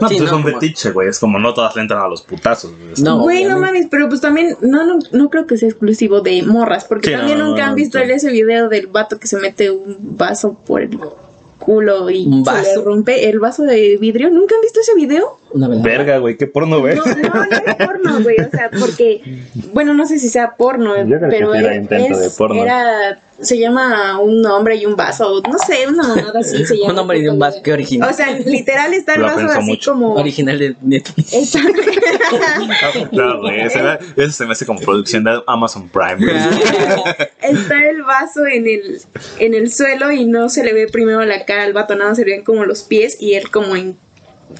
pues 0.00 0.08
Sí, 0.10 0.16
es 0.16 0.22
no, 0.30 0.36
un 0.38 0.42
como- 0.42 0.54
fetiche, 0.60 0.90
güey. 0.90 1.08
Es 1.08 1.18
como 1.20 1.38
no 1.38 1.54
todas 1.54 1.76
le 1.76 1.82
entran 1.82 2.02
a 2.02 2.08
los 2.08 2.22
putazos. 2.22 2.72
güey. 2.72 2.94
No, 3.02 3.20
Güey, 3.20 3.44
no 3.44 3.58
mames, 3.60 3.86
pero 3.90 4.08
pues 4.08 4.20
también 4.20 4.56
no, 4.60 4.84
no, 4.84 4.98
no 5.12 5.30
creo 5.30 5.46
que 5.46 5.56
sea 5.56 5.68
exclusivo 5.68 6.20
de 6.20 6.42
morras, 6.42 6.84
porque 6.84 7.08
Sí, 7.08 7.12
también 7.14 7.38
no, 7.38 7.48
nunca 7.48 7.62
no, 7.64 7.68
han 7.70 7.74
visto 7.76 7.98
no. 7.98 8.04
ese 8.04 8.30
video 8.32 8.68
del 8.68 8.88
vato 8.88 9.18
que 9.18 9.26
se 9.28 9.36
mete 9.38 9.70
un 9.70 9.96
vaso 10.16 10.54
por 10.54 10.80
el 10.82 10.98
culo 11.64 12.10
y 12.10 12.26
¿Un 12.26 12.44
se 12.44 12.52
le 12.76 12.82
rompe 12.84 13.28
el 13.28 13.38
vaso 13.40 13.62
de 13.64 13.96
vidrio. 14.00 14.30
¿Nunca 14.30 14.54
han 14.54 14.60
visto 14.60 14.80
ese 14.80 14.94
video? 14.94 15.38
Una. 15.52 15.68
Verga, 15.68 16.18
güey, 16.18 16.36
qué 16.36 16.46
porno, 16.46 16.80
güey. 16.80 16.96
No, 16.96 17.04
no, 17.04 17.14
no 17.14 17.42
es 17.44 17.74
porno, 17.86 18.22
güey, 18.22 18.36
o 18.40 18.50
sea, 18.50 18.70
porque, 18.78 19.20
bueno, 19.72 19.92
no 19.94 20.06
sé 20.06 20.18
si 20.18 20.28
sea 20.30 20.52
porno, 20.56 20.96
Yo 20.96 21.18
creo 21.18 21.20
que 21.20 21.26
pero 21.28 21.52
sí 21.52 21.58
era 21.58 21.74
es- 21.74 21.82
intento 21.82 22.18
de 22.18 22.30
porno. 22.30 22.62
era, 22.62 23.20
se 23.38 23.58
llama 23.58 24.18
un 24.20 24.44
hombre 24.46 24.76
y 24.76 24.86
un 24.86 24.96
vaso, 24.96 25.42
no 25.46 25.58
sé, 25.58 25.86
una 25.88 26.04
mamada 26.08 26.40
así 26.40 26.64
se 26.64 26.76
llama. 26.78 26.92
Un 26.94 26.98
hombre 27.00 27.18
y 27.18 27.28
un 27.28 27.38
vaso, 27.38 27.60
qué 27.62 27.72
original. 27.74 28.08
O 28.10 28.12
sea, 28.14 28.30
literal 28.38 28.94
está 28.94 29.14
el 29.14 29.20
Lo 29.22 29.26
vaso 29.26 29.46
así 29.46 29.70
mucho. 29.70 29.92
como... 29.92 30.14
original 30.14 30.58
de 30.58 30.74
Netflix. 30.80 31.32
Está- 31.34 31.60
No, 33.12 33.40
güey, 33.40 33.60
ese 33.60 34.30
se 34.32 34.46
me 34.46 34.52
hace 34.52 34.64
como 34.64 34.80
producción 34.80 35.24
de 35.24 35.42
Amazon 35.46 35.88
Prime. 35.88 36.32
está 37.42 37.88
el 37.90 38.02
vaso 38.02 38.46
en 38.46 38.66
el, 38.66 38.98
en 39.38 39.54
el 39.54 39.70
suelo 39.70 40.10
y 40.12 40.24
no 40.24 40.48
se 40.48 40.64
le 40.64 40.72
ve 40.72 40.86
primero 40.88 41.22
la 41.24 41.44
cara 41.44 41.51
al 41.60 41.72
vato, 41.72 41.94
se 42.14 42.24
ven 42.24 42.42
como 42.42 42.64
los 42.64 42.82
pies 42.82 43.16
y 43.20 43.34
él 43.34 43.50
como 43.50 43.76
en, 43.76 43.96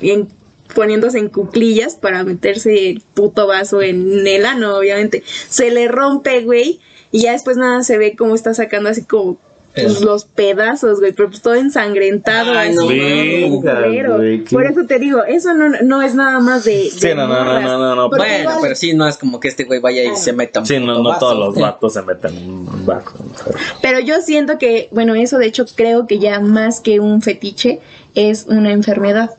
en- 0.01 0.29
poniéndose 0.75 1.19
en 1.19 1.29
cuclillas 1.29 1.95
para 1.97 2.25
meterse 2.25 2.91
el 2.91 3.03
puto 3.15 3.47
vaso 3.47 3.83
en 3.83 4.27
el 4.27 4.47
ano, 4.47 4.77
obviamente. 4.77 5.23
Se 5.49 5.71
le 5.71 5.89
rompe, 5.89 6.43
güey, 6.45 6.81
y 7.11 7.23
ya 7.23 7.33
después 7.33 7.57
nada 7.57 7.83
se 7.83 7.99
ve 7.99 8.17
como 8.17 8.35
está 8.35 8.55
sacando 8.55 8.89
así 8.89 9.03
como 9.03 9.39
pues, 9.75 10.01
los 10.03 10.25
pedazos, 10.25 11.01
güey, 11.01 11.13
pero 11.13 11.29
pues 11.29 11.41
todo 11.43 11.55
ensangrentado, 11.55 12.53
Ay, 12.53 12.69
así, 12.69 12.77
no 12.77 12.85
güey, 14.19 14.45
Por 14.45 14.67
eso 14.67 14.85
te 14.87 14.99
digo, 14.99 15.25
eso 15.25 15.55
no, 15.55 15.69
no 15.83 16.03
es 16.03 16.15
nada 16.15 16.41
más 16.41 16.65
de... 16.65 16.91
Sí, 16.91 17.09
de 17.09 17.15
no, 17.15 17.27
no, 17.27 17.61
no, 17.61 17.79
no, 17.79 17.95
no, 17.95 18.09
Bueno, 18.09 18.25
igual- 18.41 18.59
pero 18.63 18.75
sí, 18.75 18.95
no 18.95 19.07
es 19.09 19.17
como 19.17 19.41
que 19.41 19.49
este 19.49 19.65
güey 19.65 19.81
vaya 19.81 20.03
y 20.05 20.17
se 20.17 20.33
meta 20.33 20.61
un 20.61 20.67
Sí, 20.67 20.79
no, 20.79 20.87
puto 20.89 21.03
no 21.03 21.09
vaso. 21.11 21.21
todos 21.21 21.39
los 21.39 21.55
vatos 21.59 21.93
se 21.95 22.03
meten 22.03 22.37
en 22.37 22.49
un 22.51 22.87
vaso. 22.87 23.13
Pero 23.81 24.01
yo 24.01 24.21
siento 24.21 24.59
que, 24.59 24.89
bueno, 24.93 25.15
eso 25.15 25.39
de 25.39 25.47
hecho 25.47 25.65
creo 25.75 26.07
que 26.07 26.19
ya 26.19 26.41
más 26.41 26.81
que 26.81 27.01
un 27.01 27.23
fetiche 27.23 27.81
es 28.15 28.45
una 28.49 28.73
enfermedad. 28.73 29.31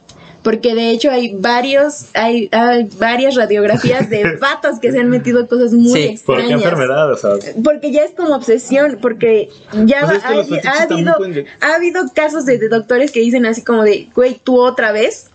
Porque 0.43 0.75
de 0.75 0.89
hecho 0.91 1.09
hay 1.09 1.33
varios, 1.35 2.07
hay, 2.13 2.49
hay 2.51 2.89
varias 2.99 3.35
radiografías 3.35 4.09
de 4.09 4.35
vatos 4.41 4.79
que 4.79 4.91
se 4.91 4.99
han 4.99 5.09
metido 5.09 5.47
cosas 5.47 5.71
muy 5.73 5.89
Sí, 5.93 6.19
¿Por 6.25 6.39
extrañas. 6.39 6.47
qué 6.47 6.53
enfermedad? 6.67 7.11
O 7.11 7.15
sea, 7.15 7.31
Porque 7.63 7.91
ya 7.91 8.01
es 8.03 8.11
como 8.11 8.35
obsesión, 8.35 8.99
porque 9.01 9.49
ya 9.85 10.01
Pues 10.05 10.17
es 10.17 10.61
que 10.61 10.67
ha, 10.67 10.83
habido, 10.83 11.15
ha 11.61 11.75
habido 11.75 12.03
casos 12.13 12.45
de, 12.45 12.57
de 12.57 12.67
doctores 12.67 13.11
que 13.11 13.21
dicen 13.21 13.45
así 13.45 13.63
como 13.63 13.83
de, 13.83 14.09
güey, 14.13 14.39
tú 14.43 14.59
otra 14.59 14.91
vez. 14.91 15.29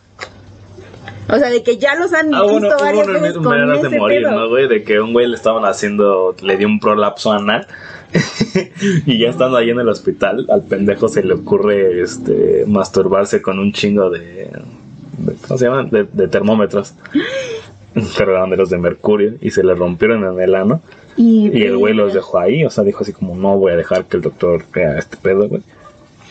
O 1.31 1.37
sea, 1.37 1.51
de 1.51 1.63
que 1.63 1.77
ya 1.77 1.95
los 1.95 2.13
han 2.15 2.35
Ah, 2.35 2.43
visto 2.43 2.59
bueno, 2.61 2.77
varias 2.81 3.07
veces 3.07 3.35
con 3.35 3.83
de 3.83 3.99
morir, 3.99 4.23
pedo. 4.23 4.31
¿no, 4.33 4.49
güey? 4.49 4.67
De 4.69 4.83
que 4.83 4.99
un 5.01 5.13
güey 5.13 5.27
le 5.27 5.37
estaban 5.37 5.65
haciendo, 5.65 6.35
le 6.43 6.57
dio 6.57 6.67
un 6.67 6.81
prolapso 6.81 7.33
anal. 7.33 7.67
y 9.07 9.19
ya 9.19 9.29
estando 9.29 9.59
ahí 9.59 9.69
en 9.69 9.79
el 9.79 9.89
hospital, 9.89 10.47
al 10.49 10.63
pendejo 10.65 11.09
se 11.09 11.23
le 11.23 11.35
ocurre 11.35 12.01
este 12.01 12.65
masturbarse 12.67 13.43
con 13.43 13.59
un 13.59 13.73
chingo 13.73 14.09
de, 14.09 14.51
de- 15.19 15.35
¿cómo 15.35 15.59
se 15.59 15.65
llaman? 15.67 15.91
De, 15.91 16.05
de 16.13 16.29
termómetros. 16.29 16.95
Pero 18.17 18.33
eran 18.37 18.51
de 18.51 18.57
los 18.57 18.71
de 18.71 18.79
mercurio 18.79 19.35
y 19.41 19.51
se 19.51 19.63
le 19.65 19.75
rompieron 19.75 20.23
en 20.25 20.41
el 20.41 20.55
ano. 20.55 20.81
Y, 21.17 21.51
Y 21.57 21.63
el 21.63 21.77
güey 21.77 21.95
los 21.95 22.15
dejó 22.15 22.39
ahí, 22.39 22.65
o 22.65 22.71
sea, 22.71 22.85
dijo 22.85 23.01
así 23.03 23.13
como, 23.13 23.35
no 23.35 23.57
voy 23.59 23.73
a 23.73 23.77
dejar 23.77 24.05
que 24.05 24.19
el 24.19 24.23
doctor 24.23 24.65
vea 24.73 24.99
este 24.99 25.17
pedo, 25.17 25.49
güey. 25.49 25.63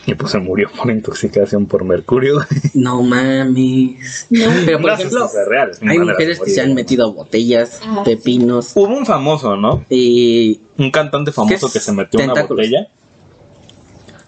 Y 0.06 0.14
pues 0.14 0.32
se 0.32 0.38
murió 0.38 0.70
por 0.74 0.90
intoxicación 0.90 1.66
por 1.66 1.84
mercurio, 1.84 2.36
güey. 2.36 2.46
No 2.72 3.02
mames. 3.02 4.26
Pero 4.30 4.78
por 4.80 4.86
No, 4.90 4.94
ejemplo, 4.94 5.26
eso 5.26 5.40
es 5.42 5.48
real, 5.48 5.70
es 5.70 5.82
mi 5.82 5.90
hay 5.90 5.98
mujeres 5.98 6.40
que 6.40 6.48
se 6.50 6.62
han 6.62 6.72
metido 6.72 7.12
botellas, 7.12 7.80
Ah, 7.84 8.02
pepinos 8.04 8.72
Hubo 8.74 8.86
un 8.96 9.04
famoso, 9.04 9.56
¿no? 9.58 9.84
y 9.90 10.62
Un 10.78 10.90
cantante 10.90 11.30
¿Qué 11.30 11.34
famoso 11.34 11.70
que 11.70 11.80
se 11.80 11.92
metió 11.92 12.20
una 12.20 12.42
botella. 12.44 12.88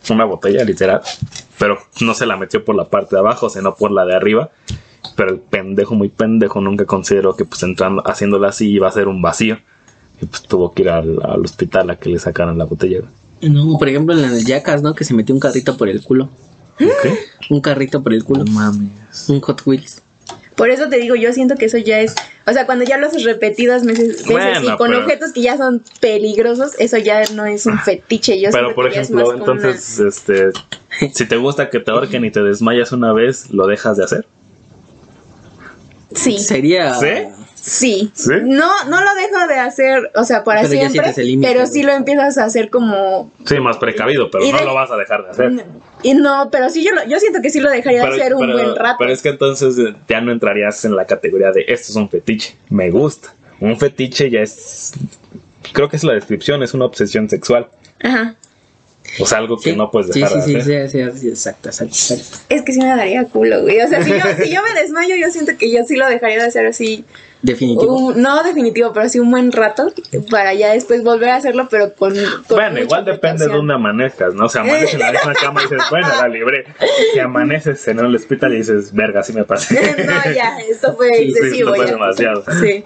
Una 0.09 0.25
botella, 0.25 0.65
literal. 0.65 1.03
Pero 1.59 1.79
no 2.01 2.15
se 2.15 2.27
la 2.27 2.37
metió 2.37 2.65
por 2.65 2.75
la 2.75 2.85
parte 2.85 3.17
de 3.17 3.21
abajo, 3.21 3.51
sino 3.51 3.75
por 3.75 3.91
la 3.91 4.05
de 4.05 4.17
arriba. 4.17 4.51
Pero 5.17 5.31
el 5.31 5.39
pendejo, 5.39 5.95
muy 5.95 6.09
pendejo, 6.09 6.61
nunca 6.61 6.85
consideró 6.87 7.37
que 7.37 7.45
pues 7.45 7.63
entrando, 7.63 8.03
haciéndola 8.07 8.49
así 8.49 8.71
iba 8.71 8.89
a 8.89 8.93
ser 8.93 9.09
un 9.09 9.21
vacío. 9.21 9.59
Y 10.21 10.27
pues 10.27 10.43
tuvo 10.43 10.73
que 10.73 10.83
ir 10.83 10.91
al, 10.91 11.19
al 11.23 11.41
hospital 11.45 11.91
a 11.91 11.97
que 11.97 12.11
le 12.11 12.19
sacaran 12.19 12.59
la 12.59 12.65
botella. 12.65 13.01
no, 13.43 13.79
por 13.79 13.89
ejemplo 13.89 14.17
en 14.17 14.25
el 14.25 14.45
Jackass, 14.45 14.83
¿no? 14.83 14.95
Que 14.95 15.05
se 15.05 15.15
metió 15.15 15.35
un 15.35 15.41
carrito 15.41 15.77
por 15.77 15.89
el 15.89 16.03
culo. 16.03 16.29
¿Qué? 16.79 16.89
Un 17.51 17.61
carrito 17.61 18.03
por 18.03 18.13
el 18.15 18.25
culo. 18.25 18.45
mames. 18.47 19.29
Un 19.29 19.41
Hot 19.41 19.63
Wheels. 19.67 20.03
Por 20.57 20.69
eso 20.71 20.89
te 20.89 20.97
digo, 20.99 21.15
yo 21.15 21.33
siento 21.33 21.55
que 21.57 21.67
eso 21.67 21.79
ya 21.79 22.01
es, 22.01 22.15
o 22.47 22.53
sea, 22.53 22.67
cuando 22.67 22.85
ya 22.85 22.99
lo 22.99 23.07
haces 23.07 23.25
repetidas 23.25 23.85
veces, 23.87 24.27
Bueno, 24.27 24.61
y 24.63 24.77
con 24.77 24.91
pero- 24.91 25.05
objetos 25.05 25.33
que 25.33 25.41
ya 25.43 25.57
son 25.57 25.83
peligrosos, 26.01 26.73
eso 26.79 26.99
ya 26.99 27.23
no 27.35 27.47
es 27.47 27.65
un 27.67 27.79
fetiche. 27.79 28.39
Yo 28.41 28.51
Pero 28.53 28.75
por 28.75 28.89
ejemplo, 28.89 29.29
una- 29.29 29.39
entonces, 29.39 29.99
este, 30.01 30.51
si 31.15 31.27
te 31.27 31.37
gusta 31.37 31.71
que 31.71 31.81
te 31.81 31.91
ahorquen 31.91 32.25
y 32.27 32.31
te 32.31 32.43
desmayas 32.43 32.93
una 32.93 33.13
vez, 33.13 33.51
¿lo 33.51 33.67
dejas 33.67 33.97
de 33.97 34.05
hacer? 34.05 34.27
sí, 36.15 36.39
Sería. 36.39 36.95
¿Sí? 36.95 37.07
Sí, 37.61 38.11
¿Sí? 38.15 38.31
No, 38.43 38.71
no 38.89 39.03
lo 39.03 39.15
dejo 39.15 39.47
de 39.49 39.55
hacer, 39.59 40.11
o 40.15 40.25
sea, 40.25 40.43
para 40.45 40.63
Pero 40.63 40.89
siempre, 40.91 41.13
pero 41.43 41.67
sí 41.67 41.83
lo 41.83 41.93
empiezas 41.93 42.39
a 42.39 42.45
hacer 42.45 42.71
como 42.71 43.31
Sí, 43.45 43.59
más 43.61 43.77
precavido, 43.79 44.31
pero 44.31 44.45
no 44.51 44.59
de- 44.59 44.65
lo 44.65 44.75
vas 44.75 44.91
a 44.91 44.97
dejar 44.97 45.25
de 45.25 45.31
hacer. 45.31 45.65
y 46.03 46.15
no, 46.15 46.49
pero 46.51 46.69
sí 46.71 46.83
yo 46.85 46.93
lo, 46.93 47.05
yo 47.07 47.19
siento 47.19 47.41
que 47.43 47.51
sí 47.51 47.61
lo 47.61 47.71
dejaría 47.71 48.03
de 48.05 48.09
hacer 48.09 48.35
un 48.35 48.41
pero- 48.47 48.53
buen 48.55 48.77
rato. 48.77 48.97
pero 48.99 49.13
es 49.13 49.23
que 49.23 49.29
entonces 49.31 49.79
eh, 49.79 49.95
ya 50.09 50.21
no 50.21 50.33
entrarías 50.33 50.85
en 50.85 50.97
la 50.97 51.05
categoría 51.07 51.53
de 51.53 51.65
esto 51.69 51.91
es 51.93 51.97
un 51.97 52.09
fetiche. 52.09 52.57
Me 52.71 52.91
gusta. 52.91 53.35
Un 53.61 53.77
fetiche 53.79 54.31
ya 54.31 54.41
es. 54.41 54.93
Creo 55.73 55.89
que 55.89 55.97
es 55.97 56.05
la 56.05 56.15
descripción, 56.15 56.63
es 56.63 56.73
una 56.75 56.87
obsesión 56.87 57.29
sexual. 57.29 57.69
Ajá. 58.03 58.37
O 59.19 59.27
sea, 59.27 59.39
algo 59.39 59.57
que 59.57 59.71
Sí, 59.73 59.77
no 59.77 59.91
puedes 59.91 60.13
dejar 60.15 60.31
sí, 60.43 60.55
de 60.55 60.63
sí, 60.63 60.73
hacer. 60.75 60.91
sí, 60.91 60.99
sí, 61.13 61.19
sí, 61.21 61.29
exacto, 61.29 61.69
exacto, 61.69 61.95
exacto. 61.95 62.39
Es 62.49 62.63
que 62.63 62.73
sí 62.73 62.79
me 62.79 62.87
daría 62.87 63.25
culo, 63.25 63.63
güey. 63.63 63.81
O 63.81 63.89
sea, 63.89 64.03
si 64.05 64.11
yo, 64.11 64.19
si 64.43 64.51
yo 64.55 64.61
me 64.63 64.81
desmayo, 64.81 65.17
yo 65.17 65.31
siento 65.31 65.53
que 65.59 65.71
yo 65.71 65.83
sí 65.85 65.97
lo 65.97 66.07
dejaría 66.09 66.39
de 66.39 66.45
hacer 66.47 66.67
así 66.67 67.05
Definitivo. 67.43 67.97
Un- 67.97 68.21
no 68.21 68.43
definitivo, 68.43 68.93
pero 68.93 69.09
sí 69.09 69.19
un 69.19 69.31
buen 69.31 69.51
rato 69.51 69.91
para 70.31 70.53
ya 70.55 70.73
después 70.75 71.03
volver 71.03 71.31
a 71.31 71.37
hacerlo, 71.37 71.67
pero 71.71 71.95
con. 71.95 72.15
con 72.47 72.57
Bueno, 72.57 72.79
igual 72.79 73.05
depende 73.07 73.47
de 73.47 73.53
dónde 73.53 73.73
amanezcas, 73.75 74.35
¿no? 74.35 74.45
O 74.45 74.49
sea, 74.49 74.61
amaneces 74.61 74.93
en 74.95 75.01
la 75.01 75.13
misma 75.13 75.33
cama 75.35 75.61
y 75.63 75.65
dices, 75.65 75.83
bueno, 75.91 76.09
la 76.21 76.29
libré. 76.29 76.67
Si 77.15 77.19
amaneces 77.19 77.89
en 77.89 77.99
el 77.99 78.15
hospital 78.15 78.53
y 78.55 78.59
dices, 78.59 78.93
verga, 78.93 79.23
sí 79.23 79.33
me 79.33 79.45
pasé. 79.45 79.75
no, 80.07 80.33
ya, 80.35 80.59
esto 80.71 80.95
fue 80.95 81.09
Sí, 81.15 81.25
sí, 81.25 81.31
excesivo. 81.31 81.75
esto 81.75 81.77
fue 81.77 81.87
ya. 81.87 81.93
demasiado. 81.93 82.45
Sí. 82.61 82.85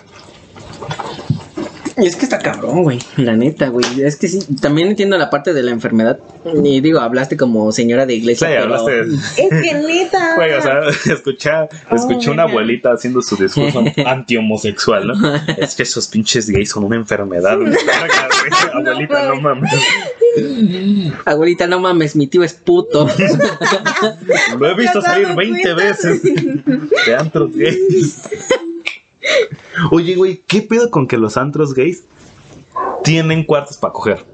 Y 1.96 2.06
es 2.06 2.16
que 2.16 2.24
está 2.24 2.38
cabrón, 2.40 2.82
güey. 2.82 2.98
La 3.16 3.36
neta, 3.36 3.68
güey. 3.68 3.84
Es 4.02 4.16
que 4.16 4.26
sí, 4.26 4.40
también 4.60 4.88
entiendo 4.88 5.16
la 5.16 5.30
parte 5.30 5.52
de 5.54 5.62
la 5.62 5.70
enfermedad. 5.70 6.18
Y 6.64 6.80
digo, 6.80 6.98
hablaste 7.00 7.36
como 7.36 7.70
señora 7.70 8.04
de 8.04 8.14
Sí, 8.14 8.18
iglesia. 8.20 8.48
pero- 8.48 8.62
hablaste. 8.64 9.00
Es 9.36 9.48
que 9.62 9.74
neta. 9.74 10.34
Güey, 10.36 10.52
o 10.54 10.60
sea, 10.62 10.80
escuché, 11.12 11.50
escuché 11.92 12.30
Oh, 12.30 12.32
una 12.32 12.42
abuelita 12.44 12.92
haciendo 12.92 13.22
su 13.22 13.36
discurso 13.36 13.84
anti-homosexual, 14.06 15.06
¿no? 15.06 15.14
Es 15.58 15.74
que 15.76 15.84
esos 15.84 16.08
pinches 16.08 16.50
gays 16.50 16.70
son 16.70 16.84
una 16.84 16.96
enfermedad. 16.96 17.56
güey. 17.58 17.70
Verga, 17.70 18.28
güey. 18.72 18.82
Abuelita, 18.88 19.26
no 19.28 19.40
mames. 19.40 19.72
Abuelita, 21.24 21.66
no 21.68 21.78
mames, 21.80 22.16
mi 22.16 22.26
tío 22.26 22.42
es 22.42 22.54
puto. 22.54 23.08
Lo 24.58 24.68
he 24.70 24.74
visto 24.74 24.98
¿Te 25.00 25.06
has 25.06 25.12
salir 25.12 25.24
dado 25.28 25.36
20 25.36 25.62
cuenta? 25.62 25.74
veces 25.84 26.22
de 26.22 27.14
antros 27.16 27.54
gays. 27.54 28.20
Oye, 29.90 30.14
güey, 30.16 30.42
¿qué 30.46 30.62
pedo 30.62 30.90
con 30.90 31.06
que 31.06 31.16
los 31.18 31.36
antros 31.36 31.74
gays 31.74 32.04
tienen 33.02 33.44
cuartos 33.44 33.76
para 33.76 33.92
coger. 33.92 34.24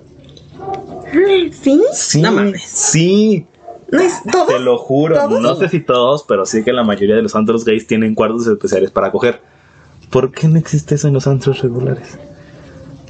¿Sí? 1.62 1.82
Sí, 1.92 2.22
No 2.22 2.32
mames. 2.32 2.62
sí, 2.62 3.46
¿No 3.90 4.00
es 4.00 4.22
todo? 4.30 4.46
te 4.46 4.58
lo 4.60 4.78
juro. 4.78 5.16
¿Todos? 5.16 5.40
No 5.40 5.56
sé 5.56 5.68
si 5.68 5.80
todos, 5.80 6.24
pero 6.26 6.46
sí 6.46 6.62
que 6.62 6.72
la 6.72 6.84
mayoría 6.84 7.16
de 7.16 7.22
los 7.22 7.34
antros 7.34 7.64
gays 7.64 7.86
tienen 7.86 8.14
cuartos 8.14 8.46
especiales 8.46 8.90
para 8.90 9.10
coger. 9.10 9.40
¿Por 10.10 10.30
qué 10.30 10.46
no 10.48 10.58
existe 10.58 10.94
eso 10.94 11.08
en 11.08 11.14
los 11.14 11.26
antros 11.26 11.60
regulares? 11.62 12.18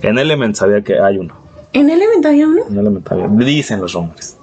En 0.02 0.18
Element 0.18 0.56
sabía 0.56 0.82
que 0.82 0.98
hay 0.98 1.18
uno. 1.18 1.34
¿En 1.72 1.90
Element 1.90 2.24
había 2.24 2.46
uno? 2.48 2.62
En 2.68 2.78
Element 2.78 3.12
había. 3.12 3.28
Dicen 3.28 3.80
los 3.80 3.92
rumores. 3.92 4.36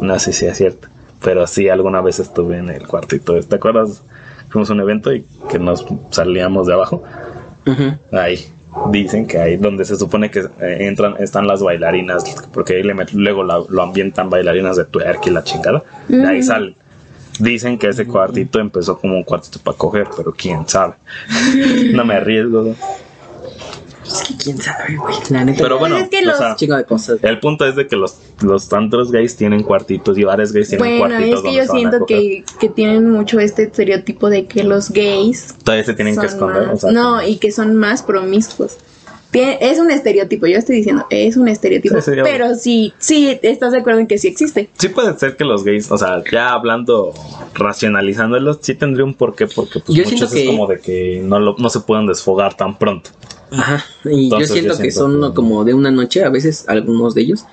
No 0.00 0.18
sé 0.18 0.32
si 0.32 0.46
es 0.46 0.56
cierto. 0.56 0.88
Pero 1.22 1.46
sí, 1.46 1.68
alguna 1.68 2.00
vez 2.00 2.20
estuve 2.20 2.58
en 2.58 2.68
el 2.70 2.86
cuartito. 2.86 3.38
¿Te 3.40 3.56
acuerdas? 3.56 4.02
Fuimos 4.50 4.68
a 4.70 4.74
un 4.74 4.80
evento 4.80 5.12
y 5.12 5.24
que 5.50 5.58
nos 5.58 5.84
salíamos 6.10 6.66
de 6.66 6.74
abajo. 6.74 7.02
Ahí. 8.12 8.38
Dicen 8.90 9.26
que 9.26 9.38
ahí 9.38 9.56
donde 9.56 9.84
se 9.84 9.96
supone 9.96 10.30
que 10.30 10.40
eh, 10.40 10.76
entran, 10.86 11.16
están 11.18 11.46
las 11.48 11.60
bailarinas, 11.62 12.22
porque 12.52 12.74
ahí 12.76 12.82
le 12.84 12.94
met- 12.94 13.10
luego 13.12 13.42
la- 13.42 13.62
lo 13.68 13.82
ambientan 13.82 14.30
bailarinas 14.30 14.76
de 14.76 14.84
twerk 14.84 15.26
y 15.26 15.30
la 15.30 15.42
chingada. 15.42 15.82
De 16.08 16.24
ahí 16.26 16.38
Ujú. 16.38 16.46
salen. 16.46 16.74
Dicen 17.40 17.78
que 17.78 17.88
ese 17.88 18.06
cuartito 18.06 18.60
empezó 18.60 18.98
como 18.98 19.14
un 19.16 19.24
cuartito 19.24 19.58
para 19.64 19.76
coger, 19.76 20.06
pero 20.16 20.32
quién 20.32 20.68
sabe. 20.68 20.94
No 21.94 22.04
me 22.04 22.14
arriesgo. 22.14 22.62
¿no? 22.62 22.74
Es 24.12 24.22
que 24.22 24.34
quién 24.36 24.58
sabe, 24.58 24.96
güey. 24.96 25.14
La 25.30 25.44
neta. 25.44 25.62
Pero 25.62 25.78
bueno, 25.78 25.96
es 25.98 26.08
que 26.08 26.18
o 26.18 26.26
los- 26.26 26.38
sea, 26.38 26.56
Chingo 26.56 26.76
de 26.76 26.84
cosas. 26.84 27.18
el 27.22 27.38
punto 27.40 27.64
es 27.66 27.76
de 27.76 27.86
que 27.86 27.96
los, 27.96 28.16
los 28.42 28.72
antros 28.72 29.10
gays 29.12 29.36
tienen 29.36 29.62
cuartitos 29.62 30.16
y 30.18 30.24
bares 30.24 30.52
gays 30.52 30.68
tienen 30.68 30.98
Bueno, 30.98 31.14
cuartitos. 31.14 31.44
es 31.44 31.50
que 31.50 31.54
yo 31.56 31.64
siento 31.72 32.06
que, 32.06 32.44
que 32.58 32.68
tienen 32.68 33.10
mucho 33.10 33.38
este 33.40 33.64
estereotipo 33.64 34.28
de 34.30 34.46
que 34.46 34.64
los 34.64 34.90
gays 34.90 35.54
Todavía 35.64 35.84
se 35.84 35.94
tienen 35.94 36.18
que 36.18 36.26
esconder. 36.26 36.66
más- 36.66 36.74
o 36.76 36.78
sea, 36.88 36.92
no, 36.92 37.22
y 37.26 37.36
que 37.36 37.52
son 37.52 37.76
más 37.76 38.02
promiscuos. 38.02 38.76
Es 39.32 39.78
un 39.78 39.90
estereotipo, 39.90 40.46
yo 40.46 40.58
estoy 40.58 40.76
diciendo, 40.76 41.06
es 41.10 41.36
un 41.36 41.46
estereotipo, 41.48 42.00
Sí, 42.00 42.10
pero 42.22 42.54
sí, 42.56 42.92
sí, 42.98 43.38
estás 43.42 43.72
de 43.72 43.78
acuerdo 43.78 44.00
en 44.00 44.06
que 44.08 44.18
sí 44.18 44.26
existe. 44.28 44.70
Sí 44.78 44.88
puede 44.88 45.16
ser 45.18 45.36
que 45.36 45.44
los 45.44 45.62
gays, 45.62 45.90
o 45.92 45.96
sea, 45.98 46.22
ya 46.32 46.52
hablando, 46.52 47.12
racionalizándolos, 47.54 48.58
sí 48.60 48.74
tendría 48.74 49.04
un 49.04 49.14
porqué, 49.14 49.46
porque 49.46 49.80
pues 49.80 49.96
Yo 49.96 50.04
muchos 50.04 50.08
siento 50.18 50.26
es 50.26 50.32
que- 50.42 50.46
como 50.46 50.66
de 50.66 50.80
que 50.80 51.20
no, 51.24 51.38
lo, 51.38 51.54
no 51.58 51.70
se 51.70 51.80
pueden 51.80 52.06
desfogar 52.06 52.56
tan 52.56 52.76
pronto. 52.78 53.10
Ajá. 53.52 53.84
Y 54.04 54.24
Entonces, 54.24 54.48
yo 54.48 54.54
siento 54.54 54.74
yo 54.74 54.82
que 54.82 54.90
siento 54.90 55.20
son 55.20 55.30
que- 55.30 55.34
como 55.36 55.64
de 55.64 55.74
una 55.74 55.90
noche, 55.90 56.24
a 56.24 56.28
veces 56.30 56.64
algunos 56.68 57.14
de 57.14 57.22
ellos. 57.22 57.44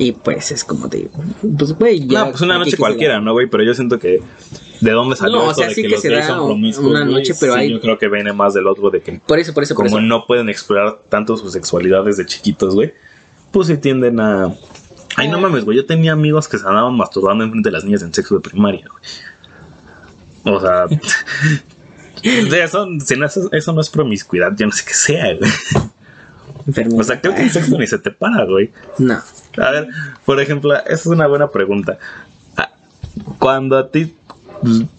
Y 0.00 0.12
pues 0.12 0.50
es 0.50 0.64
como 0.64 0.88
de. 0.88 1.10
Pues, 1.58 1.74
güey, 1.74 2.06
ya. 2.06 2.24
no, 2.24 2.30
pues 2.30 2.40
una 2.40 2.54
¿qué 2.54 2.58
noche 2.60 2.76
cualquiera, 2.78 3.20
¿no, 3.20 3.32
güey? 3.32 3.48
Pero 3.48 3.62
yo 3.62 3.74
siento 3.74 3.98
que 3.98 4.22
de 4.80 4.90
dónde 4.92 5.14
salió 5.14 5.36
No, 5.36 5.42
o 5.44 5.50
eso 5.50 5.60
sea, 5.60 5.68
de 5.68 5.74
sí 5.74 5.82
que, 5.82 5.88
que 5.88 5.92
los 5.94 6.00
se 6.00 6.08
gays 6.08 6.26
da 6.26 6.36
son 6.36 6.46
promiscuos, 6.46 6.86
una 6.90 7.04
noche, 7.04 7.34
pero 7.38 7.52
sí, 7.52 7.60
hay- 7.60 7.70
yo 7.70 7.80
creo 7.82 7.98
que 7.98 8.08
viene 8.08 8.32
más 8.32 8.54
del 8.54 8.66
otro 8.66 8.88
de 8.90 9.02
que 9.02 9.20
Por 9.26 9.38
eso, 9.38 9.52
por 9.52 9.62
eso, 9.62 9.74
por 9.74 9.84
como 9.84 9.98
eso. 9.98 10.06
no 10.06 10.26
pueden 10.26 10.48
explorar 10.48 11.00
tanto 11.10 11.36
sus 11.36 11.52
sexualidades 11.52 12.16
de 12.16 12.24
chiquitos, 12.24 12.74
güey, 12.74 12.94
pues 13.50 13.66
se 13.66 13.76
tienden 13.76 14.20
a... 14.20 14.54
Ay, 15.16 15.28
no 15.28 15.38
mames, 15.38 15.66
güey, 15.66 15.76
yo 15.76 15.84
tenía 15.84 16.12
amigos 16.12 16.48
que 16.48 16.56
se 16.56 16.66
andaban 16.66 16.96
masturbando 16.96 17.44
enfrente 17.44 17.68
de 17.68 17.72
las 17.74 17.84
niñas 17.84 18.00
en 18.02 18.14
sexo 18.14 18.36
de 18.36 18.40
primaria, 18.40 18.86
güey. 20.44 20.56
O 20.56 20.60
sea... 20.60 20.84
eso, 22.22 22.88
eso, 22.98 23.48
eso 23.52 23.72
no 23.74 23.80
es 23.82 23.90
promiscuidad, 23.90 24.52
yo 24.56 24.64
no 24.66 24.72
sé 24.72 24.84
qué 24.86 24.94
sea, 24.94 25.34
güey. 25.36 25.50
Enfermedad. 26.66 27.00
O 27.00 27.04
sea, 27.04 27.20
creo 27.20 27.34
que 27.34 27.42
el 27.42 27.50
sexo 27.50 27.78
ni 27.78 27.86
se 27.86 27.98
te 27.98 28.10
para, 28.10 28.44
güey. 28.44 28.70
No. 28.98 29.20
A 29.58 29.70
ver, 29.70 29.88
por 30.24 30.40
ejemplo, 30.40 30.74
esa 30.76 30.92
es 30.94 31.06
una 31.06 31.26
buena 31.26 31.48
pregunta. 31.48 31.98
Ah, 32.56 32.70
Cuando 33.38 33.76
a 33.78 33.90
ti, 33.90 34.14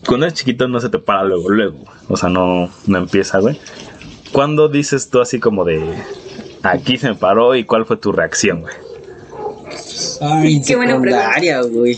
cuando 0.06 0.26
eres 0.26 0.38
chiquito, 0.38 0.68
no 0.68 0.80
se 0.80 0.90
te 0.90 0.99
para 0.99 1.23
luego, 1.23 1.49
luego. 1.49 1.78
O 2.07 2.18
sea, 2.18 2.30
no, 2.30 2.69
no 2.88 2.98
empieza, 2.98 3.40
güey. 3.40 3.60
¿Cuándo 4.32 4.69
dices 4.69 5.10
tú 5.10 5.22
así 5.22 5.40
como 5.40 5.65
de 5.65 5.94
aquí 6.64 6.98
se 6.98 7.10
me 7.10 7.15
paró 7.15 7.56
y 7.56 7.64
cuál 7.64 7.86
fue 7.86 7.98
tu 7.98 8.11
reacción, 8.11 8.61
güey? 8.61 8.73
Ay, 10.22 10.61
Qué 10.61 10.76
buena 10.76 10.94
secundaria, 10.94 11.61
güey. 11.61 11.95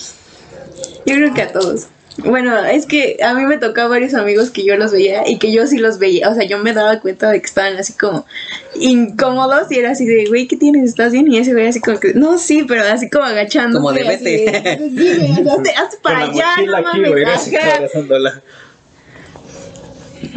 Yo 1.06 1.16
creo 1.16 1.34
que 1.34 1.42
a 1.42 1.52
todos. 1.52 1.88
Bueno, 2.18 2.64
es 2.64 2.86
que 2.86 3.18
a 3.24 3.34
mí 3.34 3.44
me 3.46 3.58
tocó 3.58 3.90
varios 3.90 4.14
amigos 4.14 4.52
que 4.52 4.64
yo 4.64 4.78
los 4.78 4.92
veía 4.92 5.28
y 5.28 5.40
que 5.40 5.52
yo 5.52 5.66
sí 5.66 5.80
los 5.80 5.98
veía. 5.98 6.30
O 6.30 6.36
sea, 6.36 6.44
yo 6.46 6.60
me 6.60 6.72
daba 6.72 7.00
cuenta 7.00 7.32
de 7.32 7.40
que 7.40 7.46
estaban 7.48 7.76
así 7.78 7.94
como 7.94 8.26
incómodos 8.80 9.72
y 9.72 9.80
era 9.80 9.92
así 9.92 10.06
de, 10.06 10.26
güey, 10.28 10.48
¿qué 10.48 10.56
tienes? 10.56 10.90
¿Estás 10.90 11.12
bien? 11.12 11.32
Y 11.32 11.40
ese 11.40 11.54
güey 11.54 11.68
así 11.68 11.80
como 11.82 12.00
que, 12.00 12.14
no, 12.14 12.38
sí, 12.38 12.66
pero 12.68 12.84
así 12.84 13.10
como 13.10 13.26
agachando. 13.26 13.80
Como 13.80 13.92
de 13.94 14.04
vete. 14.04 14.78
Sí, 14.78 15.18
güey, 15.18 15.50
hazte, 15.50 15.70
hazte 15.72 15.98
para 16.04 16.20
allá, 16.26 16.50
no 16.66 16.82
mames. 16.84 17.52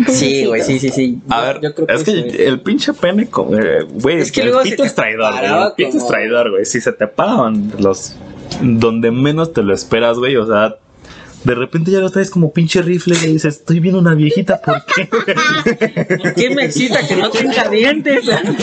Sí, 0.08 0.46
güey, 0.46 0.62
sí, 0.62 0.78
sí, 0.78 0.88
sí. 0.90 1.18
A 1.28 1.40
Yo- 1.40 1.46
ver, 1.46 1.60
yo 1.60 1.74
creo 1.74 1.88
es 1.98 2.04
que 2.04 2.12
el 2.46 2.60
pinche 2.60 2.92
pene, 2.92 3.28
como, 3.28 3.56
eh, 3.56 3.82
güey, 3.84 4.20
Es 4.20 4.32
que 4.32 4.40
el 4.42 4.48
luego 4.48 4.62
pito 4.62 4.82
es 4.84 4.94
traidor, 4.94 5.32
güey. 5.32 5.62
El 5.66 5.72
pito 5.76 5.98
es 5.98 6.06
traidor, 6.08 6.50
güey. 6.50 6.64
Si 6.64 6.80
se 6.80 6.92
te 6.92 7.06
paraban 7.06 7.72
los 7.78 8.14
donde 8.62 9.10
menos 9.10 9.52
te 9.52 9.62
lo 9.62 9.74
esperas, 9.74 10.18
güey, 10.18 10.36
o 10.36 10.46
sea, 10.46 10.76
de 11.46 11.54
repente 11.54 11.92
ya 11.92 12.00
lo 12.00 12.10
traes 12.10 12.28
como 12.28 12.52
pinche 12.52 12.82
rifle 12.82 13.14
y 13.22 13.34
dices, 13.34 13.58
estoy 13.58 13.78
viendo 13.78 14.00
una 14.00 14.14
viejita, 14.14 14.60
¿por 14.60 14.84
qué? 14.84 15.04
¿Por 15.06 16.34
qué 16.34 16.50
me 16.54 16.64
excita 16.64 17.06
que 17.06 17.14
no 17.16 17.30
tenga 17.30 17.68
dientes? 17.68 18.26
bueno, 18.26 18.56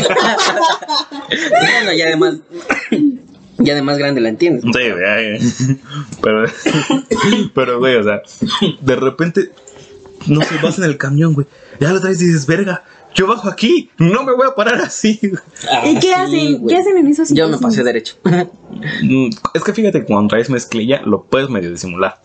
y 1.95 2.01
además. 2.01 2.35
Y 3.59 3.69
además 3.69 3.97
grande 3.97 4.19
la 4.19 4.27
entiendes. 4.29 4.63
Sí, 4.65 4.89
güey. 4.91 5.39
Pero, 6.21 6.43
pero, 7.55 7.79
güey, 7.79 7.95
o 7.95 8.03
sea, 8.03 8.21
de 8.81 8.95
repente, 8.97 9.51
no 10.27 10.41
sé, 10.41 10.55
vas 10.61 10.77
en 10.79 10.83
el 10.85 10.97
camión, 10.97 11.33
güey. 11.33 11.47
Ya 11.79 11.93
lo 11.93 12.01
traes 12.01 12.21
y 12.21 12.25
dices, 12.25 12.45
verga, 12.47 12.83
yo 13.15 13.27
bajo 13.27 13.47
aquí, 13.47 13.89
no 13.97 14.23
me 14.23 14.33
voy 14.35 14.47
a 14.47 14.55
parar 14.55 14.81
así. 14.81 15.19
güey". 15.21 15.41
¿Y 15.95 15.99
qué 15.99 16.13
Ah, 16.13 16.27
sí, 16.29 16.35
hacen? 16.37 16.57
güey. 16.59 16.75
¿Qué 16.75 16.81
hacen 16.81 16.97
en 16.97 17.07
esos 17.07 17.29
Yo 17.29 17.47
me 17.47 17.57
pasé 17.59 17.83
derecho. 17.83 18.15
Mm, 19.03 19.29
Es 19.53 19.63
que 19.63 19.71
fíjate 19.73 20.03
cuando 20.03 20.29
traes 20.29 20.49
mezclilla, 20.49 21.01
lo 21.05 21.23
puedes 21.23 21.49
medio 21.49 21.69
disimular. 21.71 22.19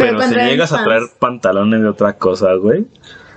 Pero 0.00 0.22
si 0.22 0.34
llegas 0.34 0.72
a 0.72 0.84
traer 0.84 1.02
pantalones 1.18 1.80
de 1.82 1.88
otra 1.88 2.14
cosa, 2.14 2.54
güey, 2.54 2.86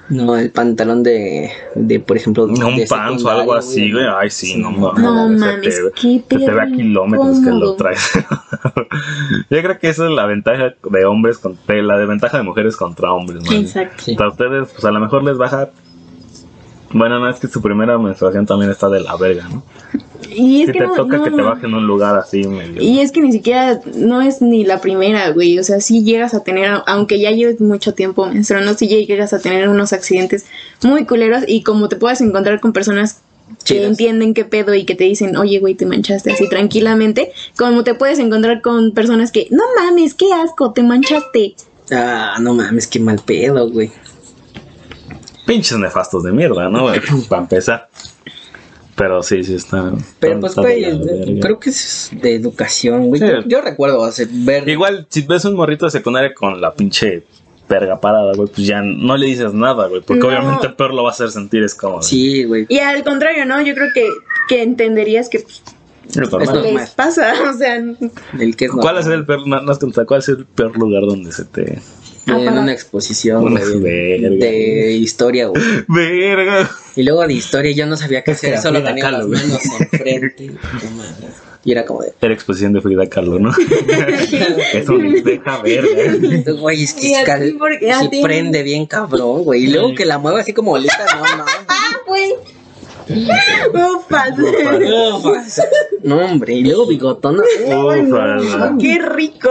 No, 0.10 0.38
el 0.38 0.52
pantalón 0.52 1.02
de, 1.02 1.50
de 1.76 2.00
por 2.02 2.18
ejemplo, 2.18 2.44
un 2.44 2.76
de 2.76 2.86
pants 2.88 3.24
o 3.24 3.30
algo 3.30 3.54
así, 3.54 3.92
güey, 3.92 4.06
ay, 4.06 4.30
sí, 4.30 4.58
no 4.58 4.70
mames. 4.72 5.02
No 5.02 5.30
se 5.30 5.40
mames, 5.40 5.62
te- 5.62 5.92
qué 6.02 6.24
Se 6.30 6.38
te 6.38 6.38
ve 6.38 6.46
a 6.46 6.66
perro 6.66 6.76
kilómetros 6.76 7.40
que 7.40 7.50
lo 7.52 7.76
traes. 7.76 8.12
Yo 9.50 9.62
creo 9.62 9.80
que 9.80 9.90
esa 9.90 10.06
es 10.06 10.12
la 10.12 10.26
ventaja 10.26 10.74
de 10.90 11.06
hombres 11.06 11.38
contra 11.38 11.82
la 11.82 11.98
desventaja 11.98 12.38
de 12.38 12.44
mujeres 12.44 12.76
contra 12.76 13.14
hombres, 13.14 13.44
man. 13.46 13.54
Exacto. 13.56 14.04
Sí. 14.04 14.16
A 14.20 14.28
ustedes, 14.28 14.70
pues 14.74 14.84
a 14.86 14.92
lo 14.92 15.00
mejor 15.00 15.24
les 15.24 15.38
baja. 15.38 15.70
Bueno, 16.94 17.20
no 17.20 17.30
es 17.30 17.40
que 17.40 17.48
su 17.48 17.62
primera 17.62 17.98
menstruación 17.98 18.46
también 18.46 18.72
está 18.72 18.88
de 18.90 19.02
la 19.02 19.16
verga, 19.18 19.48
¿no? 19.50 19.64
Y 20.36 20.62
es 20.62 20.68
Si 20.68 20.74
que 20.74 20.80
te 20.80 20.88
no- 20.88 20.94
toca 20.94 21.18
no, 21.18 21.24
que 21.24 21.32
te 21.32 21.38
no. 21.38 21.44
baje 21.46 21.66
en 21.66 21.74
un 21.74 21.86
lugar 21.86 22.16
así 22.18 22.48
medio. 22.48 22.82
Y 22.82 23.00
es 23.02 23.12
que 23.12 23.22
ni 23.22 23.32
siquiera 23.32 23.80
no 23.96 24.22
es 24.22 24.42
ni 24.42 24.64
la 24.64 24.80
primera, 24.82 25.30
güey. 25.32 25.60
O 25.60 25.64
sea, 25.64 25.80
sí 25.82 26.04
llegas 26.04 26.34
a 26.34 26.44
tener, 26.44 26.72
aunque 26.88 27.20
ya 27.20 27.32
lleves 27.32 27.60
mucho 27.62 27.94
tiempo 27.94 28.26
menstruando, 28.28 28.74
sí 28.74 28.88
llegas 28.88 29.34
a 29.34 29.40
tener 29.40 29.68
unos 29.70 29.92
accidentes 29.94 30.46
muy 30.84 31.06
culeros. 31.06 31.44
Y 31.48 31.62
como 31.64 31.90
te 31.90 31.98
puedas 31.98 32.22
encontrar 32.22 32.60
con 32.62 32.74
personas 32.74 33.20
que 33.66 33.84
entienden 33.86 34.34
qué 34.34 34.46
pedo 34.46 34.74
y 34.74 34.86
que 34.86 34.96
te 34.96 35.04
dicen, 35.04 35.36
oye, 35.38 35.60
güey, 35.60 35.76
te 35.76 35.86
manchaste 35.86 36.32
así 36.32 36.48
tranquilamente. 36.50 37.32
Como 37.58 37.84
te 37.84 37.94
puedes 37.94 38.18
encontrar 38.18 38.62
con 38.62 38.92
personas 38.94 39.32
que, 39.32 39.48
no 39.52 39.64
mames, 39.78 40.14
qué 40.16 40.32
asco, 40.34 40.72
te 40.72 40.82
manchaste. 40.84 41.56
Ah, 41.92 42.38
no 42.40 42.54
mames, 42.54 42.88
qué 42.88 43.00
mal 43.00 43.20
pedo, 43.24 43.70
güey. 43.70 43.92
Pinches 45.46 45.78
nefastos 45.78 46.24
de 46.24 46.32
mierda, 46.32 46.70
¿no? 46.70 46.88
Para 47.30 47.42
empezar. 47.42 47.90
Pero 48.96 49.24
sí, 49.24 49.44
sí 49.44 49.56
está. 49.56 49.92
Pero 50.20 50.40
pues, 50.40 50.56
güey, 50.56 50.84
verga. 50.84 51.42
creo 51.42 51.60
que 51.60 51.72
es 51.72 52.12
de 52.12 52.36
educación, 52.36 53.08
güey. 53.08 53.20
Sí. 53.22 53.28
Yo, 53.28 53.42
yo 53.48 53.62
recuerdo 53.62 54.04
hacer, 54.04 54.28
ver. 54.32 54.68
Igual, 54.70 55.08
si 55.10 55.22
ves 55.24 55.46
un 55.46 55.56
morrito 55.56 55.86
de 55.86 55.92
secundaria 55.92 56.34
con 56.34 56.62
la 56.62 56.74
pinche 56.74 57.24
perga 57.68 58.00
parada, 58.00 58.34
güey, 58.36 58.48
pues 58.50 58.68
ya 58.68 58.82
no 58.82 59.18
le 59.18 59.26
dices 59.26 59.54
nada, 59.54 59.88
güey. 59.88 60.02
Porque 60.02 60.22
No. 60.22 60.28
obviamente 60.28 60.70
peor 60.70 60.94
lo 60.94 61.04
va 61.04 61.10
a 61.10 61.14
hacer 61.14 61.32
sentir, 61.32 61.64
es 61.64 61.74
como. 61.74 62.02
Sí, 62.04 62.44
güey. 62.44 62.66
Y 62.70 62.80
al 62.80 63.04
contrario, 63.04 63.46
¿no? 63.46 63.62
Yo 63.62 63.74
creo 63.74 63.90
que, 63.94 64.08
que 64.48 64.62
entenderías 64.62 65.28
que 65.28 65.40
pues, 65.40 65.64
Es 66.10 66.18
normal. 66.18 66.42
Es 66.44 66.50
normal. 66.54 66.74
les 66.76 66.90
pasa. 66.92 67.34
O 67.50 67.58
sea, 67.58 67.76
El 68.40 68.56
que 68.56 68.66
es 68.66 68.72
¿Cuál 68.72 69.00
es 69.00 69.08
el 69.08 69.26
peor, 69.26 69.48
no, 69.48 69.60
no 69.62 70.06
cuál 70.06 70.20
es 70.20 70.30
el 70.30 70.46
peor 70.46 70.78
lugar 70.78 71.02
donde 71.02 71.32
se 71.32 71.46
te. 71.46 71.82
En 72.26 72.58
una 72.58 72.72
exposición, 72.72 73.54
de 73.54 74.92
historia, 74.94 75.48
güey. 75.48 75.62
Verga. 75.88 76.70
Y 76.96 77.04
luego 77.04 77.28
de 77.28 77.34
historia 77.34 77.72
yo 77.72 77.86
no 77.86 77.98
sabía 77.98 78.24
qué 78.24 78.32
hacer, 78.32 78.58
solo 78.60 78.80
Frida 78.80 78.90
tenía 78.90 79.04
Kahlo, 79.04 79.28
las 79.28 79.42
manos 79.42 79.60
enfrente. 79.92 80.52
y 81.66 81.72
era 81.72 81.86
como 81.86 82.02
de, 82.04 82.14
Era 82.22 82.34
exposición 82.34 82.72
de 82.74 82.82
Frida 82.82 83.08
Kahlo, 83.08 83.40
¿no? 83.40 83.52
Eso 84.74 84.94
me 84.94 85.22
deja 85.22 85.62
verga. 85.62 86.54
güey, 86.60 86.84
es 86.84 86.94
que 86.94 87.12
cal- 87.26 87.58
sí 88.12 88.22
prende 88.22 88.64
bien 88.64 88.86
cabrón, 88.86 89.44
güey. 89.44 89.66
Y 89.66 89.68
luego 89.68 89.94
que 89.96 90.06
la 90.06 90.18
mueve 90.18 90.42
así 90.42 90.54
como 90.54 90.72
bolita, 90.72 91.06
no, 91.16 91.38
no. 91.38 91.46
ah, 91.68 91.98
güey. 92.08 92.34
Ufas. 93.74 94.34
No, 96.04 96.18
hombre. 96.18 96.54
Y 96.54 96.64
luego 96.64 96.88
bigotona. 96.88 97.44
Qué 98.80 99.00
rico. 99.00 99.50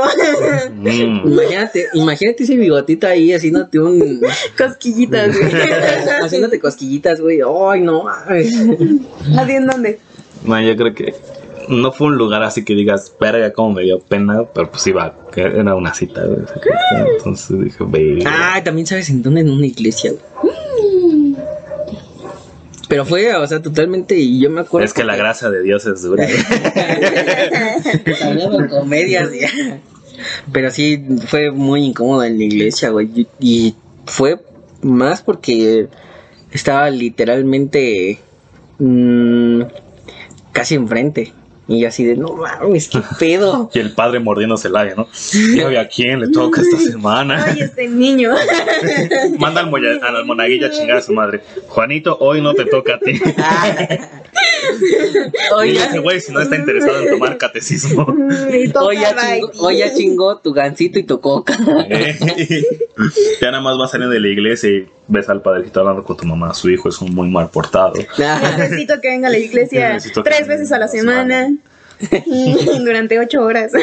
Mm. 0.74 1.26
Imagínate, 1.26 1.88
imagínate 1.94 2.44
ese 2.44 2.56
bigotito 2.56 3.06
ahí 3.06 3.32
haciéndote 3.32 3.78
un. 3.78 4.20
Cosquillitas, 4.56 5.36
güey. 5.38 5.52
haciéndote 6.22 6.60
cosquillitas, 6.60 7.20
güey. 7.20 7.40
Ay, 7.40 7.80
no. 7.80 8.08
¿Así 8.08 9.52
en 9.52 9.66
dónde? 9.66 9.98
No, 10.44 10.60
yo 10.60 10.76
creo 10.76 10.94
que 10.94 11.14
no 11.68 11.92
fue 11.92 12.08
un 12.08 12.16
lugar 12.16 12.42
así 12.42 12.64
que 12.64 12.74
digas, 12.74 13.14
verga, 13.20 13.52
como 13.52 13.74
me 13.74 13.82
dio 13.82 14.00
pena, 14.00 14.44
pero 14.52 14.70
pues 14.70 14.86
iba, 14.86 15.14
que 15.32 15.42
era 15.42 15.74
una 15.74 15.94
cita, 15.94 16.24
güey. 16.24 16.40
Entonces 17.16 17.58
dije, 17.60 17.84
verga. 17.86 18.30
Ah, 18.54 18.64
también 18.64 18.86
sabes 18.86 19.08
en 19.10 19.22
dónde, 19.22 19.42
en 19.42 19.50
una 19.50 19.66
iglesia, 19.66 20.10
güey. 20.10 20.31
Pero 22.92 23.06
fue, 23.06 23.34
o 23.34 23.46
sea, 23.46 23.62
totalmente, 23.62 24.18
y 24.18 24.38
yo 24.38 24.50
me 24.50 24.60
acuerdo. 24.60 24.84
Es 24.84 24.92
que 24.92 25.02
la 25.02 25.16
gracia 25.16 25.48
de 25.48 25.62
Dios 25.62 25.86
es 25.86 26.02
dura. 26.02 26.28
Comedias, 28.68 29.30
ya. 29.32 29.80
Pero 30.52 30.70
sí, 30.70 31.02
fue 31.26 31.50
muy 31.50 31.86
incómodo 31.86 32.22
en 32.22 32.36
la 32.36 32.44
iglesia, 32.44 32.90
güey. 32.90 33.08
Y 33.16 33.26
y 33.40 33.74
fue 34.04 34.42
más 34.82 35.22
porque 35.22 35.88
estaba 36.50 36.90
literalmente 36.90 38.18
mm, 38.78 39.62
casi 40.52 40.74
enfrente. 40.74 41.32
Y 41.74 41.80
yo 41.80 41.88
así 41.88 42.04
de, 42.04 42.16
no 42.16 42.34
mames, 42.34 42.88
qué 42.88 43.00
pedo. 43.18 43.70
Y 43.72 43.78
el 43.78 43.92
padre 43.94 44.20
mordiéndose 44.20 44.68
el 44.68 44.74
labio, 44.74 44.94
¿no? 44.94 45.08
¿Y 45.32 45.76
a 45.76 45.88
quién 45.88 46.20
le 46.20 46.28
toca 46.28 46.60
esta 46.60 46.76
semana? 46.90 47.44
Ay, 47.46 47.60
este 47.60 47.88
niño. 47.88 48.34
Manda 49.38 49.62
al 49.62 49.70
moya- 49.70 49.98
a 50.02 50.12
la 50.12 50.22
monaguilla 50.22 50.66
a 50.66 50.70
chingar 50.70 50.98
a 50.98 51.02
su 51.02 51.14
madre. 51.14 51.40
Juanito, 51.68 52.18
hoy 52.20 52.42
no 52.42 52.52
te 52.52 52.66
toca 52.66 52.96
a 52.96 52.98
ti. 52.98 53.18
A 55.56 55.64
ya, 55.66 55.86
ese 55.86 55.98
güey 55.98 56.20
si 56.20 56.32
no 56.32 56.40
está 56.40 56.56
interesado 56.56 57.00
en 57.00 57.10
tomar 57.10 57.38
catecismo. 57.38 58.06
Hoy 58.80 58.96
ya 59.00 59.14
chingó, 59.16 59.50
hoy 59.60 59.78
ya 59.78 59.94
chingó 59.94 60.38
tu 60.38 60.52
gancito 60.52 60.98
y 60.98 61.04
tu 61.04 61.20
coca. 61.20 61.56
Eh, 61.88 62.18
ya 63.40 63.50
nada 63.50 63.62
más 63.62 63.78
vas 63.78 63.90
saliendo 63.92 64.12
de 64.12 64.20
la 64.20 64.28
iglesia 64.28 64.68
y 64.70 64.86
ves 65.08 65.28
al 65.28 65.42
padrecito 65.42 65.80
hablando 65.80 66.04
con 66.04 66.16
tu 66.16 66.26
mamá. 66.26 66.52
Su 66.54 66.68
hijo 66.70 66.88
es 66.88 67.00
un 67.00 67.14
muy 67.14 67.28
mal 67.30 67.48
portado. 67.48 67.94
Necesito 68.58 69.00
que 69.00 69.08
venga 69.08 69.28
a 69.28 69.30
la 69.30 69.38
iglesia 69.38 69.94
Necesito 69.94 70.22
tres 70.22 70.46
veces 70.46 70.70
a 70.72 70.78
la 70.78 70.82
a 70.82 70.86
la 70.86 70.88
semana. 70.88 71.50
Durante 72.84 73.18
ocho 73.18 73.42
horas. 73.42 73.72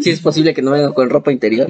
si 0.00 0.10
es 0.10 0.20
posible 0.20 0.54
que 0.54 0.62
no 0.62 0.70
venga 0.72 0.92
con 0.92 1.10
ropa 1.10 1.32
interior. 1.32 1.68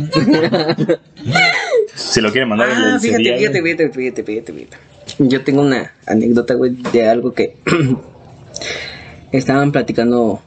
Si 1.94 2.20
lo 2.20 2.30
quieren 2.30 2.48
mandar 2.48 2.68
en 2.70 2.76
Ah, 2.76 2.94
el 2.94 3.00
fíjate, 3.00 3.38
fíjate, 3.38 3.62
fíjate, 3.62 3.90
fíjate, 3.90 4.22
fíjate, 4.22 4.52
fíjate. 4.52 4.76
Yo 5.18 5.42
tengo 5.44 5.62
una 5.62 5.92
anécdota, 6.06 6.54
güey, 6.54 6.76
de 6.92 7.08
algo 7.08 7.32
que 7.32 7.56
estaban 9.32 9.72
platicando. 9.72 10.40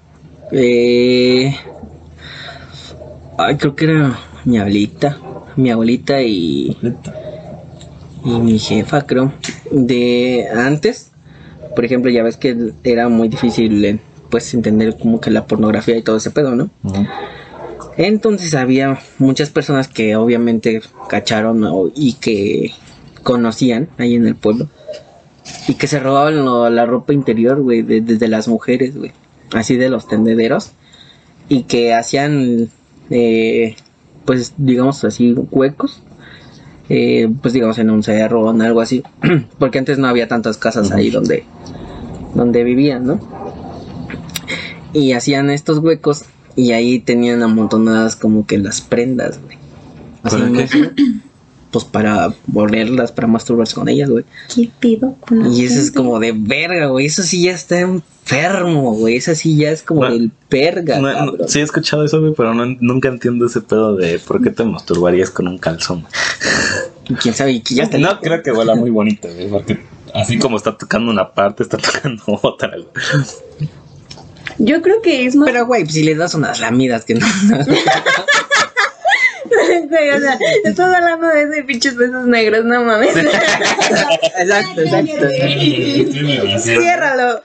Eh... 0.52 1.56
Ay, 3.38 3.56
creo 3.58 3.76
que 3.76 3.86
era 3.86 4.20
mi 4.46 4.58
abuelita, 4.58 5.18
mi 5.56 5.72
abuelita 5.72 6.22
y, 6.22 6.78
y 8.26 8.30
mi 8.30 8.60
jefa, 8.60 9.04
creo. 9.04 9.34
De 9.72 10.48
antes, 10.54 11.09
por 11.76 11.86
ejemplo, 11.86 12.12
ya 12.12 12.24
ves 12.24 12.38
que 12.38 12.74
era 12.84 13.10
muy 13.10 13.28
difícil, 13.30 13.84
eh, 13.86 14.00
pues, 14.30 14.54
entender 14.54 14.98
como 14.98 15.20
que 15.20 15.32
la 15.32 15.46
pornografía 15.46 15.98
y 15.98 16.02
todo 16.02 16.18
ese 16.18 16.32
pedo, 16.32 16.56
¿no? 16.56 16.70
Entonces 17.98 18.54
había 18.56 19.00
muchas 19.18 19.50
personas 19.50 19.88
que 19.88 20.16
obviamente 20.16 20.82
cacharon 21.10 21.64
o- 21.66 21.92
y 21.96 22.14
que 22.14 22.72
conocían 23.24 23.90
ahí 23.98 24.16
en 24.16 24.26
el 24.26 24.36
pueblo 24.36 24.68
y 25.68 25.74
que 25.74 25.88
se 25.88 26.00
robaban 26.00 26.46
lo- 26.46 26.70
la 26.70 26.86
ropa 26.86 27.14
interior, 27.14 27.62
güey, 27.62 27.82
de, 27.82 28.02
de- 28.02 28.18
de 28.18 28.28
las 28.28 28.48
mujeres, 28.48 28.96
güey, 28.98 29.12
así 29.52 29.76
de 29.76 29.90
los 29.90 30.08
tendederos 30.08 30.72
y 31.50 31.64
que 31.64 31.94
hacían, 31.94 32.70
eh, 33.10 33.76
pues 34.26 34.54
digamos 34.58 35.04
así, 35.04 35.34
huecos, 35.52 36.02
eh, 36.90 37.30
pues 37.42 37.54
digamos 37.54 37.78
en 37.78 37.90
un 37.90 38.04
cerro 38.04 38.42
o 38.42 38.52
en 38.52 38.62
algo 38.62 38.82
así, 38.82 39.04
porque 39.60 39.80
antes 39.80 39.98
no 39.98 40.08
había 40.08 40.28
tantas 40.28 40.58
casas 40.58 40.92
ahí 40.92 41.10
donde, 41.10 41.46
donde 42.34 42.64
vivían, 42.64 43.06
¿no? 43.06 43.20
Y 44.94 45.14
hacían 45.14 45.50
estos 45.52 45.78
huecos 45.80 46.26
y 46.56 46.72
ahí 46.72 47.00
tenían 47.00 47.44
amontonadas 47.44 48.16
como 48.16 48.46
que 48.46 48.58
las 48.58 48.82
prendas, 48.82 49.40
güey. 49.42 49.58
Así, 50.24 50.38
¿Para. 50.38 50.94
Pues 51.72 51.86
para 51.86 52.34
volverlas, 52.48 53.12
para 53.12 53.28
masturbarse 53.28 53.76
con 53.76 53.88
ellas, 53.90 54.10
güey. 54.10 54.26
¿Qué 54.54 54.72
pido 54.80 55.16
con 55.20 55.54
Y 55.54 55.66
eso 55.66 55.80
es 55.80 55.92
como 55.92 56.20
de 56.20 56.32
verga, 56.36 56.88
güey. 56.88 57.06
Eso 57.06 57.22
sí 57.22 57.44
ya 57.44 57.52
está 57.52 57.80
enfermo, 57.80 58.94
güey. 58.94 59.18
Eso 59.18 59.36
sí 59.36 59.56
ya 59.56 59.70
es 59.70 59.84
como 59.84 60.04
No, 60.04 60.10
del 60.12 60.32
verga, 60.50 61.00
No, 61.00 61.10
no, 61.10 61.32
cabrón. 61.32 61.48
sí 61.48 61.60
he 61.60 61.62
escuchado 61.62 62.04
eso, 62.04 62.20
güey, 62.22 62.34
pero 62.36 62.56
no, 62.56 62.66
nunca 62.80 63.10
entiendo 63.10 63.46
ese 63.46 63.62
pedo 63.62 63.96
de 63.96 64.18
por 64.18 64.42
qué 64.42 64.50
te 64.50 64.64
masturbarías 64.64 65.30
con 65.30 65.48
un 65.48 65.60
calzón. 65.60 66.08
Quién 67.22 67.34
sabe, 67.34 67.52
y 67.54 67.64
ya 67.64 67.84
está 67.84 67.98
No 67.98 68.20
creo 68.20 68.44
que 68.44 68.52
huela 68.52 68.76
muy 68.76 68.92
bonito, 68.92 69.28
güey, 69.34 69.48
porque 69.48 69.80
así 70.14 70.38
como 70.38 70.58
está 70.58 70.78
tocando 70.78 71.12
una 71.12 71.34
parte, 71.34 71.64
está 71.64 71.78
tocando 71.78 72.24
otra. 72.42 72.70
güey. 72.70 73.70
Yo 74.60 74.82
creo 74.82 75.02
que 75.02 75.26
es 75.26 75.36
más. 75.36 75.50
Pero, 75.50 75.66
güey, 75.66 75.84
pues 75.84 75.94
si 75.94 76.04
le 76.04 76.16
das 76.16 76.34
unas 76.36 76.60
lamidas 76.60 77.06
que 77.06 77.16
no. 77.16 77.26
Güey, 79.88 80.10
o 80.12 80.20
sea, 80.20 80.38
estás 80.66 80.94
hablando 80.94 81.28
de 81.28 81.44
ese 81.44 81.64
pinches 81.64 81.96
besos 81.96 82.28
negros, 82.28 82.66
no 82.66 82.84
mames. 82.84 83.16
exacto, 84.40 84.82
exacto. 84.82 85.28
Ciérralo. 86.60 87.42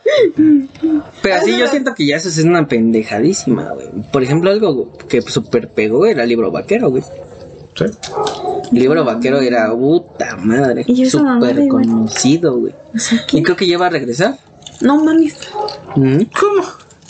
Pero 1.23 1.45
sí, 1.45 1.57
yo 1.57 1.69
siento 1.69 1.95
que 1.95 2.07
ya 2.07 2.17
eso 2.17 2.29
es 2.29 2.39
una 2.39 2.67
pendejadísima, 2.67 3.71
güey. 3.71 3.89
Por 4.13 4.23
ejemplo, 4.23 4.51
algo 4.51 4.93
que 5.09 5.23
súper 5.23 5.71
pegó 5.71 6.07
era 6.07 6.25
el 6.25 6.29
libro 6.29 6.51
vaquero, 6.51 6.91
güey. 6.91 7.05
Sí. 7.75 7.85
Libro 8.73 9.05
vaquero 9.05 9.41
era 9.41 9.71
puta 9.73 10.37
madre. 10.37 10.85
¿Y 10.87 11.03
esa 11.03 11.23
mamada, 11.23 11.51
Súper 11.55 11.69
conocido, 11.69 12.59
güey. 12.59 12.75
O 12.95 12.99
sea, 12.99 13.25
Y 13.33 13.43
creo 13.43 13.57
que 13.57 13.67
ya 13.67 13.79
va 13.79 13.87
a 13.87 13.91
regresar. 13.91 14.39
No 14.81 15.03
mames. 15.05 15.37
¿Mm? 15.97 16.23
¿Cómo? 16.39 16.63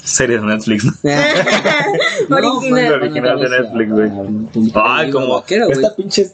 Series 0.03 0.41
de 0.41 0.47
Netflix. 0.47 0.85
¿no? 0.85 0.93
Original. 2.36 2.93
Original 2.95 3.41
de 3.41 3.49
Netflix, 3.49 3.93
güey. 3.93 4.70
Ay, 4.74 5.11
como 5.11 5.35
vaquero, 5.35 5.69
esta 5.70 5.95
pinche 5.95 6.31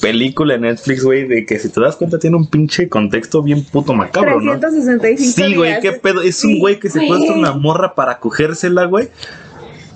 película 0.00 0.54
de 0.54 0.60
Netflix, 0.60 1.02
güey, 1.04 1.26
de 1.26 1.46
que 1.46 1.58
si 1.58 1.68
te 1.70 1.80
das 1.80 1.96
cuenta 1.96 2.18
tiene 2.18 2.36
un 2.36 2.46
pinche 2.46 2.88
contexto 2.88 3.42
bien 3.42 3.64
puto 3.64 3.94
macabro, 3.94 4.40
¿no? 4.40 4.58
365 4.58 5.32
Sí, 5.48 5.54
güey, 5.54 5.80
qué 5.80 5.92
pedo. 5.92 6.20
Es 6.22 6.44
un 6.44 6.52
Sí, 6.52 6.58
güey 6.60 6.78
que 6.78 6.90
se 6.90 6.98
güey. 6.98 7.08
cuesta 7.08 7.32
una 7.32 7.52
morra 7.52 7.94
para 7.94 8.18
cogérsela, 8.18 8.84
güey. 8.84 9.08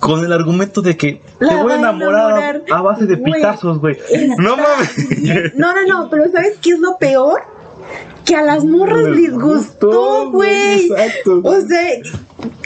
Con 0.01 0.25
el 0.25 0.33
argumento 0.33 0.83
de 0.83 0.97
que 0.97 1.23
La 1.39 1.49
te 1.51 1.63
voy 1.63 1.73
a 1.73 1.77
enamorar 1.77 2.15
a- 2.33 2.51
enamorar. 2.51 2.63
a 2.71 2.83
base 2.83 3.07
de 3.07 3.17
pitazos, 3.17 3.79
güey. 3.81 3.97
No 4.39 4.57
mames. 4.57 5.55
No, 5.55 5.73
no, 5.75 5.87
no, 5.87 6.11
pero 6.11 6.31
¿sabes 6.31 6.59
qué 6.63 6.71
es 6.71 6.79
lo 6.79 6.99
peor? 6.99 7.41
Que 8.25 8.35
a 8.37 8.43
las 8.43 8.65
morras 8.65 9.03
les 9.05 9.33
gustó, 9.33 10.31
güey. 10.31 10.87
Exacto. 10.91 11.41
O 11.45 11.61
sea, 11.61 11.89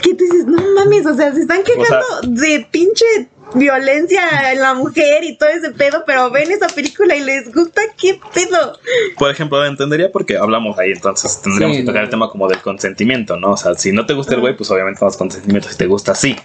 que 0.01 0.13
tú 0.15 0.23
dices, 0.23 0.45
no 0.45 0.61
mames, 0.75 1.05
o 1.05 1.15
sea, 1.15 1.33
se 1.33 1.41
están 1.41 1.63
quejando 1.63 2.05
de 2.23 2.67
pinche 2.71 3.05
violencia 3.53 4.51
en 4.53 4.59
la 4.61 4.73
mujer 4.73 5.23
y 5.23 5.37
todo 5.37 5.49
ese 5.49 5.71
pedo, 5.71 6.03
pero 6.07 6.31
ven 6.31 6.51
esa 6.51 6.67
película 6.67 7.15
y 7.15 7.21
les 7.23 7.53
gusta, 7.53 7.81
¿qué 7.99 8.19
pedo? 8.33 8.77
Por 9.17 9.29
ejemplo, 9.29 9.63
entendería 9.65 10.11
porque 10.11 10.37
hablamos 10.37 10.79
ahí, 10.79 10.91
entonces 10.93 11.41
tendríamos 11.41 11.75
Sí, 11.77 11.81
que 11.83 11.85
tocar 11.87 12.01
no. 12.01 12.05
el 12.05 12.09
tema 12.09 12.29
como 12.29 12.47
del 12.47 12.59
consentimiento, 12.61 13.37
¿no? 13.37 13.51
O 13.51 13.57
sea, 13.57 13.75
si 13.75 13.91
no 13.91 14.05
te 14.05 14.13
gusta 14.13 14.35
el 14.35 14.41
güey, 14.41 14.55
pues 14.55 14.71
obviamente 14.71 15.03
vas 15.03 15.17
consentimiento. 15.17 15.69
Si 15.69 15.77
te 15.77 15.85
gusta, 15.85 16.15
sí. 16.15 16.35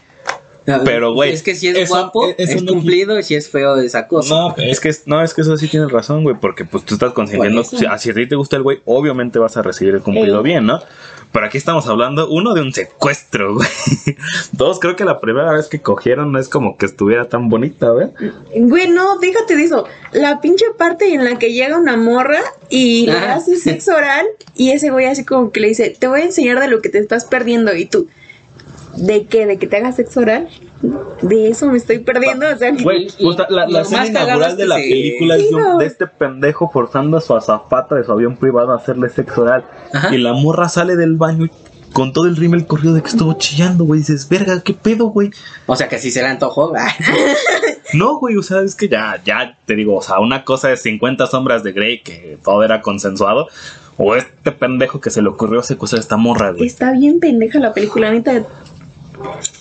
Pero, 0.84 1.12
güey, 1.14 1.32
Es 1.32 1.42
que 1.42 1.54
si 1.54 1.68
es 1.68 1.76
eso- 1.76 1.94
guapo, 1.94 2.26
eso 2.36 2.52
es 2.56 2.62
no- 2.62 2.72
cumplido, 2.72 3.18
y 3.18 3.22
si 3.22 3.34
es 3.34 3.48
feo, 3.48 3.76
es 3.76 3.94
acoso. 3.94 4.34
No, 4.34 4.54
es 4.62 4.80
que 4.80 4.90
no, 5.06 5.22
es 5.22 5.32
que 5.34 5.42
eso 5.42 5.56
sí 5.56 5.68
tienes 5.68 5.90
razón, 5.90 6.22
güey, 6.24 6.36
porque 6.40 6.64
pues 6.64 6.84
tú 6.84 6.94
estás 6.94 7.12
consintiendo, 7.12 7.62
Por 7.62 7.66
eso. 7.74 7.78
si, 7.78 8.02
si 8.02 8.10
a 8.10 8.14
ti 8.14 8.26
te 8.28 8.36
gusta 8.36 8.56
el 8.56 8.62
güey, 8.62 8.80
obviamente 8.84 9.38
vas 9.38 9.56
a 9.56 9.62
recibir 9.62 9.94
el 9.94 10.00
cumplido 10.02 10.38
Ey. 10.38 10.44
bien, 10.44 10.66
¿no? 10.66 10.80
Pero 11.32 11.46
aquí 11.46 11.58
estamos 11.58 11.86
hablando, 11.86 12.30
uno, 12.30 12.54
de 12.54 12.62
un 12.62 12.72
secuestro, 12.72 13.54
güey. 13.56 13.68
Dos, 14.52 14.78
creo 14.80 14.96
que 14.96 15.04
la 15.04 15.20
primera 15.20 15.52
vez 15.52 15.66
que 15.68 15.80
cogieron 15.80 16.32
no 16.32 16.38
es 16.38 16.48
como 16.48 16.78
que 16.78 16.86
estuviera 16.86 17.28
tan 17.28 17.48
bonita, 17.48 17.90
güey. 17.90 18.08
Güey, 18.56 18.88
no, 18.88 19.18
déjate 19.18 19.54
de 19.56 19.64
eso. 19.64 19.84
La 20.12 20.40
pinche 20.40 20.64
parte 20.78 21.12
en 21.12 21.24
la 21.24 21.38
que 21.38 21.52
llega 21.52 21.76
una 21.76 21.96
morra 21.96 22.40
y 22.70 23.06
le 23.06 23.12
Ah. 23.12 23.34
hace 23.34 23.56
sexo 23.56 23.94
oral 23.94 24.24
y 24.54 24.70
ese 24.70 24.90
güey 24.90 25.06
así 25.06 25.24
como 25.24 25.50
que 25.50 25.60
le 25.60 25.68
dice, 25.68 25.94
te 25.98 26.06
voy 26.08 26.20
a 26.20 26.24
enseñar 26.24 26.58
de 26.60 26.68
lo 26.68 26.80
que 26.80 26.88
te 26.88 26.98
estás 26.98 27.24
perdiendo 27.26 27.74
y 27.74 27.84
tú, 27.86 28.08
¿de 28.96 29.24
qué? 29.26 29.46
¿De 29.46 29.58
que 29.58 29.66
te 29.66 29.76
hagas 29.76 29.96
sexo 29.96 30.20
oral? 30.20 30.48
De 31.22 31.48
eso 31.48 31.66
me 31.70 31.78
estoy 31.78 32.00
perdiendo, 32.00 32.46
o 32.52 32.56
sea, 32.56 32.70
Güey, 32.82 33.08
la, 33.48 33.66
la 33.66 33.66
más 33.80 33.92
escena 33.92 34.06
inaugural 34.06 34.56
de 34.56 34.66
la 34.66 34.76
se- 34.76 34.82
película 34.82 35.36
es 35.36 35.48
de, 35.50 35.54
un- 35.54 35.78
de 35.78 35.86
este 35.86 36.06
pendejo 36.06 36.70
forzando 36.70 37.16
a 37.16 37.20
su 37.20 37.34
azafata 37.34 37.94
de 37.94 38.04
su 38.04 38.12
avión 38.12 38.36
privado 38.36 38.72
a 38.72 38.76
hacerle 38.76 39.08
sexo 39.08 39.42
oral. 39.42 39.64
Ajá. 39.92 40.14
Y 40.14 40.18
la 40.18 40.32
morra 40.34 40.68
sale 40.68 40.96
del 40.96 41.16
baño 41.16 41.46
y 41.46 41.50
con 41.92 42.12
todo 42.12 42.26
el 42.26 42.36
rímel 42.36 42.66
corrido 42.66 42.92
de 42.92 43.00
que 43.00 43.08
estuvo 43.08 43.32
chillando, 43.34 43.84
güey. 43.84 44.00
Dices, 44.00 44.28
verga, 44.28 44.60
¿qué 44.60 44.74
pedo, 44.74 45.06
güey? 45.06 45.30
O 45.66 45.74
sea 45.76 45.88
que 45.88 45.98
si 45.98 46.10
se 46.10 46.20
le 46.20 46.28
antojó. 46.28 46.72
No, 47.94 48.18
güey, 48.18 48.36
o 48.36 48.42
sea, 48.42 48.60
es 48.62 48.74
que 48.74 48.88
ya, 48.88 49.20
ya 49.24 49.56
te 49.64 49.74
digo, 49.76 49.96
o 49.96 50.02
sea, 50.02 50.18
una 50.18 50.44
cosa 50.44 50.72
es 50.72 50.82
50 50.82 51.26
sombras 51.28 51.62
de 51.62 51.72
Grey, 51.72 52.00
que 52.02 52.36
todo 52.44 52.64
era 52.64 52.82
consensuado, 52.82 53.46
o 53.96 54.16
este 54.16 54.50
pendejo 54.52 55.00
que 55.00 55.10
se 55.10 55.22
le 55.22 55.28
ocurrió 55.28 55.62
secuestrar 55.62 56.00
a 56.00 56.02
esta 56.02 56.16
morra, 56.16 56.50
güey. 56.50 56.66
está 56.66 56.90
bien 56.92 57.20
pendeja 57.20 57.58
la 57.60 57.72
película, 57.72 58.10
neta. 58.10 58.42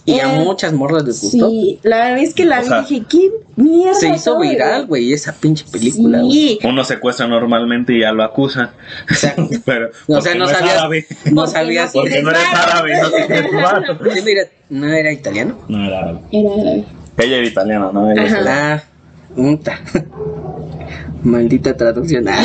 Y 0.05 0.19
a 0.19 0.35
Eh, 0.35 0.43
muchas 0.43 0.73
morras 0.73 1.03
les 1.03 1.21
gustó. 1.21 1.49
Sí, 1.49 1.79
la 1.83 2.13
vez 2.13 2.33
que 2.33 2.45
la 2.45 2.59
O 2.59 2.61
vi 2.61 2.67
sea, 2.67 2.81
dije, 2.81 3.03
¿qué 3.09 3.31
mierda? 3.55 3.93
Se 3.95 4.09
hizo 4.09 4.35
soy, 4.35 4.49
viral, 4.49 4.85
güey, 4.87 5.13
esa 5.13 5.33
pinche 5.33 5.65
película, 5.71 6.19
güey. 6.19 6.31
Sí, 6.31 6.59
Uno 6.63 6.83
secuestra 6.83 7.27
normalmente 7.27 7.93
y 7.93 8.01
ya 8.01 8.11
lo 8.11 8.23
acusan. 8.23 8.71
Pero, 9.65 9.89
O 10.07 10.21
sea, 10.21 10.35
no 10.35 10.45
es 10.45 10.51
sabías, 10.51 10.77
árabe. 10.77 11.05
no 11.31 11.47
sabías. 11.47 11.91
Porque 11.93 12.21
Porque 12.21 12.23
no 12.23 12.29
eres 12.31 12.43
árabe, 12.53 13.01
no 13.01 13.09
tienes 13.11 13.51
mano. 13.53 13.97
Sí, 14.13 14.21
mira, 14.23 14.43
¿No 14.69 14.87
era 14.87 15.11
italiano? 15.11 15.57
No 15.67 15.85
era 15.85 15.99
árabe. 15.99 16.19
era 16.31 16.49
árabe. 16.53 16.85
Ella 17.17 17.37
era 17.37 17.47
italiana, 17.47 17.89
¿no? 17.93 18.11
Ella 18.11 18.23
Ajá. 18.73 18.83
Unta. 19.35 19.79
Maldita 21.23 21.75
traducción. 21.75 22.25
Ah. 22.27 22.41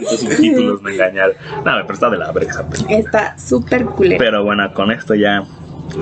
Los 0.00 0.20
subtítulos 0.20 0.82
me 0.82 0.92
engañaron. 0.92 1.34
No, 1.64 1.72
pero 1.82 1.94
está 1.94 2.10
de 2.10 2.18
la 2.18 2.30
verga. 2.30 2.64
Está 2.88 3.38
súper 3.38 3.84
culera. 3.86 4.18
Pero 4.18 4.44
bueno, 4.44 4.72
con 4.74 4.92
esto 4.92 5.14
ya 5.14 5.42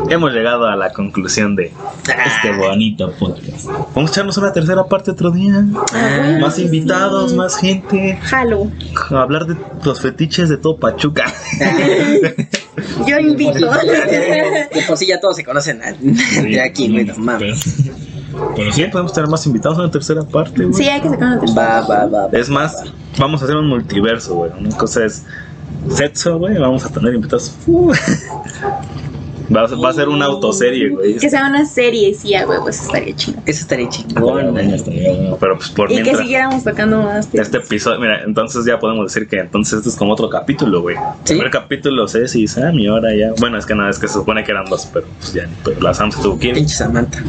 hemos 0.09 0.33
llegado 0.33 0.67
a 0.67 0.77
la 0.77 0.93
conclusión 0.93 1.57
de 1.57 1.73
Este 2.05 2.53
bonito 2.57 3.13
podcast. 3.19 3.67
vamos 3.95 4.11
a 4.11 4.13
echarnos 4.13 4.37
una 4.39 4.53
tercera 4.53 4.85
parte 4.85 5.11
otro 5.11 5.31
día. 5.31 5.65
Ah, 5.95 6.39
Más 6.41 6.59
invitados, 6.59 7.35
más 7.35 7.57
gente. 7.57 8.19
Jalo. 8.23 8.69
A 9.11 9.23
hablar 9.23 9.47
de 9.47 9.57
los 9.85 10.01
fetiches 10.01 10.49
de 10.49 10.57
todo 10.57 10.77
Pachuca. 10.79 11.25
Yo 13.07 13.19
invito. 13.19 13.71
De 14.73 14.83
por 14.87 14.97
sí 14.97 15.07
ya 15.07 15.21
todos 15.21 15.37
se 15.37 15.45
conocen 15.45 15.81
a- 15.83 15.93
de 15.93 16.61
aquí, 16.61 16.91
güey, 16.91 17.05
no 17.05 17.15
mames. 17.17 17.63
Pero, 18.33 18.53
pero 18.57 18.73
Sí, 18.73 18.85
podemos 18.91 19.13
tener 19.13 19.29
más 19.29 19.45
invitados 19.47 19.79
en 19.79 19.85
la 19.85 19.91
tercera 19.91 20.23
parte, 20.23 20.65
güey. 20.65 20.73
sí, 20.75 20.89
hay 20.89 21.01
que 21.01 21.09
sacar 21.11 21.29
una 21.29 21.41
tercera. 21.41 21.63
Va, 21.63 21.81
va, 21.87 22.07
va. 22.07 22.27
va. 22.29 22.39
Es 22.39 22.49
más, 22.49 22.83
vamos 23.19 23.43
a 23.43 23.45
hacer 23.45 23.57
un 23.57 23.69
multiverso, 23.69 24.35
güey. 24.35 24.51
Una 24.59 24.75
cosa 24.77 25.05
es 25.05 25.25
sexo, 25.91 26.39
güey. 26.39 26.59
Vamos 26.59 26.85
a 26.85 26.89
tener 26.89 27.15
invitados. 27.15 27.55
Uh. 27.67 27.93
Va, 29.55 29.63
a- 29.63 29.75
va 29.77 29.89
a 29.91 29.93
ser 29.93 30.09
una 30.09 30.27
autoserie, 30.27 30.89
güey. 30.91 31.17
Que 31.17 31.29
sea 31.29 31.47
una 31.49 31.65
serie, 31.67 32.15
sí, 32.15 32.35
a 32.35 32.47
huevos, 32.47 32.81
estaría 32.81 33.15
chido. 33.17 33.39
Eso 33.47 33.61
estaría 33.61 33.89
bueno, 34.19 34.49
chingón. 34.59 34.75
estaría- 34.75 35.37
Pero 35.39 35.57
pues 35.57 35.69
por 35.71 35.93
Y 35.93 36.03
que 36.03 36.15
siguiéramos 36.17 36.65
tocando 36.65 37.03
más. 37.03 37.29
temas. 37.29 37.47
Este 37.47 37.59
episodio, 37.59 38.01
mira, 38.01 38.23
entonces 38.25 38.65
ya 38.65 38.79
podemos 38.79 39.13
decir 39.13 39.29
que 39.29 39.39
entonces 39.41 39.79
esto 39.79 39.89
es 39.91 39.97
como 39.97 40.13
otro 40.13 40.29
capítulo, 40.31 40.81
güey. 40.83 40.97
Sí. 40.97 41.03
El 41.35 41.39
primer 41.39 41.51
capítulo 41.51 42.07
Ceci 42.09 42.43
y 42.43 42.47
Sam 42.49 42.79
y 42.79 42.87
ahora 42.87 43.15
ya. 43.15 43.33
Bueno, 43.41 43.59
es 43.59 43.67
que 43.67 43.75
nada, 43.75 43.91
es 43.91 43.99
que 43.99 44.09
se 44.09 44.15
supone 44.15 44.43
que 44.45 44.53
eran 44.53 44.65
dos, 44.67 44.89
pero 44.93 45.07
pues 45.19 45.33
ya, 45.33 45.49
pero 45.65 45.81
la 45.81 45.93
Sam 45.95 46.11
se 46.13 46.23
tuvo 46.23 46.39
que 46.39 46.49
ir. 46.49 46.55
Pinche 46.55 46.75
Samantha. 46.75 47.23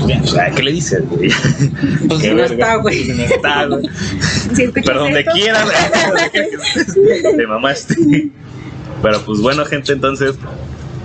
Pues, 0.00 0.34
ah, 0.38 0.50
¿Qué 0.54 0.62
le 0.62 0.72
dices, 0.72 1.02
güey? 1.08 1.30
Pues 2.08 2.20
Qué 2.20 2.34
no 2.34 2.44
está, 2.44 2.76
güey. 2.76 3.04
No 3.08 3.22
está, 3.22 3.66
güey. 3.66 3.88
Si 4.54 4.68
Pero 4.68 4.98
donde 5.00 5.20
esto, 5.20 5.32
quieras, 5.32 5.68
te 7.36 7.46
mamaste. 7.46 8.30
Pero 9.02 9.20
pues 9.24 9.40
bueno, 9.40 9.64
gente, 9.66 9.92
entonces 9.92 10.34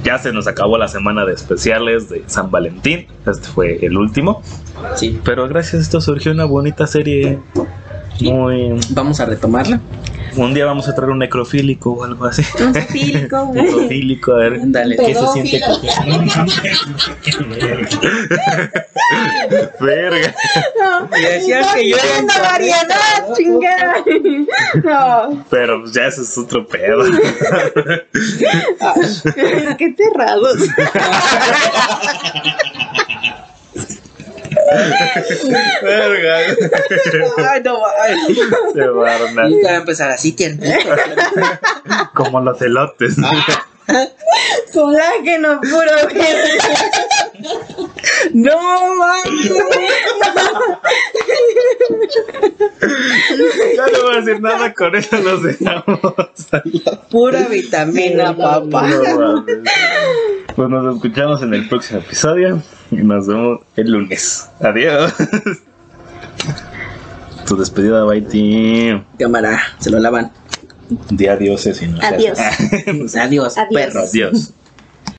ya 0.03 0.17
se 0.17 0.31
nos 0.31 0.47
acabó 0.47 0.77
la 0.77 0.87
semana 0.87 1.25
de 1.25 1.33
especiales 1.33 2.09
de 2.09 2.23
San 2.27 2.51
Valentín. 2.51 3.07
Este 3.25 3.47
fue 3.47 3.85
el 3.85 3.97
último. 3.97 4.41
Sí. 4.95 5.19
Pero 5.23 5.47
gracias 5.47 5.75
a 5.75 5.77
esto 5.79 6.01
surgió 6.01 6.31
una 6.31 6.45
bonita 6.45 6.87
serie. 6.87 7.39
Muy. 8.21 8.79
Vamos 8.91 9.19
a 9.19 9.25
retomarla. 9.25 9.79
Un 10.39 10.53
día 10.53 10.65
vamos 10.65 10.87
a 10.87 10.95
traer 10.95 11.11
un 11.11 11.19
necrofílico 11.19 11.91
o 11.91 12.05
algo 12.05 12.23
así. 12.23 12.45
Un 12.63 12.73
zoofílico, 12.73 13.47
güey. 13.47 13.61
Necrofílico, 13.63 14.31
a 14.31 14.37
ver. 14.37 14.59
Dale. 14.63 14.95
¿Qué 14.95 15.13
se 15.13 15.27
siente? 15.27 15.59
Verga. 19.81 20.33
No, 20.79 21.09
Y 21.17 21.21
decías 21.21 21.67
no, 21.67 21.73
que 21.73 21.89
yo 21.89 21.97
era 21.97 22.17
en 22.19 22.25
Mariana, 22.25 22.95
chingada. 23.35 23.95
No, 24.83 25.45
Pero 25.49 25.81
pues 25.81 25.91
ya 25.93 26.07
eso 26.07 26.21
es 26.21 26.37
otro 26.37 26.65
pedo. 26.65 27.03
ay, 28.79 29.75
qué 29.77 29.93
cerrados. 29.97 30.59
Verga. 35.81 36.37
Ay, 37.49 37.61
no, 37.63 37.79
barna. 38.95 39.49
Nunca 39.49 39.67
va 39.67 39.73
a 39.73 39.77
empezar 39.77 40.11
así, 40.11 40.31
tiernito. 40.33 40.89
Como 42.13 42.41
los 42.41 42.61
elotes. 42.61 43.15
Colágeno 44.73 45.61
puro, 45.61 45.91
güey. 46.13 46.27
No, 48.33 48.95
mames. 48.95 49.51
Ya 53.75 53.85
no 53.87 54.03
voy 54.03 54.15
a 54.15 54.21
decir 54.21 54.41
nada 54.41 54.73
con 54.73 54.95
eso, 54.95 55.17
nos 55.19 55.43
dejamos. 55.43 55.99
Pura 57.11 57.47
vitamina, 57.47 58.35
papá. 58.35 58.87
No. 58.87 59.45
Pues 60.55 60.69
nos 60.69 60.95
escuchamos 60.95 61.41
en 61.43 61.53
el 61.53 61.67
próximo 61.69 61.99
episodio 61.99 62.61
y 62.91 62.97
nos 62.97 63.27
vemos 63.27 63.59
el 63.75 63.91
lunes. 63.91 64.49
Adiós. 64.61 65.13
Tu 67.47 67.55
despedida, 67.57 68.03
Baiti. 68.03 68.91
Cámara, 69.17 69.59
se 69.79 69.89
lo 69.89 69.99
lavan. 69.99 70.31
Di 71.09 71.27
adiós, 71.27 71.61
si 71.61 71.87
no. 71.87 71.99
Adiós. 72.01 72.37
Adiós, 73.15 73.57
Adiós. 73.57 73.57
perros. 73.73 74.09
Adiós. 74.09 74.53